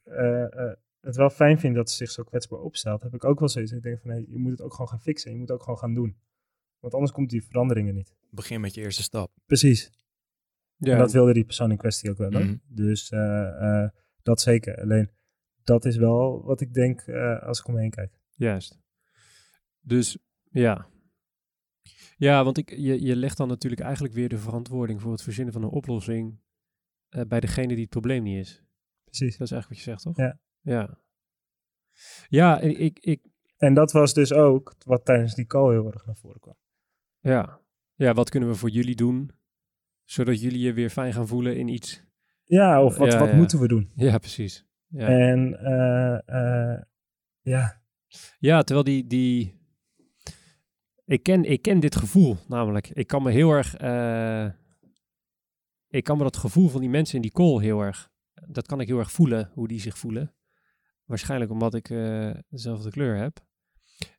het 0.99 1.15
wel 1.15 1.29
fijn 1.29 1.59
vind 1.59 1.75
dat 1.75 1.89
ze 1.89 1.95
zich 1.95 2.11
zo 2.11 2.23
kwetsbaar 2.23 2.59
opstelt, 2.59 3.03
heb 3.03 3.13
ik 3.13 3.23
ook 3.23 3.39
wel 3.39 3.49
zoiets. 3.49 3.71
Ik 3.71 3.83
denk 3.83 3.99
van, 3.99 4.09
hey, 4.09 4.25
je 4.29 4.37
moet 4.37 4.51
het 4.51 4.61
ook 4.61 4.71
gewoon 4.71 4.89
gaan 4.89 5.01
fixen. 5.01 5.31
Je 5.31 5.37
moet 5.37 5.47
het 5.47 5.57
ook 5.57 5.63
gewoon 5.63 5.79
gaan 5.79 5.93
doen. 5.93 6.17
Want 6.79 6.93
anders 6.93 7.11
komt 7.11 7.29
die 7.29 7.43
veranderingen 7.43 7.93
niet. 7.93 8.15
Begin 8.29 8.61
met 8.61 8.73
je 8.73 8.81
eerste 8.81 9.03
stap. 9.03 9.31
Precies. 9.45 9.91
Ja, 10.77 10.91
En 10.91 10.97
dat 10.97 11.11
wilde 11.11 11.33
die 11.33 11.45
persoon 11.45 11.71
in 11.71 11.77
kwestie 11.77 12.09
ook 12.09 12.17
wel. 12.17 12.29
Mhm. 12.29 12.55
Dus 12.67 13.09
eh, 13.09 13.83
eh, 13.83 13.89
dat 14.21 14.41
zeker. 14.41 14.81
Alleen, 14.81 15.09
dat 15.63 15.85
is 15.85 15.97
wel 15.97 16.43
wat 16.43 16.61
ik 16.61 16.73
denk 16.73 17.01
eh, 17.01 17.43
als 17.43 17.59
ik 17.59 17.67
omheen 17.67 17.89
kijk. 17.89 18.19
Juist. 18.35 18.79
Dus 19.79 20.17
ja. 20.49 20.87
Ja, 22.17 22.43
want 22.43 22.57
ik, 22.57 22.69
je, 22.69 23.01
je 23.01 23.15
legt 23.15 23.37
dan 23.37 23.47
natuurlijk 23.47 23.81
eigenlijk 23.81 24.13
weer 24.13 24.29
de 24.29 24.37
verantwoording 24.37 25.01
voor 25.01 25.11
het 25.11 25.21
verzinnen 25.21 25.53
van 25.53 25.63
een 25.63 25.69
oplossing 25.69 26.39
eh, 27.09 27.21
bij 27.27 27.39
degene 27.39 27.67
die 27.67 27.81
het 27.81 27.89
probleem 27.89 28.23
niet 28.23 28.37
is. 28.37 28.63
Precies. 29.03 29.37
Dat 29.37 29.47
is 29.47 29.51
eigenlijk 29.51 29.67
wat 29.69 29.77
je 29.77 29.83
zegt, 29.83 30.01
toch? 30.01 30.17
Ja. 30.17 30.39
Ja. 30.61 30.99
Ja, 32.27 32.59
ik, 32.59 32.77
ik, 32.77 32.99
ik 32.99 33.21
En 33.57 33.73
dat 33.73 33.91
was 33.91 34.13
dus 34.13 34.33
ook 34.33 34.75
wat 34.85 35.05
tijdens 35.05 35.35
die 35.35 35.45
call 35.45 35.71
heel 35.71 35.91
erg 35.91 36.05
naar 36.05 36.15
voren 36.15 36.39
kwam. 36.39 36.55
Ja. 37.19 37.59
Ja, 37.95 38.13
wat 38.13 38.29
kunnen 38.29 38.49
we 38.49 38.55
voor 38.55 38.69
jullie 38.69 38.95
doen, 38.95 39.31
zodat 40.03 40.41
jullie 40.41 40.59
je 40.59 40.73
weer 40.73 40.89
fijn 40.89 41.13
gaan 41.13 41.27
voelen 41.27 41.57
in 41.57 41.67
iets? 41.67 42.03
Ja, 42.43 42.83
of 42.83 42.97
wat, 42.97 43.11
Ja, 43.11 43.19
wat 43.19 43.29
ja. 43.29 43.35
moeten 43.35 43.59
we 43.59 43.67
doen? 43.67 43.91
Ja, 43.95 44.17
precies. 44.17 44.65
Ja, 44.87 45.07
En 45.07 45.59
eh, 45.59 46.13
eh, 46.25 46.81
ja, 47.41 47.81
ja 48.39 48.63
terwijl 48.63 48.85
die, 48.85 49.07
die... 49.07 49.55
Ik 51.05 51.23
ken, 51.23 51.43
ik 51.43 51.61
ken 51.61 51.79
dit 51.79 51.95
gevoel 51.95 52.37
namelijk. 52.47 52.89
Ik 52.89 53.07
kan 53.07 53.23
me 53.23 53.31
heel 53.31 53.51
erg... 53.51 53.75
eh, 53.75 54.47
ik 55.87 56.03
kan 56.03 56.17
me 56.17 56.23
dat 56.23 56.37
gevoel 56.37 56.69
van 56.69 56.81
die 56.81 56.89
mensen 56.89 57.15
in 57.15 57.21
die 57.21 57.31
call 57.31 57.61
heel 57.61 57.81
erg, 57.81 58.09
dat 58.47 58.65
kan 58.67 58.79
ik 58.79 58.87
heel 58.87 58.99
erg 58.99 59.11
voelen, 59.11 59.49
hoe 59.53 59.67
die 59.67 59.79
zich 59.79 59.97
voelen. 59.97 60.35
Waarschijnlijk 61.05 61.51
omdat 61.51 61.73
ik 61.73 61.89
eh, 61.89 62.31
dezelfde 62.49 62.89
kleur 62.91 63.17
heb. 63.17 63.46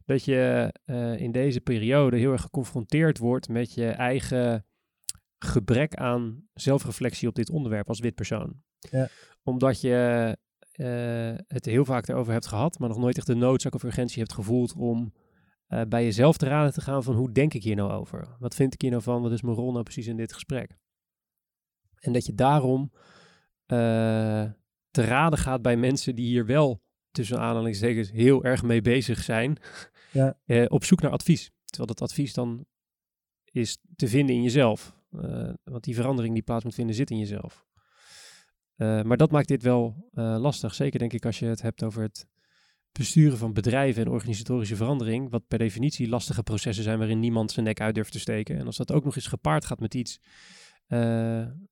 Dat 0.08 0.24
je 0.24 0.72
eh, 0.84 1.20
in 1.20 1.32
deze 1.32 1.60
periode 1.60 2.16
heel 2.16 2.32
erg 2.32 2.40
geconfronteerd 2.40 3.18
wordt 3.18 3.48
met 3.48 3.74
je 3.74 3.86
eigen 3.86 4.66
gebrek 5.38 5.94
aan 5.94 6.48
zelfreflectie 6.54 7.28
op 7.28 7.34
dit 7.34 7.50
onderwerp 7.50 7.88
als 7.88 8.00
wit 8.00 8.14
persoon. 8.14 8.62
Ja. 8.78 9.08
Omdat 9.42 9.80
je 9.80 10.36
eh, 10.72 11.34
het 11.46 11.64
heel 11.64 11.84
vaak 11.84 12.08
erover 12.08 12.32
hebt 12.32 12.46
gehad, 12.46 12.78
maar 12.78 12.88
nog 12.88 12.98
nooit 12.98 13.16
echt 13.16 13.26
de 13.26 13.34
noodzaak 13.34 13.74
of 13.74 13.82
urgentie 13.82 14.18
hebt 14.18 14.32
gevoeld 14.32 14.74
om 14.74 15.12
eh, 15.66 15.82
bij 15.88 16.04
jezelf 16.04 16.36
te 16.36 16.46
raden 16.46 16.72
te 16.72 16.80
gaan 16.80 17.02
van 17.02 17.14
hoe 17.14 17.32
denk 17.32 17.54
ik 17.54 17.62
hier 17.62 17.76
nou 17.76 17.92
over? 17.92 18.36
Wat 18.38 18.54
vind 18.54 18.74
ik 18.74 18.80
hier 18.80 18.90
nou 18.90 19.02
van? 19.02 19.22
Wat 19.22 19.32
is 19.32 19.42
mijn 19.42 19.56
rol 19.56 19.72
nou 19.72 19.82
precies 19.82 20.06
in 20.06 20.16
dit 20.16 20.32
gesprek? 20.32 20.78
En 21.98 22.12
dat 22.12 22.26
je 22.26 22.34
daarom 22.34 22.92
te 24.90 25.04
raden 25.04 25.38
gaat 25.38 25.62
bij 25.62 25.76
mensen 25.76 26.14
die 26.14 26.26
hier 26.26 26.46
wel 26.46 26.82
tussen 27.10 27.38
aanhalingstekens 27.38 28.10
heel 28.10 28.44
erg 28.44 28.62
mee 28.62 28.80
bezig 28.80 29.22
zijn, 29.22 29.58
Ja. 30.10 30.38
eh, 30.44 30.64
op 30.68 30.84
zoek 30.84 31.00
naar 31.00 31.10
advies. 31.10 31.50
Terwijl 31.64 31.86
dat 31.86 32.02
advies 32.02 32.32
dan 32.32 32.66
is 33.44 33.78
te 33.96 34.08
vinden 34.08 34.34
in 34.34 34.42
jezelf. 34.42 34.96
Eh, 35.10 35.52
want 35.64 35.84
die 35.84 35.94
verandering 35.94 36.34
die 36.34 36.42
plaats 36.42 36.64
moet 36.64 36.74
vinden 36.74 36.94
zit 36.94 37.10
in 37.10 37.18
jezelf. 37.18 37.66
Eh, 38.76 39.02
maar 39.02 39.16
dat 39.16 39.30
maakt 39.30 39.48
dit 39.48 39.62
wel 39.62 40.08
lastig. 40.12 40.74
Zeker 40.74 40.98
denk 40.98 41.12
ik 41.12 41.26
als 41.26 41.38
je 41.38 41.46
het 41.46 41.62
hebt 41.62 41.82
over 41.82 42.02
het 42.02 42.26
besturen 42.92 43.38
van 43.38 43.52
bedrijven 43.52 44.04
en 44.04 44.10
organisatorische 44.10 44.76
verandering. 44.76 45.30
Wat 45.30 45.46
per 45.46 45.58
definitie 45.58 46.08
lastige 46.08 46.42
processen 46.42 46.84
zijn 46.84 46.98
waarin 46.98 47.20
niemand 47.20 47.50
zijn 47.52 47.64
nek 47.64 47.80
uit 47.80 47.94
durft 47.94 48.12
te 48.12 48.18
steken. 48.18 48.58
En 48.58 48.66
als 48.66 48.76
dat 48.76 48.92
ook 48.92 49.04
nog 49.04 49.16
eens 49.16 49.26
gepaard 49.26 49.64
gaat 49.64 49.80
met 49.80 49.94
iets, 49.94 50.20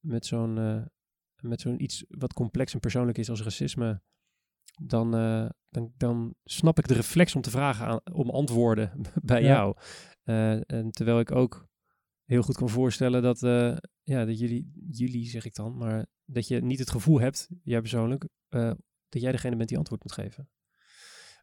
met 0.01 0.27
zo'n 0.27 0.85
met 1.41 1.61
zo'n 1.61 1.83
iets 1.83 2.05
wat 2.09 2.33
complex 2.33 2.75
en 2.75 2.81
persoonlijk 2.81 3.19
is 3.19 3.31
als 3.31 3.43
racisme. 3.43 4.03
Dan, 4.83 5.15
dan, 5.77 5.93
dan 5.97 6.35
snap 6.45 6.79
ik 6.79 6.89
de 6.89 6.95
reflex 6.95 7.35
om 7.35 7.41
te 7.43 7.51
vragen 7.51 7.87
aan, 7.87 8.01
om 8.13 8.31
antwoorden 8.31 8.93
bij 9.23 9.43
Ja. 9.43 9.47
jou. 9.49 9.77
Eh, 10.23 10.71
en 10.71 10.91
terwijl 10.91 11.21
ik 11.21 11.33
ook 11.33 11.69
heel 12.25 12.43
goed 12.43 12.57
kan 12.57 12.69
voorstellen 12.69 13.23
dat, 13.23 13.43
eh, 13.43 13.77
ja, 14.03 14.25
dat 14.25 14.39
jullie, 14.39 14.73
jullie 14.91 15.29
zeg 15.29 15.45
ik 15.45 15.55
dan, 15.55 15.77
maar 15.77 16.07
dat 16.25 16.49
je 16.49 16.61
niet 16.63 16.79
het 16.79 16.91
gevoel 16.91 17.21
hebt, 17.21 17.49
jij 17.63 17.81
persoonlijk, 17.81 18.29
eh, 18.49 18.73
dat 19.09 19.23
jij 19.23 19.33
degene 19.33 19.57
bent 19.57 19.69
die 19.69 19.79
antwoord 19.79 20.03
moet 20.03 20.13
geven. 20.13 20.49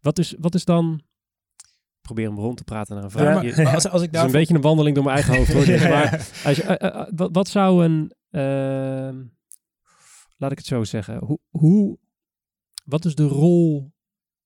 Wat 0.02 0.20
is, 0.20 0.36
wat 0.40 0.56
is 0.56 0.66
dan, 0.66 1.02
probeer 2.02 2.28
hem 2.28 2.38
rond 2.38 2.58
te 2.58 2.64
praten 2.64 2.96
naar 2.96 3.04
een 3.04 3.12
vraag. 3.12 3.26
Ja, 3.28 3.34
maar, 3.34 3.44
Hier- 3.44 3.64
maar 3.64 3.74
als, 3.74 3.90
als 3.90 4.02
ik 4.02 4.08
het 4.12 4.16
is 4.16 4.20
daar 4.20 4.26
een 4.26 4.32
beetje 4.32 4.54
een 4.56 4.62
wandeling 4.62 4.96
door 4.96 5.04
mijn 5.04 5.16
eigen 5.16 5.36
hoofd 5.36 5.54
hoor. 5.54 5.66
Ja. 5.80 5.90
Maar 5.90 6.12
als 6.46 6.56
je, 6.58 7.12
wat, 7.16 7.30
wat 7.32 7.48
zou 7.48 7.86
een, 7.86 8.12
ehm, 8.30 9.24
laat 10.38 10.52
ik 10.52 10.58
het 10.58 10.66
zo 10.68 10.84
zeggen, 10.84 11.18
hoe, 11.26 11.40
hoe, 11.50 11.98
wat 12.86 13.06
is 13.06 13.16
de 13.16 13.28
rol 13.28 13.92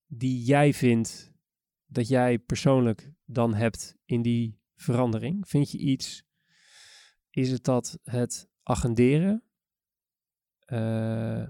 die 0.08 0.44
jij 0.44 0.74
vindt 0.74 1.34
dat 1.86 2.08
jij 2.08 2.40
persoonlijk 2.40 3.12
dan 3.26 3.54
hebt 3.54 3.98
in 4.06 4.22
die 4.22 4.60
verandering? 4.76 5.48
Vind 5.48 5.72
je 5.72 5.78
iets, 5.78 6.24
is 7.30 7.52
het 7.52 7.64
dat 7.64 8.00
het 8.04 8.50
agenderen? 8.64 9.44
Eh, 10.60 11.48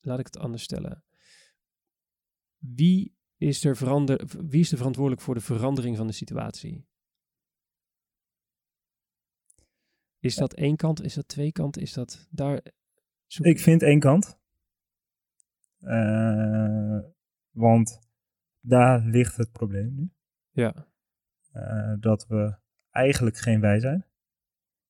laat 0.00 0.18
ik 0.18 0.26
het 0.26 0.38
anders 0.38 0.62
stellen. 0.62 1.04
Wie 2.56 3.16
is, 3.36 3.64
er 3.64 3.76
verander, 3.76 4.26
wie 4.48 4.60
is 4.60 4.70
er 4.70 4.76
verantwoordelijk 4.76 5.22
voor 5.22 5.34
de 5.34 5.40
verandering 5.40 5.96
van 5.96 6.06
de 6.06 6.12
situatie? 6.12 6.88
Is 10.18 10.34
dat 10.34 10.54
één 10.54 10.76
kant? 10.76 11.02
Is 11.02 11.14
dat 11.14 11.28
twee 11.28 11.52
kanten? 11.52 11.82
Is 11.82 11.92
dat 11.92 12.28
daar? 12.30 12.62
zoek- 13.26 13.46
Ik 13.46 13.60
vind 13.60 13.82
één 13.82 14.00
kant. 14.00 14.38
Eh, 15.78 16.98
want 17.50 17.98
daar 18.60 19.00
ligt 19.04 19.36
het 19.36 19.52
probleem 19.52 19.94
nu. 19.94 20.10
Ja, 20.50 20.88
Eh, 21.52 21.94
dat 22.00 22.26
we 22.26 22.56
eigenlijk 22.90 23.36
geen 23.36 23.60
wij 23.60 23.80
zijn. 23.80 24.04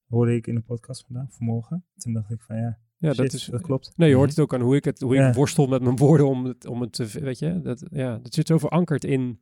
Hoorde 0.06 0.34
ik 0.34 0.46
in 0.46 0.54
de 0.54 0.60
podcast 0.60 1.04
vandaag, 1.06 1.32
vanmorgen. 1.34 1.86
Toen 1.96 2.12
dacht 2.12 2.30
ik 2.30 2.40
van 2.42 2.56
ja, 2.56 2.78
ja 2.96 3.08
shit, 3.08 3.16
dat 3.16 3.32
is. 3.32 3.44
dat 3.44 3.60
klopt. 3.62 3.92
Nee, 3.96 4.08
je 4.08 4.14
hoort 4.14 4.30
het 4.30 4.38
ook 4.38 4.54
aan 4.54 4.60
hoe 4.60 4.76
ik 4.76 4.84
het, 4.84 5.00
hoe 5.00 5.14
Ja. 5.14 5.28
ik 5.28 5.34
worstel 5.34 5.66
met 5.66 5.82
mijn 5.82 5.96
woorden 5.96 6.28
om 6.28 6.44
het, 6.44 6.66
om 6.66 6.80
het 6.80 6.92
te, 6.92 7.04
weet 7.06 7.38
je, 7.38 7.60
dat, 7.60 7.86
ja, 7.90 8.18
dat 8.18 8.34
zit 8.34 8.46
zo 8.46 8.58
verankerd 8.58 9.04
in 9.04 9.40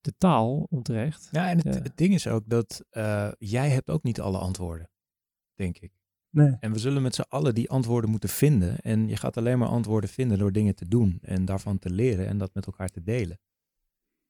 de 0.00 0.14
taal 0.18 0.66
onterecht. 0.70 1.28
Ja, 1.32 1.48
en 1.50 1.56
het, 1.56 1.74
Ja. 1.74 1.82
het 1.82 1.96
ding 1.96 2.14
is 2.14 2.26
ook 2.28 2.48
dat 2.48 2.84
eh, 2.90 3.32
jij 3.38 3.68
hebt 3.70 3.90
ook 3.90 4.02
niet 4.02 4.20
alle 4.20 4.38
antwoorden, 4.38 4.90
denk 5.54 5.78
ik. 5.78 5.92
Nee, 6.36 6.56
En 6.60 6.72
we 6.72 6.78
zullen 6.78 7.02
met 7.02 7.14
z'n 7.14 7.24
allen 7.28 7.54
die 7.54 7.70
antwoorden 7.70 8.10
moeten 8.10 8.28
vinden. 8.28 8.80
En 8.80 9.08
je 9.08 9.16
gaat 9.16 9.36
alleen 9.36 9.58
maar 9.58 9.68
antwoorden 9.68 10.10
vinden 10.10 10.38
door 10.38 10.52
dingen 10.52 10.74
te 10.74 10.88
doen 10.88 11.18
en 11.22 11.44
daarvan 11.44 11.78
te 11.78 11.90
leren 11.90 12.26
en 12.26 12.38
dat 12.38 12.54
met 12.54 12.66
elkaar 12.66 12.88
te 12.88 13.02
delen. 13.02 13.38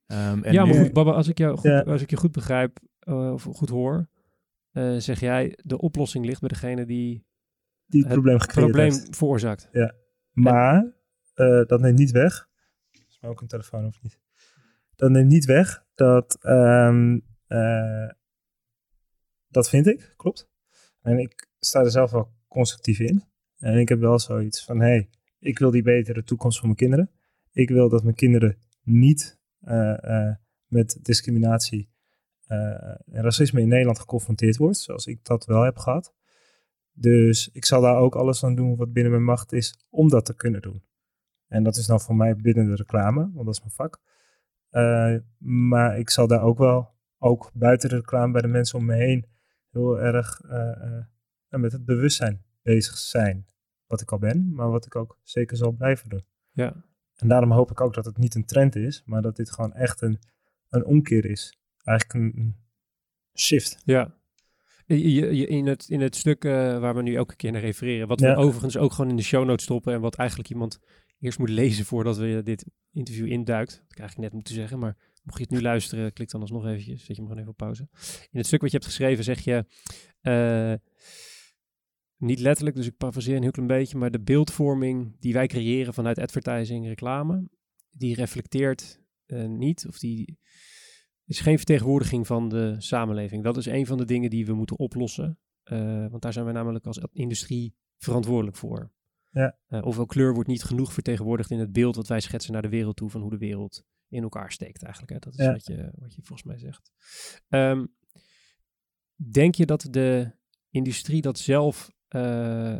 Ehm, 0.06 0.42
en 0.42 0.52
ja, 0.52 0.64
maar 0.64 0.74
nu- 0.74 0.82
goed, 0.82 0.92
Baba, 0.92 1.12
als 1.12 1.28
ik, 1.28 1.38
jou 1.38 1.56
goed, 1.56 1.70
Ja. 1.70 1.80
als 1.80 2.02
ik 2.02 2.10
je 2.10 2.16
goed 2.16 2.32
begrijp 2.32 2.78
uh, 3.08 3.32
of 3.32 3.42
goed 3.42 3.68
hoor, 3.68 4.08
uh, 4.72 4.96
zeg 4.98 5.20
jij 5.20 5.58
de 5.62 5.78
oplossing 5.78 6.24
ligt 6.24 6.40
bij 6.40 6.48
degene 6.48 6.84
die 6.86 7.26
die 7.86 8.02
het 8.02 8.12
probleem 8.12 8.38
gecreëerd 8.40 8.70
probleem 8.70 9.14
veroorzaakt. 9.14 9.68
Maar 10.30 10.94
uh, 11.34 11.64
dat 11.66 11.80
neemt 11.80 11.98
niet 11.98 12.10
weg. 12.10 12.48
Is 13.08 13.18
mij 13.20 13.30
ook 13.30 13.40
een 13.40 13.46
telefoon 13.46 13.86
of 13.86 14.02
niet? 14.02 14.18
Dat 14.96 15.10
neemt 15.10 15.30
niet 15.30 15.44
weg 15.44 15.84
dat. 15.94 16.38
Um, 16.42 17.14
uh, 17.48 18.10
dat 19.48 19.68
vind 19.68 19.86
ik, 19.86 20.14
klopt. 20.16 20.48
En 21.02 21.18
ik 21.18 21.45
sta 21.66 21.80
er 21.80 21.90
zelf 21.90 22.10
wel 22.10 22.32
constructief 22.48 22.98
in. 22.98 23.24
En 23.58 23.78
ik 23.78 23.88
heb 23.88 24.00
wel 24.00 24.18
zoiets 24.18 24.64
van: 24.64 24.80
hé, 24.80 24.86
hey, 24.86 25.08
ik 25.38 25.58
wil 25.58 25.70
die 25.70 25.82
betere 25.82 26.24
toekomst 26.24 26.58
voor 26.58 26.66
mijn 26.66 26.78
kinderen. 26.78 27.10
Ik 27.52 27.68
wil 27.68 27.88
dat 27.88 28.02
mijn 28.02 28.14
kinderen 28.14 28.58
niet 28.82 29.38
uh, 29.62 30.30
met 30.66 30.98
discriminatie 31.02 31.88
en 32.46 33.22
racisme 33.22 33.60
in 33.60 33.68
Nederland 33.68 33.98
geconfronteerd 33.98 34.56
wordt, 34.56 34.76
zoals 34.76 35.06
ik 35.06 35.24
dat 35.24 35.46
wel 35.46 35.62
heb 35.62 35.76
gehad. 35.76 36.14
Dus 36.92 37.50
ik 37.52 37.64
zal 37.64 37.80
daar 37.80 37.96
ook 37.96 38.14
alles 38.14 38.44
aan 38.44 38.54
doen 38.54 38.76
wat 38.76 38.92
binnen 38.92 39.12
mijn 39.12 39.24
macht 39.24 39.52
is 39.52 39.86
om 39.90 40.08
dat 40.08 40.24
te 40.24 40.34
kunnen 40.34 40.62
doen. 40.62 40.82
En 41.46 41.62
dat 41.62 41.76
is 41.76 41.86
dan 41.86 42.00
voor 42.00 42.16
mij 42.16 42.36
binnen 42.36 42.66
de 42.66 42.74
reclame, 42.74 43.30
want 43.32 43.46
dat 43.46 43.54
is 43.54 43.60
mijn 43.60 43.72
vak. 43.72 44.00
Maar 45.38 45.98
ik 45.98 46.10
zal 46.10 46.26
daar 46.26 46.42
ook 46.42 46.58
wel, 46.58 46.90
ook 47.18 47.50
buiten 47.54 47.88
de 47.88 47.96
reclame 47.96 48.32
bij 48.32 48.42
de 48.42 48.48
mensen 48.48 48.78
om 48.78 48.84
me 48.84 48.94
heen, 48.94 49.26
heel 49.70 50.00
erg 50.00 50.40
met 51.60 51.72
het 51.72 51.84
bewustzijn 51.84 52.42
bezig 52.62 52.98
zijn. 52.98 53.46
Wat 53.86 54.00
ik 54.00 54.12
al 54.12 54.18
ben, 54.18 54.54
maar 54.54 54.70
wat 54.70 54.86
ik 54.86 54.96
ook 54.96 55.18
zeker 55.22 55.56
zal 55.56 55.70
blijven 55.72 56.08
doen. 56.08 56.24
Ja. 56.52 56.84
En 57.16 57.28
daarom 57.28 57.52
hoop 57.52 57.70
ik 57.70 57.80
ook 57.80 57.94
dat 57.94 58.04
het 58.04 58.18
niet 58.18 58.34
een 58.34 58.44
trend 58.44 58.76
is, 58.76 59.02
maar 59.04 59.22
dat 59.22 59.36
dit 59.36 59.50
gewoon 59.50 59.72
echt 59.72 60.00
een, 60.00 60.18
een 60.68 60.84
omkeer 60.84 61.24
is. 61.24 61.58
Eigenlijk 61.82 62.18
een, 62.18 62.42
een 62.42 62.56
shift. 63.34 63.78
Ja, 63.84 64.14
je, 64.86 65.36
je, 65.36 65.46
in, 65.46 65.66
het, 65.66 65.88
in 65.88 66.00
het 66.00 66.16
stuk 66.16 66.44
uh, 66.44 66.52
waar 66.78 66.94
we 66.94 67.02
nu 67.02 67.14
elke 67.14 67.36
keer 67.36 67.52
naar 67.52 67.60
refereren, 67.60 68.08
wat 68.08 68.20
Ja. 68.20 68.34
we 68.34 68.40
overigens 68.40 68.76
ook 68.76 68.92
gewoon 68.92 69.10
in 69.10 69.16
de 69.16 69.22
show 69.22 69.44
notes 69.44 69.64
stoppen 69.64 69.92
en 69.94 70.00
wat 70.00 70.14
eigenlijk 70.14 70.50
iemand 70.50 70.80
eerst 71.20 71.38
moet 71.38 71.48
lezen 71.48 71.84
voordat 71.84 72.16
we 72.16 72.40
dit 72.44 72.64
interview 72.92 73.26
induikt. 73.26 73.70
Dat 73.70 73.90
ik 73.92 73.98
eigenlijk 73.98 74.18
net 74.18 74.32
moeten 74.32 74.54
zeggen, 74.54 74.78
maar 74.78 74.96
mocht 75.22 75.38
je 75.38 75.44
het 75.44 75.52
nu 75.52 75.62
luisteren, 75.62 76.12
klik 76.12 76.30
dan 76.30 76.40
alsnog 76.40 76.66
eventjes, 76.66 76.98
zet 76.98 77.06
je 77.06 77.14
hem 77.14 77.22
gewoon 77.24 77.38
even 77.38 77.50
op 77.50 77.56
pauze. 77.56 77.88
In 78.30 78.38
het 78.38 78.46
stuk 78.46 78.60
wat 78.60 78.70
je 78.70 78.76
hebt 78.76 78.88
geschreven 78.88 79.24
zeg 79.24 79.40
je, 79.40 79.64
uh, 80.22 80.74
niet 82.16 82.38
letterlijk, 82.38 82.76
dus 82.76 82.86
ik 82.86 82.96
parafraseer 82.96 83.36
een 83.36 83.42
heel 83.42 83.50
klein 83.50 83.68
beetje, 83.68 83.98
maar 83.98 84.10
de 84.10 84.20
beeldvorming 84.20 85.16
die 85.20 85.32
wij 85.32 85.46
creëren 85.46 85.94
vanuit 85.94 86.18
advertising, 86.18 86.86
reclame, 86.86 87.48
die 87.90 88.14
reflecteert 88.14 89.00
uh, 89.26 89.46
niet, 89.46 89.86
of 89.88 89.98
die 89.98 90.38
is 91.24 91.40
geen 91.40 91.56
vertegenwoordiging 91.56 92.26
van 92.26 92.48
de 92.48 92.74
samenleving. 92.78 93.44
Dat 93.44 93.56
is 93.56 93.66
een 93.66 93.86
van 93.86 93.98
de 93.98 94.04
dingen 94.04 94.30
die 94.30 94.46
we 94.46 94.54
moeten 94.54 94.78
oplossen. 94.78 95.38
Uh, 95.64 96.06
want 96.06 96.22
daar 96.22 96.32
zijn 96.32 96.46
we 96.46 96.52
namelijk 96.52 96.86
als 96.86 97.00
industrie 97.12 97.74
verantwoordelijk 97.96 98.56
voor. 98.56 98.92
Ja. 99.30 99.58
Uh, 99.68 99.84
ofwel 99.84 100.06
kleur 100.06 100.34
wordt 100.34 100.48
niet 100.48 100.62
genoeg 100.62 100.92
vertegenwoordigd 100.92 101.50
in 101.50 101.58
het 101.58 101.72
beeld 101.72 101.96
wat 101.96 102.08
wij 102.08 102.20
schetsen 102.20 102.52
naar 102.52 102.62
de 102.62 102.68
wereld 102.68 102.96
toe 102.96 103.10
van 103.10 103.20
hoe 103.20 103.30
de 103.30 103.38
wereld 103.38 103.84
in 104.08 104.22
elkaar 104.22 104.52
steekt 104.52 104.82
eigenlijk. 104.82 105.12
Hè? 105.12 105.18
Dat 105.18 105.38
is 105.38 105.44
Ja. 105.44 105.52
wat, 105.52 105.66
je, 105.66 105.92
wat 105.94 106.14
je 106.14 106.22
volgens 106.22 106.48
mij 106.48 106.58
zegt. 106.58 106.92
Um, 107.48 107.94
denk 109.14 109.54
je 109.54 109.66
dat 109.66 109.86
de 109.90 110.32
industrie 110.70 111.20
dat 111.20 111.38
zelf 111.38 111.90
uh, 112.10 112.76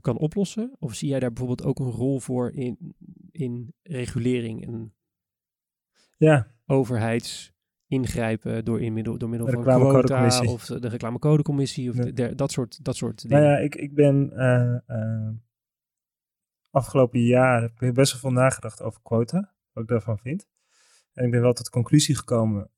kan 0.00 0.18
oplossen? 0.18 0.76
Of 0.78 0.94
zie 0.94 1.08
jij 1.08 1.20
daar 1.20 1.32
bijvoorbeeld 1.32 1.68
ook 1.68 1.78
een 1.78 1.90
rol 1.90 2.20
voor 2.20 2.50
in, 2.52 2.94
in 3.30 3.74
regulering 3.82 4.66
en 4.66 4.94
ja. 6.16 6.46
overheids 6.66 7.52
ingrijpen 7.86 8.64
door, 8.64 8.80
in 8.82 8.92
middel, 8.92 9.18
door 9.18 9.28
middel 9.28 9.46
De 9.46 9.52
van 9.52 9.62
quota 9.62 10.42
of 10.44 10.64
de 10.66 10.88
reclamecodecommissie 10.88 11.90
of 11.90 11.96
Ja. 11.96 12.02
de, 12.04 12.12
de- 12.12 12.34
dat, 12.34 12.52
soort, 12.52 12.84
dat 12.84 12.96
soort 12.96 13.22
dingen. 13.22 13.42
Nou 13.42 13.50
ja, 13.52 13.58
ik, 13.58 13.74
ik 13.74 13.94
ben 13.94 14.32
eh, 14.36 14.74
eh, 14.86 15.34
afgelopen 16.70 17.20
jaar 17.20 17.72
best 17.78 18.12
wel 18.12 18.20
veel 18.20 18.40
nagedacht 18.40 18.82
over 18.82 19.00
quota, 19.02 19.54
wat 19.72 19.82
ik 19.82 19.88
daarvan 19.88 20.18
vind. 20.18 20.46
En 21.12 21.24
ik 21.24 21.30
ben 21.30 21.40
wel 21.40 21.52
tot 21.52 21.64
de 21.64 21.70
conclusie 21.70 22.16
gekomen 22.16 22.70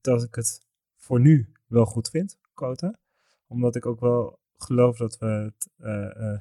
dat 0.00 0.22
ik 0.22 0.34
het 0.34 0.66
voor 0.96 1.20
nu 1.20 1.52
wel 1.66 1.84
goed 1.84 2.10
vind, 2.10 2.38
quota. 2.54 2.98
Omdat 3.46 3.76
ik 3.76 3.86
ook 3.86 4.00
wel 4.00 4.40
geloof 4.56 4.96
dat 4.96 5.18
we 5.18 5.26
het, 5.26 5.70
eh, 5.76 6.32
eh, 6.32 6.40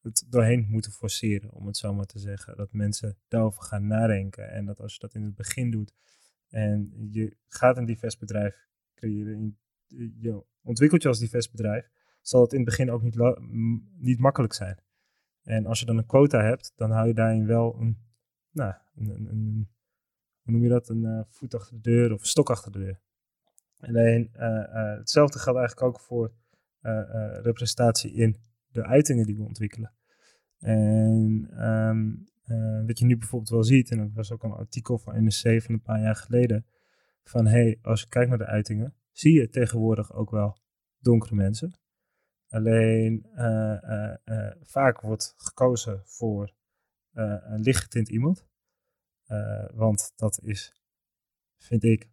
het 0.00 0.26
doorheen 0.28 0.66
moeten 0.68 0.92
forceren, 0.92 1.50
om 1.50 1.66
het 1.66 1.76
zo 1.76 1.94
maar 1.94 2.06
te 2.06 2.18
zeggen. 2.18 2.56
Dat 2.56 2.72
mensen 2.72 3.18
daarover 3.28 3.62
gaan 3.62 3.86
nadenken. 3.86 4.50
En 4.50 4.64
dat 4.64 4.80
als 4.80 4.92
je 4.92 4.98
dat 4.98 5.14
in 5.14 5.22
het 5.22 5.34
begin 5.34 5.70
doet 5.70 5.94
en 6.48 6.92
je 7.10 7.36
gaat 7.48 7.76
een 7.76 7.84
divers 7.84 8.18
bedrijf 8.18 8.68
creëren, 8.94 9.58
je- 9.86 10.44
ontwikkelt 10.62 11.02
je 11.02 11.08
als 11.08 11.18
divers 11.18 11.50
bedrijf, 11.50 11.90
zal 12.20 12.40
het 12.42 12.52
in 12.52 12.58
het 12.60 12.68
begin 12.68 12.90
ook 12.90 13.02
niet, 13.02 13.18
niet 13.98 14.18
makkelijk 14.18 14.52
zijn. 14.52 14.82
En 15.42 15.66
als 15.66 15.80
je 15.80 15.86
dan 15.86 15.98
een 15.98 16.06
quota 16.06 16.42
hebt, 16.42 16.72
dan 16.76 16.90
hou 16.90 17.06
je 17.06 17.14
daarin 17.14 17.46
wel 17.46 17.76
een, 17.80 17.98
nou, 18.50 18.74
een, 18.94 19.26
een, 19.30 19.68
hoe 20.42 20.52
noem 20.52 20.62
je 20.62 20.68
dat, 20.68 20.88
een 20.88 21.04
eh, 21.04 21.20
voet 21.28 21.54
achter 21.54 21.74
de 21.74 21.80
deur 21.80 22.12
of 22.12 22.20
een 22.20 22.26
stok 22.26 22.50
achter 22.50 22.72
de 22.72 22.78
deur. 22.78 23.00
Alleen 23.78 24.30
hetzelfde 24.32 25.38
geldt 25.38 25.58
eigenlijk 25.58 25.88
ook 25.88 26.00
voor 26.00 26.32
representatie 27.42 28.12
in 28.12 28.36
de 28.68 28.84
uitingen 28.84 29.26
die 29.26 29.36
we 29.36 29.42
ontwikkelen. 29.42 29.94
En 30.58 31.48
ehm, 31.50 32.14
eh, 32.42 32.86
wat 32.86 32.98
je 32.98 33.04
nu 33.04 33.16
bijvoorbeeld 33.16 33.50
wel 33.50 33.64
ziet, 33.64 33.90
en 33.90 33.98
dat 33.98 34.12
was 34.12 34.32
ook 34.32 34.42
een 34.42 34.52
artikel 34.52 34.98
van 34.98 35.24
NRC 35.24 35.62
van 35.62 35.74
een 35.74 35.82
paar 35.82 36.00
jaar 36.00 36.16
geleden, 36.16 36.66
van 37.22 37.46
hey, 37.46 37.78
als 37.82 38.00
je 38.00 38.08
kijkt 38.08 38.28
naar 38.28 38.38
de 38.38 38.46
uitingen, 38.46 38.94
zie 39.10 39.32
je 39.32 39.48
tegenwoordig 39.48 40.12
ook 40.12 40.30
wel 40.30 40.58
donkere 40.98 41.34
mensen. 41.34 41.80
Alleen 42.48 43.26
eh, 43.34 43.82
eh, 43.82 44.16
eh, 44.24 44.56
vaak 44.62 45.00
wordt 45.00 45.34
gekozen 45.36 46.02
voor 46.04 46.54
eh, 47.12 47.36
een 47.40 47.60
lichtgetint 47.60 48.08
iemand. 48.08 48.46
Eh, 49.24 49.64
want 49.72 50.12
dat 50.16 50.40
is, 50.42 50.82
vind 51.56 51.84
ik, 51.84 52.10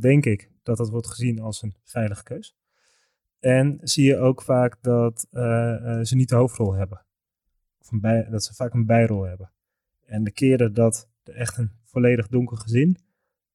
denk 0.00 0.24
ik, 0.24 0.50
dat 0.62 0.76
dat 0.76 0.90
wordt 0.90 1.06
gezien 1.06 1.40
als 1.40 1.62
een 1.62 1.74
veilige 1.84 2.22
keus. 2.22 2.56
En 3.40 3.78
zie 3.82 4.04
je 4.04 4.16
ook 4.16 4.42
vaak 4.42 4.82
dat 4.82 5.26
eh, 5.30 5.98
eh, 5.98 6.04
ze 6.04 6.16
niet 6.16 6.28
de 6.28 6.34
hoofdrol 6.34 6.72
hebben. 6.72 7.04
Of 7.78 7.92
een 7.92 8.00
bij, 8.00 8.28
dat 8.30 8.44
ze 8.44 8.54
vaak 8.54 8.74
een 8.74 8.86
bijrol 8.86 9.22
hebben. 9.22 9.52
En 10.06 10.24
de 10.24 10.30
keren 10.30 10.74
dat 10.74 11.10
er 11.22 11.34
echt 11.34 11.56
een 11.56 11.70
volledig 11.84 12.28
donker 12.28 12.56
gezin 12.56 12.98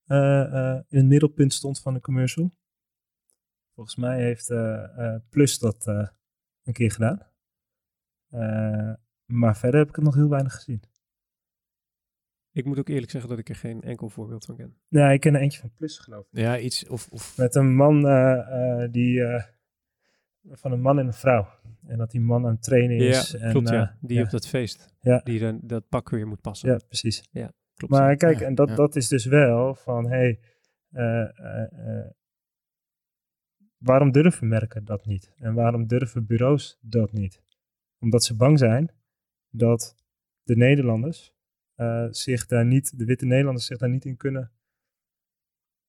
eh, 0.06 0.42
eh, 0.42 0.82
in 0.88 0.98
het 0.98 1.06
middelpunt 1.06 1.52
stond 1.52 1.80
van 1.80 1.94
de 1.94 2.00
commercial. 2.00 2.54
Volgens 3.74 3.96
mij 3.96 4.22
heeft 4.22 4.50
eh, 4.50 5.14
eh, 5.14 5.20
Plus 5.28 5.58
dat 5.58 5.86
eh, 5.86 6.08
een 6.64 6.72
keer 6.72 6.90
gedaan. 6.90 7.20
Eh, 8.30 8.92
maar 9.24 9.56
verder 9.56 9.78
heb 9.80 9.88
ik 9.88 9.96
het 9.96 10.04
nog 10.04 10.14
heel 10.14 10.28
weinig 10.28 10.54
gezien. 10.54 10.82
Ik 12.52 12.64
moet 12.64 12.78
ook 12.78 12.88
eerlijk 12.88 13.10
zeggen 13.10 13.30
dat 13.30 13.38
ik 13.38 13.48
er 13.48 13.56
geen 13.56 13.82
enkel 13.82 14.08
voorbeeld 14.08 14.44
van 14.44 14.56
ken. 14.56 14.76
Ja, 14.88 15.10
ik 15.10 15.20
ken 15.20 15.34
er 15.34 15.40
eentje 15.40 15.60
van 15.60 15.72
Plus, 15.76 15.98
geloof 15.98 16.26
ik. 16.30 16.38
Ja, 16.38 16.58
iets 16.58 16.88
of... 16.88 17.08
of 17.10 17.36
Met 17.36 17.54
een 17.54 17.74
man 17.74 18.06
eh, 18.06 18.82
eh, 18.82 18.92
die. 18.92 19.22
Van 20.50 20.72
een 20.72 20.80
man 20.80 20.98
en 20.98 21.06
een 21.06 21.12
vrouw. 21.12 21.48
En 21.86 21.98
dat 21.98 22.10
die 22.10 22.20
man 22.20 22.46
aan 22.46 22.52
het 22.52 22.62
trainen 22.62 22.96
is. 22.96 23.30
ja, 23.30 23.38
en, 23.38 23.50
klopt 23.50 23.68
eh, 23.68 23.74
ja. 23.74 23.96
Die 24.00 24.16
ja. 24.16 24.22
op 24.22 24.30
dat 24.30 24.46
feest. 24.46 24.94
Ja. 25.00 25.20
Die 25.24 25.40
dan 25.40 25.60
dat 25.62 25.88
pak 25.88 26.10
weer 26.10 26.26
moet 26.26 26.40
passen. 26.40 26.70
Ja, 26.70 26.78
precies. 26.88 27.28
klopt. 27.74 27.92
Maar 27.92 28.10
ja. 28.10 28.14
kijk, 28.14 28.38
Ja, 28.38 28.46
en 28.46 28.54
dat, 28.54 28.68
ja. 28.68 28.74
dat 28.74 28.96
is 28.96 29.08
dus 29.08 29.24
wel 29.24 29.74
van, 29.74 30.08
hey, 30.08 30.40
eh, 30.90 31.38
eh, 31.38 32.10
waarom 33.78 34.12
durven 34.12 34.48
merken 34.48 34.84
dat 34.84 35.06
niet? 35.06 35.32
En 35.36 35.54
waarom 35.54 35.86
durven 35.86 36.26
bureaus 36.26 36.78
dat 36.80 37.12
niet? 37.12 37.42
Omdat 37.98 38.24
ze 38.24 38.36
bang 38.36 38.58
zijn 38.58 38.90
dat 39.50 39.96
de 40.42 40.56
Nederlanders 40.56 41.34
eh, 41.74 42.06
zich 42.10 42.46
daar 42.46 42.66
niet, 42.66 42.98
de 42.98 43.04
witte 43.04 43.26
Nederlanders 43.26 43.66
zich 43.66 43.78
daar 43.78 43.88
niet 43.88 44.04
in 44.04 44.16
kunnen 44.16 44.52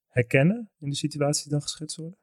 herkennen 0.07 0.71
in 0.77 0.89
de 0.89 0.95
situatie 0.95 1.43
die 1.43 1.51
dan 1.51 1.61
geschetst 1.61 1.97
worden. 1.97 2.19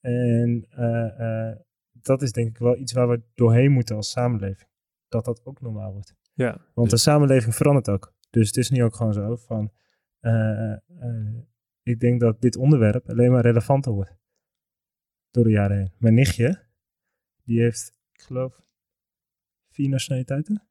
En 0.00 0.66
eh, 0.70 1.48
eh, 1.50 1.56
dat 1.92 2.22
is 2.22 2.32
denk 2.32 2.48
ik 2.48 2.58
wel 2.58 2.76
iets 2.76 2.92
waar 2.92 3.08
we 3.08 3.22
doorheen 3.34 3.72
moeten 3.72 3.96
als 3.96 4.10
samenleving. 4.10 4.68
Dat 5.08 5.24
dat 5.24 5.44
ook 5.44 5.60
normaal 5.60 5.92
wordt. 5.92 6.14
ja. 6.34 6.50
Want 6.74 6.90
Dus- 6.90 7.02
de 7.02 7.10
samenleving 7.10 7.54
verandert 7.54 7.88
ook. 7.88 8.14
Dus 8.30 8.46
het 8.46 8.56
is 8.56 8.70
nu 8.70 8.82
ook 8.84 8.94
gewoon 8.96 9.12
zo 9.12 9.36
van. 9.36 9.72
eh, 10.20 10.74
ik 11.82 12.00
denk 12.00 12.20
dat 12.20 12.40
dit 12.40 12.56
onderwerp 12.56 13.08
alleen 13.10 13.30
maar 13.30 13.42
relevanter 13.42 13.92
wordt. 13.92 14.16
Door 15.30 15.44
de 15.44 15.50
jaren 15.50 15.76
heen. 15.76 15.92
Mijn 15.98 16.14
nichtje, 16.14 16.64
die 17.44 17.60
heeft, 17.60 17.98
ik 18.12 18.20
geloof, 18.22 18.66
vier 19.70 19.88
nationaliteiten. 19.88 20.62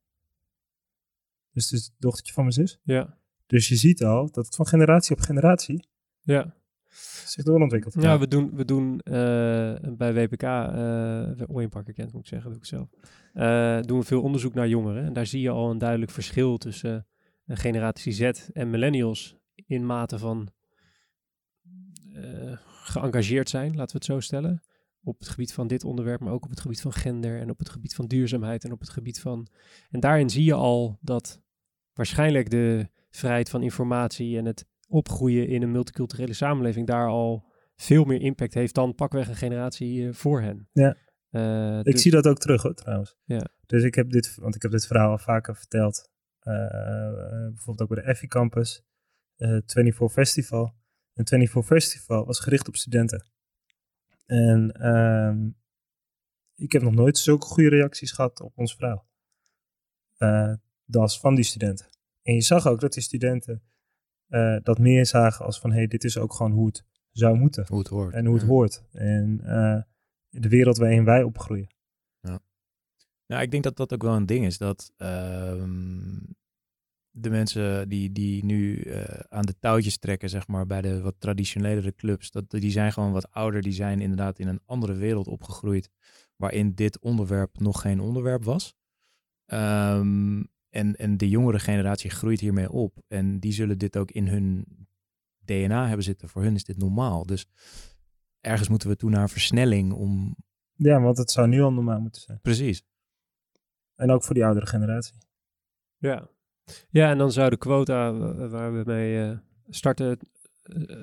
Dus 1.51 1.63
het 1.69 1.79
is 1.79 1.85
het 1.85 1.95
dochtertje 1.99 2.33
van 2.33 2.43
mijn 2.43 2.55
zus. 2.55 2.79
Ja. 2.83 3.17
Dus 3.45 3.67
je 3.69 3.75
ziet 3.75 4.03
al 4.03 4.31
dat 4.31 4.45
het 4.45 4.55
van 4.55 4.67
generatie 4.67 5.15
op 5.15 5.21
generatie 5.21 5.87
Ja. 6.21 6.55
Zich 7.25 7.43
doorontwikkelt. 7.43 7.93
Ja, 8.01 8.19
we 8.19 8.27
doen, 8.27 8.51
we 8.55 8.65
doen 8.65 8.99
eh, 8.99 9.13
bij 9.97 10.13
WPK, 10.13 10.43
eh 10.43 11.31
Ooyenpark 11.47 11.93
kent 11.95 12.13
moet 12.13 12.21
ik 12.21 12.27
zeggen, 12.27 12.49
doe 12.49 12.59
ik 12.59 12.65
zelf. 12.65 12.89
eh, 13.33 13.79
doen 13.81 13.99
we 13.99 14.05
veel 14.05 14.21
onderzoek 14.21 14.53
naar 14.53 14.67
jongeren. 14.67 15.05
En 15.05 15.13
daar 15.13 15.25
zie 15.25 15.41
je 15.41 15.49
al 15.49 15.71
een 15.71 15.77
duidelijk 15.77 16.11
verschil 16.11 16.57
tussen 16.57 17.07
eh, 17.45 17.57
generatie 17.57 18.11
Z 18.11 18.21
en 18.53 18.69
millennials 18.69 19.35
in 19.65 19.85
mate 19.85 20.19
van 20.19 20.49
eh, 22.13 22.57
geëngageerd 22.65 23.49
zijn, 23.49 23.67
laten 23.75 23.91
we 23.91 23.97
het 23.97 24.05
zo 24.05 24.19
stellen. 24.19 24.63
Op 25.03 25.19
het 25.19 25.29
gebied 25.29 25.53
van 25.53 25.67
dit 25.67 25.83
onderwerp, 25.83 26.19
maar 26.19 26.33
ook 26.33 26.43
op 26.43 26.49
het 26.49 26.59
gebied 26.59 26.81
van 26.81 26.93
gender 26.93 27.39
en 27.39 27.49
op 27.49 27.59
het 27.59 27.69
gebied 27.69 27.95
van 27.95 28.05
duurzaamheid 28.07 28.63
en 28.63 28.71
op 28.71 28.79
het 28.79 28.89
gebied 28.89 29.19
van. 29.19 29.47
En 29.89 29.99
daarin 29.99 30.29
zie 30.29 30.43
je 30.43 30.53
al 30.53 30.97
dat 31.01 31.41
waarschijnlijk 31.93 32.49
de 32.49 32.89
vrijheid 33.09 33.49
van 33.49 33.61
informatie 33.63 34.37
en 34.37 34.45
het 34.45 34.65
opgroeien 34.87 35.47
in 35.47 35.61
een 35.61 35.71
multiculturele 35.71 36.33
samenleving 36.33 36.87
daar 36.87 37.07
al 37.07 37.53
veel 37.75 38.03
meer 38.03 38.21
impact 38.21 38.53
heeft 38.53 38.75
dan 38.75 38.95
pakweg 38.95 39.27
een 39.27 39.35
generatie 39.35 40.07
eh, 40.07 40.13
voor 40.13 40.41
hen. 40.41 40.69
Ja. 40.71 40.97
Eh, 41.29 41.77
Ik 41.79 41.83
dus- 41.83 42.01
zie 42.01 42.11
dat 42.11 42.27
ook 42.27 42.37
terug 42.37 42.61
hoor, 42.61 42.73
trouwens. 42.73 43.15
Ja. 43.23 43.47
Dus 43.65 43.83
ik 43.83 43.95
heb 43.95 44.09
dit, 44.09 44.35
want 44.35 44.55
ik 44.55 44.61
heb 44.61 44.71
dit 44.71 44.87
verhaal 44.87 45.11
al 45.11 45.17
vaker 45.17 45.55
verteld. 45.55 46.09
eh, 46.39 46.53
bijvoorbeeld 47.47 47.81
ook 47.81 47.95
bij 47.95 48.03
de 48.03 48.09
Effie 48.09 48.27
Campus, 48.29 48.83
eh 49.35 49.47
24 49.65 50.11
Festival. 50.11 50.63
En 51.13 51.27
24 51.27 51.65
Festival 51.65 52.25
was 52.25 52.39
gericht 52.39 52.67
op 52.67 52.75
studenten. 52.75 53.25
En 54.25 54.71
ehm, 54.71 55.49
ik 56.55 56.71
heb 56.71 56.81
nog 56.81 56.93
nooit 56.93 57.17
zulke 57.17 57.45
goede 57.45 57.69
reacties 57.69 58.11
gehad 58.11 58.39
op 58.41 58.57
ons 58.57 58.75
verhaal. 58.75 59.07
Dat 60.85 61.09
is 61.09 61.19
van 61.19 61.35
die 61.35 61.43
studenten. 61.43 61.89
En 62.21 62.33
je 62.33 62.41
zag 62.41 62.67
ook 62.67 62.79
dat 62.79 62.93
die 62.93 63.03
studenten 63.03 63.63
eh, 64.27 64.57
dat 64.63 64.79
meer 64.79 65.05
zagen 65.05 65.45
als 65.45 65.59
van, 65.59 65.69
hé, 65.69 65.77
hey, 65.77 65.87
dit 65.87 66.03
is 66.03 66.17
ook 66.17 66.33
gewoon 66.33 66.51
hoe 66.51 66.65
het 66.65 66.83
zou 67.11 67.37
moeten. 67.37 67.65
hoe 67.67 67.79
het 67.79 67.87
hoort. 67.87 68.13
En 68.13 68.25
hoe 68.25 68.33
het 68.33 68.43
Ja. 68.43 68.49
hoort. 68.49 68.83
En 68.91 69.39
eh, 69.43 69.81
de 70.29 70.49
wereld 70.49 70.77
waarin 70.77 71.05
wij 71.05 71.23
opgroeien. 71.23 71.67
Nou, 73.27 73.41
ik 73.41 73.51
denk 73.51 73.63
dat 73.63 73.75
dat 73.77 73.93
ook 73.93 74.03
wel 74.03 74.15
een 74.15 74.25
ding 74.25 74.45
is. 74.45 74.57
Dat 74.57 74.91
ehm, 74.97 76.19
de 77.11 77.29
mensen 77.29 77.89
die, 77.89 78.11
die 78.11 78.45
nu 78.45 78.81
eh, 78.81 79.19
aan 79.29 79.45
de 79.45 79.59
touwtjes 79.59 79.97
trekken, 79.97 80.29
zeg 80.29 80.47
maar, 80.47 80.65
bij 80.65 80.81
de 80.81 81.01
wat 81.01 81.15
traditionelere 81.19 81.95
clubs, 81.95 82.31
dat, 82.31 82.49
die 82.49 82.71
zijn 82.71 82.93
gewoon 82.93 83.11
wat 83.11 83.31
ouder. 83.31 83.61
Die 83.61 83.71
zijn 83.71 84.01
inderdaad 84.01 84.39
in 84.39 84.47
een 84.47 84.61
andere 84.65 84.93
wereld 84.93 85.27
opgegroeid, 85.27 85.89
waarin 86.35 86.73
dit 86.73 86.99
onderwerp 86.99 87.59
nog 87.59 87.81
geen 87.81 87.99
onderwerp 87.99 88.43
was. 88.43 88.75
Ehm, 89.45 90.43
en, 90.75 90.95
en 90.95 91.17
de 91.17 91.29
jongere 91.29 91.59
generatie 91.59 92.09
groeit 92.09 92.39
hiermee 92.39 92.71
op. 92.71 93.03
En 93.07 93.39
die 93.39 93.51
zullen 93.51 93.77
dit 93.77 93.97
ook 93.97 94.11
in 94.11 94.27
hun 94.27 94.65
DNA 95.45 95.87
hebben 95.87 96.03
zitten. 96.05 96.29
Voor 96.29 96.41
hun 96.41 96.55
is 96.55 96.63
dit 96.63 96.77
normaal. 96.77 97.25
Dus 97.25 97.47
ergens 98.41 98.69
moeten 98.69 98.89
we 98.89 98.95
toe 98.95 99.09
naar 99.09 99.29
versnelling 99.29 99.93
om... 99.93 100.35
Ja, 100.73 101.01
want 101.01 101.17
het 101.17 101.31
zou 101.31 101.47
nu 101.47 101.61
al 101.61 101.73
normaal 101.73 101.99
moeten 101.99 102.21
zijn. 102.21 102.39
Precies. 102.41 102.83
En 103.95 104.11
ook 104.11 104.23
voor 104.23 104.33
die 104.33 104.45
oudere 104.45 104.65
generatie. 104.65 105.17
Ja. 105.97 106.29
ja, 106.89 107.09
en 107.09 107.17
dan 107.17 107.31
zou 107.31 107.49
de 107.49 107.57
quota 107.57 108.13
waar 108.47 108.73
we 108.73 108.83
mee 108.85 109.23
eh, 109.23 109.37
starten 109.69 110.19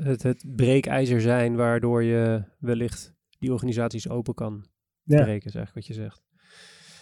het, 0.03 0.23
het, 0.23 0.45
breekijzer 0.57 1.21
zijn 1.21 1.57
waardoor 1.57 2.03
je 2.03 2.45
wellicht 2.59 3.15
die 3.39 3.53
organisaties 3.53 4.09
open 4.09 4.35
kan 4.35 4.67
Ja, 5.03 5.23
breken, 5.23 5.49
is 5.49 5.55
eigenlijk 5.55 5.87
wat 5.87 5.97
je 5.97 6.03
zegt. 6.03 6.23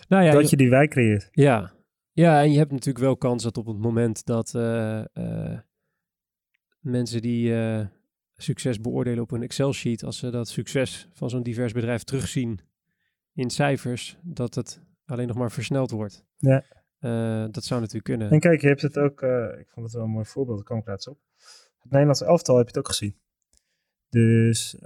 Nou 0.08 0.24
ja, 0.24 0.32
dat 0.32 0.50
je 0.50 0.56
die 0.56 0.70
wijk 0.70 0.90
creëert. 0.90 1.28
Ja. 1.32 1.72
Ja, 2.12 2.42
en 2.42 2.52
je 2.52 2.58
hebt 2.58 2.70
natuurlijk 2.70 3.04
wel 3.04 3.16
kans 3.16 3.42
dat 3.42 3.56
op 3.56 3.66
het 3.66 3.78
moment 3.78 4.26
dat 4.26 4.54
eh, 4.54 4.98
eh, 5.16 5.58
mensen 6.80 7.22
die 7.22 7.54
eh, 7.54 7.86
succes 8.36 8.80
beoordelen 8.80 9.22
op 9.22 9.30
een 9.30 9.42
Excel-sheet, 9.42 10.04
als 10.04 10.18
ze 10.18 10.30
dat 10.30 10.48
succes 10.48 11.08
van 11.12 11.30
zo'n 11.30 11.42
divers 11.42 11.72
bedrijf 11.72 12.02
terugzien 12.02 12.60
in 13.34 13.50
cijfers, 13.50 14.18
dat 14.22 14.54
het 14.54 14.82
alleen 15.04 15.26
nog 15.26 15.36
maar 15.36 15.50
versneld 15.50 15.90
wordt. 15.90 16.24
Ja. 16.36 16.64
Dat 17.50 17.64
zou 17.64 17.80
natuurlijk 17.80 18.04
kunnen. 18.04 18.30
En 18.30 18.40
kijk, 18.40 18.60
je 18.60 18.66
hebt 18.66 18.82
het 18.82 18.98
ook, 18.98 19.22
ik 19.58 19.68
vond 19.68 19.86
het 19.86 19.94
wel 19.94 20.04
een 20.04 20.10
mooi 20.10 20.24
voorbeeld, 20.24 20.56
daar 20.56 20.66
kom 20.66 20.78
ik 20.78 20.86
laatst 20.86 21.08
op. 21.08 21.18
Het 21.78 21.90
Nederlandse 21.90 22.24
elftal 22.24 22.56
heb 22.56 22.64
je 22.64 22.70
het 22.70 22.78
ook 22.78 22.88
gezien. 22.88 23.16
Dus 24.08 24.76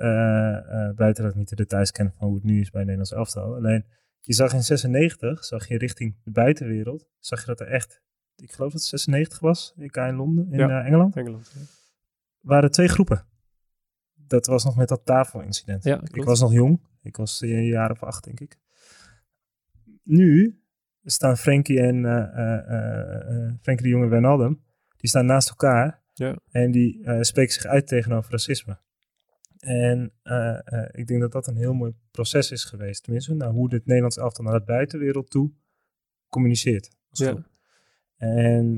buiten 0.95 1.23
dat 1.23 1.33
ik 1.33 1.35
niet 1.35 1.49
de 1.49 1.57
details 1.57 1.91
ken 1.91 2.13
van 2.17 2.27
hoe 2.27 2.37
het 2.37 2.45
nu 2.45 2.61
is 2.61 2.71
bij 2.71 2.81
het 2.81 2.91
Nederlands 2.91 3.13
elftal. 3.13 3.55
Alleen, 3.55 3.85
je 4.27 4.33
zag 4.35 4.53
in 4.53 4.63
96, 4.63 5.45
zag 5.45 5.69
je 5.69 5.79
richting 5.79 6.17
de 6.25 6.31
buitenwereld, 6.31 7.09
zag 7.19 7.41
je 7.41 7.47
dat 7.47 7.61
er 7.61 7.67
echt, 7.67 8.03
ik 8.37 8.53
geloof 8.53 8.73
dat 8.73 8.81
het 8.81 8.91
96 8.91 9.39
was, 9.41 9.75
EK 9.79 9.97
in 9.97 10.15
Londen, 10.15 10.53
in 10.53 10.59
Ja. 10.59 10.81
eh, 10.81 10.87
Engeland, 10.87 11.17
Engeland. 11.17 11.53
ja. 11.55 11.61
waren 12.41 12.71
twee 12.71 12.89
groepen. 12.89 13.27
Dat 14.15 14.47
was 14.47 14.65
nog 14.65 14.77
met 14.77 14.89
dat 14.89 15.05
tafelincident. 15.05 15.85
Ja, 15.85 16.01
Ik 16.13 16.25
was 16.25 16.41
nog 16.41 16.53
jong 16.53 16.81
Ik 17.03 17.17
was 17.17 17.41
een 17.41 17.65
jaar 17.65 17.91
of 17.91 18.03
acht, 18.03 18.25
denk 18.25 18.41
ik. 18.41 18.59
Nu 20.03 20.59
staan 21.03 21.37
Frenkie 21.37 21.81
en 21.81 21.97
uh, 21.97 23.55
Frenkie 23.63 23.85
de 23.87 23.89
Jong 23.89 24.03
en 24.05 24.11
Wijnaldum, 24.11 24.63
die 24.97 25.09
staan 25.09 25.27
naast 25.27 25.49
elkaar. 25.49 26.03
Ja. 26.13 26.37
En 26.51 26.71
die 26.71 27.07
spreken 27.21 27.53
zich 27.53 27.65
uit 27.65 27.87
tegenover 27.87 28.31
racisme. 28.31 28.79
En 29.65 30.13
ik 30.91 31.07
denk 31.07 31.21
dat 31.21 31.33
dat 31.33 31.47
een 31.47 31.57
heel 31.57 31.73
mooi 31.73 31.95
proces 32.11 32.51
is 32.51 32.65
geweest. 32.65 33.03
Tenminste, 33.03 33.35
nou, 33.35 33.53
hoe 33.53 33.69
dit 33.69 33.87
Nederlands 33.87 34.17
elftal 34.17 34.45
naar 34.45 34.59
de 34.59 34.65
buitenwereld 34.65 35.31
toe 35.31 35.53
communiceert. 36.29 36.97
Ja. 37.11 37.47
En 38.17 38.73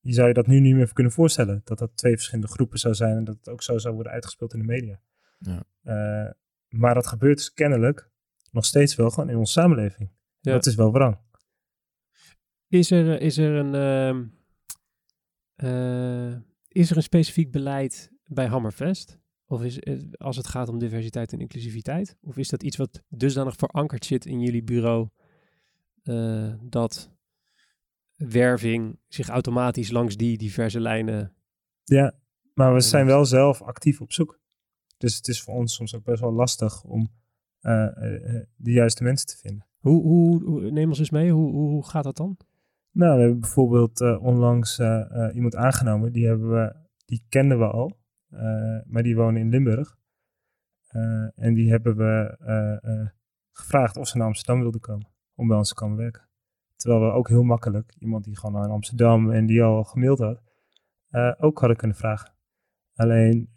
je 0.00 0.12
zou 0.12 0.28
je 0.28 0.34
dat 0.34 0.46
nu 0.46 0.60
niet 0.60 0.74
meer 0.74 0.92
kunnen 0.92 1.12
voorstellen. 1.12 1.60
Dat 1.64 1.78
dat 1.78 1.96
twee 1.96 2.14
verschillende 2.14 2.52
groepen 2.52 2.78
zou 2.78 2.94
zijn 2.94 3.16
en 3.16 3.24
dat 3.24 3.36
het 3.36 3.48
ook 3.48 3.62
zo 3.62 3.78
zou 3.78 3.94
worden 3.94 4.12
uitgespeeld 4.12 4.52
in 4.52 4.58
de 4.58 4.66
media. 4.66 5.00
Ja. 5.38 6.36
Maar 6.68 6.94
dat 6.94 7.06
gebeurt 7.06 7.36
dus 7.36 7.52
kennelijk 7.52 8.10
nog 8.50 8.64
steeds 8.64 8.94
wel 8.94 9.10
gewoon 9.10 9.30
in 9.30 9.36
onze 9.36 9.52
samenleving. 9.52 10.10
Ja. 10.40 10.52
Dat 10.52 10.66
is 10.66 10.74
wel 10.74 10.92
wrang. 10.92 11.18
Is 12.68 12.90
er, 12.90 13.20
is 13.20 13.38
er 13.38 13.54
een... 13.54 13.74
Uh, 15.56 16.36
is 16.68 16.90
er 16.90 16.96
een 16.96 17.02
specifiek 17.02 17.50
beleid 17.50 18.12
bij 18.28 18.46
Hammerfest? 18.46 19.18
Of 19.46 19.62
is 19.62 19.74
het, 19.80 20.18
als 20.18 20.36
het 20.36 20.46
gaat 20.46 20.68
om 20.68 20.78
diversiteit 20.78 21.32
en 21.32 21.40
inclusiviteit? 21.40 22.16
Of 22.20 22.36
is 22.36 22.48
dat 22.48 22.62
iets 22.62 22.76
wat 22.76 23.02
dusdanig 23.08 23.56
verankerd 23.56 24.04
zit 24.04 24.26
in 24.26 24.40
jullie 24.40 24.62
bureau 24.62 25.08
uh, 26.04 26.54
dat 26.62 27.10
werving 28.14 28.98
zich 29.08 29.28
automatisch 29.28 29.90
langs 29.90 30.16
die 30.16 30.38
diverse 30.38 30.80
lijnen. 30.80 31.32
Ja, 31.84 32.14
maar 32.54 32.74
we 32.74 32.80
zijn 32.80 33.06
wel 33.06 33.24
zelf 33.24 33.62
actief 33.62 34.00
op 34.00 34.12
zoek. 34.12 34.40
Dus 34.96 35.16
het 35.16 35.28
is 35.28 35.42
voor 35.42 35.54
ons 35.54 35.74
soms 35.74 35.94
ook 35.94 36.04
best 36.04 36.20
wel 36.20 36.32
lastig 36.32 36.84
om 36.84 37.08
uh, 37.62 37.72
uh, 37.72 38.42
de 38.56 38.72
juiste 38.72 39.02
mensen 39.02 39.26
te 39.26 39.36
vinden. 39.36 39.66
Hoe, 39.78 40.02
hoe, 40.02 40.44
hoe 40.44 40.70
neem 40.70 40.88
ons 40.88 40.98
eens 40.98 41.10
mee, 41.10 41.30
hoe, 41.30 41.52
hoe, 41.52 41.86
gaat 41.86 42.04
dat 42.04 42.16
dan? 42.16 42.36
Nou, 42.90 43.14
we 43.14 43.20
hebben 43.20 43.40
bijvoorbeeld 43.40 44.00
onlangs 44.00 44.80
iemand 45.34 45.56
aangenomen, 45.56 46.12
die, 46.12 46.26
hebben 46.26 46.50
we, 46.50 46.74
die 47.04 47.24
kenden 47.28 47.58
we 47.58 47.66
al, 47.66 47.97
maar 48.86 49.02
die 49.02 49.16
wonen 49.16 49.40
in 49.40 49.48
Limburg. 49.48 49.96
en 51.34 51.54
die 51.54 51.70
hebben 51.70 51.96
we 51.96 52.36
gevraagd 53.52 53.96
of 53.96 54.08
ze 54.08 54.16
naar 54.16 54.26
Amsterdam 54.26 54.60
wilden 54.60 54.80
komen 54.80 55.08
om 55.34 55.48
bij 55.48 55.56
ons 55.56 55.68
te 55.68 55.74
komen 55.74 55.96
werken. 55.96 56.28
Terwijl 56.76 57.00
we 57.02 57.10
ook 57.10 57.28
heel 57.28 57.42
makkelijk 57.42 57.94
iemand 57.98 58.24
die 58.24 58.38
gewoon 58.38 58.60
naar 58.60 58.70
Amsterdam 58.70 59.30
en 59.30 59.46
die 59.46 59.62
al 59.62 59.84
gemaild 59.84 60.18
had, 60.18 60.42
ook 61.38 61.58
hadden 61.58 61.76
kunnen 61.76 61.96
vragen. 61.96 62.32
Alleen, 62.94 63.52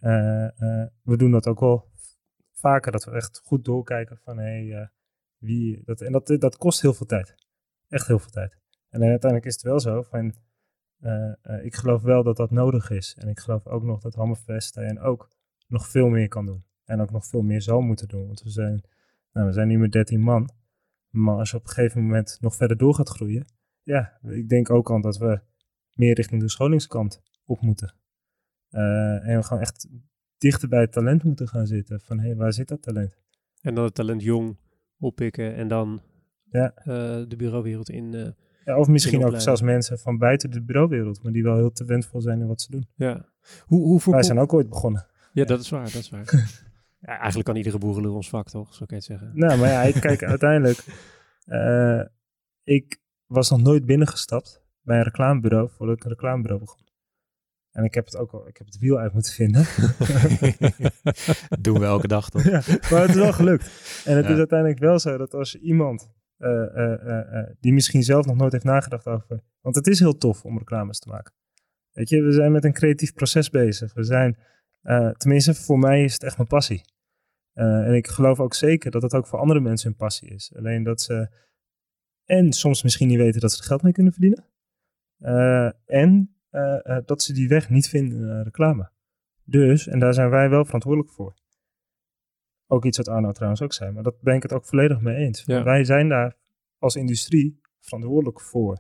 we 1.03 1.17
doen 1.17 1.31
dat 1.31 1.47
ook 1.47 1.59
wel 1.59 1.89
vaker, 2.51 2.91
dat 2.91 3.03
we 3.03 3.11
echt 3.11 3.41
goed 3.43 3.65
doorkijken 3.65 4.17
van 4.17 4.37
hé, 4.37 4.67
hey, 4.67 4.91
wie, 5.37 5.81
dat, 5.85 6.01
en 6.01 6.11
dat, 6.11 6.35
dat 6.39 6.57
kost 6.57 6.81
heel 6.81 6.93
veel 6.93 7.05
tijd. 7.05 7.35
Echt 7.87 8.07
heel 8.07 8.19
veel 8.19 8.31
tijd. 8.31 8.57
En 8.89 9.01
uiteindelijk 9.01 9.45
is 9.45 9.53
het 9.53 9.63
wel 9.63 9.79
zo 9.79 10.01
van, 10.01 10.33
ik 11.61 11.75
geloof 11.75 12.01
wel 12.01 12.23
dat 12.23 12.37
dat 12.37 12.51
nodig 12.51 12.89
is. 12.89 13.15
En 13.19 13.27
ik 13.27 13.39
geloof 13.39 13.67
ook 13.67 13.83
nog 13.83 14.01
dat 14.01 14.15
Hammerfest 14.15 14.77
en 14.77 14.99
ook 14.99 15.29
nog 15.67 15.87
veel 15.87 16.09
meer 16.09 16.27
kan 16.27 16.45
doen. 16.45 16.63
En 16.85 17.01
ook 17.01 17.11
nog 17.11 17.25
veel 17.25 17.41
meer 17.41 17.61
zal 17.61 17.81
moeten 17.81 18.07
doen. 18.07 18.25
Want 18.25 18.41
we 18.41 18.49
zijn, 18.49 18.83
nou, 19.31 19.47
we 19.47 19.53
zijn 19.53 19.67
nu 19.67 19.77
met 19.77 19.91
13 19.91 20.21
man. 20.21 20.49
Maar 21.09 21.35
als 21.35 21.51
je 21.51 21.57
op 21.57 21.63
een 21.63 21.69
gegeven 21.69 22.01
moment 22.01 22.37
nog 22.41 22.55
verder 22.55 22.77
door 22.77 22.95
gaat 22.95 23.09
groeien, 23.09 23.45
ja, 23.83 24.19
ik 24.21 24.49
denk 24.49 24.69
ook 24.69 24.89
al 24.89 25.01
dat 25.01 25.17
we 25.17 25.41
meer 25.93 26.15
richting 26.15 26.41
de 26.41 26.49
scholingskant 26.49 27.21
op 27.45 27.61
moeten. 27.61 27.93
Uh, 28.69 29.27
en 29.27 29.37
we 29.37 29.43
gewoon 29.43 29.61
echt 29.61 29.87
dichter 30.37 30.69
bij 30.69 30.81
het 30.81 30.91
talent 30.91 31.23
moeten 31.23 31.47
gaan 31.47 31.67
zitten. 31.67 32.01
Van 32.01 32.19
hé, 32.19 32.25
hey, 32.25 32.35
waar 32.35 32.53
zit 32.53 32.67
dat 32.67 32.81
talent? 32.81 33.17
En 33.61 33.75
dan 33.75 33.83
het 33.83 33.95
talent 33.95 34.23
jong 34.23 34.57
oppikken 34.99 35.55
en 35.55 35.67
dan 35.67 36.01
ja. 36.43 36.73
uh, 36.77 36.85
de 37.27 37.35
bureauwereld 37.37 37.89
in. 37.89 38.13
Uh, 38.13 38.27
ja, 38.65 38.77
of 38.77 38.87
misschien 38.87 39.25
ook 39.25 39.41
zelfs 39.41 39.61
mensen 39.61 39.99
van 39.99 40.17
buiten 40.17 40.51
de 40.51 40.61
bureauwereld, 40.61 41.23
maar 41.23 41.31
die 41.31 41.43
wel 41.43 41.55
heel 41.55 41.71
talentvol 41.71 42.21
zijn 42.21 42.39
in 42.39 42.47
wat 42.47 42.61
ze 42.61 42.71
doen. 42.71 42.87
Ja. 42.95 43.25
Hoe, 43.65 44.01
hoe 44.01 44.11
Wij 44.13 44.23
zijn 44.23 44.39
ook 44.39 44.53
ooit 44.53 44.69
begonnen. 44.69 45.05
Ja, 45.33 45.45
dat 45.45 45.59
is 45.59 45.69
waar, 45.69 45.83
dat 45.83 45.93
is 45.93 46.09
waar. 46.09 46.29
Ja, 47.01 47.17
eigenlijk 47.17 47.45
kan 47.45 47.55
iedere 47.55 47.77
boerenlul 47.77 48.15
ons 48.15 48.29
vak, 48.29 48.49
toch? 48.49 48.73
Zo 48.73 48.85
kan 48.85 48.87
je 48.87 48.95
het 48.95 49.03
zeggen. 49.03 49.31
Nou, 49.33 49.59
maar 49.59 49.69
ja, 49.69 49.99
kijk, 49.99 50.23
uiteindelijk... 50.35 50.85
Uh, 51.45 52.01
ik 52.63 53.01
was 53.25 53.49
nog 53.49 53.61
nooit 53.61 53.85
binnengestapt 53.85 54.63
bij 54.81 54.97
een 54.97 55.03
reclamebureau 55.03 55.69
voordat 55.69 55.95
ik 55.95 56.03
een 56.03 56.09
reclamebureau 56.09 56.59
begon. 56.59 56.85
En 57.71 57.83
ik 57.83 57.93
heb 57.93 58.05
het 58.05 58.17
ook 58.17 58.31
al, 58.31 58.47
ik 58.47 58.57
heb 58.57 58.67
het 58.67 58.77
wiel 58.77 58.99
uit 58.99 59.13
moeten 59.13 59.33
vinden. 59.33 59.65
Doen 61.61 61.79
we 61.79 61.85
elke 61.85 62.07
dag 62.07 62.29
toch? 62.29 62.43
Ja, 62.43 62.61
maar 62.91 63.01
het 63.01 63.09
is 63.09 63.15
wel 63.15 63.33
gelukt. 63.33 63.63
En 64.05 64.15
het 64.15 64.25
ja. 64.25 64.31
is 64.31 64.37
uiteindelijk 64.37 64.79
wel 64.79 64.99
zo 64.99 65.17
dat 65.17 65.33
als 65.33 65.51
je 65.51 65.59
iemand 65.59 66.11
die 67.59 67.73
misschien 67.73 68.03
zelf 68.03 68.25
nog 68.25 68.35
nooit 68.35 68.51
heeft 68.51 68.63
nagedacht 68.63 69.07
over... 69.07 69.43
Want 69.61 69.75
het 69.75 69.87
is 69.87 69.99
heel 69.99 70.17
tof 70.17 70.45
om 70.45 70.57
reclames 70.57 70.99
te 70.99 71.09
maken. 71.09 71.33
Weet 71.91 72.09
je, 72.09 72.21
we 72.21 72.31
zijn 72.31 72.51
met 72.51 72.63
een 72.63 72.73
creatief 72.73 73.13
proces 73.13 73.49
bezig. 73.49 73.93
We 73.93 74.03
zijn, 74.03 74.37
tenminste 75.17 75.53
voor 75.53 75.79
mij 75.79 76.03
is 76.03 76.13
het 76.13 76.23
echt 76.23 76.37
mijn 76.37 76.49
passie. 76.49 76.81
En 77.53 77.93
ik 77.93 78.07
geloof 78.07 78.39
ook 78.39 78.53
zeker 78.53 78.91
dat 78.91 79.01
het 79.01 79.13
ook 79.13 79.27
voor 79.27 79.39
andere 79.39 79.59
mensen 79.59 79.89
hun 79.89 79.97
passie 79.97 80.29
is. 80.29 80.53
Alleen 80.55 80.83
dat 80.83 81.01
ze 81.01 81.29
en 82.25 82.53
soms 82.53 82.83
misschien 82.83 83.07
niet 83.07 83.17
weten 83.17 83.41
dat 83.41 83.51
ze 83.51 83.59
er 83.59 83.67
geld 83.67 83.81
mee 83.81 83.93
kunnen 83.93 84.13
verdienen. 84.13 84.45
En 85.85 86.35
dat 87.05 87.21
ze 87.21 87.33
die 87.33 87.47
weg 87.47 87.69
niet 87.69 87.89
vinden 87.89 88.19
in 88.19 88.41
reclame. 88.41 88.91
Dus, 89.43 89.87
en 89.87 89.99
daar 89.99 90.13
zijn 90.13 90.29
wij 90.29 90.49
wel 90.49 90.65
verantwoordelijk 90.65 91.11
voor. 91.11 91.33
Ook 92.71 92.85
iets 92.85 92.97
wat 92.97 93.07
Arno 93.07 93.31
trouwens 93.31 93.61
ook 93.61 93.73
zei, 93.73 93.91
maar 93.91 94.03
dat 94.03 94.21
ben 94.21 94.35
ik 94.35 94.41
het 94.41 94.53
ook 94.53 94.65
volledig 94.65 95.01
mee 95.01 95.15
eens. 95.15 95.43
Ja. 95.45 95.63
Wij 95.63 95.83
zijn 95.83 96.09
daar 96.09 96.35
als 96.79 96.95
industrie 96.95 97.61
verantwoordelijk 97.79 98.41
voor. 98.41 98.79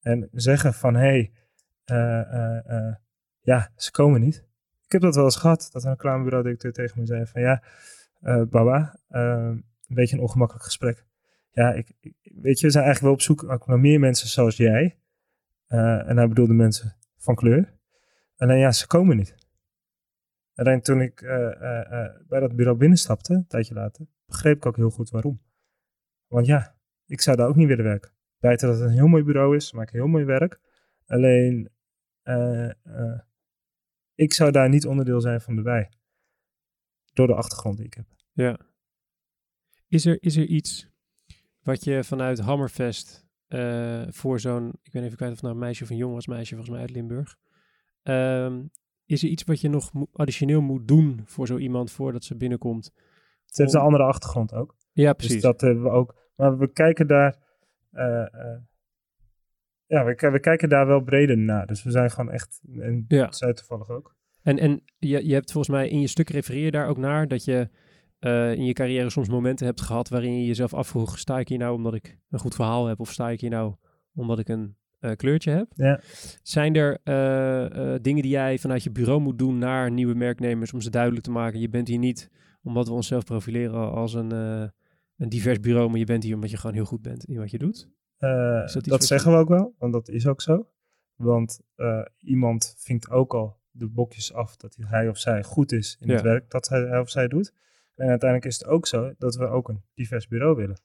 En 0.00 0.28
zeggen 0.32 0.74
van, 0.74 0.94
hé, 0.94 1.30
hey, 1.84 2.90
ja, 3.40 3.72
ze 3.76 3.90
komen 3.90 4.20
niet. 4.20 4.44
Ik 4.84 4.92
heb 4.92 5.00
dat 5.00 5.14
wel 5.14 5.24
eens 5.24 5.36
gehad, 5.36 5.68
dat 5.72 5.84
een 5.84 5.90
reclamebureau-directeur 5.90 6.72
tegen 6.72 7.00
me 7.00 7.06
zei 7.06 7.26
van, 7.26 7.42
ja, 7.42 7.62
Baba, 8.50 8.98
uh, 9.10 9.20
een 9.86 9.94
beetje 9.94 10.16
een 10.16 10.22
ongemakkelijk 10.22 10.64
gesprek. 10.64 11.04
Ja, 11.50 11.72
ik, 11.72 11.92
ik, 12.00 12.14
weet 12.22 12.60
je, 12.60 12.66
we 12.66 12.72
zijn 12.72 12.84
eigenlijk 12.84 13.00
wel 13.00 13.12
op 13.12 13.20
zoek 13.20 13.66
naar 13.66 13.80
meer 13.80 14.00
mensen 14.00 14.28
zoals 14.28 14.56
jij. 14.56 14.98
Uh, 15.68 16.08
en 16.08 16.16
hij 16.16 16.28
bedoelde 16.28 16.54
mensen 16.54 16.96
van 17.16 17.34
kleur. 17.34 17.72
Alleen 18.36 18.58
ja, 18.58 18.72
ze 18.72 18.86
komen 18.86 19.16
niet. 19.16 19.34
En 20.54 20.80
toen 20.80 21.00
ik 21.00 21.20
bij 22.28 22.40
dat 22.40 22.56
bureau 22.56 22.78
binnenstapte, 22.78 23.34
een 23.34 23.46
tijdje 23.46 23.74
later, 23.74 24.06
begreep 24.26 24.56
ik 24.56 24.66
ook 24.66 24.76
heel 24.76 24.90
goed 24.90 25.10
waarom. 25.10 25.42
Want 26.26 26.46
ja, 26.46 26.76
ik 27.06 27.20
zou 27.20 27.36
daar 27.36 27.48
ook 27.48 27.56
niet 27.56 27.68
willen 27.68 27.84
werken. 27.84 28.12
Buiten 28.38 28.68
dat 28.68 28.78
het 28.78 28.88
een 28.88 28.94
heel 28.94 29.06
mooi 29.06 29.22
bureau 29.22 29.56
is, 29.56 29.72
maak 29.72 29.88
ik 29.88 29.94
heel 29.94 30.06
mooi 30.06 30.24
werk. 30.24 30.60
Alleen, 31.06 31.70
ik 34.14 34.32
zou 34.32 34.50
daar 34.50 34.68
niet 34.68 34.86
onderdeel 34.86 35.20
zijn 35.20 35.40
van 35.40 35.56
de 35.56 35.62
wij 35.62 35.92
door 37.12 37.26
de 37.26 37.34
achtergrond 37.34 37.76
die 37.76 37.86
ik 37.86 37.94
heb. 37.94 38.06
Ja. 38.32 38.58
Is 39.88 40.06
er, 40.06 40.22
is 40.22 40.36
er 40.36 40.46
iets 40.46 40.88
wat 41.60 41.84
je 41.84 42.04
vanuit 42.04 42.38
Hammerfest 42.38 43.26
voor 44.08 44.40
zo'n, 44.40 44.72
ik 44.82 44.92
ben 44.92 45.02
even 45.02 45.16
kwijt 45.16 45.32
of 45.32 45.36
het 45.36 45.42
nou 45.42 45.54
een 45.54 45.60
meisje 45.60 45.82
of 45.82 45.90
een 45.90 45.96
jongen 45.96 46.14
was, 46.14 46.26
meisje 46.26 46.54
volgens 46.54 46.70
mij 46.70 46.80
uit 46.80 46.90
Limburg. 46.90 47.36
Um, 48.02 48.70
is 49.06 49.22
er 49.22 49.28
iets 49.28 49.44
wat 49.44 49.60
je 49.60 49.68
nog 49.68 49.90
additioneel 50.12 50.60
moet 50.60 50.88
doen 50.88 51.20
voor 51.24 51.46
zo 51.46 51.56
iemand 51.56 51.90
voordat 51.90 52.24
ze 52.24 52.36
binnenkomt? 52.36 52.92
Het 53.46 53.56
heeft 53.56 53.74
een 53.74 53.80
andere 53.80 54.04
achtergrond 54.04 54.52
ook. 54.52 54.76
Ja, 54.92 55.12
precies. 55.12 55.32
Dus 55.32 55.42
dat 55.42 55.60
hebben 55.60 55.82
we 55.82 55.90
ook. 55.90 56.14
Maar 56.36 56.58
we 56.58 56.72
kijken 56.72 57.06
daar. 57.06 57.36
Uh, 57.92 58.02
uh, 58.02 58.56
ja, 59.86 60.04
we, 60.04 60.30
we, 60.30 60.40
kijken 60.40 60.68
daar 60.68 60.86
wel 60.86 61.00
breder 61.00 61.38
naar. 61.38 61.66
Dus 61.66 61.82
we 61.82 61.90
zijn 61.90 62.10
gewoon 62.10 62.30
echt. 62.30 62.60
En 62.78 63.04
ja. 63.08 63.32
zij 63.32 63.52
toevallig 63.52 63.88
ook. 63.88 64.14
En, 64.42 64.58
en 64.58 64.82
je, 64.98 65.26
je 65.26 65.34
hebt 65.34 65.52
volgens 65.52 65.76
mij 65.76 65.88
in 65.88 66.00
je 66.00 66.06
stuk 66.06 66.30
refereer 66.30 66.64
je 66.64 66.70
daar 66.70 66.88
ook 66.88 66.96
naar 66.96 67.28
dat 67.28 67.44
je 67.44 67.68
uh, 68.20 68.52
in 68.52 68.64
je 68.64 68.72
carrière 68.72 69.10
soms 69.10 69.28
momenten 69.28 69.66
hebt 69.66 69.80
gehad 69.80 70.08
waarin 70.08 70.38
je 70.38 70.46
jezelf 70.46 70.74
afvroeg: 70.74 71.18
sta 71.18 71.38
ik 71.38 71.48
hier 71.48 71.58
nou 71.58 71.74
omdat 71.74 71.94
ik 71.94 72.18
een 72.30 72.38
goed 72.38 72.54
verhaal 72.54 72.86
heb, 72.86 73.00
of 73.00 73.12
sta 73.12 73.30
ik 73.30 73.40
hier 73.40 73.50
nou 73.50 73.74
omdat 74.14 74.38
ik 74.38 74.48
een 74.48 74.76
kleurtje 75.16 75.50
heb? 75.50 75.68
Ja. 75.74 76.00
Zijn 76.42 76.74
er 76.74 76.98
uh, 77.04 77.94
dingen 78.02 78.22
die 78.22 78.30
jij 78.30 78.58
vanuit 78.58 78.82
je 78.82 78.90
bureau 78.90 79.20
moet 79.20 79.38
doen 79.38 79.58
naar 79.58 79.90
nieuwe 79.90 80.14
merknemers 80.14 80.72
om 80.72 80.80
ze 80.80 80.90
duidelijk 80.90 81.24
te 81.24 81.30
maken? 81.30 81.60
Je 81.60 81.68
bent 81.68 81.88
hier 81.88 81.98
niet 81.98 82.30
omdat 82.62 82.88
we 82.88 82.94
onszelf 82.94 83.24
profileren 83.24 83.90
als 83.92 84.14
een, 84.14 84.30
een 85.16 85.28
divers 85.28 85.60
bureau, 85.60 85.88
maar 85.90 85.98
je 85.98 86.04
bent 86.04 86.22
hier 86.22 86.34
omdat 86.34 86.50
je 86.50 86.56
gewoon 86.56 86.74
heel 86.76 86.84
goed 86.84 87.02
bent 87.02 87.24
in 87.24 87.38
wat 87.38 87.50
je 87.50 87.58
doet? 87.58 87.88
dat, 88.18 88.84
dat 88.84 89.04
zeggen 89.04 89.32
we 89.32 89.38
ook 89.38 89.48
wel, 89.48 89.74
want 89.78 89.92
dat 89.92 90.08
is 90.08 90.26
ook 90.26 90.40
zo. 90.42 90.68
Want 91.14 91.60
iemand 92.18 92.74
vinkt 92.78 93.10
ook 93.10 93.34
al 93.34 93.56
de 93.70 93.88
bokjes 93.88 94.32
af 94.32 94.56
dat 94.56 94.76
hij 94.80 95.08
of 95.08 95.18
zij 95.18 95.42
goed 95.42 95.72
is 95.72 95.96
in 96.00 96.06
Ja. 96.08 96.12
het 96.14 96.22
werk 96.22 96.50
dat 96.50 96.68
hij 96.68 96.98
of 97.00 97.10
zij 97.10 97.28
doet. 97.28 97.52
En 97.94 98.08
uiteindelijk 98.08 98.50
is 98.50 98.58
het 98.58 98.66
ook 98.66 98.86
zo 98.86 99.14
dat 99.18 99.36
we 99.36 99.46
ook 99.46 99.68
een 99.68 99.82
divers 99.94 100.28
bureau 100.28 100.56
willen. 100.56 100.80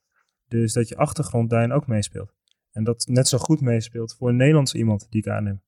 Dus 0.47 0.73
dat 0.73 0.87
je 0.87 0.95
achtergrond 0.95 1.49
daarin 1.49 1.71
ook 1.71 1.87
meespeelt. 1.87 2.33
En 2.71 2.83
dat 2.83 3.07
net 3.07 3.27
zo 3.27 3.37
goed 3.37 3.61
meespeelt 3.61 4.15
voor 4.15 4.29
een 4.29 4.35
Nederlandse 4.35 4.77
iemand 4.77 5.07
die 5.09 5.21
ik 5.21 5.27
aanneem. 5.27 5.61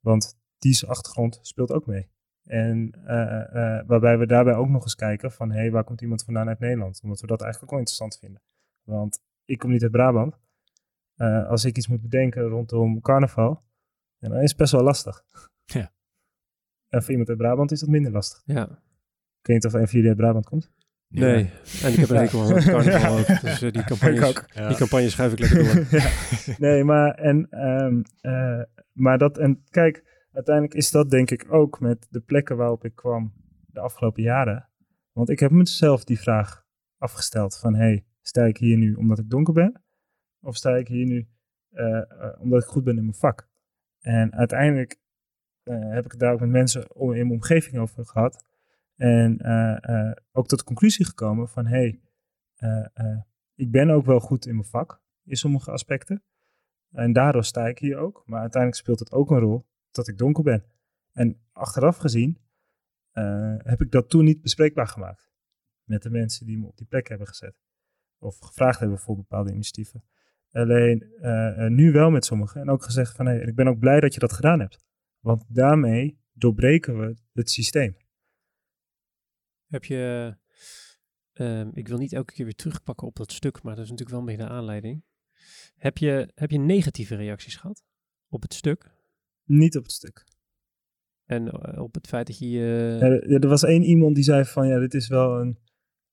Want 0.00 0.38
die 0.58 0.86
achtergrond 0.86 1.38
speelt 1.42 1.72
ook 1.72 1.86
mee. 1.86 2.08
En 2.42 2.90
eh, 3.04 3.78
eh, 3.78 3.86
waarbij 3.86 4.18
we 4.18 4.26
daarbij 4.26 4.54
ook 4.54 4.68
nog 4.68 4.82
eens 4.82 4.94
kijken 4.94 5.32
van, 5.32 5.50
hé, 5.50 5.58
hey, 5.58 5.70
waar 5.70 5.84
komt 5.84 6.00
iemand 6.00 6.24
vandaan 6.24 6.48
uit 6.48 6.58
Nederland? 6.58 7.00
Omdat 7.02 7.20
we 7.20 7.26
dat 7.26 7.42
eigenlijk 7.42 7.62
ook 7.62 7.78
wel 7.78 7.88
interessant 7.88 8.18
vinden. 8.18 8.42
Want 8.82 9.22
ik 9.44 9.58
kom 9.58 9.70
niet 9.70 9.82
uit 9.82 9.92
Brabant. 9.92 10.38
Eh, 11.14 11.48
als 11.48 11.64
ik 11.64 11.76
iets 11.76 11.88
moet 11.88 12.02
bedenken 12.02 12.42
rondom 12.42 13.00
carnaval, 13.00 13.62
dan 14.18 14.36
is 14.36 14.48
het 14.48 14.56
best 14.56 14.72
wel 14.72 14.82
lastig. 14.82 15.24
Ja. 15.64 15.92
En 16.88 17.02
voor 17.02 17.10
iemand 17.10 17.28
uit 17.28 17.38
Brabant 17.38 17.72
is 17.72 17.80
dat 17.80 17.88
minder 17.88 18.12
lastig. 18.12 18.42
Ja. 18.44 18.62
Ik 19.40 19.46
weet 19.46 19.56
niet 19.56 19.66
of 19.66 19.72
een 19.72 19.88
van 19.88 19.94
jullie 19.94 20.08
uit 20.08 20.16
Brabant 20.18 20.46
komt. 20.46 20.70
Nee. 21.08 21.50
En 21.82 21.92
ik 21.92 21.98
heb 21.98 22.08
een 22.08 22.16
hekel 22.16 22.42
aan 22.42 22.52
het 22.54 22.64
carnaval 22.64 23.18
ook. 23.18 23.26
Dus 23.40 23.62
eh, 23.62 23.72
die, 23.72 23.84
campagnes, 23.90 24.22
ook. 24.28 24.44
Ja. 24.54 24.68
die 24.68 24.76
campagne 24.76 25.08
schuif 25.08 25.32
ik 25.32 25.38
lekker 25.38 25.64
door. 25.64 25.84
ja. 26.00 26.08
Nee, 26.58 26.84
maar, 26.84 27.14
en, 27.14 27.46
ehm, 27.50 28.02
eh, 28.20 28.62
maar 28.92 29.18
dat, 29.18 29.38
en 29.38 29.62
kijk, 29.70 30.26
uiteindelijk 30.32 30.74
is 30.74 30.90
dat 30.90 31.10
denk 31.10 31.30
ik 31.30 31.46
ook 31.52 31.80
met 31.80 32.06
de 32.10 32.20
plekken 32.20 32.56
waarop 32.56 32.84
ik 32.84 32.94
kwam 32.94 33.32
de 33.66 33.80
afgelopen 33.80 34.22
jaren. 34.22 34.68
Want 35.12 35.30
ik 35.30 35.38
heb 35.38 35.50
mezelf 35.50 36.04
die 36.04 36.20
vraag 36.20 36.64
afgesteld 36.98 37.58
van, 37.58 37.74
hey, 37.74 38.04
sta 38.22 38.44
ik 38.44 38.56
hier 38.56 38.76
nu 38.76 38.94
omdat 38.94 39.18
ik 39.18 39.30
donker 39.30 39.54
ben? 39.54 39.82
Of 40.40 40.56
sta 40.56 40.76
ik 40.76 40.88
hier 40.88 41.06
nu 41.06 41.28
eh, 41.70 41.96
eh, 41.96 42.04
omdat 42.40 42.62
ik 42.62 42.68
goed 42.68 42.84
ben 42.84 42.96
in 42.96 43.02
mijn 43.02 43.14
vak? 43.16 43.48
En 44.00 44.34
uiteindelijk 44.34 44.96
eh, 45.62 45.76
heb 45.92 46.04
ik 46.04 46.10
het 46.10 46.20
daar 46.20 46.32
ook 46.32 46.40
met 46.40 46.48
mensen 46.48 46.94
om- 46.94 47.12
in 47.12 47.18
mijn 47.26 47.30
omgeving 47.40 47.78
over 47.78 48.06
gehad. 48.06 48.44
En 48.96 49.38
eh, 49.38 50.08
eh, 50.08 50.16
ook 50.32 50.48
tot 50.48 50.58
de 50.58 50.64
conclusie 50.64 51.04
gekomen 51.04 51.48
van, 51.48 51.66
hey, 51.66 52.00
eh, 52.56 53.18
ik 53.54 53.70
ben 53.70 53.90
ook 53.90 54.06
wel 54.06 54.20
goed 54.20 54.46
in 54.46 54.54
mijn 54.54 54.68
vak 54.68 55.02
in 55.24 55.36
sommige 55.36 55.70
aspecten. 55.70 56.22
En 56.90 57.12
daardoor 57.12 57.44
sta 57.44 57.66
ik 57.66 57.78
hier 57.78 57.96
ook. 57.96 58.22
Maar 58.26 58.40
uiteindelijk 58.40 58.82
speelt 58.82 58.98
het 58.98 59.12
ook 59.12 59.30
een 59.30 59.38
rol 59.38 59.66
dat 59.90 60.08
ik 60.08 60.18
donker 60.18 60.42
ben. 60.42 60.64
En 61.12 61.40
achteraf 61.52 61.96
gezien 61.96 62.38
heb 63.58 63.80
ik 63.80 63.90
dat 63.90 64.10
toen 64.10 64.24
niet 64.24 64.42
bespreekbaar 64.42 64.88
gemaakt. 64.88 65.30
Met 65.84 66.02
de 66.02 66.10
mensen 66.10 66.46
die 66.46 66.58
me 66.58 66.66
op 66.66 66.76
die 66.76 66.86
plek 66.86 67.08
hebben 67.08 67.26
gezet. 67.26 67.60
Of 68.18 68.38
gevraagd 68.38 68.80
hebben 68.80 68.98
voor 68.98 69.16
bepaalde 69.16 69.52
initiatieven. 69.52 70.04
Alleen 70.50 71.12
nu 71.74 71.92
wel 71.92 72.10
met 72.10 72.24
sommigen. 72.24 72.60
En 72.60 72.70
ook 72.70 72.82
gezegd 72.82 73.16
van, 73.16 73.26
hey, 73.26 73.38
ik 73.38 73.54
ben 73.54 73.68
ook 73.68 73.78
blij 73.78 74.00
dat 74.00 74.14
je 74.14 74.20
dat 74.20 74.32
gedaan 74.32 74.60
hebt. 74.60 74.84
Want 75.20 75.44
daarmee 75.48 76.18
doorbreken 76.32 76.98
we 76.98 77.16
het 77.32 77.50
systeem. 77.50 77.96
Heb 79.66 79.84
je, 79.84 80.36
ehm, 81.32 81.70
ik 81.72 81.88
wil 81.88 81.98
niet 81.98 82.12
elke 82.12 82.32
keer 82.32 82.44
weer 82.44 82.54
terugpakken 82.54 83.06
op 83.06 83.16
dat 83.16 83.32
stuk, 83.32 83.62
maar 83.62 83.74
dat 83.74 83.84
is 83.84 83.90
natuurlijk 83.90 84.18
wel 84.18 84.20
een 84.20 84.36
beetje 84.36 84.48
de 84.48 84.58
aanleiding. 84.58 85.04
Heb 85.76 85.98
je, 85.98 86.30
heb 86.34 86.50
je 86.50 86.58
negatieve 86.58 87.14
reacties 87.14 87.56
gehad 87.56 87.84
op 88.28 88.42
het 88.42 88.54
stuk? 88.54 88.90
Niet 89.44 89.76
op 89.76 89.82
het 89.82 89.92
stuk. 89.92 90.24
En 91.24 91.50
eh, 91.50 91.82
op 91.82 91.94
het 91.94 92.06
feit 92.06 92.26
dat 92.26 92.38
je. 92.38 92.46
Ja, 92.48 93.36
er, 93.38 93.48
was 93.48 93.62
één 93.64 93.82
iemand 93.82 94.14
die 94.14 94.24
zei 94.24 94.44
van 94.44 94.68
ja, 94.68 94.78
dit 94.78 94.94
is 94.94 95.08
wel 95.08 95.40
een 95.40 95.58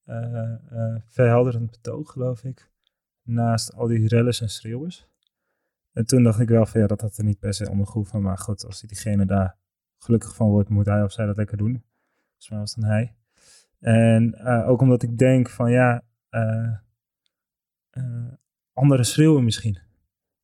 eh 0.04 0.54
eh, 0.70 1.02
verhelderend 1.06 1.72
betoog, 1.72 2.12
geloof 2.12 2.44
ik. 2.44 2.72
Naast 3.22 3.74
al 3.74 3.88
die 3.88 4.08
rellers 4.08 4.42
en 4.42 4.50
schreeuwers. 4.50 5.08
En 5.92 6.06
toen 6.06 6.24
dacht 6.24 6.40
ik 6.40 6.50
wel 6.50 6.66
van 6.66 6.82
ja, 6.82 6.88
dat 6.88 7.02
had 7.02 7.18
er 7.18 7.24
niet 7.24 7.40
per 7.40 7.54
se 7.54 7.70
onder 7.70 8.06
van. 8.06 8.22
Maar 8.22 8.38
goed, 8.38 8.66
als 8.66 8.82
diegene 8.82 9.26
daar 9.26 9.58
gelukkig 9.98 10.36
van 10.36 10.50
wordt, 10.50 10.70
moet 10.70 10.86
hij 10.86 11.04
of 11.04 11.12
zij 11.12 11.26
dat 11.26 11.38
lekker 11.38 11.58
doen. 11.58 11.84
Volgens 12.28 12.50
mij 12.50 12.60
was 12.60 12.76
dan 12.76 12.90
hij. 12.90 13.16
En 13.84 14.34
eh, 14.34 14.70
ook 14.70 14.82
omdat 14.82 15.04
ik 15.04 15.18
denk 15.18 15.50
van 15.50 15.72
ja, 15.72 16.04
eh, 16.30 16.74
eh, 17.90 18.34
anderen 18.74 19.06
schreeuwen 19.06 19.44
misschien. 19.44 19.80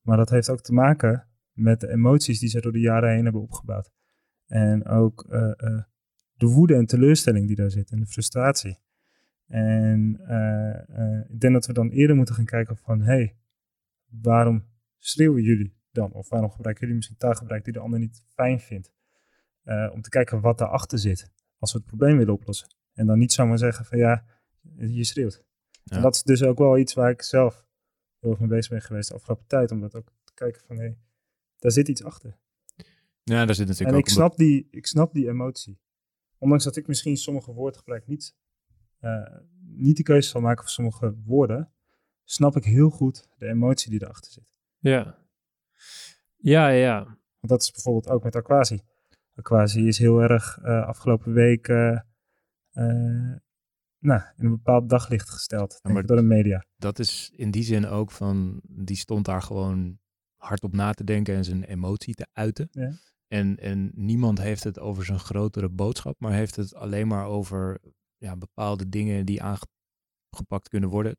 Maar 0.02 0.18
dat 0.18 0.30
heeft 0.30 0.50
ook 0.50 0.62
te 0.62 0.74
maken 0.74 1.28
met 1.52 1.80
de 1.80 1.90
emoties 1.90 2.40
die 2.40 2.50
ze 2.50 2.62
door 2.62 2.72
de 2.72 2.80
jaren 2.80 3.14
heen 3.14 3.24
hebben 3.24 3.42
opgebouwd. 3.42 3.92
En 4.46 4.86
ook 4.86 5.26
de 6.34 6.48
woede 6.48 6.76
en 6.76 6.86
teleurstelling 6.86 7.48
die 7.48 7.56
daar 7.56 7.72
zit 7.72 7.92
en 7.92 8.00
de 8.00 8.06
frustratie. 8.06 8.80
En 9.48 10.14
ik 11.30 11.40
denk 11.40 11.54
dat 11.54 11.66
we 11.66 11.74
dan 11.74 11.90
eerder 11.90 12.16
moeten 12.16 12.36
gaan 12.36 12.46
kijken 12.46 12.78
van, 12.78 13.00
hé, 13.00 13.06
hey, 13.06 13.36
waarom 14.22 14.66
schreeuwen 14.98 15.44
jullie 15.44 15.76
dan? 15.92 16.12
Of 16.12 16.30
waarom 16.30 16.52
gebruiken 16.52 16.82
jullie 16.82 16.96
misschien 16.96 17.18
taalgebruik 17.18 17.64
die 17.64 17.74
de 17.74 17.80
ander 17.80 18.00
niet 18.00 18.24
fijn 18.28 18.60
vindt? 18.60 18.94
Om 19.92 20.02
te 20.02 20.10
kijken 20.10 20.42
wat 20.42 20.58
daarachter 20.58 21.00
zit, 21.00 21.32
als 21.58 21.72
we 21.72 21.78
het 21.78 21.88
probleem 21.88 22.18
willen 22.18 22.34
oplossen. 22.34 22.78
En 22.94 23.06
dan 23.06 23.18
niet 23.18 23.34
zomaar 23.34 23.58
zeggen 23.58 23.86
van, 23.86 23.98
ja, 23.98 24.26
je 24.78 25.04
schreeuwt. 25.04 25.44
Ja. 25.84 25.96
En 25.96 26.02
dat 26.02 26.16
is 26.16 26.24
dus 26.24 26.44
ook 26.44 26.58
wel 26.58 26.78
iets 26.78 26.94
waar 26.94 27.10
ik 27.10 27.22
zelf 27.22 27.68
heel 28.20 28.32
erg 28.32 28.40
mee 28.40 28.50
bezig 28.50 28.72
ben 28.72 28.82
geweest 28.82 29.10
de 29.10 29.16
afgelopen 29.16 29.48
tijd, 29.48 29.72
om 29.72 29.82
dat 29.82 29.96
ook 29.96 30.12
te 30.24 30.34
kijken 30.34 30.62
van, 30.66 30.76
hé, 30.78 30.84
hey, 30.84 30.98
daar 31.60 31.72
zit 31.72 31.88
iets 31.88 32.04
achter. 32.04 32.38
Ja, 33.24 33.46
daar 33.46 33.56
zit 33.56 33.68
natuurlijk 33.68 33.92
En 33.92 34.02
ook 34.02 34.08
ik 34.08 34.14
snap, 34.14 34.38
die, 34.38 34.68
ik 34.72 34.86
snap 34.86 35.14
die 35.14 35.28
emotie. 35.28 35.80
Ondanks 36.38 36.64
dat 36.64 36.76
ik 36.76 36.88
misschien 36.88 37.18
sommige 37.18 37.54
woordgebruik 37.54 38.08
niet, 38.08 38.36
eh, 39.00 39.38
niet 39.60 39.98
de 39.98 40.04
keuze 40.04 40.30
zal 40.30 40.42
maken 40.42 40.64
voor 40.64 40.72
sommige 40.72 41.16
woorden, 41.26 41.72
snap 42.24 42.56
ik 42.56 42.64
heel 42.64 42.90
goed 42.90 43.28
de 43.38 43.48
emotie 43.48 43.90
die 43.90 44.02
erachter 44.02 44.32
zit. 44.32 44.48
Ja. 44.78 45.18
Ja, 46.36 46.68
ja. 46.68 47.04
Want 47.40 47.52
dat 47.52 47.62
is 47.62 47.72
bijvoorbeeld 47.72 48.10
ook 48.10 48.24
met 48.24 48.36
Aquasi. 48.36 48.80
Aquasi 49.36 49.88
is 49.88 49.98
heel 49.98 50.22
erg 50.22 50.60
eh, 50.62 50.88
afgelopen 50.88 51.34
week 51.34 51.68
nou, 54.00 54.22
in 54.38 54.46
een 54.46 54.52
bepaald 54.52 54.90
daglicht 54.90 55.30
gesteld 55.30 55.70
denk 55.70 55.94
maar- 55.94 56.02
ik, 56.04 56.08
door 56.08 56.18
de 56.18 56.24
media. 56.24 56.66
dat 56.78 57.00
is 57.00 57.32
in 57.36 57.52
die 57.52 57.64
zin 57.64 57.88
ook 57.88 58.12
van, 58.12 58.62
die 58.64 58.96
stond 58.98 59.26
daar 59.26 59.42
gewoon 59.42 60.00
hard 60.36 60.64
op 60.64 60.74
na 60.74 60.92
te 60.92 61.04
denken 61.04 61.36
en 61.36 61.44
zijn 61.46 61.64
emotie 61.64 62.14
te 62.14 62.28
uiten. 62.34 62.68
Ja. 62.72 62.92
En, 63.28 63.58
en 63.58 63.92
niemand 63.96 64.40
heeft 64.42 64.64
het 64.64 64.80
over 64.80 65.06
zijn 65.06 65.20
grotere 65.20 65.70
boodschap, 65.70 66.20
maar 66.20 66.32
heeft 66.32 66.56
het 66.56 66.76
alleen 66.76 67.08
maar 67.08 67.26
over 67.26 67.80
ja, 68.18 68.36
bepaalde 68.36 68.90
dingen 68.90 69.26
die 69.26 69.42
aangepakt 69.44 70.70
kunnen 70.70 70.90
worden. 70.90 71.18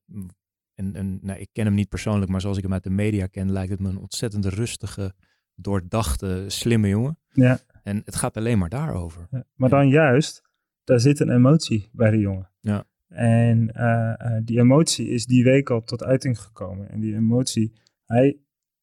En, 0.74 0.94
en 0.94 1.18
nou, 1.22 1.38
ik 1.40 1.48
ken 1.52 1.64
hem 1.64 1.74
niet 1.74 1.88
persoonlijk, 1.88 2.30
maar 2.30 2.40
zoals 2.40 2.56
ik 2.56 2.62
hem 2.62 2.72
uit 2.72 2.82
de 2.84 2.90
media 2.90 3.26
ken, 3.26 3.52
lijkt 3.52 3.70
het 3.70 3.80
me 3.80 3.88
een 3.88 3.98
ontzettend 3.98 4.44
rustige, 4.44 5.14
doordachte, 5.54 6.44
slimme 6.48 6.88
jongen. 6.88 7.18
Ja. 7.28 7.58
En 7.82 8.02
het 8.04 8.16
gaat 8.16 8.36
alleen 8.36 8.58
maar 8.58 8.68
daarover. 8.68 9.26
Ja, 9.30 9.44
Maar 9.54 9.68
dan 9.68 9.88
juist, 9.88 10.42
daar 10.84 11.00
zit 11.00 11.20
een 11.20 11.30
emotie 11.30 11.88
bij 11.92 12.10
de 12.10 12.18
jongen. 12.18 12.50
Ja. 12.60 12.84
En 13.08 13.70
eh, 13.72 14.12
eh, 14.36 14.42
die 14.44 14.58
emotie 14.58 15.08
is 15.08 15.26
die 15.26 15.44
week 15.44 15.70
al 15.70 15.80
tot 15.80 16.04
uiting 16.04 16.40
gekomen. 16.40 16.90
En 16.90 17.00
die 17.00 17.14
emotie, 17.14 17.72
hij, 18.04 18.38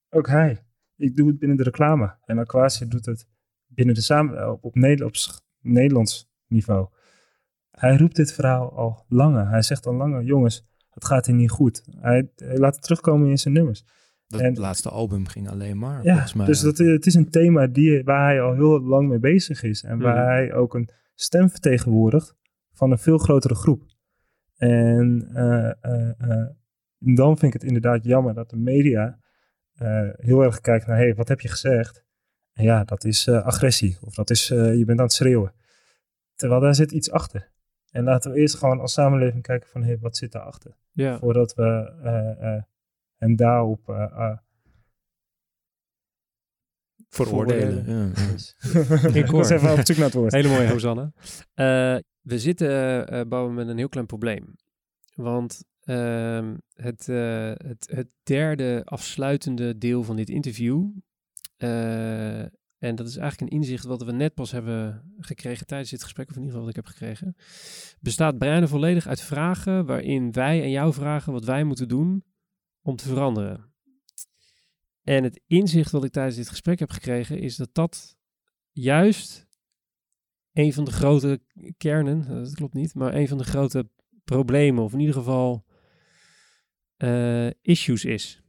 ook 0.10 0.28
hij, 0.28 0.64
ik 0.96 1.16
doe 1.16 1.28
het 1.28 1.40
binnen 1.40 1.58
de 1.58 1.64
reclame. 1.64 2.16
En 2.26 2.38
Aquasia 2.38 2.86
doet 2.88 3.06
het 3.06 3.28
binnen 3.68 3.96
de 3.96 4.02
samen, 4.02 4.52
op, 4.52 4.64
op, 4.64 4.76
op 5.04 5.16
sch- 5.16 5.40
Nederlands 5.62 6.30
niveau. 6.48 6.88
Hij 7.72 7.98
roept 7.98 8.16
dit 8.16 8.34
verhaal 8.34 8.72
al 8.76 9.06
langer. 9.08 9.50
Hij 9.50 9.62
zegt 9.62 9.86
al 9.86 9.94
langer, 9.94 10.24
jongens, 10.24 10.68
het 10.90 11.06
gaat 11.06 11.26
hier 11.26 11.36
niet 11.36 11.50
goed. 11.52 11.84
Hij, 12.00 12.32
hij 12.36 12.58
laat 12.58 12.74
het 12.76 12.84
terugkomen 12.84 13.30
in 13.30 13.38
zijn 13.40 13.54
nummers. 13.54 13.86
Dat 14.28 14.42
En- 14.42 14.58
laatste 14.60 14.90
album 14.90 15.28
ging 15.28 15.50
alleen 15.50 15.78
maar, 15.78 16.04
Ja, 16.04 16.12
volgens 16.12 16.34
mij. 16.34 16.46
dus 16.46 16.60
dat, 16.62 16.78
het 16.78 17.06
is 17.06 17.14
een 17.14 17.30
thema 17.30 17.68
die, 17.68 18.04
waar 18.04 18.24
hij 18.26 18.42
al 18.42 18.54
heel 18.54 18.82
lang 18.82 19.10
mee 19.10 19.20
bezig 19.20 19.64
is. 19.64 19.84
En 19.84 20.00
waar 20.00 20.16
Mhm. 20.18 20.26
hij 20.26 20.54
ook 20.54 20.74
een 20.74 20.90
stem 21.20 21.50
vertegenwoordigt 21.50 22.36
van 22.74 22.92
een 22.92 22.98
veel 22.98 23.18
grotere 23.18 23.56
groep. 23.56 23.84
En 24.58 25.30
eh, 25.34 25.72
eh, 25.82 26.10
eh, 26.18 26.48
dan 26.98 27.38
vind 27.38 27.54
ik 27.54 27.62
het 27.62 27.70
inderdaad 27.70 28.04
jammer 28.04 28.34
dat 28.34 28.50
de 28.50 28.58
media 28.58 29.20
heel 30.18 30.42
erg 30.44 30.62
kijkt 30.62 30.88
naar, 30.88 30.98
hé, 30.98 31.04
hey, 31.04 31.16
wat 31.16 31.28
heb 31.28 31.40
je 31.40 31.48
gezegd? 31.48 32.06
En 32.54 32.64
ja, 32.64 32.84
dat 32.84 33.04
is 33.04 33.30
agressie. 33.30 33.98
Of 34.02 34.14
dat 34.14 34.30
is, 34.30 34.48
je 34.48 34.84
bent 34.86 35.00
aan 35.00 35.06
het 35.06 35.14
schreeuwen. 35.14 35.54
Terwijl 36.36 36.62
daar 36.62 36.76
zit 36.76 36.92
iets 36.92 37.12
achter. 37.12 37.52
En 37.92 38.04
laten 38.04 38.32
we 38.32 38.40
eerst 38.40 38.56
gewoon 38.56 38.80
als 38.80 38.94
samenleving 38.94 39.44
kijken 39.44 39.70
van, 39.70 39.82
hé, 39.82 39.88
hey, 39.88 39.98
wat 40.00 40.18
zit 40.18 40.32
daarachter? 40.32 40.76
Ja. 40.92 41.20
Voordat 41.20 41.54
we 41.54 41.94
hem 43.18 43.36
daarop 43.36 44.10
Veroordelen. 47.26 47.84
Ja, 47.88 48.12
ja. 48.74 49.14
ik 49.22 49.28
was 49.28 49.50
even 49.50 49.72
op 49.72 49.80
zoek 49.84 49.98
naar 49.98 50.06
het 50.06 50.14
woord. 50.14 50.32
Hele 50.32 50.48
mooie, 50.48 50.68
Hosanna. 50.78 51.12
Eh, 51.54 51.98
we 52.22 52.40
zitten, 52.40 52.70
eh 52.70 53.20
eh, 53.20 53.28
Bouwen, 53.28 53.54
met 53.54 53.68
een 53.68 53.78
heel 53.78 53.90
klein 53.90 54.06
probleem. 54.06 54.56
Want 55.14 55.64
ehm, 55.80 56.56
het, 56.74 57.10
eh, 57.10 57.52
het, 57.58 57.90
het 57.92 58.08
derde 58.24 58.82
afsluitende 58.86 59.78
deel 59.78 60.04
van 60.04 60.16
dit 60.16 60.30
interview... 60.30 60.86
eh, 61.58 62.40
en 62.78 62.96
dat 62.96 63.08
is 63.08 63.18
eigenlijk 63.18 63.52
een 63.52 63.58
inzicht 63.58 63.86
wat 63.86 64.04
we 64.04 64.12
net 64.12 64.34
pas 64.34 64.52
hebben 64.52 65.12
gekregen 65.20 65.66
tijdens 65.68 65.90
dit 65.90 66.04
gesprek, 66.04 66.30
of 66.30 66.36
in 66.36 66.42
ieder 66.42 66.54
geval 66.54 66.68
wat 66.68 66.78
ik 66.78 66.84
heb 66.86 66.94
gekregen. 66.94 67.36
Bestaat 68.00 68.38
bijna 68.38 68.68
volledig 68.68 69.08
uit 69.08 69.22
vragen 69.22 69.86
waarin 69.86 70.32
wij 70.32 70.62
en 70.62 70.70
jou 70.70 70.94
vragen 70.94 71.34
wat 71.34 71.46
wij 71.46 71.64
moeten 71.64 71.88
doen 71.88 72.24
om 72.82 72.96
te 72.96 73.08
veranderen. 73.08 73.74
En 75.08 75.24
het 75.24 75.42
inzicht 75.48 75.92
wat 75.92 76.04
ik 76.04 76.12
tijdens 76.12 76.36
dit 76.36 76.50
gesprek 76.50 76.80
heb 76.80 76.90
gekregen 76.90 77.40
is 77.40 77.56
dat 77.56 77.70
dat 77.72 78.18
juist 78.72 79.48
een 80.54 80.74
van 80.74 80.84
de 80.84 80.92
grote 80.92 81.42
kernen, 81.78 82.22
eh, 82.22 82.28
dat 82.28 82.56
klopt 82.56 82.74
niet, 82.74 82.94
maar 82.94 83.14
een 83.14 83.28
van 83.28 83.38
de 83.38 83.44
grote 83.44 83.90
problemen, 84.24 84.84
of 84.84 84.94
in 84.94 85.00
ieder 85.00 85.16
geval 85.16 85.66
eh, 86.98 87.50
issues 87.62 88.06
is. 88.06 88.44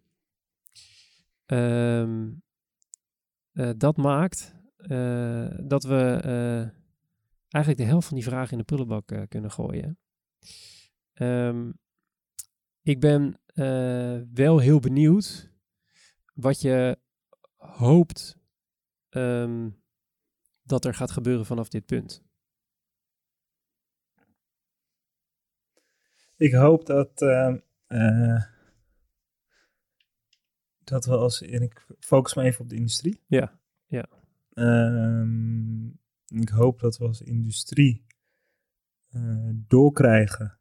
Ehm, 1.47 2.31
eh, 3.53 3.71
dat 3.77 3.97
maakt 3.97 4.57
dat 5.63 5.83
we 5.83 6.21
eigenlijk 7.49 7.83
de 7.83 7.89
helft 7.89 8.07
van 8.09 8.17
die 8.17 8.27
vragen 8.27 8.53
in 8.53 8.59
de 8.59 8.65
prullenbak 8.65 9.29
kunnen 9.29 9.51
gooien. 9.51 9.99
Ehm, 11.13 11.73
ik 12.83 13.01
ben 13.01 13.41
wel 14.33 14.59
heel 14.59 14.81
benieuwd 14.81 15.48
wat 16.41 16.61
je 16.61 16.99
hoopt 17.57 18.39
ehm, 19.09 19.71
dat 20.63 20.85
er 20.85 20.95
gaat 20.95 21.11
gebeuren 21.11 21.47
vanaf 21.47 21.69
dit 21.69 21.87
punt. 21.87 22.25
Ik 26.37 26.53
hoop 26.53 26.87
dat, 26.87 27.23
ehm, 27.23 27.59
eh, 27.87 28.45
dat 30.85 31.05
we 31.05 31.17
als, 31.17 31.43
en 31.43 31.63
ik 31.63 31.87
focus 31.99 32.35
me 32.35 32.43
even 32.43 32.61
op 32.61 32.69
de 32.69 32.77
industrie. 32.77 33.23
Ja, 33.27 33.61
ja. 33.87 34.09
Ehm, 34.53 35.87
ik 36.27 36.49
hoop 36.49 36.81
dat 36.81 36.97
we 36.99 37.07
als 37.07 37.23
industrie 37.23 38.07
eh, 39.09 39.51
doorkrijgen 39.53 40.59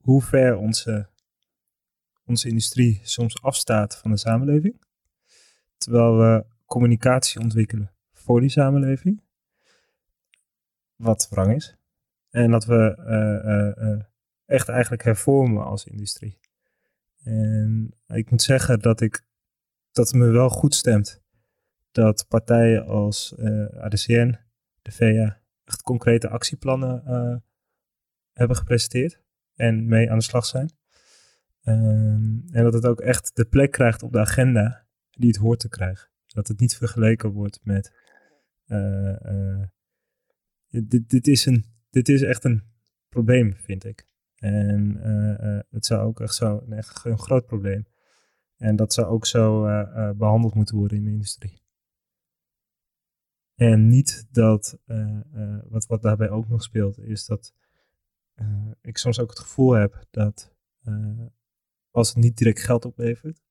hoe 0.00 0.22
ver 0.22 0.56
onze, 0.56 1.10
onze 2.24 2.48
industrie 2.48 3.00
soms 3.02 3.42
afstaat 3.42 3.96
van 3.96 4.10
de 4.10 4.16
samenleving. 4.16 4.80
Terwijl 5.76 6.18
we 6.18 6.44
communicatie 6.66 7.40
ontwikkelen 7.40 7.92
voor 8.12 8.40
die 8.40 8.50
samenleving. 8.50 9.22
Wat 10.96 11.28
wrang 11.30 11.54
is. 11.54 11.76
En 12.30 12.50
dat 12.50 12.64
we 12.64 12.96
eh, 13.06 13.92
eh, 13.92 14.00
echt 14.46 14.68
eigenlijk 14.68 15.02
hervormen 15.02 15.64
als 15.64 15.84
industrie. 15.84 16.38
En 17.22 17.94
ik 18.06 18.30
moet 18.30 18.42
zeggen 18.42 18.80
dat 18.80 19.00
ik 19.00 19.24
dat 19.92 20.06
het 20.06 20.16
me 20.16 20.26
wel 20.26 20.48
goed 20.48 20.74
stemt 20.74 21.22
dat 21.90 22.26
partijen 22.28 22.86
als 22.86 23.34
ADCN, 23.80 24.38
de 24.82 24.92
VA, 24.92 25.40
echt 25.64 25.82
concrete 25.82 26.28
actieplannen 26.28 27.02
hebben 28.32 28.56
gepresenteerd 28.56 29.22
en 29.54 29.88
mee 29.88 30.10
aan 30.10 30.18
de 30.18 30.24
slag 30.24 30.46
zijn. 30.46 30.70
Ehm, 31.62 32.40
en 32.50 32.62
dat 32.62 32.72
het 32.72 32.86
ook 32.86 33.00
echt 33.00 33.36
de 33.36 33.44
plek 33.44 33.70
krijgt 33.70 34.02
op 34.02 34.12
de 34.12 34.18
agenda 34.18 34.86
die 35.10 35.28
het 35.28 35.36
hoort 35.36 35.60
te 35.60 35.68
krijgen. 35.68 36.10
Dat 36.26 36.48
het 36.48 36.60
niet 36.60 36.76
vergeleken 36.76 37.30
wordt 37.30 37.60
met. 37.62 38.00
Uh, 38.66 39.62
dit, 40.68 41.10
dit, 41.10 41.26
is 41.26 41.46
een, 41.46 41.64
dit 41.90 42.08
is 42.08 42.22
echt 42.22 42.44
een 42.44 42.62
probleem, 43.08 43.54
vind 43.56 43.84
ik. 43.84 44.06
En 44.34 44.96
uh, 44.96 45.58
het 45.70 45.86
zou 45.86 46.06
ook 46.06 46.20
echt 46.20 46.34
zo 46.34 46.62
een, 46.66 46.72
echt 46.72 47.04
een 47.04 47.18
groot 47.18 47.46
probleem. 47.46 47.86
En 48.56 48.76
dat 48.76 48.92
zou 48.92 49.06
ook 49.06 49.26
zo 49.26 49.62
behandeld 50.16 50.54
moeten 50.54 50.76
worden 50.76 50.96
in 50.96 51.04
de 51.04 51.10
industrie. 51.10 51.62
En 53.54 53.88
niet 53.88 54.26
dat, 54.30 54.78
wat, 55.68 55.86
wat 55.86 56.02
daarbij 56.02 56.30
ook 56.30 56.48
nog 56.48 56.62
speelt, 56.62 56.98
is 56.98 57.26
dat 57.26 57.54
ik 58.80 58.96
soms 58.96 59.20
ook 59.20 59.30
het 59.30 59.38
gevoel 59.38 59.72
heb 59.72 60.04
dat 60.10 60.54
als 61.92 62.08
het 62.08 62.16
niet 62.16 62.36
direct 62.36 62.60
geld 62.60 62.84
oplevert, 62.84 63.42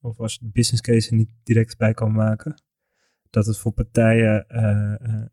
of 0.00 0.20
als 0.20 0.34
je 0.34 0.38
de 0.40 0.50
business 0.52 0.82
case 0.82 1.10
er 1.10 1.16
niet 1.16 1.30
direct 1.42 1.76
bij 1.76 1.94
kan 1.94 2.12
maken, 2.12 2.62
dat 3.30 3.46
het 3.46 3.58
voor 3.58 3.72
partijen 3.72 4.46
uh, 4.48 5.24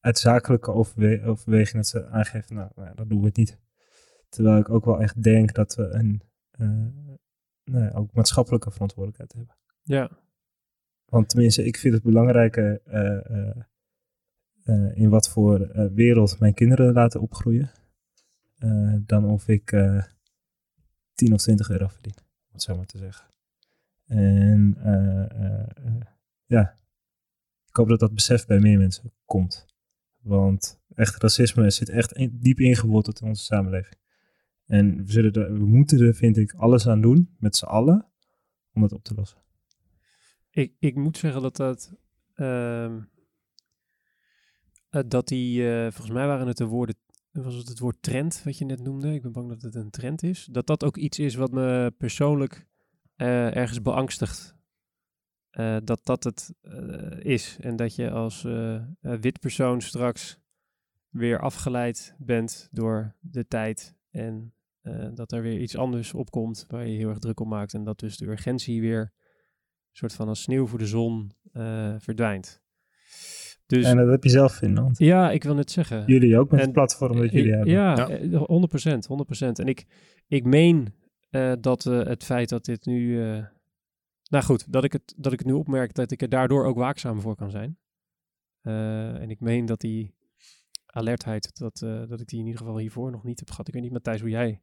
uit 0.00 0.18
zakelijke 0.18 0.72
overwe 0.72 1.22
overwegingen 1.24 1.76
dat 1.82 1.86
ze 1.86 2.06
aangeven, 2.06 2.54
nou, 2.54 2.70
nou, 2.74 2.94
dat 2.94 3.08
doen 3.08 3.20
we 3.20 3.26
het 3.26 3.36
niet. 3.36 3.60
Terwijl 4.28 4.58
ik 4.58 4.70
ook 4.70 4.84
wel 4.84 5.00
echt 5.00 5.22
denk 5.22 5.54
dat 5.54 5.74
we 5.74 5.82
een 5.82 6.22
nou, 7.64 7.92
ook 7.92 8.12
maatschappelijke 8.12 8.70
verantwoordelijkheid 8.70 9.32
hebben. 9.32 9.56
Ja. 9.82 10.10
Want 11.04 11.28
tenminste, 11.28 11.64
ik 11.64 11.76
vind 11.76 11.94
het 11.94 12.02
belangrijker 12.02 12.82
in 14.94 15.08
wat 15.08 15.28
voor 15.28 15.90
wereld 15.94 16.38
mijn 16.38 16.54
kinderen 16.54 16.92
laten 16.92 17.20
opgroeien 17.20 17.70
dan 19.06 19.24
of 19.24 19.48
ik 19.48 19.72
eh, 19.72 20.02
10 21.22 21.32
of 21.32 21.40
20 21.40 21.70
euro 21.70 21.88
verdien, 21.88 22.14
om 22.16 22.52
het 22.52 22.62
zo 22.62 22.76
maar 22.76 22.86
te 22.86 22.98
zeggen. 22.98 23.26
En 24.06 24.74
uh, 24.78 26.00
ja, 26.46 26.74
ik 27.68 27.76
hoop 27.76 27.88
dat 27.88 28.00
dat 28.00 28.14
besef 28.14 28.46
bij 28.46 28.58
meer 28.58 28.78
mensen 28.78 29.12
komt. 29.24 29.66
Want 30.20 30.80
echt 30.94 31.22
racisme 31.22 31.70
zit 31.70 31.88
echt 31.88 32.12
in, 32.12 32.38
diep 32.40 32.60
ingeworteld 32.60 33.20
in 33.20 33.26
onze 33.26 33.44
samenleving. 33.44 33.94
En 34.66 35.04
we, 35.04 35.12
zullen 35.12 35.32
er, 35.32 35.52
we 35.52 35.66
moeten 35.66 36.00
er, 36.00 36.14
vind 36.14 36.36
ik, 36.36 36.52
alles 36.52 36.88
aan 36.88 37.00
doen, 37.00 37.34
met 37.38 37.56
z'n 37.56 37.64
allen, 37.64 38.06
om 38.72 38.80
dat 38.80 38.92
op 38.92 39.04
te 39.04 39.14
lossen. 39.14 39.38
Ik, 40.50 40.74
ik 40.78 40.94
moet 40.94 41.16
zeggen 41.16 41.42
dat 41.42 41.56
dat... 41.56 41.94
Uh, 42.36 42.96
dat 45.06 45.28
die, 45.28 45.62
volgens 45.90 46.10
mij 46.10 46.26
waren 46.26 46.46
het 46.46 46.56
de 46.56 46.64
woorden 46.64 46.96
was 47.32 47.54
het 47.54 47.68
het 47.68 47.78
woord 47.78 48.02
trend 48.02 48.42
wat 48.44 48.58
je 48.58 48.64
net 48.64 48.82
noemde. 48.82 49.14
Ik 49.14 49.22
ben 49.22 49.32
bang 49.32 49.48
dat 49.48 49.62
het 49.62 49.74
een 49.74 49.90
trend 49.90 50.22
is. 50.22 50.48
Dat 50.50 50.66
dat 50.66 50.84
ook 50.84 50.96
iets 50.96 51.18
is 51.18 51.34
wat 51.34 51.52
me 51.52 51.94
persoonlijk 51.98 52.66
uh, 53.16 53.56
ergens 53.56 53.82
beangstigt. 53.82 54.56
Uh, 55.52 55.76
dat 55.84 56.00
dat 56.04 56.24
het 56.24 56.54
uh, 56.62 57.24
is. 57.24 57.56
En 57.60 57.76
dat 57.76 57.94
je 57.94 58.10
als 58.10 58.42
wit 59.00 59.40
persoon 59.40 59.80
straks 59.80 60.38
weer 61.08 61.40
afgeleid 61.40 62.14
bent 62.18 62.68
door 62.70 63.16
de 63.20 63.46
tijd. 63.46 63.96
En 64.10 64.54
dat 65.14 65.32
er 65.32 65.42
weer 65.42 65.60
iets 65.60 65.76
anders 65.76 66.14
opkomt 66.14 66.64
waar 66.68 66.86
je 66.86 66.96
heel 66.96 67.08
erg 67.08 67.18
druk 67.18 67.40
op 67.40 67.46
maakt. 67.46 67.74
En 67.74 67.84
dat 67.84 67.98
dus 67.98 68.16
de 68.16 68.26
urgentie 68.26 68.80
weer 68.80 69.00
een 69.00 69.10
soort 69.98 70.14
van 70.14 70.28
als 70.28 70.42
sneeuw 70.42 70.66
voor 70.66 70.78
de 70.78 70.86
zon 70.86 71.32
verdwijnt. 71.98 72.61
Dus, 73.76 73.84
en 73.84 73.96
dat 73.96 74.08
heb 74.08 74.24
je 74.24 74.30
zelf 74.30 74.62
in 74.62 74.76
hand. 74.76 74.98
Ja, 74.98 75.30
ik 75.30 75.42
wil 75.42 75.54
net 75.54 75.70
zeggen. 75.70 76.02
Jullie 76.06 76.38
ook 76.38 76.50
met 76.50 76.60
en, 76.60 76.64
het 76.64 76.74
platform 76.74 77.16
dat 77.16 77.30
jullie 77.30 77.52
hebben. 77.52 77.72
Ja, 77.72 78.08
ja, 78.08 78.38
100%. 78.38 79.44
100%. 79.44 79.46
En 79.52 79.66
ik, 79.66 79.84
ik 80.28 80.44
meen 80.44 80.94
uh, 81.30 81.52
dat 81.60 81.84
uh, 81.84 82.04
het 82.04 82.24
feit 82.24 82.48
dat 82.48 82.64
dit 82.64 82.86
nu... 82.86 83.00
Uh, 83.00 83.44
nou 84.30 84.44
goed, 84.44 84.72
dat 84.72 84.84
ik, 84.84 84.92
het, 84.92 85.14
dat 85.16 85.32
ik 85.32 85.38
het 85.38 85.48
nu 85.48 85.54
opmerk 85.54 85.94
dat 85.94 86.10
ik 86.10 86.22
er 86.22 86.28
daardoor 86.28 86.66
ook 86.66 86.76
waakzaam 86.76 87.20
voor 87.20 87.36
kan 87.36 87.50
zijn. 87.50 87.78
en 88.62 89.30
ik 89.30 89.40
meen 89.40 89.66
dat 89.66 89.80
die 89.80 90.14
alertheid, 90.86 91.58
dat, 91.58 91.78
dat 92.08 92.20
ik 92.20 92.26
die 92.26 92.38
in 92.38 92.46
ieder 92.46 92.60
geval 92.60 92.78
hiervoor 92.78 93.10
nog 93.10 93.24
niet 93.24 93.38
heb 93.38 93.50
gehad. 93.50 93.68
Ik 93.68 93.74
weet 93.74 93.82
niet, 93.82 93.92
Matthijs, 93.92 94.20
hoe 94.20 94.30
jij 94.30 94.60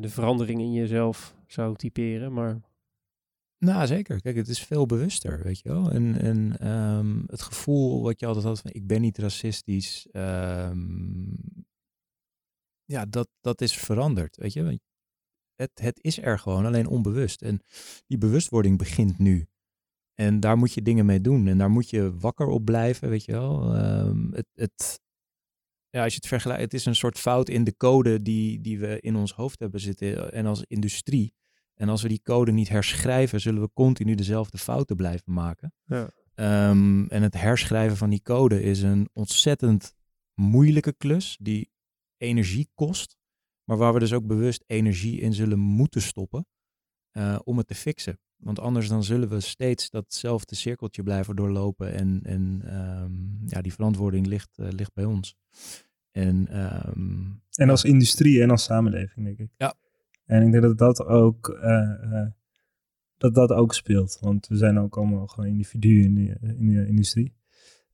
de 0.00 0.08
verandering 0.08 0.60
in 0.60 0.72
jezelf 0.72 1.34
zou 1.46 1.76
typeren, 1.76 2.32
maar... 2.32 2.60
Nou, 3.58 3.86
zeker. 3.86 4.20
Kijk, 4.20 4.36
het 4.36 4.48
is 4.48 4.64
veel 4.64 4.86
bewuster, 4.86 5.42
weet 5.42 5.60
je 5.60 5.68
wel. 5.68 5.90
En, 5.90 6.20
en 6.20 6.68
um, 6.68 7.24
het 7.26 7.42
gevoel 7.42 8.02
wat 8.02 8.20
je 8.20 8.26
altijd 8.26 8.44
had 8.44 8.60
van 8.60 8.70
ik 8.72 8.86
ben 8.86 9.00
niet 9.00 9.18
racistisch, 9.18 10.06
um, 10.12 11.36
ja, 12.84 13.06
dat, 13.06 13.28
dat 13.40 13.60
is 13.60 13.76
veranderd, 13.76 14.36
weet 14.36 14.52
je. 14.52 14.80
Het, 15.54 15.70
het 15.74 15.98
is 16.02 16.18
er 16.18 16.38
gewoon, 16.38 16.66
alleen 16.66 16.86
onbewust. 16.86 17.42
En 17.42 17.60
die 18.06 18.18
bewustwording 18.18 18.78
begint 18.78 19.18
nu. 19.18 19.48
En 20.14 20.40
daar 20.40 20.56
moet 20.56 20.72
je 20.72 20.82
dingen 20.82 21.06
mee 21.06 21.20
doen. 21.20 21.46
En 21.46 21.58
daar 21.58 21.70
moet 21.70 21.90
je 21.90 22.16
wakker 22.18 22.46
op 22.46 22.64
blijven, 22.64 23.08
weet 23.08 23.24
je 23.24 23.32
wel. 23.32 23.76
Um, 23.76 24.32
het, 24.34 24.46
het, 24.54 25.00
ja, 25.88 26.02
als 26.02 26.12
je 26.12 26.18
het 26.18 26.28
vergelijkt, 26.28 26.62
het 26.62 26.74
is 26.74 26.84
een 26.84 26.94
soort 26.94 27.18
fout 27.18 27.48
in 27.48 27.64
de 27.64 27.76
code 27.76 28.22
die, 28.22 28.60
die 28.60 28.78
we 28.78 29.00
in 29.00 29.16
ons 29.16 29.32
hoofd 29.32 29.60
hebben 29.60 29.80
zitten. 29.80 30.32
En 30.32 30.46
als 30.46 30.64
industrie 30.66 31.32
en 31.78 31.88
als 31.88 32.02
we 32.02 32.08
die 32.08 32.22
code 32.22 32.52
niet 32.52 32.68
herschrijven, 32.68 33.40
zullen 33.40 33.62
we 33.62 33.70
continu 33.72 34.14
dezelfde 34.14 34.58
fouten 34.58 34.96
blijven 34.96 35.32
maken. 35.32 35.72
Ja. 35.84 36.10
Um, 36.70 37.08
en 37.08 37.22
het 37.22 37.34
herschrijven 37.34 37.96
van 37.96 38.10
die 38.10 38.22
code 38.22 38.62
is 38.62 38.82
een 38.82 39.08
ontzettend 39.12 39.94
moeilijke 40.34 40.92
klus 40.92 41.36
die 41.40 41.70
energie 42.16 42.68
kost, 42.74 43.16
maar 43.64 43.76
waar 43.76 43.92
we 43.92 43.98
dus 43.98 44.12
ook 44.12 44.26
bewust 44.26 44.64
energie 44.66 45.20
in 45.20 45.34
zullen 45.34 45.58
moeten 45.58 46.02
stoppen 46.02 46.46
uh, 47.12 47.38
om 47.44 47.58
het 47.58 47.66
te 47.66 47.74
fixen. 47.74 48.20
Want 48.36 48.58
anders 48.58 48.88
dan 48.88 49.04
zullen 49.04 49.28
we 49.28 49.40
steeds 49.40 49.90
datzelfde 49.90 50.54
cirkeltje 50.54 51.02
blijven 51.02 51.36
doorlopen 51.36 51.92
en, 51.92 52.20
en 52.22 52.62
um, 53.02 53.42
ja, 53.46 53.60
die 53.60 53.72
verantwoording 53.72 54.26
ligt, 54.26 54.58
uh, 54.58 54.68
ligt 54.70 54.94
bij 54.94 55.04
ons. 55.04 55.36
En, 56.10 56.62
um, 56.88 57.42
en 57.50 57.70
als 57.70 57.84
industrie 57.84 58.42
en 58.42 58.50
als 58.50 58.64
samenleving, 58.64 59.26
denk 59.26 59.38
ik. 59.38 59.50
Ja, 59.56 59.74
en 60.28 60.42
ik 60.42 60.52
denk 60.52 60.62
dat 60.62 60.78
dat 60.78 61.04
ook, 61.04 61.58
uh, 61.62 62.26
dat 63.16 63.34
dat 63.34 63.50
ook 63.50 63.74
speelt. 63.74 64.18
Want 64.20 64.46
we 64.46 64.56
zijn 64.56 64.78
ook 64.78 64.96
allemaal 64.96 65.26
gewoon 65.26 65.50
individuen 65.50 66.04
in 66.04 66.14
de, 66.14 66.54
in 66.56 66.66
de 66.66 66.86
industrie. 66.86 67.34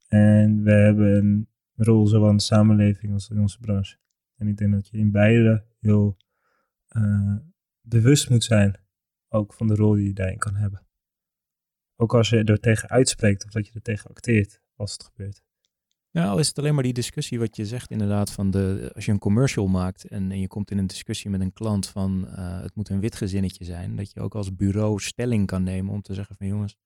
En 0.08 0.62
we 0.62 0.70
hebben 0.70 1.16
een 1.16 1.48
rol 1.74 2.06
zowel 2.06 2.30
in 2.30 2.36
de 2.36 2.42
samenleving 2.42 3.12
als 3.12 3.30
in 3.30 3.40
onze 3.40 3.58
branche. 3.60 3.96
En 4.36 4.48
ik 4.48 4.56
denk 4.56 4.72
dat 4.72 4.88
je 4.88 4.98
in 4.98 5.10
beide 5.10 5.64
heel 5.80 6.16
uh, 6.96 7.36
bewust 7.80 8.30
moet 8.30 8.44
zijn, 8.44 8.80
ook 9.28 9.52
van 9.52 9.66
de 9.66 9.74
rol 9.74 9.94
die 9.94 10.06
je 10.06 10.12
daarin 10.12 10.38
kan 10.38 10.54
hebben. 10.54 10.86
Ook 11.96 12.14
als 12.14 12.28
je 12.28 12.44
er 12.44 12.60
tegen 12.60 12.88
uitspreekt 12.88 13.44
of 13.44 13.50
dat 13.50 13.66
je 13.66 13.72
er 13.74 13.82
tegen 13.82 14.10
acteert 14.10 14.60
als 14.76 14.92
het 14.92 15.04
gebeurt. 15.04 15.42
Nou, 16.14 16.40
is 16.40 16.48
het 16.48 16.58
alleen 16.58 16.74
maar 16.74 16.82
die 16.82 16.92
discussie 16.92 17.38
wat 17.38 17.56
je 17.56 17.66
zegt 17.66 17.90
inderdaad 17.90 18.32
van 18.32 18.50
de, 18.50 18.90
als 18.94 19.04
je 19.04 19.12
een 19.12 19.18
commercial 19.18 19.66
maakt 19.66 20.04
en, 20.08 20.30
en 20.30 20.40
je 20.40 20.46
komt 20.46 20.70
in 20.70 20.78
een 20.78 20.86
discussie 20.86 21.30
met 21.30 21.40
een 21.40 21.52
klant 21.52 21.88
van 21.88 22.24
uh, 22.28 22.60
het 22.60 22.74
moet 22.74 22.88
een 22.88 23.00
wit 23.00 23.16
gezinnetje 23.16 23.64
zijn, 23.64 23.96
dat 23.96 24.12
je 24.12 24.20
ook 24.20 24.34
als 24.34 24.54
bureau 24.54 25.00
stelling 25.00 25.46
kan 25.46 25.62
nemen 25.62 25.92
om 25.92 26.02
te 26.02 26.14
zeggen 26.14 26.36
van 26.36 26.46
jongens, 26.46 26.76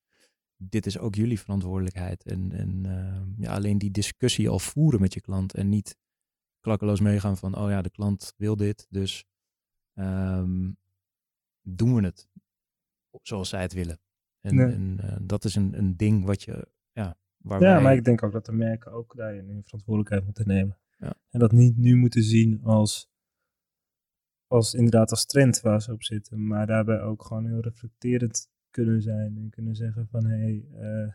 dit 0.57 0.85
is 0.85 0.97
ook 0.97 1.15
jullie 1.15 1.39
verantwoordelijkheid. 1.39 2.23
En, 2.23 2.51
en 2.51 2.85
ehm, 2.85 3.41
ja, 3.43 3.53
alleen 3.55 3.77
die 3.77 3.91
discussie 3.91 4.49
al 4.49 4.59
voeren 4.59 5.01
met 5.01 5.13
je 5.13 5.21
klant 5.21 5.53
en 5.53 5.69
niet 5.69 5.97
klakkeloos 6.59 6.99
meegaan 6.99 7.37
van, 7.37 7.57
oh 7.57 7.69
ja, 7.69 7.81
de 7.81 7.91
klant 7.91 8.33
wil 8.37 8.55
dit, 8.55 8.85
dus 8.89 9.25
ehm, 9.93 10.71
doen 11.61 11.95
we 11.95 12.01
het 12.03 12.27
zoals 13.21 13.49
zij 13.49 13.61
het 13.61 13.73
willen. 13.73 13.99
En, 14.39 14.55
Nee. 14.55 14.73
en 14.73 14.99
eh, 14.99 15.17
dat 15.21 15.45
is 15.45 15.55
een, 15.55 15.77
een 15.77 15.97
ding 15.97 16.25
wat 16.25 16.43
je, 16.43 16.67
ja, 16.91 17.17
Ja, 17.43 17.79
maar 17.79 17.93
ik 17.93 18.03
denk 18.03 18.23
ook 18.23 18.31
dat 18.31 18.45
de 18.45 18.51
merken 18.51 18.91
ook 18.91 19.15
daarin 19.15 19.47
hun 19.47 19.63
verantwoordelijkheid 19.63 20.25
moeten 20.25 20.47
nemen. 20.47 20.77
Ja. 20.97 21.13
En 21.29 21.39
dat 21.39 21.51
niet 21.51 21.77
nu 21.77 21.95
moeten 21.95 22.23
zien 22.23 22.63
als, 22.63 23.09
als 24.47 24.73
inderdaad 24.73 25.11
als 25.11 25.25
trend 25.25 25.61
waar 25.61 25.81
ze 25.81 25.91
op 25.91 26.03
zitten. 26.03 26.47
Maar 26.47 26.67
daarbij 26.67 27.01
ook 27.01 27.23
gewoon 27.23 27.45
heel 27.45 27.59
reflecterend 27.59 28.49
kunnen 28.69 29.01
zijn. 29.01 29.37
En 29.37 29.49
kunnen 29.49 29.75
zeggen 29.75 30.07
van, 30.07 30.25
hé, 30.25 30.37
hey, 30.37 30.67
eh, 30.73 31.13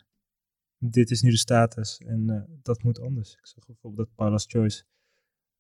dit 0.78 1.10
is 1.10 1.22
nu 1.22 1.30
de 1.30 1.36
status 1.36 1.98
en 1.98 2.30
eh, 2.30 2.42
dat 2.62 2.82
moet 2.82 3.00
anders. 3.00 3.32
Ik 3.34 3.46
zag 3.46 3.66
bijvoorbeeld 3.66 4.06
dat 4.06 4.16
Paula's 4.16 4.46
Choice 4.48 4.84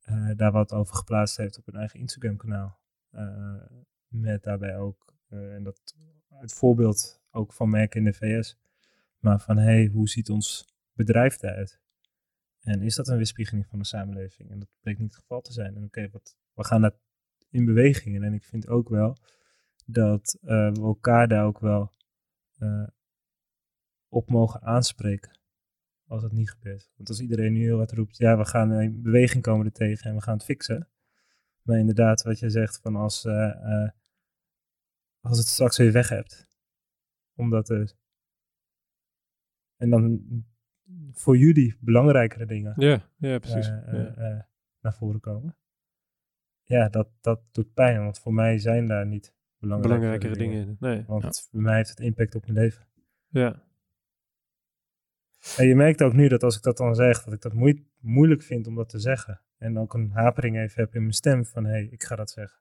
eh, 0.00 0.30
daar 0.36 0.52
wat 0.52 0.72
over 0.72 0.94
geplaatst 0.94 1.36
heeft 1.36 1.58
op 1.58 1.66
hun 1.66 1.76
eigen 1.76 2.00
Instagram 2.00 2.36
kanaal. 2.36 2.82
Met 4.08 4.42
daarbij 4.42 4.78
ook, 4.78 5.14
en 5.28 5.62
dat 5.62 5.94
het 6.28 6.52
voorbeeld 6.52 7.22
ook 7.30 7.52
van 7.52 7.70
merken 7.70 7.98
in 7.98 8.04
de 8.04 8.12
VS. 8.12 8.58
Maar 9.24 9.40
van, 9.40 9.56
hé, 9.56 9.64
hey, 9.64 9.86
hoe 9.86 10.08
ziet 10.08 10.30
ons 10.30 10.74
bedrijf 10.92 11.42
eruit? 11.42 11.80
En 12.60 12.82
is 12.82 12.94
dat 12.94 13.08
een 13.08 13.16
weerspiegeling 13.16 13.66
van 13.66 13.78
de 13.78 13.84
samenleving? 13.84 14.50
En 14.50 14.58
dat 14.58 14.68
bleek 14.80 14.98
niet 14.98 15.10
het 15.10 15.20
geval 15.20 15.40
te 15.40 15.52
zijn. 15.52 15.76
En 15.76 15.84
oké, 15.84 16.08
wat 16.10 16.36
we 16.54 16.64
gaan 16.64 16.80
daar 16.80 16.96
in 17.50 17.64
beweging. 17.64 18.24
En 18.24 18.34
ik 18.34 18.44
vind 18.44 18.68
ook 18.68 18.88
wel 18.88 19.16
dat 19.86 20.38
eh, 20.40 20.72
we 20.72 20.80
elkaar 20.80 21.28
daar 21.28 21.44
ook 21.44 21.58
wel 21.58 21.92
eh, 22.58 22.86
op 24.08 24.30
mogen 24.30 24.62
aanspreken. 24.62 25.38
Als 26.06 26.22
dat 26.22 26.32
niet 26.32 26.50
gebeurt. 26.50 26.90
Want 26.96 27.08
als 27.08 27.20
iedereen 27.20 27.52
nu 27.52 27.62
heel 27.62 27.76
hard 27.76 27.92
roept, 27.92 28.16
ja, 28.16 28.38
we 28.38 28.44
gaan 28.44 28.80
in 28.80 29.02
beweging 29.02 29.42
komen 29.42 29.66
er 29.66 29.72
tegen 29.72 30.10
en 30.10 30.16
we 30.16 30.22
gaan 30.22 30.36
het 30.36 30.44
fixen. 30.44 30.88
Maar 31.62 31.78
inderdaad, 31.78 32.22
wat 32.22 32.38
je 32.38 32.50
zegt, 32.50 32.78
van 32.80 32.96
als, 32.96 33.24
eh, 33.24 33.88
als 35.20 35.38
het 35.38 35.46
straks 35.46 35.76
weer 35.76 35.92
weg 35.92 36.08
hebt. 36.08 36.48
Omdat 37.34 37.68
er. 37.68 38.02
En 39.76 39.90
dan 39.90 40.22
voor 41.12 41.36
jullie 41.36 41.76
belangrijkere 41.80 42.46
dingen 42.46 42.72
Ja, 42.76 43.10
ja 43.16 43.38
precies. 43.38 43.68
eh, 43.68 43.74
ja. 43.92 44.14
eh, 44.14 44.30
eh, 44.30 44.42
naar 44.80 44.94
voren 44.94 45.20
komen. 45.20 45.56
Ja, 46.62 46.88
dat, 46.88 47.08
dat 47.20 47.40
doet 47.52 47.74
pijn, 47.74 47.98
want 48.02 48.18
voor 48.18 48.34
mij 48.34 48.58
zijn 48.58 48.86
daar 48.86 49.06
niet 49.06 49.34
belangrijkere, 49.58 50.08
Belangrijkere 50.08 50.50
dingen. 50.50 50.76
Nee. 50.80 51.04
Want 51.06 51.48
bij 51.52 51.60
mij 51.60 51.76
heeft 51.76 51.88
het 51.88 52.00
impact 52.00 52.34
op 52.34 52.42
mijn 52.46 52.58
leven. 52.58 52.86
Ja. 53.28 53.62
En 55.56 55.66
je 55.66 55.74
merkt 55.74 56.02
ook 56.02 56.12
nu 56.12 56.28
dat 56.28 56.42
als 56.42 56.56
ik 56.56 56.62
dat 56.62 56.76
dan 56.76 56.94
zeg, 56.94 57.22
dat 57.24 57.34
ik 57.34 57.40
dat 57.40 57.52
moe- 57.52 57.84
moeilijk 58.00 58.42
vind 58.42 58.66
om 58.66 58.74
dat 58.74 58.88
te 58.88 58.98
zeggen. 58.98 59.40
En 59.58 59.78
ook 59.78 59.94
een 59.94 60.10
hapering 60.10 60.56
even 60.56 60.82
heb 60.82 60.94
in 60.94 61.00
mijn 61.00 61.12
stem 61.12 61.44
van, 61.44 61.64
hé, 61.64 61.70
hey, 61.70 61.84
ik 61.90 62.02
ga 62.04 62.16
dat 62.16 62.30
zeggen. 62.30 62.60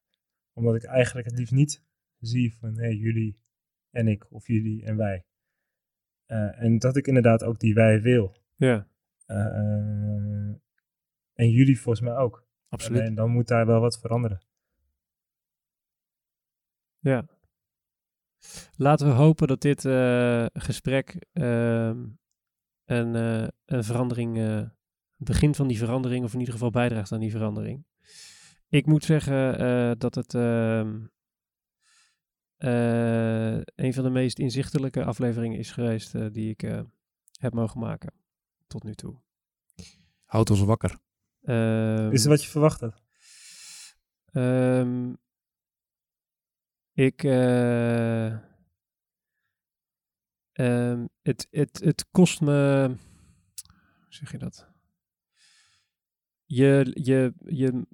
Omdat 0.54 0.76
ik 0.76 0.84
eigenlijk 0.84 1.28
het 1.28 1.38
liefst 1.38 1.54
niet 1.54 1.84
zie 2.20 2.54
van, 2.56 2.76
hé, 2.76 2.82
hey, 2.84 2.96
jullie 2.96 3.40
en 3.90 4.08
ik, 4.08 4.32
of 4.32 4.48
jullie 4.48 4.86
en 4.86 4.98
wij. 4.98 5.26
Eh, 6.34 6.64
en 6.64 6.80
dat 6.80 6.96
ik 6.96 7.08
inderdaad 7.08 7.44
ook 7.44 7.60
die 7.60 7.74
wij 7.74 8.02
wil. 8.02 8.36
Ja. 8.56 8.88
Eh, 9.26 9.38
en 11.34 11.50
jullie 11.50 11.80
volgens 11.80 12.06
mij 12.06 12.16
ook. 12.16 12.48
Absoluut. 12.70 13.02
Alleen 13.02 13.16
dan 13.16 13.30
moet 13.30 13.48
daar 13.48 13.66
wel 13.66 13.80
wat 13.80 14.00
veranderen. 14.00 14.42
Ja. 17.00 17.26
Laten 18.76 19.08
we 19.08 19.14
hopen 19.14 19.48
dat 19.48 19.62
dit 19.62 19.86
eh, 19.86 20.46
gesprek 20.54 21.26
ehm, 21.34 22.06
een, 22.86 23.16
een 23.66 23.84
verandering, 23.84 24.38
het 24.38 24.74
begin 25.18 25.56
van 25.56 25.68
die 25.68 25.78
verandering, 25.78 26.24
of 26.24 26.34
in 26.34 26.40
ieder 26.40 26.54
geval 26.54 26.72
bijdraagt 26.72 27.12
aan 27.12 27.20
die 27.20 27.32
verandering. 27.32 27.86
Ik 28.68 28.86
moet 28.86 29.04
zeggen 29.04 30.00
dat 30.00 30.16
het 30.16 30.34
ehm, 30.34 30.96
eh, 30.96 31.13
een 33.76 33.94
van 33.94 34.04
de 34.04 34.10
meest 34.10 34.40
inzichtelijke 34.40 35.04
afleveringen 35.04 35.58
is 35.60 35.72
geweest 35.72 36.16
eh, 36.16 36.28
die 36.32 36.50
ik 36.50 36.64
eh, 36.64 36.82
heb 37.40 37.54
mogen 37.54 37.80
maken 37.80 38.14
tot 38.68 38.84
nu 38.84 38.94
toe. 38.94 39.22
Houd 40.26 40.50
ons 40.50 40.62
wakker. 40.62 41.00
Ehm, 41.42 42.12
Is 42.12 42.20
het 42.20 42.30
wat 42.32 42.44
je 42.44 42.50
verwacht 42.50 42.80
had? 42.80 43.04
Ehm, 44.32 45.14
ik. 46.94 47.24
eh, 47.24 48.32
ehm, 50.52 51.08
het, 51.22 51.48
het, 51.52 51.80
het 51.84 52.06
kost 52.12 52.42
me. 52.42 52.88
Hoe 54.04 54.14
zeg 54.14 54.32
je 54.32 54.38
dat? 54.38 54.68
Je. 56.46 56.92
je, 57.04 57.34
je 57.46 57.88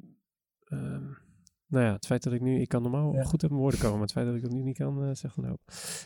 ehm, 0.64 1.12
nou 1.70 1.86
ja, 1.86 1.94
het 1.94 2.06
feit 2.06 2.24
dat 2.24 2.34
ik 2.34 2.42
nu. 2.42 2.60
Ik 2.60 2.68
kan 2.68 2.82
normaal 2.82 3.14
Ja. 3.14 3.24
goed 3.24 3.42
uit 3.42 3.52
mijn 3.52 3.64
woorden 3.64 3.80
komen, 3.80 3.94
maar 3.98 4.08
het 4.08 4.16
feit 4.16 4.26
dat 4.26 4.36
ik 4.36 4.42
dat 4.42 4.52
nu 4.52 4.62
niet 4.62 4.78
kan, 4.78 5.04
eh, 5.04 5.10
zegt 5.14 5.38
een 5.38 5.46
hoop. 5.46 5.62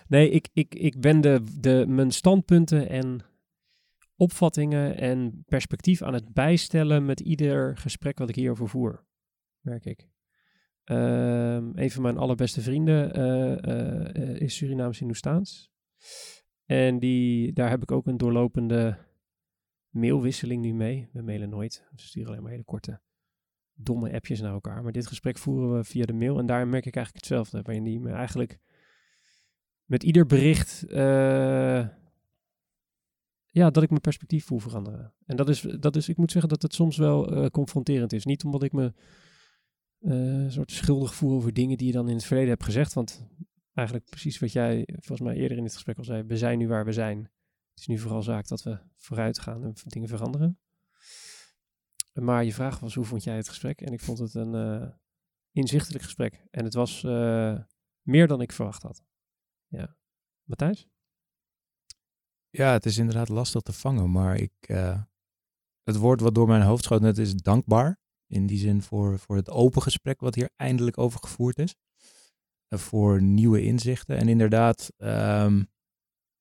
Nee, 0.08 0.30
ik, 0.30 0.50
ik, 0.54 0.76
ik 0.76 1.02
ben 1.02 1.22
de, 1.22 1.44
de, 1.60 1.86
mijn 1.88 2.12
standpunten 2.12 2.90
en 2.90 3.22
opvattingen 4.16 4.98
en 4.98 5.44
perspectief 5.46 6.02
aan 6.02 6.14
het 6.14 6.34
bijstellen 6.34 7.06
met 7.06 7.20
ieder 7.20 7.78
gesprek 7.78 8.18
wat 8.18 8.30
ik 8.30 8.36
hierover 8.36 8.70
voer 8.70 9.06
merk 9.60 9.86
ik. 9.86 10.08
Ehm, 10.84 11.72
een 11.76 11.92
van 11.92 12.02
mijn 12.02 12.18
allerbeste 12.18 12.62
vrienden 12.62 13.14
eh, 13.14 14.32
eh, 14.32 14.42
is 14.42 14.56
Surinaams 14.56 15.00
Hindoestaans. 15.00 15.72
En 16.66 17.00
die, 17.00 17.54
daar 17.54 17.70
heb 17.70 17.82
ik 17.82 17.92
ook 17.92 18.08
een 18.08 18.18
doorlopende 18.18 18.98
mailwisseling 19.90 20.62
nu 20.62 20.74
mee. 20.74 21.10
We 21.14 21.22
mailen 21.22 21.50
nooit. 21.50 21.88
We 21.92 22.02
sturen 22.02 22.30
alleen 22.30 22.42
maar 22.42 22.52
hele 22.52 22.64
korte, 22.64 23.02
domme 23.74 24.14
appjes 24.14 24.42
naar 24.42 24.54
elkaar. 24.54 24.84
Maar 24.84 24.92
dit 24.92 25.08
gesprek 25.08 25.38
voeren 25.38 25.78
we 25.78 25.84
via 25.84 26.06
de 26.06 26.14
mail. 26.14 26.40
En 26.40 26.46
daar 26.46 26.68
merk 26.68 26.86
ik 26.86 26.96
eigenlijk 26.96 27.26
hetzelfde. 27.26 27.62
Waarin 27.62 27.84
die 27.84 28.00
me 28.00 28.12
eigenlijk 28.12 28.60
met 29.86 30.04
ieder 30.04 30.26
bericht... 30.26 30.86
eh, 30.88 31.88
ja, 33.54 33.70
dat 33.70 33.84
ik 33.84 33.90
mijn 33.90 34.02
perspectief 34.02 34.46
voel 34.46 34.60
veranderen. 34.60 35.14
En 35.26 35.36
dat 35.36 35.50
is, 35.50 35.62
dat 35.62 35.96
is 35.96 36.10
ik 36.10 36.18
moet 36.18 36.32
zeggen 36.32 36.50
dat 36.50 36.62
het 36.62 36.74
soms 36.74 36.98
wel 36.98 37.32
eh, 37.32 37.46
confronterend 37.46 38.14
is. 38.14 38.26
Niet 38.26 38.44
omdat 38.44 38.64
ik 38.64 38.72
me 38.72 38.94
een 40.00 40.52
soort 40.52 40.72
schuldig 40.72 41.16
voel 41.16 41.36
over 41.36 41.54
dingen 41.54 41.78
die 41.78 41.88
je 41.88 41.94
dan 41.94 42.10
in 42.10 42.16
het 42.16 42.26
verleden 42.26 42.50
hebt 42.50 42.64
gezegd. 42.64 42.94
Want 42.94 43.28
eigenlijk 43.74 44.10
precies 44.10 44.40
wat 44.40 44.52
jij 44.52 44.88
volgens 44.88 45.22
mij 45.22 45.36
eerder 45.36 45.58
in 45.58 45.64
dit 45.64 45.74
gesprek 45.74 45.98
al 45.98 46.04
zei. 46.04 46.24
We 46.24 46.38
zijn 46.38 46.58
nu 46.58 46.68
waar 46.68 46.86
we 46.86 46.92
zijn. 46.92 47.18
Het 47.70 47.80
is 47.80 47.88
nu 47.88 47.98
vooral 47.98 48.22
zaak 48.22 48.48
dat 48.48 48.64
we 48.64 48.78
vooruit 48.96 49.40
gaan 49.40 49.64
en 49.64 49.74
dingen 49.84 50.10
veranderen. 50.10 50.58
Maar 52.14 52.44
je 52.44 52.54
vraag 52.54 52.80
was, 52.80 52.96
hoe 52.96 53.06
vond 53.06 53.24
jij 53.24 53.36
het 53.36 53.48
gesprek? 53.48 53.82
En 53.82 53.94
ik 53.94 54.02
vond 54.02 54.18
het 54.18 54.34
een 54.34 54.56
eh, 54.56 54.90
inzichtelijk 55.52 56.04
gesprek. 56.04 56.46
En 56.52 56.64
het 56.64 56.74
was 56.74 57.04
eh, 57.04 57.60
meer 58.02 58.28
dan 58.28 58.42
ik 58.42 58.52
verwacht 58.52 58.82
had. 58.82 59.04
Ja. 59.68 59.96
Matthijs? 60.44 60.88
Ja, 62.50 62.72
het 62.72 62.86
is 62.86 62.98
inderdaad 62.98 63.30
lastig 63.30 63.62
te 63.62 63.74
vangen, 63.74 64.12
maar 64.12 64.36
ik, 64.36 64.54
eh, 64.60 65.02
het 65.84 65.96
woord 65.96 66.22
wat 66.22 66.36
door 66.36 66.48
mijn 66.48 66.62
hoofd 66.62 66.84
schoot 66.84 67.02
net 67.02 67.18
is 67.18 67.36
dankbaar. 67.36 68.02
In 68.28 68.46
die 68.46 68.58
zin 68.58 68.82
voor, 68.82 69.20
voor 69.20 69.36
het 69.36 69.50
open 69.50 69.82
gesprek 69.82 70.20
wat 70.20 70.36
hier 70.36 70.50
eindelijk 70.56 70.98
over 70.98 71.20
gevoerd 71.20 71.60
is. 71.60 71.76
Voor 72.70 73.22
nieuwe 73.22 73.62
inzichten. 73.62 74.18
En 74.18 74.28
inderdaad, 74.28 74.92
ehm, 74.98 75.64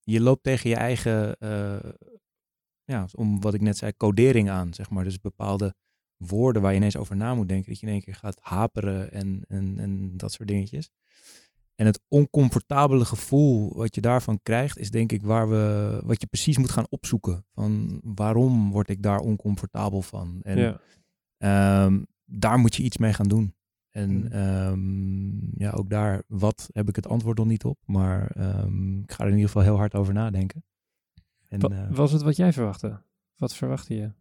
je 0.00 0.20
loopt 0.20 0.42
tegen 0.42 0.70
je 0.70 0.76
eigen, 0.76 1.36
ja, 2.84 3.06
om 3.14 3.40
wat 3.40 3.54
ik 3.54 3.60
net 3.60 3.76
zei, 3.76 3.92
codering 3.96 4.50
aan, 4.50 4.74
zeg 4.74 4.90
maar. 4.90 5.04
Dus 5.04 5.20
bepaalde 5.20 5.74
woorden 6.16 6.62
waar 6.62 6.70
je 6.70 6.76
ineens 6.76 6.96
over 6.96 7.16
na 7.16 7.34
moet 7.34 7.48
denken. 7.48 7.70
Dat 7.70 7.80
je 7.80 7.86
in 7.86 7.92
één 7.92 8.02
keer 8.02 8.14
gaat 8.14 8.38
haperen 8.40 9.12
en, 9.12 9.44
en, 9.48 9.78
en 9.78 10.16
dat 10.16 10.32
soort 10.32 10.48
dingetjes. 10.48 10.90
En 11.74 11.86
het 11.86 12.00
oncomfortabele 12.08 13.04
gevoel 13.04 13.76
wat 13.76 13.94
je 13.94 14.00
daarvan 14.00 14.40
krijgt, 14.42 14.78
is 14.78 14.90
denk 14.90 15.12
ik 15.12 15.22
waar 15.22 15.48
we, 15.48 16.00
wat 16.04 16.20
je 16.20 16.26
precies 16.26 16.58
moet 16.58 16.70
gaan 16.70 16.86
opzoeken. 16.88 17.44
Van 17.54 18.00
waarom 18.04 18.70
word 18.70 18.88
ik 18.88 19.02
daar 19.02 19.18
oncomfortabel 19.20 20.02
van? 20.02 20.40
En 20.42 20.58
ja. 20.58 20.80
ehm, 21.38 22.02
daar 22.24 22.58
moet 22.58 22.74
je 22.76 22.82
iets 22.82 22.96
mee 22.96 23.12
gaan 23.12 23.28
doen. 23.28 23.54
En 23.90 24.10
Mm. 24.10 24.26
ehm, 24.26 25.60
ja, 25.62 25.70
ook 25.70 25.90
daar, 25.90 26.22
wat 26.26 26.68
heb 26.72 26.88
ik 26.88 26.96
het 26.96 27.06
antwoord 27.06 27.38
nog 27.38 27.46
niet 27.46 27.64
op. 27.64 27.78
Maar 27.84 28.30
ehm, 28.30 29.00
ik 29.00 29.12
ga 29.12 29.18
er 29.22 29.28
in 29.30 29.34
ieder 29.36 29.46
geval 29.50 29.62
heel 29.62 29.76
hard 29.76 29.94
over 29.94 30.12
nadenken. 30.14 30.64
En, 31.52 31.60
Wa- 31.60 31.68
eh, 31.88 31.96
was 31.96 32.12
het 32.12 32.22
wat 32.22 32.36
jij 32.36 32.52
verwachtte? 32.52 33.02
Wat 33.36 33.54
verwachtte 33.54 33.94
je? 33.94 34.12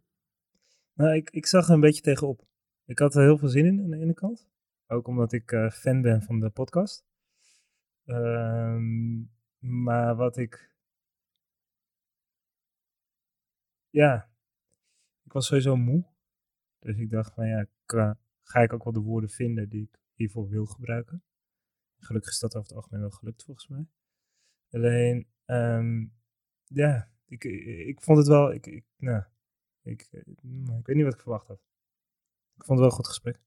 Nou, 0.92 1.14
ik, 1.14 1.30
ik 1.30 1.46
zag 1.46 1.66
er 1.68 1.74
een 1.74 1.80
beetje 1.80 2.02
tegenop. 2.02 2.46
Ik 2.84 2.98
had 2.98 3.14
er 3.14 3.22
heel 3.22 3.38
veel 3.38 3.48
zin 3.48 3.66
in 3.66 3.80
aan 3.82 3.90
de 3.90 3.96
ene 3.98 4.14
kant. 4.14 4.48
Ook 4.86 5.06
omdat 5.06 5.32
ik 5.32 5.52
eh, 5.52 5.70
fan 5.70 6.02
ben 6.02 6.22
van 6.22 6.40
de 6.40 6.50
podcast. 6.50 7.04
Ehm, 8.04 9.18
maar 9.58 10.16
wat 10.16 10.36
ik. 10.36 10.70
Ja, 13.90 14.30
ik 15.24 15.32
was 15.32 15.46
sowieso 15.46 15.76
moe. 15.76 16.04
Dus 16.78 16.96
ik 16.96 17.10
dacht 17.10 17.32
van 17.34 17.46
ja, 17.46 17.66
qua- 17.86 18.18
ga 18.42 18.60
ik 18.60 18.72
ook 18.72 18.84
wel 18.84 18.92
de 18.92 19.00
woorden 19.00 19.30
vinden 19.30 19.68
die 19.68 19.82
ik 19.82 19.98
hiervoor 20.14 20.48
wil 20.48 20.66
gebruiken. 20.66 21.22
Gelukkig 21.98 22.30
is 22.30 22.38
dat 22.38 22.56
over 22.56 22.68
het 22.68 22.76
algemeen 22.76 23.00
wel 23.00 23.10
gelukt 23.10 23.44
volgens 23.44 23.68
mij. 23.68 23.86
Alleen, 24.70 25.26
ehm, 25.44 26.06
ja, 26.64 27.10
ik, 27.32 27.44
ik 27.86 28.00
vond 28.00 28.18
het 28.18 28.26
wel, 28.26 28.52
ik, 28.52 28.66
ik, 28.66 28.84
nou, 28.96 29.22
ik, 29.82 30.08
eh, 30.10 30.20
ik 30.78 30.86
weet 30.86 30.96
niet 30.96 31.04
wat 31.04 31.14
ik 31.14 31.20
verwacht 31.20 31.46
had. 31.46 31.60
Ik 32.56 32.64
vond 32.64 32.68
het 32.68 32.78
wel 32.78 32.86
een 32.86 32.92
goed 32.92 33.06
gesprek. 33.06 33.40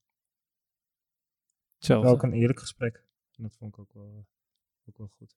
Hetzelfde. 1.74 2.06
Wel 2.06 2.16
ook 2.16 2.22
een 2.22 2.32
eerlijk 2.32 2.58
gesprek. 2.58 3.04
En 3.36 3.42
dat 3.42 3.56
vond 3.56 3.72
ik 3.72 3.78
ook 3.78 3.92
wel, 3.92 4.26
ook 4.84 4.98
wel 4.98 5.10
goed. 5.16 5.36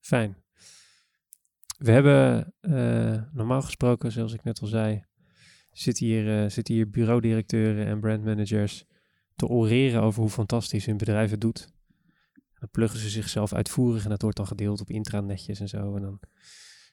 Fijn. 0.00 0.36
We 1.78 1.90
hebben 1.90 2.54
eh, 2.60 3.22
normaal 3.32 3.62
gesproken, 3.62 4.12
zoals 4.12 4.32
ik 4.32 4.42
net 4.42 4.60
al 4.60 4.66
zei, 4.66 5.04
zitten 5.70 6.06
hier, 6.06 6.42
uh, 6.42 6.50
zitten 6.50 6.74
hier 6.74 6.90
bureaudirecteuren 6.90 7.86
en 7.86 8.00
brandmanagers 8.00 8.84
te 9.34 9.46
oreren 9.46 10.02
over 10.02 10.20
hoe 10.20 10.30
fantastisch 10.30 10.86
hun 10.86 10.96
bedrijf 10.96 11.30
het 11.30 11.40
doet. 11.40 11.72
Dan 12.58 12.70
pluggen 12.70 13.00
ze 13.00 13.08
zichzelf 13.08 13.52
uitvoerig 13.52 14.04
en 14.04 14.10
dat 14.10 14.22
wordt 14.22 14.36
dan 14.36 14.46
gedeeld 14.46 14.80
op 14.80 14.90
intranetjes 14.90 15.60
en 15.60 15.68
zo. 15.68 15.96
En 15.96 16.02
dan 16.02 16.20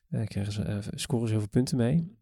krijgen 0.10 0.54
ze, 0.54 0.82
scoren 0.96 1.28
ze 1.28 1.34
heel 1.34 1.42
veel 1.42 1.50
punten 1.50 1.78
mee. 1.78 2.18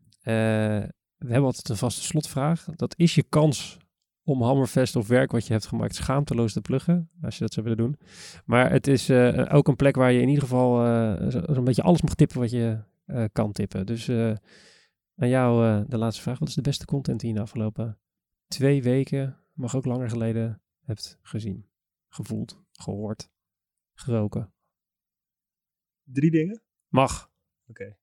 we 1.18 1.32
hebben 1.32 1.46
altijd 1.46 1.70
een 1.70 1.78
vaste 1.78 2.02
slotvraag. 2.02 2.66
Dat 2.66 2.94
is 2.98 3.16
je 3.16 3.24
kans 3.24 3.78
om 4.26 4.42
Hammerfest 4.42 4.96
of 4.96 5.08
werk 5.08 5.32
wat 5.32 5.48
je 5.48 5.54
hebt 5.54 5.66
gemaakt 5.66 5.96
schaamteloos 5.96 6.54
te 6.54 6.62
pluggen, 6.62 7.10
als 7.22 7.38
je 7.38 7.42
dat 7.42 7.54
zou 7.54 7.66
willen 7.68 7.84
doen. 7.84 7.98
Maar 8.46 8.72
het 8.72 8.88
is 8.88 9.10
uh, 9.10 9.46
ook 9.54 9.68
een 9.68 9.76
plek 9.76 9.96
waar 9.96 10.12
je 10.12 10.22
in 10.22 10.28
ieder 10.28 10.44
geval 10.44 10.86
uh, 10.86 11.30
zo'n 11.30 11.64
beetje 11.64 11.82
alles 11.82 12.02
mag 12.02 12.14
tippen 12.14 12.40
wat 12.40 12.52
je 12.52 12.84
uh, 13.06 13.26
kan 13.32 13.52
tippen. 13.52 13.86
Dus 13.86 14.10
aan 15.16 15.30
jou 15.30 15.86
de 15.88 15.98
laatste 15.98 16.22
vraag. 16.22 16.40
Wat 16.40 16.48
is 16.48 16.56
de 16.56 16.62
beste 16.62 16.86
content 16.86 17.20
die 17.20 17.30
je 17.30 17.36
de 17.36 17.42
afgelopen 17.42 18.00
twee 18.48 18.84
weken, 18.84 19.38
mag 19.54 19.76
ook 19.76 19.86
langer 19.86 20.10
geleden, 20.10 20.62
hebt 20.82 21.20
gezien, 21.22 21.70
gevoeld, 22.08 22.64
gehoord, 22.72 23.30
geroken? 23.94 24.54
Drie 26.04 26.32
dingen? 26.32 26.62
Mag. 26.88 27.34
Oké. 27.68 27.82
Okay. 27.82 27.98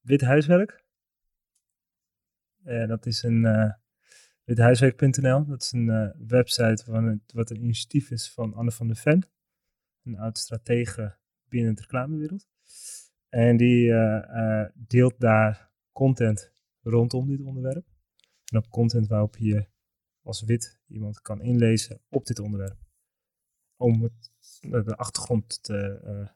Wit 0.00 0.20
huiswerk. 0.20 0.84
dat 2.62 3.06
is 3.06 3.22
een 3.22 3.74
Withuiswerk.nl, 4.44 5.46
dat 5.46 5.62
is 5.62 5.72
een 5.72 5.86
uh, 5.86 6.10
website 6.28 6.84
van 6.84 7.22
wat 7.34 7.50
een 7.50 7.62
initiatief 7.62 8.10
is 8.10 8.32
van 8.32 8.54
Anne 8.54 8.70
van 8.70 8.86
der 8.86 8.96
Ven, 8.96 9.26
een 10.02 10.18
oud 10.18 10.38
stratege 10.38 11.16
binnen 11.48 11.74
de 11.74 11.80
reclamewereld. 11.80 12.48
En 13.28 13.56
die 13.56 13.92
deelt 14.74 15.20
daar 15.20 15.72
content 15.92 16.52
rondom 16.82 17.28
dit 17.28 17.40
onderwerp. 17.40 17.86
En 18.52 18.58
op 18.58 18.68
content 18.68 19.08
waarop 19.08 19.36
je 19.36 19.66
als 20.22 20.42
wit 20.42 20.80
iemand 20.86 21.20
kan 21.20 21.40
inlezen 21.40 22.00
op 22.08 22.26
dit 22.26 22.38
onderwerp. 22.38 22.78
Om 23.76 24.10
de 24.60 24.96
achtergrond 24.96 25.62
te, 25.62 26.30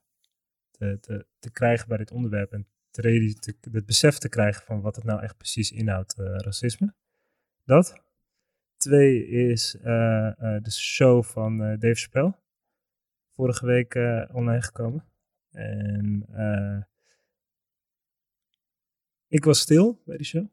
te, 0.78 1.26
te, 1.38 1.50
krijgen 1.50 1.88
bij 1.88 1.96
dit 1.96 2.10
onderwerp 2.10 2.52
en 2.52 2.66
te, 2.90 3.34
te, 3.38 3.68
het 3.72 3.86
besef 3.86 4.18
te 4.18 4.28
krijgen 4.28 4.64
van 4.64 4.80
wat 4.80 4.96
het 4.96 5.04
nou 5.04 5.22
echt 5.22 5.36
precies 5.36 5.72
inhoudt, 5.72 6.14
racisme. 6.16 6.94
Dat. 7.64 8.06
Twee 8.76 9.26
is 9.26 9.74
uh, 9.74 9.84
uh, 9.84 10.56
de 10.62 10.70
show 10.70 11.24
van 11.24 11.58
Dave 11.58 11.94
Chappelle. 11.94 12.34
Vorige 13.34 13.66
week 13.66 13.94
online 14.32 14.62
gekomen. 14.62 15.04
En 15.50 16.26
ik 19.28 19.44
was 19.44 19.60
stil 19.60 20.02
bij 20.04 20.16
die 20.16 20.26
show. 20.26 20.46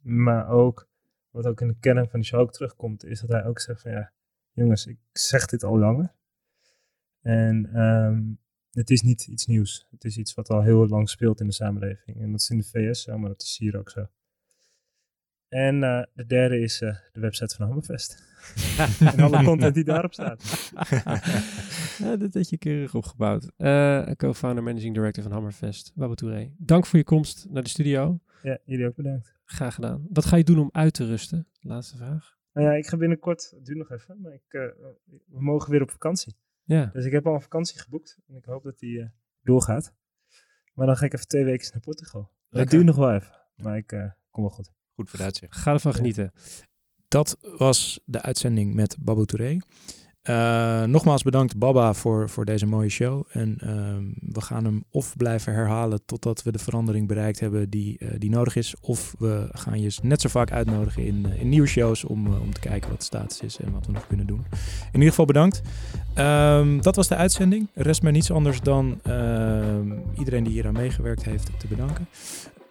Maar 0.00 0.48
ook, 0.48 0.88
wat 1.30 1.46
ook 1.46 1.60
in 1.60 1.68
de 1.68 1.78
kern 1.80 2.08
van 2.08 2.20
die 2.20 2.28
show 2.28 2.40
ook 2.40 2.52
terugkomt, 2.52 3.04
is 3.04 3.20
dat 3.20 3.30
hij 3.30 3.44
ook 3.44 3.60
zegt 3.60 3.80
van 3.80 3.90
ja, 3.90 4.12
jongens, 4.52 4.86
ik 4.86 4.98
zeg 5.12 5.46
dit 5.46 5.62
al 5.64 5.78
langer. 5.78 6.14
En 7.20 7.80
um, 7.80 8.38
het 8.76 8.90
is 8.90 9.02
niet 9.02 9.26
iets 9.26 9.46
nieuws. 9.46 9.86
Het 9.90 10.04
is 10.04 10.16
iets 10.16 10.34
wat 10.34 10.48
al 10.48 10.62
heel 10.62 10.88
lang 10.88 11.08
speelt 11.08 11.40
in 11.40 11.46
de 11.46 11.52
samenleving. 11.52 12.20
En 12.20 12.30
dat 12.30 12.40
is 12.40 12.50
in 12.50 12.58
de 12.58 12.64
VS 12.64 13.02
zo, 13.02 13.18
maar 13.18 13.28
dat 13.28 13.42
is 13.42 13.56
hier 13.58 13.78
ook 13.78 13.90
zo. 13.90 14.06
En 15.48 15.74
uh, 15.82 16.02
de 16.14 16.26
derde 16.26 16.60
is 16.60 16.80
uh, 16.80 16.96
de 17.12 17.20
website 17.20 17.54
van 17.54 17.66
Hammerfest. 17.66 18.24
en 19.16 19.20
alle 19.20 19.44
content 19.44 19.74
die 19.74 19.84
daarop 19.84 20.12
staat. 20.12 20.70
ja, 22.02 22.16
dat 22.16 22.34
heb 22.34 22.42
je 22.42 22.58
keurig 22.58 22.94
opgebouwd. 22.94 23.50
Uh, 23.58 24.10
Co-founder, 24.16 24.62
managing 24.62 24.94
director 24.94 25.22
van 25.22 25.32
Hammerfest, 25.32 25.92
Babu 25.94 26.14
Touré. 26.14 26.52
Dank 26.58 26.86
voor 26.86 26.98
je 26.98 27.04
komst 27.04 27.46
naar 27.50 27.62
de 27.62 27.68
studio. 27.68 28.20
Ja, 28.42 28.58
jullie 28.64 28.86
ook 28.86 28.96
bedankt. 28.96 29.34
Graag 29.44 29.74
gedaan. 29.74 30.06
Wat 30.08 30.24
ga 30.24 30.36
je 30.36 30.44
doen 30.44 30.58
om 30.58 30.68
uit 30.72 30.94
te 30.94 31.06
rusten? 31.06 31.48
Laatste 31.60 31.96
vraag. 31.96 32.36
Nou 32.52 32.66
ja, 32.66 32.72
ik 32.72 32.86
ga 32.86 32.96
binnenkort, 32.96 33.50
het 33.54 33.64
duurt 33.64 33.78
nog 33.78 33.90
even, 33.90 34.20
maar 34.20 34.32
ik, 34.32 34.72
we 35.26 35.42
mogen 35.42 35.70
weer 35.70 35.82
op 35.82 35.90
vakantie. 35.90 36.36
Ja. 36.66 36.90
Dus 36.92 37.04
ik 37.04 37.12
heb 37.12 37.26
al 37.26 37.34
een 37.34 37.40
vakantie 37.42 37.78
geboekt 37.80 38.18
en 38.26 38.34
ik 38.36 38.44
hoop 38.44 38.62
dat 38.62 38.78
die 38.78 39.10
doorgaat. 39.42 39.94
Maar 40.74 40.86
dan 40.86 40.96
ga 40.96 41.04
ik 41.04 41.12
even 41.12 41.28
twee 41.28 41.44
weken 41.44 41.68
naar 41.72 41.80
Portugal. 41.80 42.30
Dat 42.48 42.70
duurt 42.70 42.84
nog 42.84 42.96
wel 42.96 43.14
even, 43.14 43.32
maar 43.56 43.76
ik 43.76 43.86
kom 44.30 44.42
wel 44.42 44.52
goed. 44.52 44.72
Goed 44.94 45.10
vooruitzicht. 45.10 45.56
Ga 45.56 45.72
ervan 45.72 45.94
genieten. 45.94 46.32
Dat 47.08 47.38
was 47.40 48.00
de 48.04 48.22
uitzending 48.22 48.74
met 48.74 48.96
Babu 49.00 49.26
Touré. 49.26 49.58
Uh, 50.30 50.82
nogmaals 50.82 51.22
bedankt 51.22 51.58
Baba 51.58 51.94
voor, 51.94 52.28
voor 52.28 52.44
deze 52.44 52.66
mooie 52.66 52.88
show. 52.88 53.24
En 53.30 53.58
uh, 53.64 53.70
we 54.32 54.40
gaan 54.40 54.64
hem 54.64 54.84
of 54.90 55.16
blijven 55.16 55.52
herhalen 55.52 56.04
totdat 56.06 56.42
we 56.42 56.52
de 56.52 56.58
verandering 56.58 57.08
bereikt 57.08 57.40
hebben 57.40 57.70
die, 57.70 57.96
uh, 57.98 58.08
die 58.18 58.30
nodig 58.30 58.56
is. 58.56 58.74
Of 58.80 59.14
we 59.18 59.48
gaan 59.50 59.80
je 59.80 59.98
net 60.02 60.20
zo 60.20 60.28
vaak 60.28 60.52
uitnodigen 60.52 61.04
in, 61.04 61.26
in 61.38 61.48
nieuwe 61.48 61.66
shows 61.66 62.04
om, 62.04 62.26
om 62.26 62.52
te 62.52 62.60
kijken 62.60 62.90
wat 62.90 62.98
de 62.98 63.04
status 63.04 63.40
is 63.40 63.58
en 63.58 63.72
wat 63.72 63.86
we 63.86 63.92
nog 63.92 64.06
kunnen 64.06 64.26
doen. 64.26 64.44
In 64.92 64.92
ieder 64.92 65.08
geval 65.08 65.24
bedankt. 65.24 65.62
Um, 66.18 66.82
dat 66.82 66.96
was 66.96 67.08
de 67.08 67.16
uitzending. 67.16 67.68
Rest 67.74 68.02
mij 68.02 68.12
niets 68.12 68.30
anders 68.30 68.60
dan 68.60 69.00
ehm, 69.02 69.92
iedereen 70.18 70.44
die 70.44 70.52
hier 70.52 70.66
aan 70.66 70.72
meegewerkt 70.72 71.24
heeft 71.24 71.50
te 71.58 71.66
bedanken. 71.66 72.08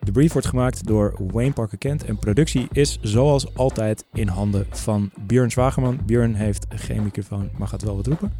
De 0.06 0.12
brief 0.12 0.32
wordt 0.32 0.48
gemaakt 0.48 0.88
door 0.88 1.14
Wayne 1.32 1.54
Parker 1.54 1.78
Kent 1.78 2.06
en 2.06 2.18
productie 2.18 2.68
is 2.72 3.00
zoals 3.02 3.56
altijd 3.56 4.06
in 4.14 4.28
handen 4.28 4.66
van 4.70 5.12
Björn 5.20 5.52
Zwagerman. 5.52 6.00
Björn 6.06 6.34
heeft 6.34 6.66
geen 6.70 7.04
microfoon, 7.04 7.50
maar 7.58 7.68
gaat 7.68 7.82
wel 7.82 7.96
wat 7.96 8.08
roepen. 8.08 8.34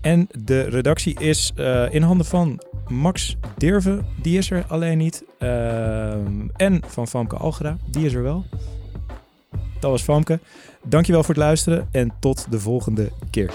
En 0.00 0.28
de 0.44 0.62
redactie 0.62 1.20
is 1.20 1.52
uh, 1.56 1.94
in 1.94 2.02
handen 2.02 2.26
van 2.26 2.60
Max 2.88 3.36
Dirve, 3.56 4.02
die 4.22 4.38
is 4.38 4.50
er 4.50 4.64
alleen 4.68 4.98
niet. 4.98 5.24
Uh, 5.38 6.12
en 6.56 6.80
van 6.86 7.08
Famke 7.08 7.36
Algera, 7.36 7.76
die 7.90 8.06
is 8.06 8.14
er 8.14 8.22
wel. 8.22 8.44
Dat 9.80 9.90
was 9.90 10.02
Famke. 10.02 10.40
Dankjewel 10.82 11.22
voor 11.22 11.34
het 11.34 11.44
luisteren 11.44 11.88
en 11.90 12.12
tot 12.20 12.46
de 12.50 12.60
volgende 12.60 13.10
keer. 13.30 13.52